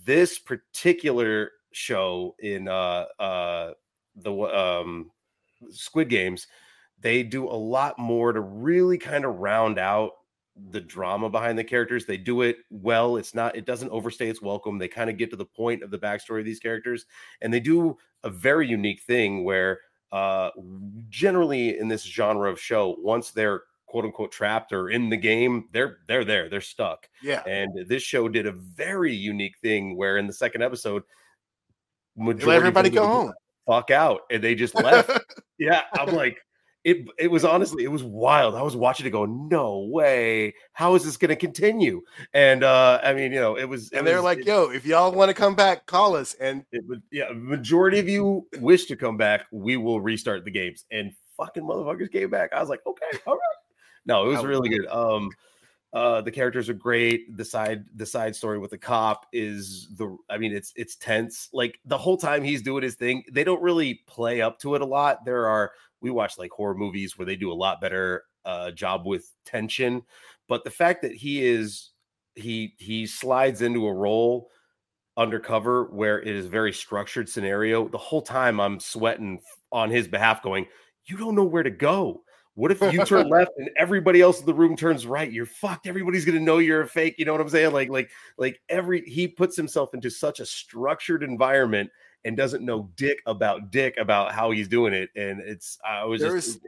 This 0.06 0.40
particular 0.40 1.52
show 1.72 2.36
in 2.40 2.68
uh, 2.68 3.06
uh, 3.20 3.72
the 4.16 4.32
um, 4.32 5.12
Squid 5.72 6.10
Games, 6.10 6.48
they 7.06 7.22
do 7.22 7.48
a 7.48 7.54
lot 7.54 8.00
more 8.00 8.34
to 8.34 8.42
really 8.42 8.98
kind 8.98 9.26
of 9.26 9.36
round 9.36 9.78
out 9.78 10.14
the 10.72 10.82
drama 10.82 11.30
behind 11.30 11.56
the 11.56 11.64
characters. 11.64 12.08
They 12.08 12.18
do 12.18 12.42
it 12.42 12.58
well. 12.72 13.18
It's 13.18 13.36
not, 13.36 13.56
it 13.56 13.68
doesn't 13.68 13.92
overstay 13.92 14.28
its 14.28 14.42
welcome. 14.42 14.80
They 14.80 14.88
kind 14.88 15.08
of 15.08 15.16
get 15.16 15.30
to 15.30 15.36
the 15.36 15.46
point 15.46 15.84
of 15.84 15.92
the 15.92 16.00
backstory 16.00 16.40
of 16.40 16.46
these 16.46 16.60
characters. 16.60 17.06
And 17.42 17.54
they 17.54 17.60
do 17.60 17.96
a 18.24 18.32
very 18.32 18.68
unique 18.68 19.04
thing 19.04 19.44
where 19.44 19.82
uh 20.12 20.50
generally 21.08 21.78
in 21.78 21.90
this 21.90 22.02
genre 22.02 22.50
of 22.50 22.60
show, 22.60 22.96
once 22.98 23.30
they're 23.30 23.62
quote 23.86 24.06
unquote 24.06 24.32
trapped 24.32 24.74
or 24.74 24.90
in 24.90 25.12
the 25.12 25.18
game, 25.18 25.70
they're 25.74 26.00
they're 26.08 26.26
there, 26.26 26.50
they're 26.50 26.60
stuck. 26.60 27.08
Yeah. 27.22 27.44
And 27.46 27.88
this 27.88 28.02
show 28.02 28.28
did 28.28 28.48
a 28.48 28.52
very 28.52 29.14
unique 29.14 29.60
thing 29.60 29.96
where 29.96 30.18
in 30.18 30.26
the 30.26 30.34
second 30.34 30.64
episode, 30.64 31.04
majority 32.18 32.48
let 32.48 32.58
everybody 32.58 32.90
go 32.90 33.06
home. 33.06 33.34
Fuck 33.68 33.92
out. 33.92 34.22
And 34.32 34.44
they 34.44 34.56
just 34.56 34.74
left. 34.74 35.12
yeah. 35.60 35.82
I'm 35.94 36.16
like, 36.16 36.40
it 36.86 37.08
it 37.18 37.32
was 37.32 37.44
honestly 37.44 37.84
it 37.84 37.92
was 37.92 38.04
wild. 38.04 38.54
I 38.54 38.62
was 38.62 38.76
watching 38.76 39.08
it 39.08 39.10
go, 39.10 39.26
no 39.26 39.80
way. 39.80 40.54
How 40.72 40.94
is 40.94 41.04
this 41.04 41.18
going 41.18 41.30
to 41.30 41.36
continue? 41.36 42.04
And 42.34 42.64
uh 42.64 43.00
I 43.04 43.14
mean, 43.14 43.34
you 43.34 43.40
know, 43.40 43.58
it 43.58 43.66
was. 43.66 43.92
It 43.92 43.98
and 43.98 44.08
they're 44.08 44.22
like, 44.22 44.38
it, 44.40 44.46
yo, 44.46 44.70
if 44.70 44.86
y'all 44.86 45.12
want 45.12 45.30
to 45.30 45.34
come 45.34 45.56
back, 45.56 45.88
call 45.88 46.16
us. 46.16 46.36
And 46.36 46.64
it 46.72 46.86
would, 46.88 47.02
yeah, 47.12 47.30
majority 47.34 47.98
of 47.98 48.08
you 48.08 48.48
wish 48.60 48.86
to 48.86 48.96
come 48.96 49.18
back. 49.18 49.46
We 49.52 49.78
will 49.78 50.00
restart 50.00 50.46
the 50.46 50.52
games. 50.52 50.86
And 50.92 51.12
fucking 51.36 51.64
motherfuckers 51.64 52.12
came 52.12 52.30
back. 52.30 52.54
I 52.54 52.60
was 52.60 52.70
like, 52.70 52.82
okay, 52.86 53.18
all 53.28 53.34
right. 53.34 53.42
No, 54.06 54.26
it 54.26 54.36
was 54.36 54.46
really 54.46 54.70
good. 54.70 54.86
Um, 54.86 55.32
uh, 55.92 56.22
the 56.22 56.32
characters 56.32 56.70
are 56.70 56.74
great. 56.74 57.36
The 57.36 57.46
side 57.46 57.86
the 57.96 58.06
side 58.06 58.36
story 58.36 58.60
with 58.60 58.72
the 58.72 58.78
cop 58.78 59.26
is 59.34 59.88
the 59.98 60.16
I 60.30 60.38
mean 60.38 60.54
it's 60.54 60.72
it's 60.76 60.98
tense. 60.98 61.50
Like 61.52 61.80
the 61.86 61.98
whole 61.98 62.18
time 62.18 62.44
he's 62.44 62.62
doing 62.62 62.84
his 62.84 62.96
thing, 62.96 63.24
they 63.32 63.44
don't 63.44 63.62
really 63.62 64.04
play 64.06 64.42
up 64.42 64.60
to 64.60 64.76
it 64.76 64.82
a 64.82 64.86
lot. 64.86 65.26
There 65.26 65.48
are 65.48 65.72
we 66.02 66.10
watch 66.12 66.38
like 66.38 66.52
horror 66.52 66.76
movies 66.76 67.18
where 67.18 67.26
they 67.26 67.36
do 67.36 67.52
a 67.52 67.54
lot 67.54 67.82
better 67.82 68.24
uh, 68.46 68.72
job 68.72 69.06
with 69.06 69.32
tension. 69.46 70.04
but 70.48 70.64
the 70.64 70.70
fact 70.70 71.02
that 71.02 71.14
he 71.14 71.46
is 71.46 71.92
he 72.36 72.74
he 72.78 73.08
slides 73.08 73.62
into 73.62 73.88
a 73.88 73.94
role 73.94 74.50
undercover 75.18 75.86
where 75.86 76.22
it 76.22 76.28
is 76.28 76.46
very 76.48 76.74
structured 76.74 77.30
scenario 77.30 77.88
the 77.88 77.98
whole 77.98 78.22
time 78.22 78.60
i'm 78.60 78.82
sweating 78.82 79.40
on 79.72 79.90
his 79.90 80.10
behalf 80.10 80.44
going 80.44 80.68
you 81.06 81.16
don't 81.16 81.36
know 81.36 81.46
where 81.46 81.64
to 81.64 81.72
go 81.72 82.22
what 82.56 82.72
if 82.72 82.82
you 82.82 83.04
turn 83.06 83.30
left 83.30 83.52
and 83.58 83.70
everybody 83.78 84.22
else 84.22 84.40
in 84.40 84.46
the 84.46 84.54
room 84.54 84.76
turns 84.76 85.06
right? 85.06 85.32
You're 85.32 85.46
fucked. 85.46 85.88
Everybody's 85.88 86.26
gonna 86.26 86.40
know 86.40 86.58
you're 86.58 86.82
a 86.82 86.88
fake. 86.88 87.16
You 87.18 87.26
know 87.26 87.34
what 87.34 87.42
I'm 87.42 87.50
saying? 87.50 87.74
Like, 87.74 87.90
like, 87.90 88.10
like 88.38 88.62
every 88.70 89.02
he 89.02 89.28
puts 89.28 89.56
himself 89.56 89.94
into 89.94 90.10
such 90.10 90.40
a 90.40 90.46
structured 90.46 91.22
environment 91.22 91.92
and 92.26 92.36
doesn't 92.36 92.66
know 92.66 92.90
dick 92.98 93.22
about 93.26 93.72
dick 93.72 93.96
about 93.98 94.34
how 94.34 94.52
he's 94.52 94.68
doing 94.68 94.94
it. 94.94 95.10
And 95.16 95.40
it's 95.40 95.78
I 95.88 96.04
was 96.04 96.20
There's, 96.20 96.56
just 96.56 96.64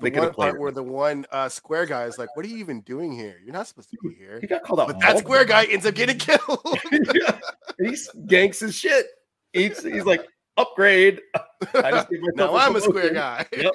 the 0.00 0.10
one 0.10 0.34
part 0.34 0.60
where 0.60 0.72
the 0.72 0.82
one 0.82 1.24
uh, 1.30 1.48
square 1.48 1.86
guy 1.86 2.04
is 2.04 2.18
like, 2.18 2.34
"What 2.36 2.44
are 2.44 2.48
you 2.48 2.58
even 2.58 2.82
doing 2.82 3.12
here? 3.12 3.36
You're 3.42 3.54
not 3.54 3.66
supposed 3.66 3.90
to 3.90 3.96
be 4.02 4.14
here." 4.14 4.38
He 4.40 4.46
got 4.46 4.62
called 4.62 4.80
out. 4.80 4.88
But 4.88 5.00
that 5.00 5.18
square 5.18 5.44
guy 5.44 5.64
ends 5.64 5.86
up 5.86 5.94
getting 5.94 6.18
killed. 6.18 6.60
yeah. 6.92 7.38
He's 7.78 8.10
ganks 8.26 8.60
his 8.60 8.74
shit. 8.74 9.06
He's 9.52 9.82
he's 9.82 10.04
like, 10.04 10.26
upgrade. 10.56 11.22
I 11.74 11.90
just 11.92 12.08
now 12.34 12.54
I'm 12.54 12.76
a 12.76 12.80
square 12.80 13.14
guy. 13.14 13.46
Yep. 13.56 13.72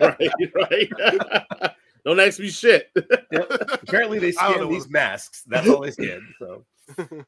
right, 0.00 0.90
right. 1.00 1.70
Don't 2.04 2.18
ask 2.18 2.40
me 2.40 2.50
shit. 2.50 2.90
yep. 3.30 3.46
Apparently 3.82 4.18
they 4.18 4.32
scan 4.32 4.68
these 4.68 4.90
masks. 4.90 5.44
That's 5.46 5.68
all 5.68 5.80
they 5.80 5.92
scan. 5.92 6.34
So 6.38 6.64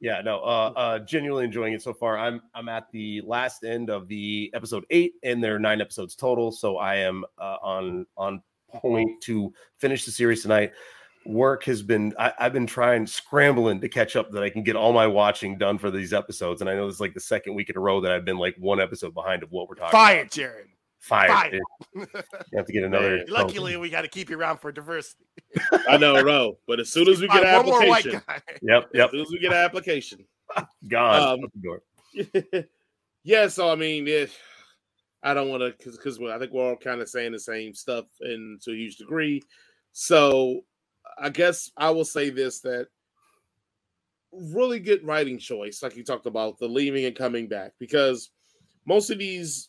yeah, 0.00 0.20
no, 0.22 0.40
uh, 0.40 0.72
uh, 0.76 0.98
genuinely 1.00 1.44
enjoying 1.44 1.72
it 1.72 1.82
so 1.82 1.92
far. 1.92 2.18
I'm 2.18 2.42
I'm 2.54 2.68
at 2.68 2.90
the 2.92 3.22
last 3.24 3.64
end 3.64 3.90
of 3.90 4.08
the 4.08 4.50
episode 4.54 4.84
eight, 4.90 5.14
and 5.22 5.42
there 5.42 5.54
are 5.54 5.58
nine 5.58 5.80
episodes 5.80 6.14
total. 6.14 6.52
So 6.52 6.78
I 6.78 6.96
am 6.96 7.24
uh, 7.38 7.56
on 7.62 8.06
on 8.16 8.42
point 8.72 9.22
to 9.22 9.52
finish 9.78 10.04
the 10.04 10.10
series 10.10 10.42
tonight 10.42 10.72
work 11.26 11.64
has 11.64 11.82
been 11.82 12.12
I, 12.18 12.32
have 12.38 12.52
been 12.52 12.66
trying 12.66 13.06
scrambling 13.06 13.80
to 13.80 13.88
catch 13.88 14.16
up 14.16 14.30
that 14.32 14.42
I 14.42 14.50
can 14.50 14.62
get 14.62 14.76
all 14.76 14.92
my 14.92 15.06
watching 15.06 15.58
done 15.58 15.78
for 15.78 15.90
these 15.90 16.12
episodes. 16.12 16.60
And 16.60 16.68
I 16.68 16.74
know 16.74 16.86
it's 16.86 17.00
like 17.00 17.14
the 17.14 17.20
second 17.20 17.54
week 17.54 17.70
in 17.70 17.76
a 17.76 17.80
row 17.80 18.00
that 18.00 18.12
I've 18.12 18.24
been 18.24 18.38
like 18.38 18.56
one 18.58 18.80
episode 18.80 19.14
behind 19.14 19.42
of 19.42 19.50
what 19.50 19.68
we're 19.68 19.74
talking 19.74 19.92
Fire, 19.92 20.20
about. 20.20 20.32
Jared. 20.32 20.66
Fired. 21.04 21.28
Fired. 21.28 21.62
you 21.94 22.56
have 22.56 22.64
to 22.64 22.72
get 22.72 22.82
another. 22.82 23.26
Luckily, 23.28 23.76
we 23.76 23.90
got 23.90 24.02
to 24.02 24.08
keep 24.08 24.30
you 24.30 24.38
around 24.38 24.56
for 24.56 24.72
diversity. 24.72 25.26
I 25.88 25.98
know, 25.98 26.22
bro. 26.22 26.56
But 26.66 26.80
as 26.80 26.90
soon 26.90 27.08
as 27.08 27.20
we 27.20 27.28
get 27.28 27.42
an 27.42 27.48
application, 27.48 28.22
yep, 28.62 28.88
yep. 28.94 29.08
As 29.08 29.10
soon 29.10 29.20
as 29.20 29.28
we 29.30 29.38
get 29.38 29.52
an 29.52 29.58
application, 29.58 30.24
gone 30.88 31.40
um, 31.44 32.40
yeah. 33.22 33.48
So 33.48 33.70
I 33.70 33.74
mean, 33.74 34.08
it, 34.08 34.30
I 35.22 35.34
don't 35.34 35.50
want 35.50 35.60
to 35.60 35.74
because 35.76 35.98
because 35.98 36.18
I 36.20 36.38
think 36.38 36.52
we're 36.52 36.70
all 36.70 36.76
kind 36.76 37.02
of 37.02 37.08
saying 37.10 37.32
the 37.32 37.38
same 37.38 37.74
stuff 37.74 38.06
and 38.22 38.58
to 38.62 38.70
a 38.70 38.74
huge 38.74 38.96
degree. 38.96 39.42
So 39.92 40.62
I 41.18 41.28
guess 41.28 41.70
I 41.76 41.90
will 41.90 42.06
say 42.06 42.30
this 42.30 42.60
that 42.60 42.86
really 44.32 44.80
good 44.80 45.06
writing 45.06 45.38
choice, 45.38 45.82
like 45.82 45.96
you 45.96 46.02
talked 46.02 46.24
about, 46.24 46.58
the 46.58 46.66
leaving 46.66 47.04
and 47.04 47.14
coming 47.14 47.46
back, 47.46 47.72
because 47.78 48.30
most 48.86 49.10
of 49.10 49.18
these 49.18 49.68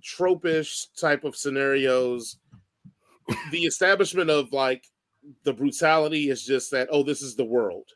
tropish 0.00 0.86
type 0.98 1.24
of 1.24 1.36
scenarios, 1.36 2.38
the 3.50 3.64
establishment 3.64 4.30
of 4.30 4.52
like 4.52 4.84
the 5.44 5.52
brutality 5.52 6.30
is 6.30 6.44
just 6.44 6.70
that, 6.70 6.88
oh, 6.90 7.02
this 7.02 7.22
is 7.22 7.36
the 7.36 7.44
world. 7.44 7.88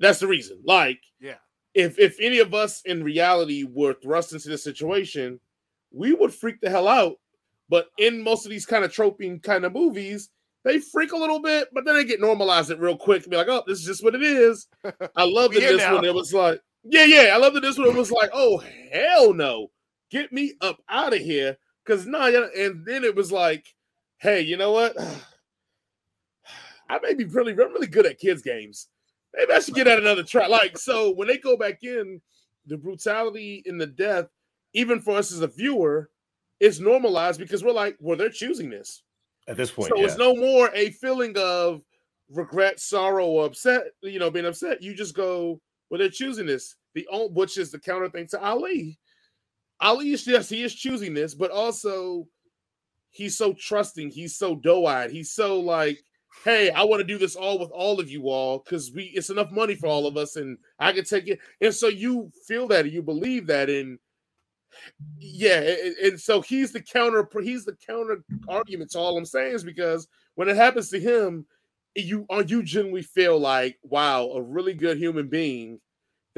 That's 0.00 0.20
the 0.20 0.26
reason. 0.26 0.60
Like, 0.64 1.00
yeah, 1.20 1.36
if 1.74 1.98
if 1.98 2.18
any 2.20 2.38
of 2.38 2.54
us 2.54 2.82
in 2.84 3.02
reality 3.02 3.64
were 3.64 3.94
thrust 3.94 4.32
into 4.32 4.48
this 4.48 4.64
situation, 4.64 5.40
we 5.90 6.12
would 6.12 6.32
freak 6.32 6.60
the 6.60 6.70
hell 6.70 6.88
out. 6.88 7.16
But 7.68 7.88
in 7.98 8.22
most 8.22 8.46
of 8.46 8.50
these 8.50 8.64
kind 8.64 8.84
of 8.84 8.92
troping 8.92 9.40
kind 9.40 9.64
of 9.64 9.72
movies, 9.72 10.30
they 10.64 10.78
freak 10.78 11.12
a 11.12 11.16
little 11.16 11.40
bit, 11.40 11.68
but 11.72 11.84
then 11.84 11.94
they 11.94 12.04
get 12.04 12.20
normalized 12.20 12.70
it 12.70 12.80
real 12.80 12.96
quick 12.96 13.22
and 13.22 13.30
be 13.30 13.36
like, 13.36 13.48
oh, 13.48 13.62
this 13.66 13.78
is 13.78 13.84
just 13.84 14.02
what 14.02 14.14
it 14.14 14.22
is. 14.22 14.66
I 15.16 15.24
love 15.24 15.52
that 15.52 15.60
this 15.60 15.78
now. 15.78 15.96
one. 15.96 16.04
It 16.04 16.14
was 16.14 16.32
like, 16.32 16.60
yeah, 16.84 17.04
yeah. 17.04 17.30
I 17.34 17.36
love 17.36 17.54
that 17.54 17.60
this 17.60 17.78
one 17.78 17.88
It 17.88 17.94
was 17.94 18.10
like, 18.10 18.30
oh, 18.32 18.62
hell 18.92 19.34
no. 19.34 19.70
Get 20.10 20.32
me 20.32 20.54
up 20.60 20.82
out 20.88 21.14
of 21.14 21.20
here. 21.20 21.58
Cause 21.86 22.06
nah, 22.06 22.26
and 22.26 22.84
then 22.84 23.04
it 23.04 23.14
was 23.14 23.32
like, 23.32 23.66
hey, 24.18 24.42
you 24.42 24.56
know 24.56 24.72
what? 24.72 24.96
I 26.90 26.98
may 27.00 27.14
be 27.14 27.24
really, 27.24 27.52
really 27.52 27.86
good 27.86 28.06
at 28.06 28.18
kids' 28.18 28.42
games. 28.42 28.88
Maybe 29.34 29.52
I 29.52 29.60
should 29.60 29.74
get 29.74 29.86
at 29.86 29.98
another 29.98 30.22
try. 30.22 30.46
Like, 30.46 30.78
so 30.78 31.10
when 31.10 31.28
they 31.28 31.38
go 31.38 31.56
back 31.56 31.82
in, 31.82 32.20
the 32.66 32.76
brutality 32.76 33.62
and 33.66 33.80
the 33.80 33.86
death, 33.86 34.26
even 34.74 35.00
for 35.00 35.16
us 35.16 35.32
as 35.32 35.40
a 35.40 35.46
viewer, 35.46 36.10
is 36.60 36.80
normalized 36.80 37.40
because 37.40 37.64
we're 37.64 37.72
like, 37.72 37.96
well, 38.00 38.16
they're 38.16 38.30
choosing 38.30 38.70
this 38.70 39.02
at 39.46 39.56
this 39.56 39.70
point. 39.70 39.88
So 39.88 39.98
yeah. 39.98 40.04
it's 40.04 40.18
no 40.18 40.34
more 40.34 40.70
a 40.74 40.90
feeling 40.90 41.34
of 41.36 41.82
regret, 42.30 42.80
sorrow, 42.80 43.26
or 43.26 43.46
upset. 43.46 43.84
You 44.02 44.18
know, 44.18 44.30
being 44.30 44.46
upset. 44.46 44.82
You 44.82 44.94
just 44.94 45.14
go, 45.14 45.60
well, 45.90 45.98
they're 45.98 46.10
choosing 46.10 46.46
this. 46.46 46.76
The 46.94 47.06
which 47.32 47.58
is 47.58 47.70
the 47.70 47.78
counter 47.78 48.10
thing 48.10 48.26
to 48.28 48.42
Ali. 48.42 48.98
Ali 49.80 50.08
yes, 50.08 50.48
he 50.48 50.62
is 50.62 50.74
choosing 50.74 51.14
this, 51.14 51.34
but 51.34 51.50
also 51.50 52.26
he's 53.10 53.36
so 53.36 53.52
trusting. 53.52 54.10
He's 54.10 54.36
so 54.36 54.56
doe-eyed. 54.56 55.10
He's 55.10 55.30
so 55.30 55.60
like, 55.60 56.02
hey, 56.44 56.70
I 56.70 56.82
want 56.84 57.00
to 57.00 57.06
do 57.06 57.18
this 57.18 57.36
all 57.36 57.58
with 57.58 57.70
all 57.70 58.00
of 58.00 58.10
you 58.10 58.28
all 58.28 58.58
because 58.58 58.92
we 58.92 59.04
it's 59.14 59.30
enough 59.30 59.50
money 59.50 59.74
for 59.74 59.86
all 59.86 60.06
of 60.06 60.16
us, 60.16 60.36
and 60.36 60.58
I 60.78 60.92
can 60.92 61.04
take 61.04 61.28
it. 61.28 61.40
And 61.60 61.74
so 61.74 61.88
you 61.88 62.30
feel 62.46 62.66
that, 62.68 62.90
you 62.90 63.02
believe 63.02 63.46
that, 63.48 63.70
and 63.70 63.98
yeah, 65.18 65.60
and, 65.60 65.96
and, 65.96 66.20
so 66.20 66.40
he's 66.40 66.72
the 66.72 66.82
counter. 66.82 67.28
He's 67.42 67.64
the 67.64 67.76
counter 67.86 68.22
argument 68.48 68.90
to 68.92 68.98
all 68.98 69.16
I'm 69.16 69.24
saying 69.24 69.54
is 69.54 69.64
because 69.64 70.08
when 70.34 70.48
it 70.48 70.56
happens 70.56 70.90
to 70.90 71.00
him, 71.00 71.46
you 71.94 72.26
are 72.30 72.42
you 72.42 72.62
genuinely 72.62 73.02
feel 73.02 73.38
like 73.38 73.78
wow, 73.82 74.24
a 74.30 74.42
really 74.42 74.74
good 74.74 74.98
human 74.98 75.28
being 75.28 75.80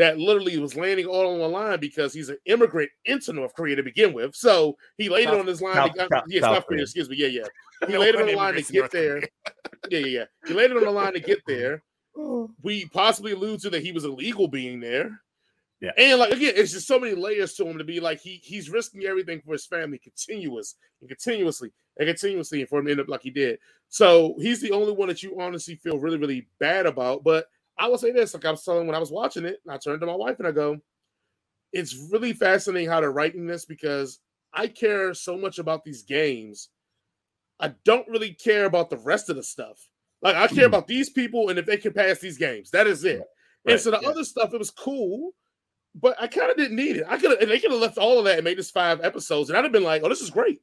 that 0.01 0.19
literally 0.19 0.59
was 0.59 0.77
landing 0.77 1.07
all 1.07 1.33
on 1.33 1.39
the 1.39 1.49
line 1.49 1.81
because 1.81 2.13
he's 2.13 2.29
an 2.29 2.39
immigrant 2.47 2.91
into 3.05 3.33
North 3.33 3.55
Korea 3.55 3.77
to 3.77 3.83
begin 3.83 4.13
with. 4.13 4.35
So 4.35 4.77
he 4.97 5.09
laid 5.09 5.25
South, 5.25 5.35
it 5.35 5.41
on 5.41 5.47
his 5.47 5.63
line. 5.63 5.75
South, 5.75 5.93
to, 5.93 6.09
South, 6.11 6.25
yeah, 6.29 6.41
South 6.41 6.67
Korea, 6.67 6.83
excuse 6.83 7.09
me. 7.09 7.17
Yeah, 7.17 7.29
yeah. 7.29 7.47
He 7.89 7.97
laid 7.97 8.15
it 8.15 8.21
on 8.21 8.27
the 8.27 8.37
line 8.37 8.55
to 8.55 8.63
get 8.63 8.91
there. 8.91 9.21
yeah, 9.89 9.99
yeah, 10.01 10.07
yeah. 10.07 10.25
He 10.47 10.53
laid 10.53 10.71
it 10.71 10.77
on 10.77 10.85
the 10.85 10.91
line 10.91 11.15
to 11.15 11.21
get 11.21 11.41
there. 11.47 11.83
We 12.63 12.87
possibly 12.87 13.33
allude 13.33 13.61
to 13.61 13.71
that 13.71 13.83
he 13.83 13.93
was 13.93 14.05
illegal 14.05 14.49
being 14.49 14.81
there. 14.81 15.21
Yeah. 15.81 15.93
And 15.97 16.19
like 16.19 16.33
again, 16.33 16.53
it's 16.57 16.73
just 16.73 16.87
so 16.87 16.99
many 16.99 17.15
layers 17.15 17.55
to 17.55 17.67
him 17.67 17.79
to 17.79 17.85
be 17.85 18.01
like 18.01 18.21
he 18.21 18.41
he's 18.43 18.69
risking 18.69 19.05
everything 19.05 19.41
for 19.41 19.53
his 19.53 19.65
family 19.65 19.97
continuous 19.97 20.75
and 21.01 21.09
continuously 21.09 21.73
and 21.97 22.07
continuously 22.07 22.61
and 22.61 22.69
for 22.69 22.81
him 22.81 22.87
to 22.87 22.91
end 22.91 23.01
up 23.01 23.09
like 23.09 23.23
he 23.23 23.31
did. 23.31 23.59
So 23.89 24.35
he's 24.39 24.61
the 24.61 24.73
only 24.73 24.93
one 24.93 25.09
that 25.09 25.23
you 25.23 25.41
honestly 25.41 25.77
feel 25.77 25.99
really, 25.99 26.19
really 26.19 26.47
bad 26.59 26.85
about. 26.85 27.25
But 27.25 27.47
I 27.81 27.89
will 27.89 27.99
say 27.99 28.13
this, 28.13 28.35
like 28.35 28.45
I 28.45 28.51
was 28.51 28.63
telling 28.63 28.87
when 28.87 28.95
I 28.95 29.01
was 29.01 29.11
watching 29.11 29.45
it, 29.45 29.61
and 29.65 29.75
I 29.75 29.79
turned 29.79 30.01
to 30.01 30.07
my 30.07 30.15
wife 30.15 30.39
and 30.39 30.47
I 30.47 30.53
go, 30.53 30.79
it's 31.73 32.09
really 32.13 32.33
fascinating 32.33 32.89
how 32.89 33.01
they're 33.01 33.13
writing 33.13 33.47
this 33.47 33.65
because 33.65 34.21
I 34.53 34.67
care 34.67 35.15
so 35.15 35.37
much 35.37 35.59
about 35.59 35.85
these 35.85 36.03
games. 36.03 36.69
I 37.59 37.75
don't 37.85 38.09
really 38.09 38.35
care 38.35 38.67
about 38.67 38.91
the 38.91 38.99
rest 38.99 39.31
of 39.31 39.37
the 39.37 39.43
stuff. 39.43 39.89
Like 40.23 40.37
I 40.37 40.47
care 40.49 40.65
mm. 40.65 40.69
about 40.69 40.87
these 40.87 41.11
people 41.11 41.49
and 41.49 41.59
if 41.59 41.67
they 41.67 41.77
can 41.77 41.93
pass 41.93 42.19
these 42.19 42.39
games. 42.39 42.71
That 42.71 42.87
is 42.87 43.05
it. 43.05 43.23
Right. 43.65 43.73
And 43.73 43.81
so 43.81 43.91
the 43.91 44.01
yeah. 44.03 44.09
other 44.09 44.25
stuff, 44.25 44.53
it 44.53 44.59
was 44.59 44.71
cool 44.71 45.33
but 45.95 46.21
I 46.21 46.27
kind 46.27 46.51
of 46.51 46.57
didn't 46.57 46.77
need 46.77 46.97
it. 46.97 47.05
I 47.09 47.19
could 47.19 47.39
have, 47.39 47.49
they 47.49 47.59
could 47.59 47.71
have 47.71 47.81
left 47.81 47.99
all 47.99 48.19
of 48.19 48.25
that 48.25 48.37
and 48.37 48.45
made 48.45 48.59
this 48.59 48.71
five 48.71 49.01
episodes, 49.01 49.49
and 49.49 49.59
I'd 49.59 49.65
have 49.65 49.73
been 49.73 49.83
like, 49.83 50.03
"Oh, 50.05 50.09
this 50.09 50.21
is 50.21 50.31
great." 50.31 50.61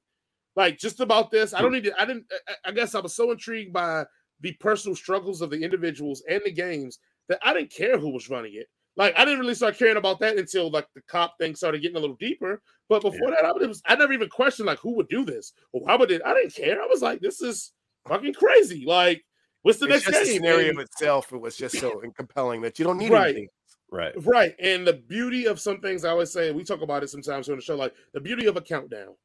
Like 0.56 0.78
just 0.78 1.00
about 1.00 1.32
this, 1.32 1.54
I 1.54 1.62
don't 1.62 1.74
need 1.74 1.84
to. 1.84 2.02
I 2.02 2.06
didn't. 2.06 2.26
I 2.66 2.72
guess 2.72 2.96
I 2.96 3.00
was 3.00 3.16
so 3.16 3.32
intrigued 3.32 3.74
by 3.74 4.06
the 4.42 4.54
personal 4.54 4.96
struggles 4.96 5.42
of 5.42 5.50
the 5.50 5.62
individuals 5.62 6.24
and 6.30 6.42
the 6.46 6.52
games 6.52 7.00
that 7.30 7.40
I 7.42 7.54
didn't 7.54 7.72
care 7.72 7.98
who 7.98 8.10
was 8.10 8.30
running 8.30 8.54
it. 8.56 8.68
Like 8.96 9.14
I 9.18 9.26
didn't 9.26 9.40
really 9.40 9.54
start 9.56 9.78
caring 9.78 9.98
about 9.98 10.20
that 10.20 10.38
until 10.38 10.72
like 10.72 10.88
the 10.96 11.02
cop 11.02 11.38
thing 11.40 11.56
started 11.56 11.82
getting 11.82 11.98
a 11.98 12.00
little 12.00 12.16
deeper. 12.16 12.62
But 12.90 13.04
before 13.04 13.30
yeah. 13.30 13.36
that, 13.42 13.46
I 13.46 13.52
was 13.52 13.82
I 13.86 13.96
never 13.96 14.14
even 14.14 14.30
questioned 14.30 14.68
like 14.68 14.80
who 14.80 14.96
would 14.96 15.08
do 15.08 15.24
this 15.24 15.54
or 15.72 15.88
how 15.88 16.00
would 16.00 16.12
it. 16.12 16.22
I 16.26 16.34
didn't 16.34 16.56
care. 16.56 16.82
I 16.82 16.88
was 16.88 17.02
like, 17.02 17.20
this 17.20 17.42
is 17.42 17.74
fucking 18.08 18.34
crazy. 18.34 18.86
Like, 18.86 19.24
what's 19.62 19.80
the 19.80 19.86
it's 19.88 20.08
next 20.08 20.18
game? 20.18 20.28
The 20.28 20.34
scenario 20.34 20.70
and, 20.70 20.80
itself 20.80 21.32
it 21.32 21.40
was 21.40 21.56
just 21.56 21.78
so 21.80 22.02
compelling 22.16 22.62
that 22.62 22.80
you 22.80 22.86
don't 22.86 22.98
need 22.98 23.12
right. 23.12 23.30
anything. 23.30 23.50
Right. 23.92 24.14
Right. 24.26 24.56
And 24.60 24.86
the 24.86 24.94
beauty 24.94 25.46
of 25.46 25.60
some 25.60 25.80
things 25.80 26.04
I 26.04 26.10
always 26.10 26.34
say, 26.34 26.52
we 26.52 26.64
talk 26.64 26.82
about 26.82 27.04
it 27.04 27.10
sometimes 27.10 27.50
on 27.50 27.56
the 27.56 27.62
show, 27.62 27.76
like 27.76 27.94
the 28.14 28.20
beauty 28.20 28.48
of 28.48 28.58
a 28.58 28.62
countdown. 28.62 29.16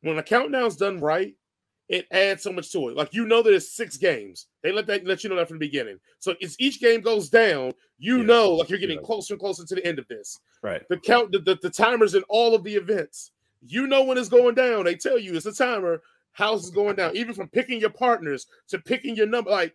When 0.00 0.18
a 0.18 0.22
countdown's 0.22 0.76
done 0.76 1.00
right, 1.00 1.34
it 1.88 2.06
adds 2.10 2.42
so 2.42 2.52
much 2.52 2.70
to 2.72 2.88
it. 2.88 2.96
Like 2.96 3.14
you 3.14 3.26
know 3.26 3.42
that 3.42 3.54
it's 3.54 3.72
six 3.72 3.96
games. 3.96 4.46
They 4.62 4.72
let 4.72 4.86
that 4.86 5.06
let 5.06 5.24
you 5.24 5.30
know 5.30 5.36
that 5.36 5.48
from 5.48 5.58
the 5.58 5.66
beginning. 5.66 5.98
So 6.18 6.34
as 6.42 6.56
each 6.58 6.80
game 6.80 7.00
goes 7.00 7.28
down, 7.28 7.72
you 7.98 8.18
yeah. 8.18 8.24
know 8.24 8.50
like 8.52 8.68
you're 8.68 8.78
getting 8.78 8.98
yeah. 8.98 9.06
closer 9.06 9.34
and 9.34 9.40
closer 9.40 9.64
to 9.64 9.74
the 9.74 9.86
end 9.86 9.98
of 9.98 10.06
this. 10.08 10.38
Right. 10.62 10.82
The 10.88 10.98
count 10.98 11.32
the, 11.32 11.38
the, 11.38 11.58
the 11.62 11.70
timers 11.70 12.14
in 12.14 12.22
all 12.28 12.54
of 12.54 12.64
the 12.64 12.74
events. 12.74 13.32
You 13.66 13.86
know 13.86 14.04
when 14.04 14.18
it's 14.18 14.28
going 14.28 14.54
down. 14.54 14.84
They 14.84 14.94
tell 14.94 15.18
you 15.18 15.34
it's 15.34 15.46
a 15.46 15.52
timer. 15.52 16.02
House 16.32 16.64
is 16.64 16.70
going 16.70 16.96
down. 16.96 17.16
Even 17.16 17.34
from 17.34 17.48
picking 17.48 17.80
your 17.80 17.90
partners 17.90 18.46
to 18.68 18.78
picking 18.78 19.16
your 19.16 19.26
number. 19.26 19.50
Like 19.50 19.74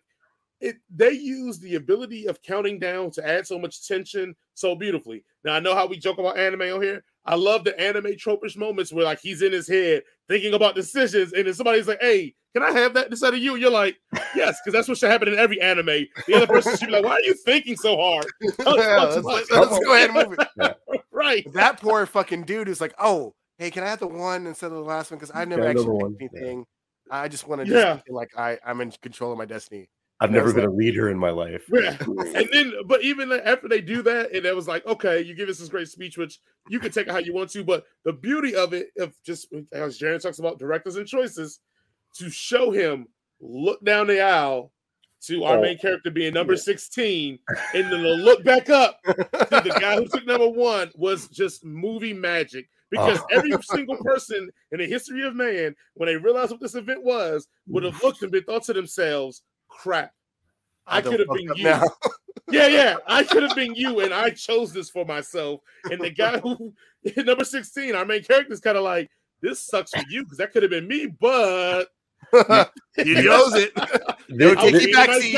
it 0.60 0.76
they 0.94 1.10
use 1.10 1.58
the 1.58 1.74
ability 1.74 2.26
of 2.26 2.42
counting 2.42 2.78
down 2.78 3.10
to 3.12 3.26
add 3.26 3.46
so 3.46 3.58
much 3.58 3.86
tension 3.86 4.36
so 4.54 4.74
beautifully. 4.74 5.24
Now 5.44 5.54
I 5.54 5.60
know 5.60 5.74
how 5.74 5.86
we 5.86 5.98
joke 5.98 6.18
about 6.18 6.38
anime 6.38 6.62
on 6.62 6.82
here. 6.82 7.02
I 7.26 7.36
love 7.36 7.64
the 7.64 7.78
anime 7.80 8.16
tropish 8.16 8.56
moments 8.56 8.92
where 8.92 9.04
like 9.04 9.20
he's 9.20 9.42
in 9.42 9.52
his 9.52 9.66
head 9.66 10.02
thinking 10.28 10.54
about 10.54 10.74
decisions, 10.74 11.32
and 11.32 11.46
then 11.46 11.54
somebody's 11.54 11.88
like, 11.88 12.00
"Hey, 12.00 12.34
can 12.54 12.62
I 12.62 12.70
have 12.72 12.94
that 12.94 13.10
instead 13.10 13.34
of 13.34 13.40
you?" 13.40 13.56
You're 13.56 13.70
like, 13.70 13.96
"Yes," 14.36 14.58
because 14.60 14.76
that's 14.76 14.88
what 14.88 14.98
should 14.98 15.10
happen 15.10 15.28
in 15.28 15.38
every 15.38 15.60
anime. 15.60 16.06
The 16.26 16.34
other 16.34 16.46
person 16.46 16.76
should 16.76 16.86
be 16.86 16.92
like, 16.92 17.04
"Why 17.04 17.12
are 17.12 17.20
you 17.20 17.34
thinking 17.34 17.76
so 17.76 17.96
hard?" 17.96 18.26
yeah, 18.42 19.04
let's, 19.04 19.24
let's, 19.24 19.50
let's 19.50 19.84
go 19.84 19.94
ahead 19.94 20.10
and 20.10 20.28
move 20.28 20.38
it. 20.38 20.48
Yeah. 20.56 20.72
right. 21.12 21.50
That 21.54 21.80
poor 21.80 22.04
fucking 22.06 22.44
dude 22.44 22.68
is 22.68 22.80
like, 22.80 22.94
"Oh, 22.98 23.34
hey, 23.58 23.70
can 23.70 23.84
I 23.84 23.88
have 23.88 24.00
the 24.00 24.06
one 24.06 24.46
instead 24.46 24.66
of 24.66 24.72
the 24.72 24.80
last 24.80 25.10
one? 25.10 25.18
Because 25.18 25.34
I 25.34 25.44
never 25.44 25.66
actually 25.66 26.14
picked 26.18 26.34
anything. 26.34 26.66
I 27.10 27.28
just 27.28 27.46
want 27.46 27.64
to 27.64 27.72
yeah. 27.72 27.98
feel 27.98 28.14
like 28.14 28.30
I 28.36 28.58
I'm 28.64 28.80
in 28.80 28.90
control 29.02 29.32
of 29.32 29.38
my 29.38 29.46
destiny." 29.46 29.88
I've 30.20 30.30
never 30.30 30.52
been 30.52 30.64
like, 30.64 30.72
a 30.72 30.76
leader 30.76 31.10
in 31.10 31.18
my 31.18 31.30
life. 31.30 31.64
Yeah. 31.72 31.96
and 32.00 32.48
then, 32.52 32.72
but 32.86 33.02
even 33.02 33.32
after 33.32 33.68
they 33.68 33.80
do 33.80 34.00
that, 34.02 34.32
and 34.32 34.46
it 34.46 34.54
was 34.54 34.68
like, 34.68 34.86
okay, 34.86 35.20
you 35.20 35.34
give 35.34 35.48
us 35.48 35.58
this 35.58 35.68
great 35.68 35.88
speech, 35.88 36.16
which 36.16 36.40
you 36.68 36.78
can 36.78 36.92
take 36.92 37.08
it 37.08 37.12
how 37.12 37.18
you 37.18 37.34
want 37.34 37.50
to. 37.50 37.64
But 37.64 37.84
the 38.04 38.12
beauty 38.12 38.54
of 38.54 38.72
it, 38.72 38.88
of 38.98 39.12
just 39.24 39.52
as 39.72 39.98
Jaron 39.98 40.22
talks 40.22 40.38
about 40.38 40.58
directors 40.58 40.96
and 40.96 41.06
choices, 41.06 41.60
to 42.14 42.30
show 42.30 42.70
him 42.70 43.08
look 43.40 43.84
down 43.84 44.06
the 44.06 44.20
aisle 44.20 44.72
to 45.26 45.44
our 45.44 45.58
oh. 45.58 45.62
main 45.62 45.78
character 45.78 46.10
being 46.10 46.34
number 46.34 46.56
16, 46.56 47.38
and 47.74 47.92
then 47.92 48.02
to 48.02 48.14
look 48.14 48.44
back 48.44 48.70
up 48.70 49.02
to 49.04 49.14
the 49.14 49.76
guy 49.80 49.96
who 49.96 50.06
took 50.06 50.26
number 50.26 50.48
one 50.48 50.90
was 50.94 51.28
just 51.28 51.64
movie 51.64 52.12
magic. 52.12 52.68
Because 52.90 53.18
oh. 53.18 53.26
every 53.32 53.52
single 53.62 53.96
person 53.96 54.48
in 54.70 54.78
the 54.78 54.86
history 54.86 55.26
of 55.26 55.34
man, 55.34 55.74
when 55.94 56.06
they 56.06 56.16
realized 56.16 56.52
what 56.52 56.60
this 56.60 56.76
event 56.76 57.02
was, 57.02 57.48
would 57.66 57.82
have 57.82 58.00
looked 58.02 58.22
and 58.22 58.30
been 58.30 58.44
thought 58.44 58.62
to 58.64 58.72
themselves, 58.72 59.42
crap. 59.78 60.12
I, 60.86 60.98
I 60.98 61.02
could 61.02 61.20
have 61.20 61.28
been 61.28 61.56
you. 61.56 61.64
yeah, 62.50 62.66
yeah. 62.66 62.96
I 63.06 63.24
could 63.24 63.42
have 63.42 63.56
been 63.56 63.74
you, 63.74 64.00
and 64.00 64.12
I 64.12 64.30
chose 64.30 64.72
this 64.72 64.90
for 64.90 65.04
myself. 65.04 65.60
And 65.90 66.00
the 66.00 66.10
guy 66.10 66.38
who 66.38 66.74
number 67.16 67.44
16, 67.44 67.94
our 67.94 68.04
main 68.04 68.22
character 68.22 68.52
is 68.52 68.60
kind 68.60 68.76
of 68.76 68.84
like, 68.84 69.10
this 69.40 69.60
sucks 69.60 69.90
for 69.90 70.02
you 70.08 70.24
because 70.24 70.38
that 70.38 70.52
could 70.52 70.62
have 70.62 70.70
been 70.70 70.88
me, 70.88 71.06
but 71.06 71.88
you 72.96 73.22
knows 73.22 73.54
it. 73.54 73.72
They'll 74.30 74.56
taking 74.56 74.88
you 74.88 74.94
back 74.94 75.08
nice 75.08 75.34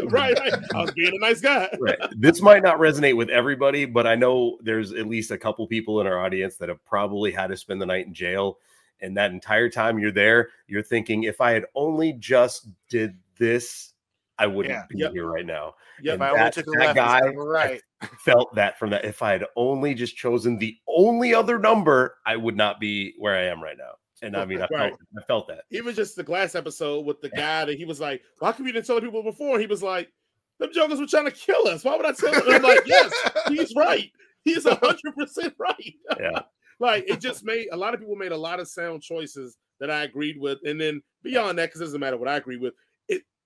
right, 0.00 0.38
right. 0.38 0.54
I 0.74 0.82
was 0.82 0.90
being 0.90 1.12
a 1.14 1.20
nice 1.20 1.40
guy. 1.40 1.68
right. 1.78 1.96
This 2.16 2.42
might 2.42 2.62
not 2.62 2.78
resonate 2.78 3.16
with 3.16 3.30
everybody, 3.30 3.84
but 3.84 4.06
I 4.06 4.16
know 4.16 4.58
there's 4.60 4.92
at 4.92 5.06
least 5.06 5.30
a 5.30 5.38
couple 5.38 5.66
people 5.68 6.00
in 6.00 6.06
our 6.06 6.18
audience 6.18 6.56
that 6.56 6.68
have 6.68 6.84
probably 6.84 7.30
had 7.30 7.48
to 7.48 7.56
spend 7.56 7.80
the 7.80 7.86
night 7.86 8.06
in 8.06 8.14
jail. 8.14 8.58
And 9.00 9.16
that 9.16 9.30
entire 9.30 9.68
time 9.68 9.98
you're 9.98 10.12
there, 10.12 10.48
you're 10.66 10.82
thinking, 10.82 11.24
if 11.24 11.40
I 11.40 11.52
had 11.52 11.66
only 11.74 12.14
just 12.14 12.68
did 12.88 13.16
this, 13.38 13.92
I 14.38 14.46
wouldn't 14.46 14.74
yeah, 14.74 14.84
be 14.88 14.98
yep. 14.98 15.12
here 15.12 15.26
right 15.26 15.46
now. 15.46 15.74
Yeah, 16.02 16.14
I 16.14 16.16
that, 16.16 16.52
took 16.54 16.66
that 16.78 16.94
guy 16.94 17.20
right. 17.28 17.80
felt 18.24 18.54
that 18.54 18.78
from 18.78 18.90
that. 18.90 19.04
If 19.04 19.22
I 19.22 19.32
had 19.32 19.44
only 19.56 19.94
just 19.94 20.16
chosen 20.16 20.58
the 20.58 20.76
only 20.88 21.34
other 21.34 21.58
number, 21.58 22.16
I 22.26 22.36
would 22.36 22.56
not 22.56 22.80
be 22.80 23.14
where 23.18 23.36
I 23.36 23.44
am 23.44 23.62
right 23.62 23.76
now. 23.78 23.92
And 24.22 24.36
I 24.36 24.44
mean, 24.44 24.58
I, 24.58 24.68
right. 24.70 24.90
felt, 24.90 25.00
I 25.18 25.22
felt 25.22 25.48
that. 25.48 25.64
Even 25.70 25.94
just 25.94 26.16
the 26.16 26.22
glass 26.22 26.54
episode 26.54 27.04
with 27.04 27.20
the 27.20 27.28
guy 27.28 27.64
that 27.64 27.76
he 27.76 27.84
was 27.84 28.00
like, 28.00 28.22
Why 28.38 28.52
come 28.52 28.66
you 28.66 28.72
didn't 28.72 28.86
tell 28.86 29.00
people 29.00 29.22
before? 29.22 29.58
He 29.58 29.66
was 29.66 29.82
like, 29.82 30.08
Them 30.58 30.70
jokers 30.72 30.98
were 30.98 31.06
trying 31.06 31.26
to 31.26 31.30
kill 31.30 31.68
us. 31.68 31.84
Why 31.84 31.96
would 31.96 32.06
I 32.06 32.12
tell 32.12 32.32
them? 32.32 32.42
I'm 32.46 32.62
like, 32.62 32.86
Yes, 32.86 33.12
he's 33.48 33.74
right. 33.76 34.10
He's 34.42 34.64
hundred 34.64 35.14
percent 35.16 35.54
right. 35.58 35.94
Yeah. 36.18 36.42
like 36.80 37.04
it 37.06 37.20
just 37.20 37.44
made 37.44 37.68
a 37.72 37.76
lot 37.76 37.94
of 37.94 38.00
people 38.00 38.16
made 38.16 38.32
a 38.32 38.36
lot 38.36 38.60
of 38.60 38.68
sound 38.68 39.02
choices 39.02 39.56
that 39.80 39.90
I 39.90 40.04
agreed 40.04 40.38
with. 40.38 40.58
And 40.64 40.80
then 40.80 41.02
beyond 41.22 41.58
that, 41.58 41.66
because 41.66 41.80
it 41.80 41.84
doesn't 41.84 42.00
matter 42.00 42.16
what 42.16 42.28
I 42.28 42.36
agree 42.36 42.56
with, 42.56 42.72
it 42.72 42.76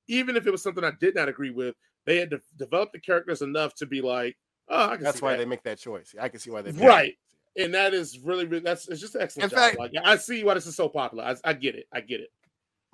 even 0.08 0.36
if 0.36 0.46
it 0.46 0.50
was 0.50 0.62
something 0.62 0.84
I 0.84 0.92
did 0.98 1.14
not 1.14 1.28
agree 1.28 1.50
with, 1.50 1.76
they 2.06 2.16
had 2.16 2.30
to 2.30 2.40
develop 2.56 2.92
the 2.92 3.00
characters 3.00 3.42
enough 3.42 3.74
to 3.76 3.86
be 3.86 4.00
like, 4.00 4.36
oh, 4.68 4.96
that's 4.96 5.22
why 5.22 5.32
that. 5.32 5.38
they 5.38 5.44
make 5.44 5.62
that 5.64 5.78
choice. 5.78 6.14
I 6.20 6.28
can 6.28 6.40
see 6.40 6.50
why 6.50 6.62
they 6.62 6.72
right. 6.72 7.14
And 7.56 7.74
that 7.74 7.92
is 7.92 8.20
really, 8.20 8.46
really 8.46 8.62
that's 8.62 8.88
it's 8.88 9.00
just 9.00 9.16
excellent. 9.16 9.52
In 9.52 9.56
job. 9.56 9.58
fact, 9.58 9.78
like, 9.78 9.92
I 10.04 10.16
see 10.16 10.44
why 10.44 10.54
this 10.54 10.66
is 10.66 10.76
so 10.76 10.88
popular. 10.88 11.24
I, 11.24 11.36
I 11.44 11.52
get 11.52 11.74
it. 11.74 11.86
I 11.92 12.00
get 12.00 12.20
it. 12.20 12.30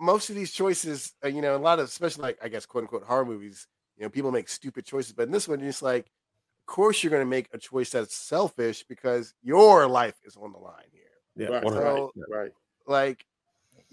Most 0.01 0.31
of 0.31 0.37
these 0.37 0.53
choices, 0.53 1.13
uh, 1.25 1.29
you 1.29 1.43
know, 1.43 1.55
a 1.55 1.59
lot 1.59 1.79
of 1.79 1.87
especially 1.87 2.23
like 2.23 2.39
I 2.43 2.49
guess 2.49 2.67
quote 2.67 2.85
unquote 2.85 3.05
horror 3.05 3.25
movies, 3.25 3.67
you 3.97 4.05
know, 4.05 4.09
people 4.09 4.33
make 4.33 4.49
stupid 4.49 4.85
choices, 4.85 5.13
but 5.13 5.25
in 5.25 5.33
this 5.33 5.47
one, 5.47 5.61
it's 5.61 5.83
like, 5.83 6.07
of 6.07 6.67
course, 6.67 7.03
you're 7.03 7.11
going 7.11 7.21
to 7.21 7.31
make 7.31 7.49
a 7.53 7.59
choice 7.59 7.91
that's 7.91 8.17
selfish 8.17 8.85
because 8.89 9.35
your 9.43 9.87
life 9.87 10.17
is 10.25 10.37
on 10.37 10.53
the 10.53 10.59
line 10.59 10.87
here. 10.91 11.03
Yeah, 11.37 11.57
right. 11.57 11.69
So, 11.69 12.13
right. 12.29 12.51
Like 12.87 13.25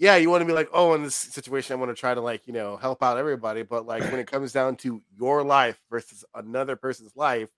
yeah, 0.02 0.16
you 0.16 0.30
want 0.30 0.40
to 0.40 0.46
be 0.46 0.52
like, 0.52 0.68
oh, 0.72 0.94
in 0.94 1.04
this 1.04 1.14
situation, 1.14 1.74
I 1.74 1.76
want 1.76 1.92
to 1.92 1.94
try 1.94 2.12
to 2.12 2.20
like, 2.20 2.48
you 2.48 2.52
know, 2.52 2.76
help 2.76 3.04
out 3.04 3.18
everybody. 3.18 3.62
But 3.62 3.86
like 3.86 4.02
when 4.02 4.18
it 4.18 4.26
comes 4.26 4.50
down 4.50 4.74
to 4.78 5.00
your 5.16 5.44
life 5.44 5.80
versus 5.92 6.24
another 6.34 6.74
person's 6.74 7.14
life, 7.14 7.48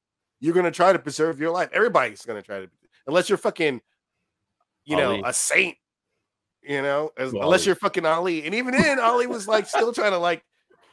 you're 0.41 0.53
gonna 0.53 0.71
try 0.71 0.93
to 0.93 0.99
preserve 0.99 1.41
your 1.41 1.51
life. 1.51 1.71
Everybody's 1.73 2.21
gonna 2.27 2.43
try 2.43 2.61
to, 2.61 2.71
unless 3.07 3.31
you're 3.31 3.39
fucking, 3.39 3.81
you 4.85 5.01
Ali. 5.01 5.23
know, 5.23 5.27
a 5.27 5.33
saint. 5.33 5.79
You 6.61 6.83
know, 6.83 7.13
as, 7.17 7.33
unless 7.33 7.65
you're 7.65 7.77
fucking 7.77 8.05
Ali. 8.05 8.45
And 8.45 8.55
even 8.55 8.75
then, 8.75 9.01
Ali 9.01 9.27
was 9.27 9.49
like 9.49 9.67
still 9.67 9.95
trying 9.95 10.13
to 10.13 10.19
like, 10.19 10.45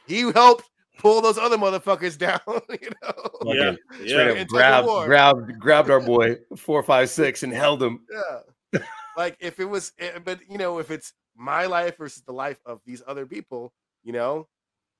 he 0.06 0.20
helped 0.32 0.64
pull 1.00 1.20
those 1.20 1.36
other 1.36 1.58
motherfuckers 1.58 2.16
down. 2.18 2.40
You 2.46 2.90
know, 3.02 3.52
yeah, 3.52 3.74
yeah. 4.02 4.44
Grabbed, 4.44 4.88
grabbed, 5.04 5.58
grabbed 5.60 5.90
our 5.90 6.00
boy 6.00 6.38
four, 6.56 6.82
five, 6.82 7.10
six, 7.10 7.42
and 7.42 7.52
held 7.52 7.82
him. 7.82 8.00
Yeah. 8.10 8.80
Like 9.16 9.36
if 9.40 9.60
it 9.60 9.64
was, 9.64 9.92
eh, 9.98 10.18
but 10.24 10.40
you 10.48 10.58
know, 10.58 10.78
if 10.78 10.90
it's 10.90 11.12
my 11.36 11.66
life 11.66 11.96
versus 11.98 12.22
the 12.22 12.32
life 12.32 12.58
of 12.66 12.80
these 12.86 13.02
other 13.06 13.26
people, 13.26 13.72
you 14.02 14.12
know, 14.12 14.48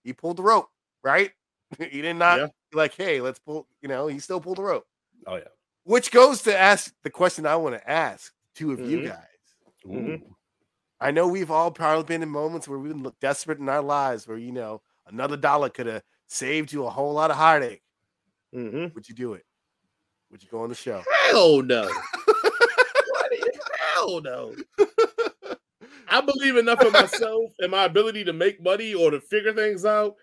he 0.04 0.12
pulled 0.12 0.38
the 0.38 0.42
rope, 0.42 0.68
right? 1.02 1.30
he 1.78 2.02
did 2.02 2.16
not 2.16 2.38
yeah. 2.38 2.46
like, 2.72 2.94
hey, 2.94 3.20
let's 3.20 3.38
pull, 3.38 3.66
you 3.80 3.88
know, 3.88 4.06
he 4.06 4.18
still 4.18 4.40
pulled 4.40 4.58
the 4.58 4.62
rope. 4.62 4.86
Oh, 5.26 5.36
yeah. 5.36 5.44
Which 5.84 6.10
goes 6.10 6.42
to 6.42 6.56
ask 6.56 6.92
the 7.02 7.10
question 7.10 7.46
I 7.46 7.56
want 7.56 7.74
to 7.74 7.90
ask 7.90 8.32
two 8.54 8.72
of 8.72 8.78
mm-hmm. 8.78 8.90
you 8.90 9.08
guys. 9.08 9.16
Mm-hmm. 9.86 10.32
I 11.00 11.10
know 11.10 11.26
we've 11.26 11.50
all 11.50 11.72
probably 11.72 12.04
been 12.04 12.22
in 12.22 12.28
moments 12.28 12.68
where 12.68 12.78
we've 12.78 12.92
been 12.92 13.12
desperate 13.20 13.58
in 13.58 13.68
our 13.68 13.82
lives 13.82 14.28
where, 14.28 14.38
you 14.38 14.52
know, 14.52 14.82
another 15.08 15.36
dollar 15.36 15.68
could 15.68 15.86
have 15.86 16.02
saved 16.28 16.72
you 16.72 16.86
a 16.86 16.90
whole 16.90 17.12
lot 17.12 17.30
of 17.30 17.36
heartache. 17.36 17.82
Mm-hmm. 18.54 18.94
Would 18.94 19.08
you 19.08 19.14
do 19.14 19.34
it? 19.34 19.44
Would 20.30 20.42
you 20.42 20.48
go 20.48 20.62
on 20.62 20.68
the 20.68 20.74
show? 20.74 21.02
Hell 21.26 21.62
no. 21.62 21.90
Hell 24.02 24.20
no. 24.20 24.54
I 26.08 26.20
believe 26.20 26.56
enough 26.56 26.82
in 26.82 26.92
myself 26.92 27.52
and 27.60 27.70
my 27.70 27.84
ability 27.84 28.24
to 28.24 28.32
make 28.32 28.62
money 28.62 28.94
or 28.94 29.10
to 29.10 29.20
figure 29.20 29.52
things 29.52 29.84
out 29.84 30.16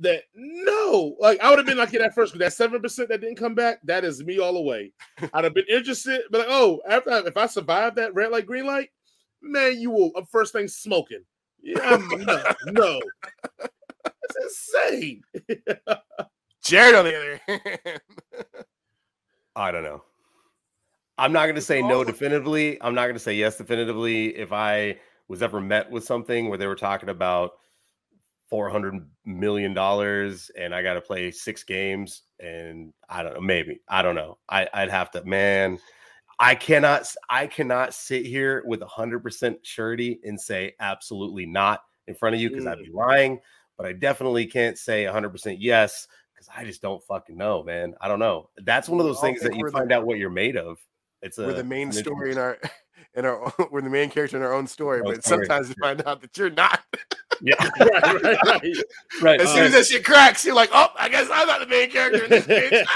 that 0.00 0.22
no, 0.34 1.16
like 1.18 1.40
I 1.40 1.50
would 1.50 1.58
have 1.58 1.66
been 1.66 1.78
like 1.78 1.92
at 1.94 2.14
first, 2.14 2.32
but 2.32 2.38
that 2.40 2.52
seven 2.52 2.80
percent 2.80 3.08
that 3.08 3.20
didn't 3.20 3.36
come 3.36 3.54
back, 3.54 3.80
that 3.84 4.04
is 4.04 4.24
me 4.24 4.38
all 4.38 4.54
the 4.54 4.62
way. 4.62 4.92
I'd 5.32 5.44
have 5.44 5.54
been 5.54 5.66
interested, 5.68 6.22
but 6.30 6.38
like, 6.38 6.48
oh, 6.50 6.80
after 6.88 7.10
if 7.26 7.36
I 7.36 7.46
survive 7.46 7.96
that 7.96 8.14
red 8.14 8.30
light, 8.30 8.46
green 8.46 8.66
light, 8.66 8.90
man, 9.42 9.78
you 9.78 9.90
will 9.90 10.12
uh, 10.16 10.22
first 10.30 10.52
thing 10.52 10.68
smoking. 10.68 11.24
Yeah, 11.60 11.98
no, 12.10 12.42
no, 12.66 13.00
that's 13.58 14.36
insane. 14.42 15.22
Jared 16.62 16.94
on 16.94 17.04
the 17.04 17.16
other 17.16 17.40
hand, 17.46 18.00
I 19.56 19.70
don't 19.72 19.82
know. 19.82 20.02
I'm 21.18 21.32
not 21.32 21.44
going 21.44 21.56
to 21.56 21.60
say 21.60 21.82
no 21.82 22.04
definitively. 22.04 22.80
I'm 22.80 22.94
not 22.94 23.02
going 23.02 23.14
to 23.14 23.20
say 23.20 23.34
yes 23.34 23.56
definitively. 23.56 24.36
If 24.36 24.52
I 24.52 24.98
was 25.26 25.42
ever 25.42 25.60
met 25.60 25.90
with 25.90 26.04
something 26.04 26.48
where 26.48 26.56
they 26.56 26.68
were 26.68 26.76
talking 26.76 27.08
about 27.08 27.52
400 28.48 29.06
million 29.26 29.74
dollars 29.74 30.50
and 30.58 30.74
I 30.74 30.82
got 30.82 30.94
to 30.94 31.00
play 31.00 31.30
six 31.30 31.64
games 31.64 32.22
and 32.40 32.94
I 33.08 33.22
don't 33.22 33.34
know 33.34 33.40
maybe 33.40 33.80
I 33.88 34.00
don't 34.00 34.14
know 34.14 34.38
I 34.48 34.66
I'd 34.72 34.88
have 34.88 35.10
to 35.10 35.24
man 35.24 35.78
I 36.38 36.54
cannot 36.54 37.12
I 37.28 37.46
cannot 37.46 37.92
sit 37.92 38.24
here 38.24 38.62
with 38.64 38.80
100% 38.80 39.56
surety 39.62 40.20
and 40.24 40.40
say 40.40 40.72
absolutely 40.80 41.44
not 41.44 41.82
in 42.06 42.14
front 42.14 42.36
of 42.36 42.40
you 42.40 42.48
because 42.48 42.64
mm. 42.64 42.72
I'd 42.72 42.78
be 42.78 42.90
lying 42.90 43.38
but 43.76 43.84
I 43.84 43.92
definitely 43.92 44.46
can't 44.46 44.78
say 44.78 45.04
100% 45.04 45.56
yes 45.60 46.08
because 46.34 46.48
I 46.56 46.64
just 46.64 46.80
don't 46.80 47.04
fucking 47.04 47.36
know 47.36 47.62
man 47.62 47.94
I 48.00 48.08
don't 48.08 48.18
know 48.18 48.48
that's 48.64 48.88
one 48.88 48.98
of 48.98 49.04
those 49.04 49.20
things 49.20 49.42
that 49.42 49.54
you 49.54 49.68
find 49.70 49.92
out 49.92 50.06
what 50.06 50.16
you're 50.16 50.30
made 50.30 50.56
of 50.56 50.78
it's 51.22 51.38
a, 51.38 51.46
we're 51.46 51.54
the 51.54 51.64
main 51.64 51.92
story 51.92 52.32
in 52.32 52.38
our 52.38 52.58
in 53.14 53.24
our 53.24 53.42
own, 53.44 53.68
we're 53.70 53.80
the 53.80 53.90
main 53.90 54.10
character 54.10 54.36
in 54.36 54.42
our 54.42 54.52
own 54.52 54.66
story, 54.66 55.02
but 55.02 55.24
sometimes 55.24 55.68
you 55.68 55.74
find 55.80 56.02
out 56.06 56.20
that 56.20 56.36
you're 56.36 56.50
not. 56.50 56.80
yeah, 57.40 57.54
right, 57.80 58.22
right, 58.22 58.38
right. 58.44 58.76
right. 59.22 59.40
As 59.40 59.52
soon 59.52 59.64
as 59.64 59.72
that 59.72 59.86
shit 59.86 60.04
cracks, 60.04 60.44
you're 60.44 60.54
like, 60.54 60.70
oh, 60.72 60.88
I 60.96 61.08
guess 61.08 61.28
I'm 61.32 61.46
not 61.46 61.60
the 61.60 61.66
main 61.66 61.90
character 61.90 62.24
in 62.24 62.30
this 62.30 62.46
case. 62.46 62.86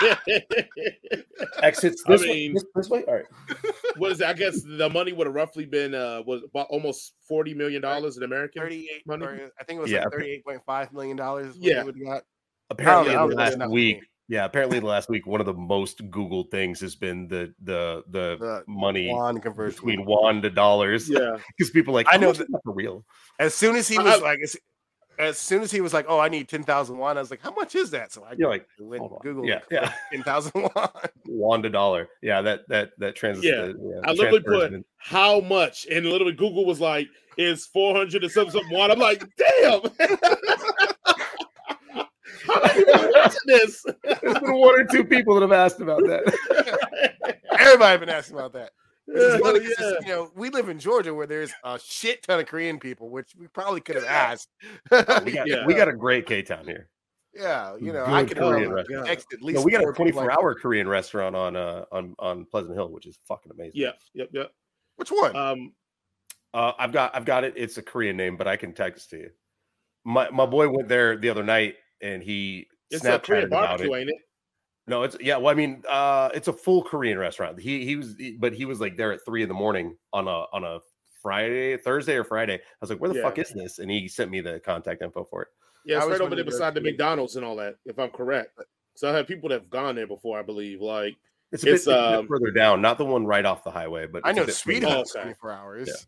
Exits 1.62 2.02
this, 2.06 2.22
I 2.22 2.24
mean, 2.24 2.52
way, 2.52 2.52
this, 2.54 2.64
this, 2.74 2.88
way. 2.88 3.04
All 3.04 3.14
right. 3.14 3.24
What 3.96 4.12
is 4.12 4.20
it? 4.20 4.26
I 4.26 4.32
guess 4.32 4.62
the 4.62 4.88
money 4.88 5.12
would 5.12 5.26
have 5.26 5.34
roughly 5.34 5.64
been 5.64 5.94
uh 5.94 6.22
was 6.26 6.42
about 6.42 6.66
almost 6.70 7.14
forty 7.26 7.54
million 7.54 7.82
dollars 7.82 8.16
in 8.16 8.22
American 8.22 8.62
38 8.62 9.06
money. 9.06 9.26
I 9.58 9.64
think 9.64 9.78
it 9.78 9.82
was 9.82 9.90
yeah, 9.90 10.04
like 10.04 10.12
thirty-eight 10.12 10.44
point 10.44 10.60
five 10.66 10.92
million 10.92 11.16
dollars. 11.16 11.56
Yeah. 11.58 11.84
Apparently, 12.70 13.12
in 13.12 13.28
the 13.28 13.36
last 13.36 13.70
week, 13.70 14.02
yeah, 14.32 14.46
apparently 14.46 14.80
the 14.80 14.86
last 14.86 15.10
week 15.10 15.26
one 15.26 15.40
of 15.40 15.46
the 15.46 15.52
most 15.52 16.10
Googled 16.10 16.50
things 16.50 16.80
has 16.80 16.96
been 16.96 17.28
the 17.28 17.52
the 17.64 18.02
the, 18.08 18.38
the 18.38 18.64
money 18.66 19.14
conversion 19.42 19.76
between 19.76 20.06
won 20.06 20.40
to 20.40 20.48
dollars. 20.48 21.10
Yeah, 21.12 21.36
because 21.48 21.70
people 21.70 21.92
like 21.92 22.06
I 22.10 22.16
know 22.16 22.32
that 22.32 22.46
for 22.64 22.72
real. 22.72 23.04
As 23.38 23.54
soon 23.54 23.76
as 23.76 23.86
he 23.86 23.98
was 23.98 24.22
I, 24.22 24.24
like, 24.24 24.38
as 25.18 25.38
soon 25.38 25.60
as 25.60 25.70
he 25.70 25.82
was 25.82 25.92
like, 25.92 26.06
"Oh, 26.08 26.18
I 26.18 26.30
need 26.30 26.48
ten 26.48 26.62
thousand 26.62 26.96
won," 26.96 27.18
I 27.18 27.20
was 27.20 27.30
like, 27.30 27.42
"How 27.42 27.52
much 27.52 27.74
is 27.74 27.90
that?" 27.90 28.10
So 28.10 28.24
I 28.24 28.32
You're 28.38 28.48
like, 28.48 28.66
went. 28.80 29.02
Google, 29.20 29.44
Yeah, 29.44 29.60
yeah. 29.70 29.92
ten 30.12 30.22
thousand 30.22 30.62
won. 30.62 30.88
Wand 31.26 31.64
to 31.64 31.68
dollar. 31.68 32.08
Yeah, 32.22 32.40
that 32.40 32.66
that 32.68 32.92
that 33.00 33.14
translates. 33.14 33.54
Yeah, 33.54 33.66
to, 33.66 34.00
I 34.04 34.12
literally 34.12 34.40
put 34.40 34.86
how 34.96 35.40
much, 35.40 35.86
and 35.90 36.06
literally 36.06 36.32
Google 36.32 36.64
was 36.64 36.80
like, 36.80 37.06
"Is 37.36 37.66
four 37.66 37.94
hundred 37.94 38.22
and 38.22 38.32
something 38.32 38.52
something 38.52 38.74
one?" 38.74 38.90
I'm 38.90 38.98
like, 38.98 39.22
"Damn." 39.36 39.82
How 41.94 41.98
many 41.98 42.06
people 42.06 42.06
watching 42.06 42.30
this? 43.46 43.84
There's 44.02 44.38
been 44.38 44.54
one 44.54 44.80
or 44.80 44.84
two 44.84 45.04
people 45.04 45.34
that 45.34 45.42
have 45.42 45.52
asked 45.52 45.80
about 45.80 46.02
that. 46.04 47.34
Everybody 47.58 47.90
has 47.90 48.00
been 48.00 48.08
asking 48.08 48.36
about 48.36 48.52
that. 48.54 48.70
It's 49.08 49.44
Hell 49.44 49.60
yeah. 49.60 49.68
it's, 49.68 50.06
you 50.06 50.12
know, 50.12 50.30
we 50.34 50.48
live 50.50 50.68
in 50.68 50.78
Georgia 50.78 51.12
where 51.12 51.26
there's 51.26 51.52
a 51.64 51.78
shit 51.78 52.22
ton 52.22 52.38
of 52.40 52.46
Korean 52.46 52.78
people, 52.78 53.10
which 53.10 53.34
we 53.36 53.48
probably 53.48 53.80
could 53.80 53.96
have 53.96 54.04
asked. 54.04 54.48
We 55.24 55.32
got 55.32 55.46
Yeah. 55.46 55.66
we 55.66 55.74
got 55.74 55.88
a 55.88 55.92
great 55.92 56.26
K 56.26 56.42
Town 56.42 56.64
here. 56.66 56.88
yeah, 57.34 57.74
you 57.80 57.92
know, 57.92 58.04
I 58.04 58.22
Good 58.22 58.28
could 58.36 58.38
Korean 58.38 58.62
have 58.64 58.72
restaurant. 58.72 59.08
texted 59.08 59.34
at 59.34 59.42
least. 59.42 59.58
No, 59.58 59.64
we 59.64 59.72
got 59.72 59.80
a 59.82 59.84
four 59.84 59.92
people 59.92 60.22
24 60.22 60.24
like, 60.26 60.38
hour 60.38 60.54
Korean 60.54 60.88
restaurant 60.88 61.34
on 61.34 61.56
uh 61.56 61.84
on 61.90 62.14
on 62.20 62.44
Pleasant 62.46 62.74
Hill, 62.74 62.90
which 62.90 63.06
is 63.06 63.18
fucking 63.26 63.50
amazing. 63.52 63.80
Yep, 63.80 63.98
yep, 64.14 64.28
yep. 64.32 64.52
Which 64.96 65.10
one? 65.10 65.34
Um, 65.36 65.72
Uh, 66.54 66.72
I've 66.78 66.92
got 66.92 67.14
I've 67.16 67.24
got 67.24 67.44
it. 67.44 67.54
It's 67.56 67.78
a 67.78 67.82
Korean 67.82 68.16
name, 68.16 68.36
but 68.36 68.46
I 68.46 68.56
can 68.56 68.72
text 68.72 69.10
to 69.10 69.16
you. 69.16 69.30
My 70.04 70.30
my 70.30 70.46
boy 70.46 70.68
went 70.68 70.88
there 70.88 71.16
the 71.16 71.28
other 71.30 71.42
night 71.42 71.74
and 72.02 72.22
he 72.22 72.66
it's 72.90 73.04
a 73.04 73.18
Korean 73.18 73.44
Snapchatted 73.44 73.46
about 73.46 73.68
barbecue, 73.68 73.92
it. 73.94 74.00
ain't 74.00 74.10
it? 74.10 74.16
No, 74.88 75.02
it's 75.04 75.16
yeah. 75.20 75.36
Well, 75.36 75.48
I 75.52 75.54
mean, 75.54 75.82
uh, 75.88 76.30
it's 76.34 76.48
a 76.48 76.52
full 76.52 76.82
Korean 76.82 77.16
restaurant. 77.18 77.60
He 77.60 77.84
he 77.86 77.96
was, 77.96 78.14
he- 78.18 78.36
but 78.38 78.52
he 78.52 78.64
was 78.64 78.80
like 78.80 78.96
there 78.96 79.12
at 79.12 79.24
three 79.24 79.42
in 79.42 79.48
the 79.48 79.54
morning 79.54 79.96
on 80.12 80.26
a 80.28 80.44
on 80.52 80.64
a 80.64 80.80
Friday, 81.22 81.76
Thursday 81.76 82.16
or 82.16 82.24
Friday. 82.24 82.54
I 82.54 82.58
was 82.80 82.90
like, 82.90 82.98
where 83.00 83.08
the 83.10 83.16
Yeah. 83.16 83.22
fuck 83.22 83.38
is 83.38 83.50
this? 83.50 83.78
And 83.78 83.88
he 83.90 84.08
sent 84.08 84.30
me 84.30 84.40
the 84.40 84.58
contact 84.60 85.02
info 85.02 85.22
for 85.24 85.42
it. 85.42 85.48
Yeah, 85.84 85.96
I 85.96 85.98
it's 85.98 86.06
was 86.06 86.18
right 86.18 86.26
over 86.26 86.34
there 86.34 86.44
beside 86.44 86.74
the 86.74 86.80
McDonald's 86.80 87.36
and 87.36 87.44
all 87.44 87.56
that, 87.56 87.76
if 87.86 87.98
I'm 87.98 88.10
correct. 88.10 88.58
So 88.96 89.08
I 89.08 89.16
have 89.16 89.26
people 89.28 89.48
that 89.50 89.60
have 89.60 89.70
gone 89.70 89.94
there 89.94 90.06
before, 90.06 90.38
I 90.38 90.42
believe. 90.42 90.80
Like, 90.80 91.16
It's 91.52 91.62
a, 91.62 91.66
bit, 91.66 91.74
It's, 91.74 91.86
it's 91.86 91.86
a 91.86 91.90
bit 92.10 92.18
um, 92.20 92.26
further 92.28 92.50
down, 92.50 92.82
not 92.82 92.98
the 92.98 93.04
one 93.04 93.24
right 93.24 93.44
off 93.44 93.62
the 93.64 93.70
highway, 93.70 94.06
but 94.06 94.22
I 94.24 94.32
know 94.32 94.44
bit 94.46 94.54
Sweet 94.54 94.82
further 94.82 94.96
Hut. 94.96 95.06
Is 95.06 95.12
okay. 95.16 95.22
24 95.22 95.52
hours. 95.52 96.06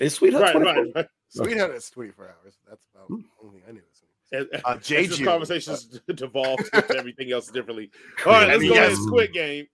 Is 0.00 0.14
Sweet 0.14 0.32
Hut 0.32 0.42
right, 0.42 0.52
24? 0.52 0.74
right, 0.84 0.92
right. 0.96 1.06
Sweet 1.28 1.56
Hut 1.58 1.70
is 1.70 1.88
24 1.90 2.24
hours. 2.26 2.58
That's 2.68 2.82
about 2.94 3.06
Hmm. 3.08 3.16
the 3.16 3.24
only 3.46 3.60
thing 3.60 3.68
I 3.68 3.72
knew. 3.72 3.82
As, 4.32 4.46
Uh, 4.52 4.58
as 4.80 4.88
this 4.88 5.18
Jeju. 5.18 5.24
conversation's 5.24 5.84
devolved 6.14 6.68
into 6.72 6.96
everything 6.96 7.32
else 7.32 7.48
differently. 7.48 7.90
All 8.26 8.32
right, 8.32 8.48
let's 8.48 8.60
mean, 8.60 8.70
go 8.70 8.74
yes. 8.74 8.92
ahead. 8.92 8.98
Squid 9.06 9.32
Game. 9.32 9.66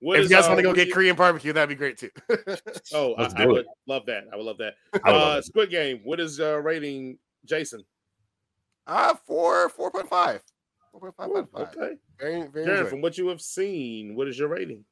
What 0.00 0.18
if 0.20 0.24
you 0.24 0.36
guys 0.36 0.44
uh, 0.44 0.48
want 0.48 0.58
to 0.58 0.62
go 0.62 0.72
get 0.74 0.92
Korean 0.92 1.16
barbecue, 1.16 1.52
that'd 1.52 1.68
be 1.68 1.74
great 1.74 1.96
too. 1.96 2.10
Oh, 2.92 3.14
I, 3.14 3.42
I 3.42 3.46
would 3.46 3.64
love 3.86 4.04
that. 4.06 4.24
I 4.32 4.36
would 4.36 4.44
love 4.44 4.58
that. 4.58 4.74
Would 4.92 5.02
Uh, 5.06 5.12
love. 5.12 5.44
Squid 5.44 5.70
Game. 5.70 6.00
What 6.04 6.20
is 6.20 6.40
uh, 6.40 6.60
rating, 6.60 7.18
Jason? 7.44 7.84
uh 8.86 9.14
four, 9.26 9.70
four 9.70 9.90
point 9.90 10.08
five. 10.08 10.42
Four 10.92 11.00
point 11.00 11.14
five 11.16 11.30
out 11.30 11.36
of 11.44 11.50
five. 11.50 11.76
okay. 11.76 11.94
Very, 12.20 12.46
very 12.48 12.66
Darren, 12.66 12.88
from 12.90 13.00
what 13.00 13.16
you 13.16 13.28
have 13.28 13.40
seen, 13.40 14.14
what 14.14 14.28
is 14.28 14.38
your 14.38 14.48
rating? 14.48 14.84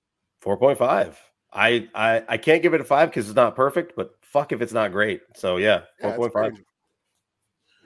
4.5. 0.42 1.14
I, 1.52 1.88
I 1.94 2.24
I 2.28 2.36
can't 2.38 2.62
give 2.62 2.72
it 2.74 2.80
a 2.80 2.84
five 2.84 3.10
because 3.10 3.28
it's 3.28 3.36
not 3.36 3.54
perfect, 3.54 3.92
but 3.94 4.14
fuck 4.22 4.50
if 4.52 4.60
it's 4.62 4.72
not 4.72 4.90
great. 4.90 5.20
So 5.36 5.58
yeah, 5.58 5.82
Yeah, 6.00 6.08
it's 6.08 6.18
4.5. 6.18 6.32
very 6.32 6.46
enjoyable. 6.48 6.66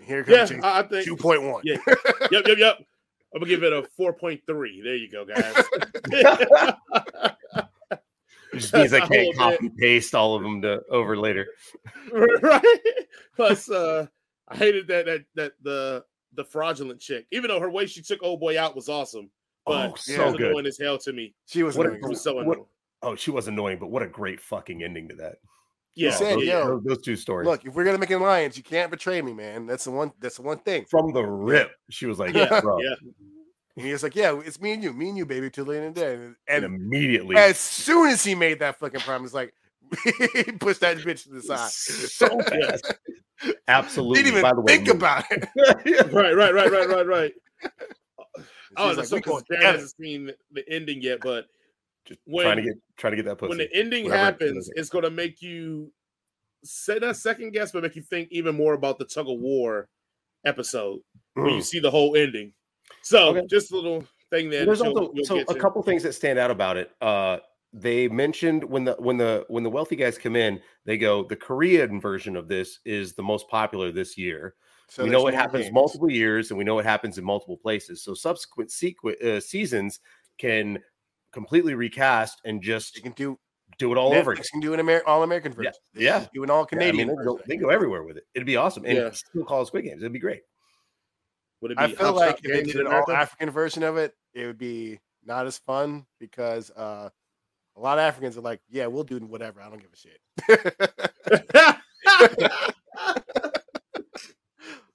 Here 0.07 0.25
comes 0.25 0.51
Yeah, 0.51 0.61
I, 0.63 0.79
I 0.81 0.83
think. 0.83 1.05
two 1.05 1.17
point 1.17 1.43
one. 1.43 1.63
Yeah. 1.65 1.77
Yep, 2.31 2.47
yep, 2.47 2.59
yep. 2.59 2.79
I'm 3.35 3.41
gonna 3.41 3.47
give 3.51 3.63
it 3.65 3.73
a 3.73 3.83
4.3. 3.99 4.41
There 4.47 4.95
you 4.95 5.11
go, 5.11 5.25
guys. 5.25 6.75
It 8.53 8.61
just 8.61 8.73
means 8.75 8.93
I 8.93 9.01
can't 9.07 9.11
whole 9.37 9.51
bit. 9.51 9.59
copy 9.59 9.71
paste 9.77 10.15
all 10.15 10.35
of 10.37 10.43
them 10.43 10.63
to 10.63 10.81
over 10.91 11.17
later. 11.17 11.49
right? 12.13 12.63
Plus, 13.35 13.69
uh, 13.71 14.07
I 14.49 14.57
hated 14.57 14.87
that 14.89 15.05
that 15.07 15.25
that 15.35 15.53
the 15.63 16.05
the 16.35 16.45
fraudulent 16.45 17.01
chick. 17.01 17.27
Even 17.33 17.49
though 17.49 17.61
her 17.61 17.71
way 17.71 17.87
she 17.87 18.03
took 18.03 18.23
old 18.23 18.41
boy 18.41 18.59
out 18.59 18.75
was 18.77 18.89
awesome, 18.89 19.31
but 19.67 19.91
Oh, 19.91 19.95
so 19.97 20.33
good. 20.33 20.43
annoying 20.51 20.67
as 20.67 20.79
hell 20.79 20.97
to 20.99 21.13
me. 21.13 21.35
She 21.47 21.65
was 21.65 21.77
What 21.77 21.87
a- 21.87 21.91
annoying. 21.91 22.05
It 22.05 22.09
was 22.09 22.21
so 22.23 22.35
What- 22.37 22.43
annoying. 22.45 22.65
Oh, 23.03 23.15
she 23.15 23.31
was 23.31 23.47
annoying, 23.49 23.79
but 23.79 23.89
what 23.89 24.03
a 24.03 24.07
great 24.07 24.41
fucking 24.41 24.83
ending 24.83 25.09
to 25.11 25.17
that. 25.17 25.37
Yeah, 25.97 26.11
said, 26.11 26.37
those, 26.37 26.45
yo, 26.45 26.67
those, 26.67 26.85
those 26.85 27.03
two 27.03 27.17
stories. 27.17 27.47
Look, 27.47 27.65
if 27.65 27.75
we're 27.75 27.85
gonna 27.85 27.99
make 27.99 28.11
an 28.11 28.21
alliance, 28.21 28.57
you 28.57 28.63
can't 28.63 28.91
betray 28.91 29.23
me, 29.23 29.33
man. 29.33 29.67
That's 29.67 29.85
the 29.85 29.91
one. 29.91 30.13
That's 30.21 30.37
the 30.37 30.43
one 30.43 30.59
thing. 30.59 30.85
from 30.85 31.13
the 31.13 31.23
rip, 31.25 31.71
she 31.91 32.07
was 32.07 32.19
like, 32.19 32.35
yeah, 32.35 32.61
bro. 32.61 32.79
yeah. 32.81 32.95
And 33.77 33.85
he 33.85 33.93
was 33.93 34.03
like, 34.03 34.17
"Yeah, 34.17 34.41
it's 34.43 34.59
me 34.61 34.73
and 34.73 34.83
you, 34.83 34.93
me 34.95 35.09
and 35.11 35.19
you, 35.19 35.27
baby, 35.27 35.51
till 35.51 35.67
the 35.67 35.77
end 35.77 35.87
of 35.89 35.95
the 35.95 36.01
day." 36.01 36.15
And, 36.15 36.37
And 36.49 36.65
and 36.65 36.65
immediately, 36.65 37.37
as 37.37 37.59
soon 37.59 38.09
as 38.09 38.25
he 38.25 38.35
made 38.35 38.61
that 38.61 38.79
fucking 38.79 39.01
promise, 39.01 39.35
like 39.35 39.53
he 40.35 40.45
pushed 40.53 40.81
that 40.81 40.97
bitch 40.99 41.25
to 41.25 41.31
the 41.31 41.43
side. 41.43 41.71
so 41.71 42.29
fast. 42.49 42.95
Absolutely. 43.69 44.23
Didn't 44.23 44.33
even 44.33 44.43
By 44.43 44.55
the 44.55 44.61
way, 44.63 44.77
think 44.77 44.89
about 44.89 45.25
it. 45.31 45.47
Right, 46.13 46.35
right, 46.35 46.55
right, 46.55 46.71
right, 46.73 46.89
right, 46.89 47.07
right. 47.07 47.33
Oh, 48.79 48.89
She's 48.91 48.97
like, 48.99 49.07
so 49.07 49.17
"We 49.17 49.23
cool. 49.23 49.43
Dan 49.51 49.61
hasn't 49.63 49.95
seen 50.01 50.31
the 50.53 50.69
ending 50.71 51.03
yet, 51.03 51.21
but 51.21 51.47
just 52.07 52.21
when- 52.25 52.45
trying 52.45 52.57
to 52.57 52.63
get 52.63 52.75
trying 52.97 53.13
to 53.13 53.17
get 53.17 53.25
that 53.27 53.39
pussy. 53.39 53.49
when 53.51 53.59
the 53.59 53.73
ending 53.75 54.05
whatever 54.05 54.23
it 54.23 54.25
happens, 54.25 54.71
it's 54.77 54.89
gonna 54.89 55.11
make 55.11 55.43
you 55.43 55.93
say 56.65 56.99
not 56.99 57.17
second 57.17 57.53
guess, 57.53 57.73
but 57.73 57.83
make 57.83 57.95
you 57.97 58.03
think 58.03 58.29
even 58.31 58.55
more 58.57 58.75
about 58.75 58.99
the 58.99 59.05
tug 59.05 59.29
of 59.29 59.39
war 59.39 59.89
episode 60.45 61.01
when 61.35 61.49
you 61.55 61.61
Mm. 61.61 61.65
see 61.65 61.79
the 61.81 61.91
whole 61.91 62.17
ending. 62.17 62.53
So 63.03 63.37
Okay. 63.37 63.47
just 63.49 63.73
a 63.73 63.75
little 63.77 64.05
thing 64.31 64.49
there. 64.51 64.65
There's 64.65 64.79
that 64.79 64.87
you'll- 64.87 64.99
also 64.99 65.13
you'll 65.15 65.25
so 65.27 65.39
a 65.41 65.45
to. 65.45 65.55
couple 65.61 65.83
things 65.83 66.03
that 66.05 66.13
stand 66.15 66.39
out 66.39 66.51
about 66.51 66.77
it. 66.77 66.91
Uh, 67.01 67.39
they 67.73 68.09
mentioned 68.09 68.65
when 68.65 68.85
the 68.85 68.95
when 68.99 69.17
the 69.17 69.45
when 69.49 69.63
the 69.63 69.71
wealthy 69.71 69.97
guys 69.97 70.17
come 70.19 70.35
in, 70.37 70.61
they 70.85 70.97
go 70.97 71.25
the 71.25 71.37
Korean 71.37 72.01
version 72.01 72.37
of 72.37 72.49
this 72.49 72.79
is 72.85 73.15
the 73.15 73.23
most 73.23 73.49
popular 73.49 73.93
this 73.93 74.17
year. 74.17 74.55
So 74.89 75.03
we 75.05 75.11
know 75.11 75.27
it 75.27 75.35
happens 75.35 75.65
games. 75.65 75.75
multiple 75.75 76.11
years, 76.11 76.51
and 76.51 76.59
we 76.59 76.65
know 76.65 76.79
it 76.79 76.85
happens 76.87 77.19
in 77.19 77.25
multiple 77.25 77.57
places. 77.57 78.03
So 78.05 78.15
subsequent 78.15 78.71
sequ- 78.71 79.21
uh, 79.23 79.41
seasons 79.41 79.99
can 80.39 80.81
completely 81.37 81.75
recast 81.75 82.41
and 82.47 82.63
just 82.63 82.97
You 82.97 83.03
can 83.03 83.13
do 83.13 83.39
do 83.79 83.93
it 83.93 83.99
all 83.99 84.15
over. 84.15 84.35
Netflix 84.35 84.49
can 84.51 84.61
do 84.61 84.73
an 84.73 84.81
Amer- 84.81 85.03
all 85.07 85.23
American 85.23 85.53
Yeah, 85.53 85.57
version. 85.57 85.73
They 85.93 86.05
yeah. 86.05 86.21
can 86.21 86.29
do 86.33 86.43
an 86.45 86.49
all 86.51 86.61
Yeah, 86.61 86.63
I 86.63 86.67
Canadian. 86.67 87.09
mean, 87.09 87.17
they, 87.19 87.25
go, 87.25 87.39
they 87.47 87.57
go 87.59 87.69
everywhere 87.69 88.05
with 88.05 88.17
it. 88.17 88.25
It'd 88.35 88.47
be 88.47 88.57
awesome, 88.57 88.87
and 88.87 88.97
Yeah. 88.97 89.11
still 89.11 89.45
call 89.45 89.61
it 89.63 89.67
Squid 89.67 89.85
Games. 89.85 90.01
It'd 90.03 90.13
be 90.15 90.19
great. 90.19 90.41
Would 91.61 91.73
it 91.73 91.77
be 91.79 91.85
I 91.85 91.93
feel 91.93 92.15
like 92.15 92.39
if 92.43 92.51
they 92.53 92.63
did 92.63 92.77
an 92.77 92.87
all 92.87 92.93
America? 93.05 93.13
African 93.17 93.51
version 93.51 93.83
of 93.83 93.99
it, 93.99 94.15
it 94.35 94.47
would 94.47 94.57
be 94.59 94.99
not 95.25 95.47
as 95.47 95.59
fun 95.59 96.07
because 96.19 96.71
uh, 96.71 97.11
a 97.77 97.81
lot 97.81 97.99
of 97.99 98.03
Africans 98.03 98.39
are 98.39 98.43
like, 98.43 98.61
"Yeah, 98.71 98.87
we'll 98.87 99.05
do 99.05 99.19
whatever. 99.19 99.61
I 99.61 99.69
don't 99.69 99.81
give 99.81 99.93
a 99.93 99.97
shit." 99.97 100.21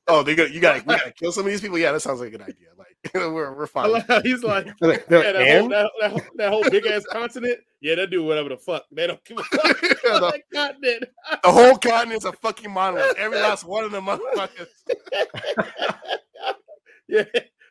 oh, 0.08 0.24
they 0.24 0.36
got 0.36 0.52
you 0.52 0.60
got 0.60 0.74
to 0.78 0.84
we 0.86 0.96
got 0.96 1.06
to 1.06 1.12
kill 1.12 1.32
some 1.32 1.46
of 1.46 1.52
these 1.52 1.62
people. 1.62 1.78
Yeah, 1.78 1.92
that 1.92 2.02
sounds 2.02 2.20
like 2.20 2.30
a 2.30 2.32
good 2.32 2.42
idea. 2.42 2.70
Like 2.78 2.91
we're 3.16 3.56
we're 3.56 3.66
fine. 3.68 4.04
he's 4.24 4.44
like, 4.44 4.68
yeah, 4.82 4.98
that, 5.10 5.60
whole, 5.60 5.70
that, 5.70 5.92
that, 6.00 6.12
whole- 6.12 6.22
that 6.36 6.50
whole 6.50 6.70
big 6.70 6.86
ass 6.86 7.04
continent. 7.12 7.60
Yeah, 7.82 7.96
they 7.96 8.06
do 8.06 8.24
whatever 8.24 8.50
the 8.50 8.58
fuck. 8.58 8.84
They 8.92 9.08
don't 9.08 9.24
give 9.26 9.40
a 9.40 9.44
fuck. 9.44 9.82
The, 9.82 10.42
continent. 10.54 11.06
the 11.44 11.52
whole 11.52 11.78
continent's 11.78 12.26
a 12.26 12.32
fucking 12.34 12.70
monolith. 12.72 13.18
Every 13.18 13.40
last 13.40 13.64
one 13.66 13.84
of 13.86 13.92
them 13.92 14.06
motherfuckers. 14.06 14.68
yeah, 17.08 17.24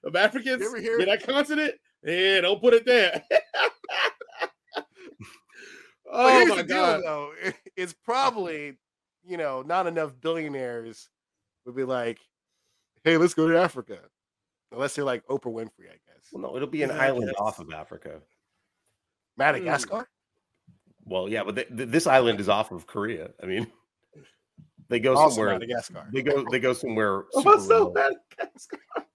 of 0.02 0.16
Africans. 0.16 0.61
You 0.62 0.66
ever 0.69 0.81
hear- 0.81 0.98
Yeah, 0.98 1.07
that 1.07 1.24
continent. 1.27 1.74
Yeah, 2.02 2.40
don't 2.40 2.61
put 2.61 2.74
it 2.74 2.85
there. 2.86 3.23
Oh 6.12 6.47
my 6.47 6.57
the 6.57 6.62
deal, 6.65 6.77
god. 6.77 7.02
though. 7.05 7.32
It's 7.77 7.93
probably 7.93 8.77
you 9.24 9.36
know 9.36 9.62
not 9.62 9.86
enough 9.86 10.12
billionaires 10.20 11.09
would 11.65 11.77
be 11.77 11.85
like, 11.85 12.19
"Hey, 13.05 13.16
let's 13.16 13.35
go 13.35 13.47
to 13.48 13.57
Africa," 13.59 14.01
unless 14.73 14.95
they're 14.95 15.05
like 15.05 15.27
Oprah 15.27 15.53
Winfrey, 15.53 15.89
I 15.89 15.99
guess. 16.07 16.29
well, 16.33 16.43
no, 16.43 16.57
it'll 16.57 16.69
be 16.69 16.83
an 16.83 16.91
Yeah, 16.91 16.99
island 17.01 17.33
off 17.39 17.59
of 17.59 17.73
Africa. 17.73 18.21
Madagascar. 19.37 20.09
Well, 21.05 21.29
yeah, 21.29 21.43
but 21.45 21.57
th- 21.57 21.69
th- 21.77 21.89
this 21.89 22.07
island 22.07 22.41
is 22.41 22.49
off 22.49 22.71
of 22.73 22.87
Korea. 22.87 23.31
I 23.43 23.47
mean, 23.47 23.67
they 24.89 25.01
go 25.01 25.15
Also 25.17 25.35
somewhere. 25.37 25.55
Madagascar. 25.55 26.07
They 26.13 26.23
go. 26.23 26.45
They 26.51 26.61
go 26.61 26.73
somewhere. 26.73 27.25
Super 27.33 27.59
so 27.61 27.79
remote. 27.91 27.95
bad. 27.95 28.13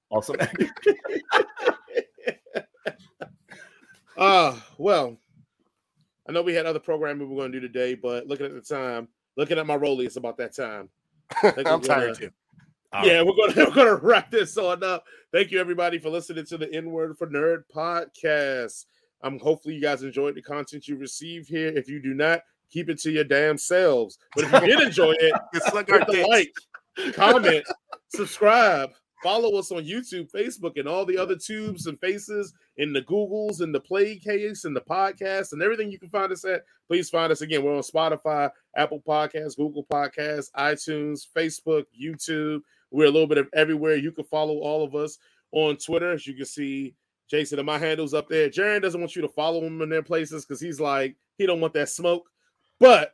Also, 0.09 0.33
Uh, 4.17 4.57
well, 4.77 5.17
I 6.27 6.31
know 6.31 6.41
we 6.41 6.53
had 6.53 6.65
other 6.65 6.79
programming 6.79 7.27
we 7.27 7.35
were 7.35 7.41
going 7.41 7.51
to 7.51 7.59
do 7.59 7.67
today, 7.67 7.95
but 7.95 8.27
looking 8.27 8.45
at 8.45 8.53
the 8.53 8.61
time, 8.61 9.09
looking 9.35 9.57
at 9.59 9.67
my 9.67 9.77
rollie, 9.77 10.05
it's 10.05 10.15
about 10.15 10.37
that 10.37 10.55
time. 10.55 10.89
I'm 11.43 11.81
tired 11.81 11.81
gonna- 11.81 12.15
too. 12.15 12.29
All 12.93 13.05
yeah, 13.05 13.21
we're 13.21 13.35
gonna 13.35 13.53
we're 13.69 13.75
gonna 13.75 13.95
wrap 13.95 14.31
this 14.31 14.57
on 14.57 14.83
up. 14.83 15.03
Thank 15.31 15.51
you 15.51 15.59
everybody 15.59 15.99
for 15.99 16.09
listening 16.09 16.45
to 16.45 16.57
the 16.57 16.73
N 16.73 16.91
Word 16.91 17.17
for 17.17 17.27
Nerd 17.27 17.63
podcast. 17.73 18.85
Um, 19.21 19.39
hopefully 19.39 19.75
you 19.75 19.81
guys 19.81 20.03
enjoyed 20.03 20.35
the 20.35 20.41
content 20.41 20.87
you 20.87 20.97
received 20.97 21.49
here. 21.49 21.69
If 21.69 21.89
you 21.89 22.01
do 22.01 22.13
not, 22.13 22.41
keep 22.69 22.89
it 22.89 22.99
to 23.01 23.11
your 23.11 23.23
damn 23.23 23.57
selves. 23.57 24.17
But 24.35 24.45
if 24.45 24.51
you 24.53 24.67
did 24.67 24.79
enjoy 24.81 25.13
it, 25.13 25.33
It's 25.53 25.73
like 25.73 25.91
our 25.91 25.99
the 25.99 26.25
like, 26.27 26.53
comment, 27.13 27.65
subscribe, 28.09 28.91
follow 29.23 29.57
us 29.57 29.71
on 29.71 29.83
YouTube, 29.83 30.29
Facebook, 30.31 30.77
and 30.77 30.87
all 30.87 31.05
the 31.05 31.17
other 31.17 31.35
tubes 31.35 31.87
and 31.87 31.99
faces 31.99 32.53
in 32.77 32.93
the 32.93 33.01
Googles 33.01 33.61
and 33.61 33.73
the 33.73 33.79
Play 33.79 34.17
case 34.17 34.65
and 34.65 34.75
the 34.75 34.81
podcast 34.81 35.53
and 35.53 35.61
everything 35.61 35.91
you 35.91 35.99
can 35.99 36.09
find 36.09 36.31
us 36.31 36.45
at. 36.45 36.63
Please 36.87 37.09
find 37.09 37.31
us 37.31 37.41
again. 37.41 37.63
We're 37.63 37.75
on 37.75 37.81
Spotify, 37.81 38.51
Apple 38.75 39.01
Podcasts, 39.07 39.57
Google 39.57 39.85
Podcasts, 39.91 40.51
iTunes, 40.57 41.25
Facebook, 41.35 41.85
YouTube. 41.99 42.59
We're 42.95 43.07
a 43.07 43.11
little 43.11 43.27
bit 43.27 43.37
of 43.37 43.49
everywhere. 43.53 43.97
You 43.97 44.13
can 44.13 44.23
follow 44.23 44.59
all 44.59 44.81
of 44.81 44.95
us 44.95 45.17
on 45.51 45.75
Twitter. 45.75 46.13
As 46.13 46.25
you 46.25 46.33
can 46.33 46.45
see, 46.45 46.95
Jason 47.29 47.59
and 47.59 47.65
my 47.65 47.77
handles 47.77 48.13
up 48.13 48.29
there. 48.29 48.49
Jaron 48.49 48.81
doesn't 48.81 49.01
want 49.01 49.17
you 49.17 49.21
to 49.21 49.27
follow 49.27 49.61
him 49.61 49.81
in 49.81 49.89
their 49.89 50.01
places 50.01 50.45
because 50.45 50.61
he's 50.61 50.79
like, 50.79 51.17
he 51.37 51.45
don't 51.45 51.59
want 51.59 51.73
that 51.73 51.89
smoke. 51.89 52.29
But 52.79 53.13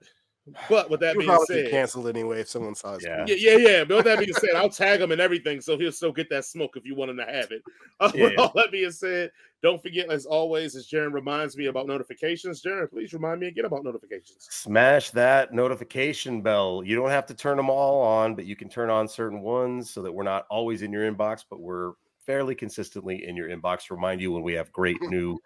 but 0.70 0.90
with 0.90 1.00
that 1.02 1.18
being 1.18 1.38
said, 1.46 1.70
canceled 1.70 2.08
anyway 2.08 2.42
if 2.42 2.50
someone 2.50 2.76
saw 2.76 2.96
it. 2.96 3.04
Yeah. 3.04 3.26
yeah, 3.28 3.36
yeah, 3.36 3.58
yeah. 3.58 3.84
But 3.84 3.98
with 3.98 4.06
that 4.06 4.20
being 4.20 4.34
said, 4.34 4.56
I'll 4.56 4.70
tag 4.70 5.02
him 5.02 5.12
and 5.12 5.22
everything, 5.22 5.62
so 5.62 5.78
he'll 5.78 5.92
still 5.92 6.12
get 6.12 6.30
that 6.30 6.46
smoke 6.46 6.78
if 6.78 6.86
you 6.86 6.96
want 6.96 7.12
him 7.12 7.18
to 7.18 7.26
have 7.26 7.52
it. 7.52 7.62
Uh, 8.00 8.12
yeah. 8.16 8.24
With 8.24 8.40
all 8.40 8.52
that 8.56 8.72
being 8.72 8.90
said, 8.90 9.30
don't 9.62 9.80
forget, 9.80 10.10
as 10.10 10.26
always, 10.26 10.76
as 10.76 10.88
Jaron 10.90 11.14
reminds 11.14 11.56
me 11.56 11.68
about 11.68 11.86
notifications. 11.86 12.64
Jaron, 12.64 12.90
please 12.90 13.14
remind 13.14 13.40
me 13.40 13.48
again 13.48 13.66
about 13.66 13.84
notifications. 13.84 14.48
Smash 14.50 15.12
that 15.12 15.54
notification 15.54 16.42
bell. 16.42 16.82
You 16.84 16.96
don't 16.96 17.12
have 17.12 17.28
to 17.28 17.36
turn 17.36 17.58
them 17.58 17.70
all 17.70 18.02
on, 18.02 18.34
but 18.34 18.46
you 18.46 18.56
can 18.56 18.70
turn 18.70 18.90
on 18.90 19.08
certain 19.08 19.42
ones 19.42 19.92
so 19.92 20.02
that 20.02 20.12
we're 20.12 20.24
not 20.24 20.48
always 20.50 20.82
in 20.82 20.92
your 20.92 21.12
inbox, 21.12 21.46
but 21.48 21.60
we're 21.60 21.92
fairly 22.26 22.56
consistently 22.56 23.28
in 23.28 23.36
your 23.36 23.50
inbox 23.50 23.86
to 23.86 23.94
remind 23.94 24.20
you 24.20 24.32
when 24.32 24.42
we 24.42 24.54
have 24.54 24.72
great 24.72 25.00
new 25.04 25.38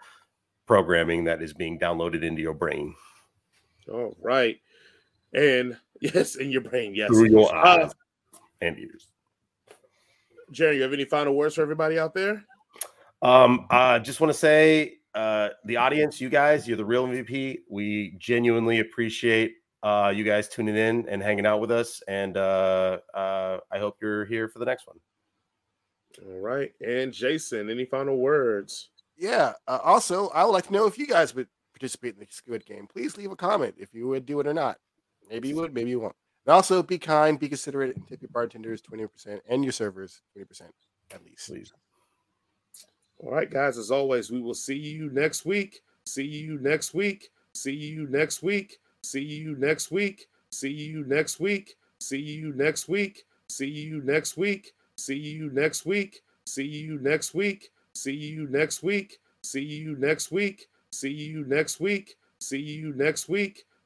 programming 0.66 1.26
that 1.26 1.42
is 1.42 1.54
being 1.54 1.78
downloaded 1.78 2.24
into 2.24 2.42
your 2.42 2.54
brain. 2.54 2.96
All 3.92 4.16
right. 4.22 4.58
And 5.36 5.78
yes, 6.02 6.36
in 6.36 6.50
your 6.50 6.62
brain, 6.62 6.96
yes. 6.96 7.10
Through 7.10 7.30
your 7.30 7.54
uh, 7.54 7.84
eyes 7.84 7.92
uh, 7.92 8.38
and 8.62 8.80
ears. 8.80 9.08
Jerry, 10.52 10.78
you 10.78 10.84
have 10.84 10.94
any 10.94 11.06
final 11.06 11.36
words 11.36 11.56
for 11.56 11.62
everybody 11.62 12.00
out 12.00 12.14
there? 12.14 12.46
Um, 13.22 13.68
I 13.70 13.96
uh, 13.96 14.00
just 14.00 14.22
want 14.22 14.32
to 14.32 14.38
say, 14.38 14.98
uh, 15.16 15.50
the 15.64 15.78
audience, 15.78 16.22
you 16.22 16.30
guys, 16.30 16.68
you're 16.68 16.78
the 16.78 16.86
real 16.86 17.08
MVP. 17.08 17.60
We 17.70 18.16
genuinely 18.20 18.80
appreciate 18.80 19.56
uh, 19.82 20.12
you 20.16 20.24
guys 20.24 20.50
tuning 20.50 20.76
in 20.76 21.08
and 21.08 21.22
hanging 21.22 21.46
out 21.46 21.62
with 21.62 21.72
us. 21.72 22.04
And 22.08 22.38
uh, 22.38 23.00
uh, 23.14 23.60
I 23.72 23.80
hope 23.80 23.98
you're 24.02 24.26
here 24.26 24.50
for 24.50 24.60
the 24.60 24.66
next 24.66 24.88
one. 24.88 24.98
All 26.26 26.40
right. 26.40 26.72
And 26.86 27.14
Jason, 27.14 27.70
any 27.70 27.86
final 27.86 28.18
words? 28.18 28.90
Yeah. 29.18 29.54
Uh, 29.68 29.80
also, 29.84 30.30
I 30.30 30.44
would 30.44 30.52
like 30.52 30.68
to 30.68 30.74
know 30.74 30.86
if 30.86 30.98
you 30.98 31.08
guys 31.08 31.34
would 31.34 31.48
participate 31.74 32.16
in 32.16 32.20
the 32.20 32.28
Squid 32.30 32.66
Game. 32.66 32.88
Please 32.88 33.18
leave 33.18 33.32
a 33.32 33.36
comment 33.36 33.76
if 33.78 33.94
you 33.94 34.08
would 34.08 34.26
do 34.26 34.40
it 34.40 34.48
or 34.48 34.54
not. 34.54 34.78
Maybe 35.30 35.50
you 35.50 35.56
would, 35.56 35.74
maybe 35.74 35.90
you 35.90 36.00
won't. 36.00 36.16
And 36.46 36.54
also 36.54 36.84
be 36.84 36.98
kind, 36.98 37.40
be 37.40 37.50
considerate, 37.50 37.96
and 37.96 38.08
tip 38.08 38.22
your 38.22 38.30
bartenders 38.30 38.82
20% 38.82 39.40
and 39.50 39.64
your 39.64 39.72
servers 39.72 40.22
20% 40.38 40.62
at 41.12 41.26
least. 41.26 41.48
Please. 41.48 41.74
All 43.20 43.32
right, 43.32 43.50
guys. 43.50 43.78
As 43.78 43.92
always, 43.92 44.32
we 44.32 44.42
will 44.42 44.54
see 44.54 44.76
you 44.76 45.10
next 45.12 45.46
week. 45.46 45.82
see 46.06 46.24
you 46.24 46.60
next 46.60 46.94
week. 46.94 47.30
See 47.54 47.72
you 47.72 48.08
next 48.08 48.44
week. 48.44 48.80
See 49.04 49.22
you 49.22 49.56
next 49.56 49.92
week. 49.92 50.28
See 50.52 50.70
you 50.70 51.06
next 51.08 51.40
week. 51.40 51.78
See 52.12 52.18
you 52.20 52.54
next 52.54 52.88
week. 52.90 53.24
See 53.50 53.68
you 53.68 54.02
next 54.02 54.36
week. 54.36 54.74
See 54.98 55.16
you 55.16 55.50
next 55.50 55.86
week. 55.86 56.22
See 56.46 56.64
you 56.64 57.00
next 57.00 57.34
week. 57.34 57.72
See 57.94 58.12
you 58.14 58.48
next 58.48 58.84
week. 58.84 59.20
See 59.44 59.62
you 59.62 59.62
next 59.62 59.62
week. 59.62 59.62
See 59.62 59.62
you 59.62 59.96
next 59.96 60.32
week. 60.32 60.68
See 60.92 61.10
you 61.10 61.46
next 61.46 61.80
week. 61.80 62.16
See 62.40 62.60
you 62.60 62.94
next 62.94 63.30
week. 63.30 63.66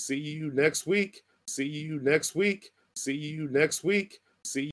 See 0.00 0.16
you 0.16 0.50
next 0.52 0.86
week. 0.86 1.22
See 1.46 1.66
you 1.66 2.00
next 2.00 2.34
week. 2.34 2.72
See 2.94 3.14
you 3.14 3.48
next 3.48 3.84
week. 3.84 4.20
See 4.44 4.64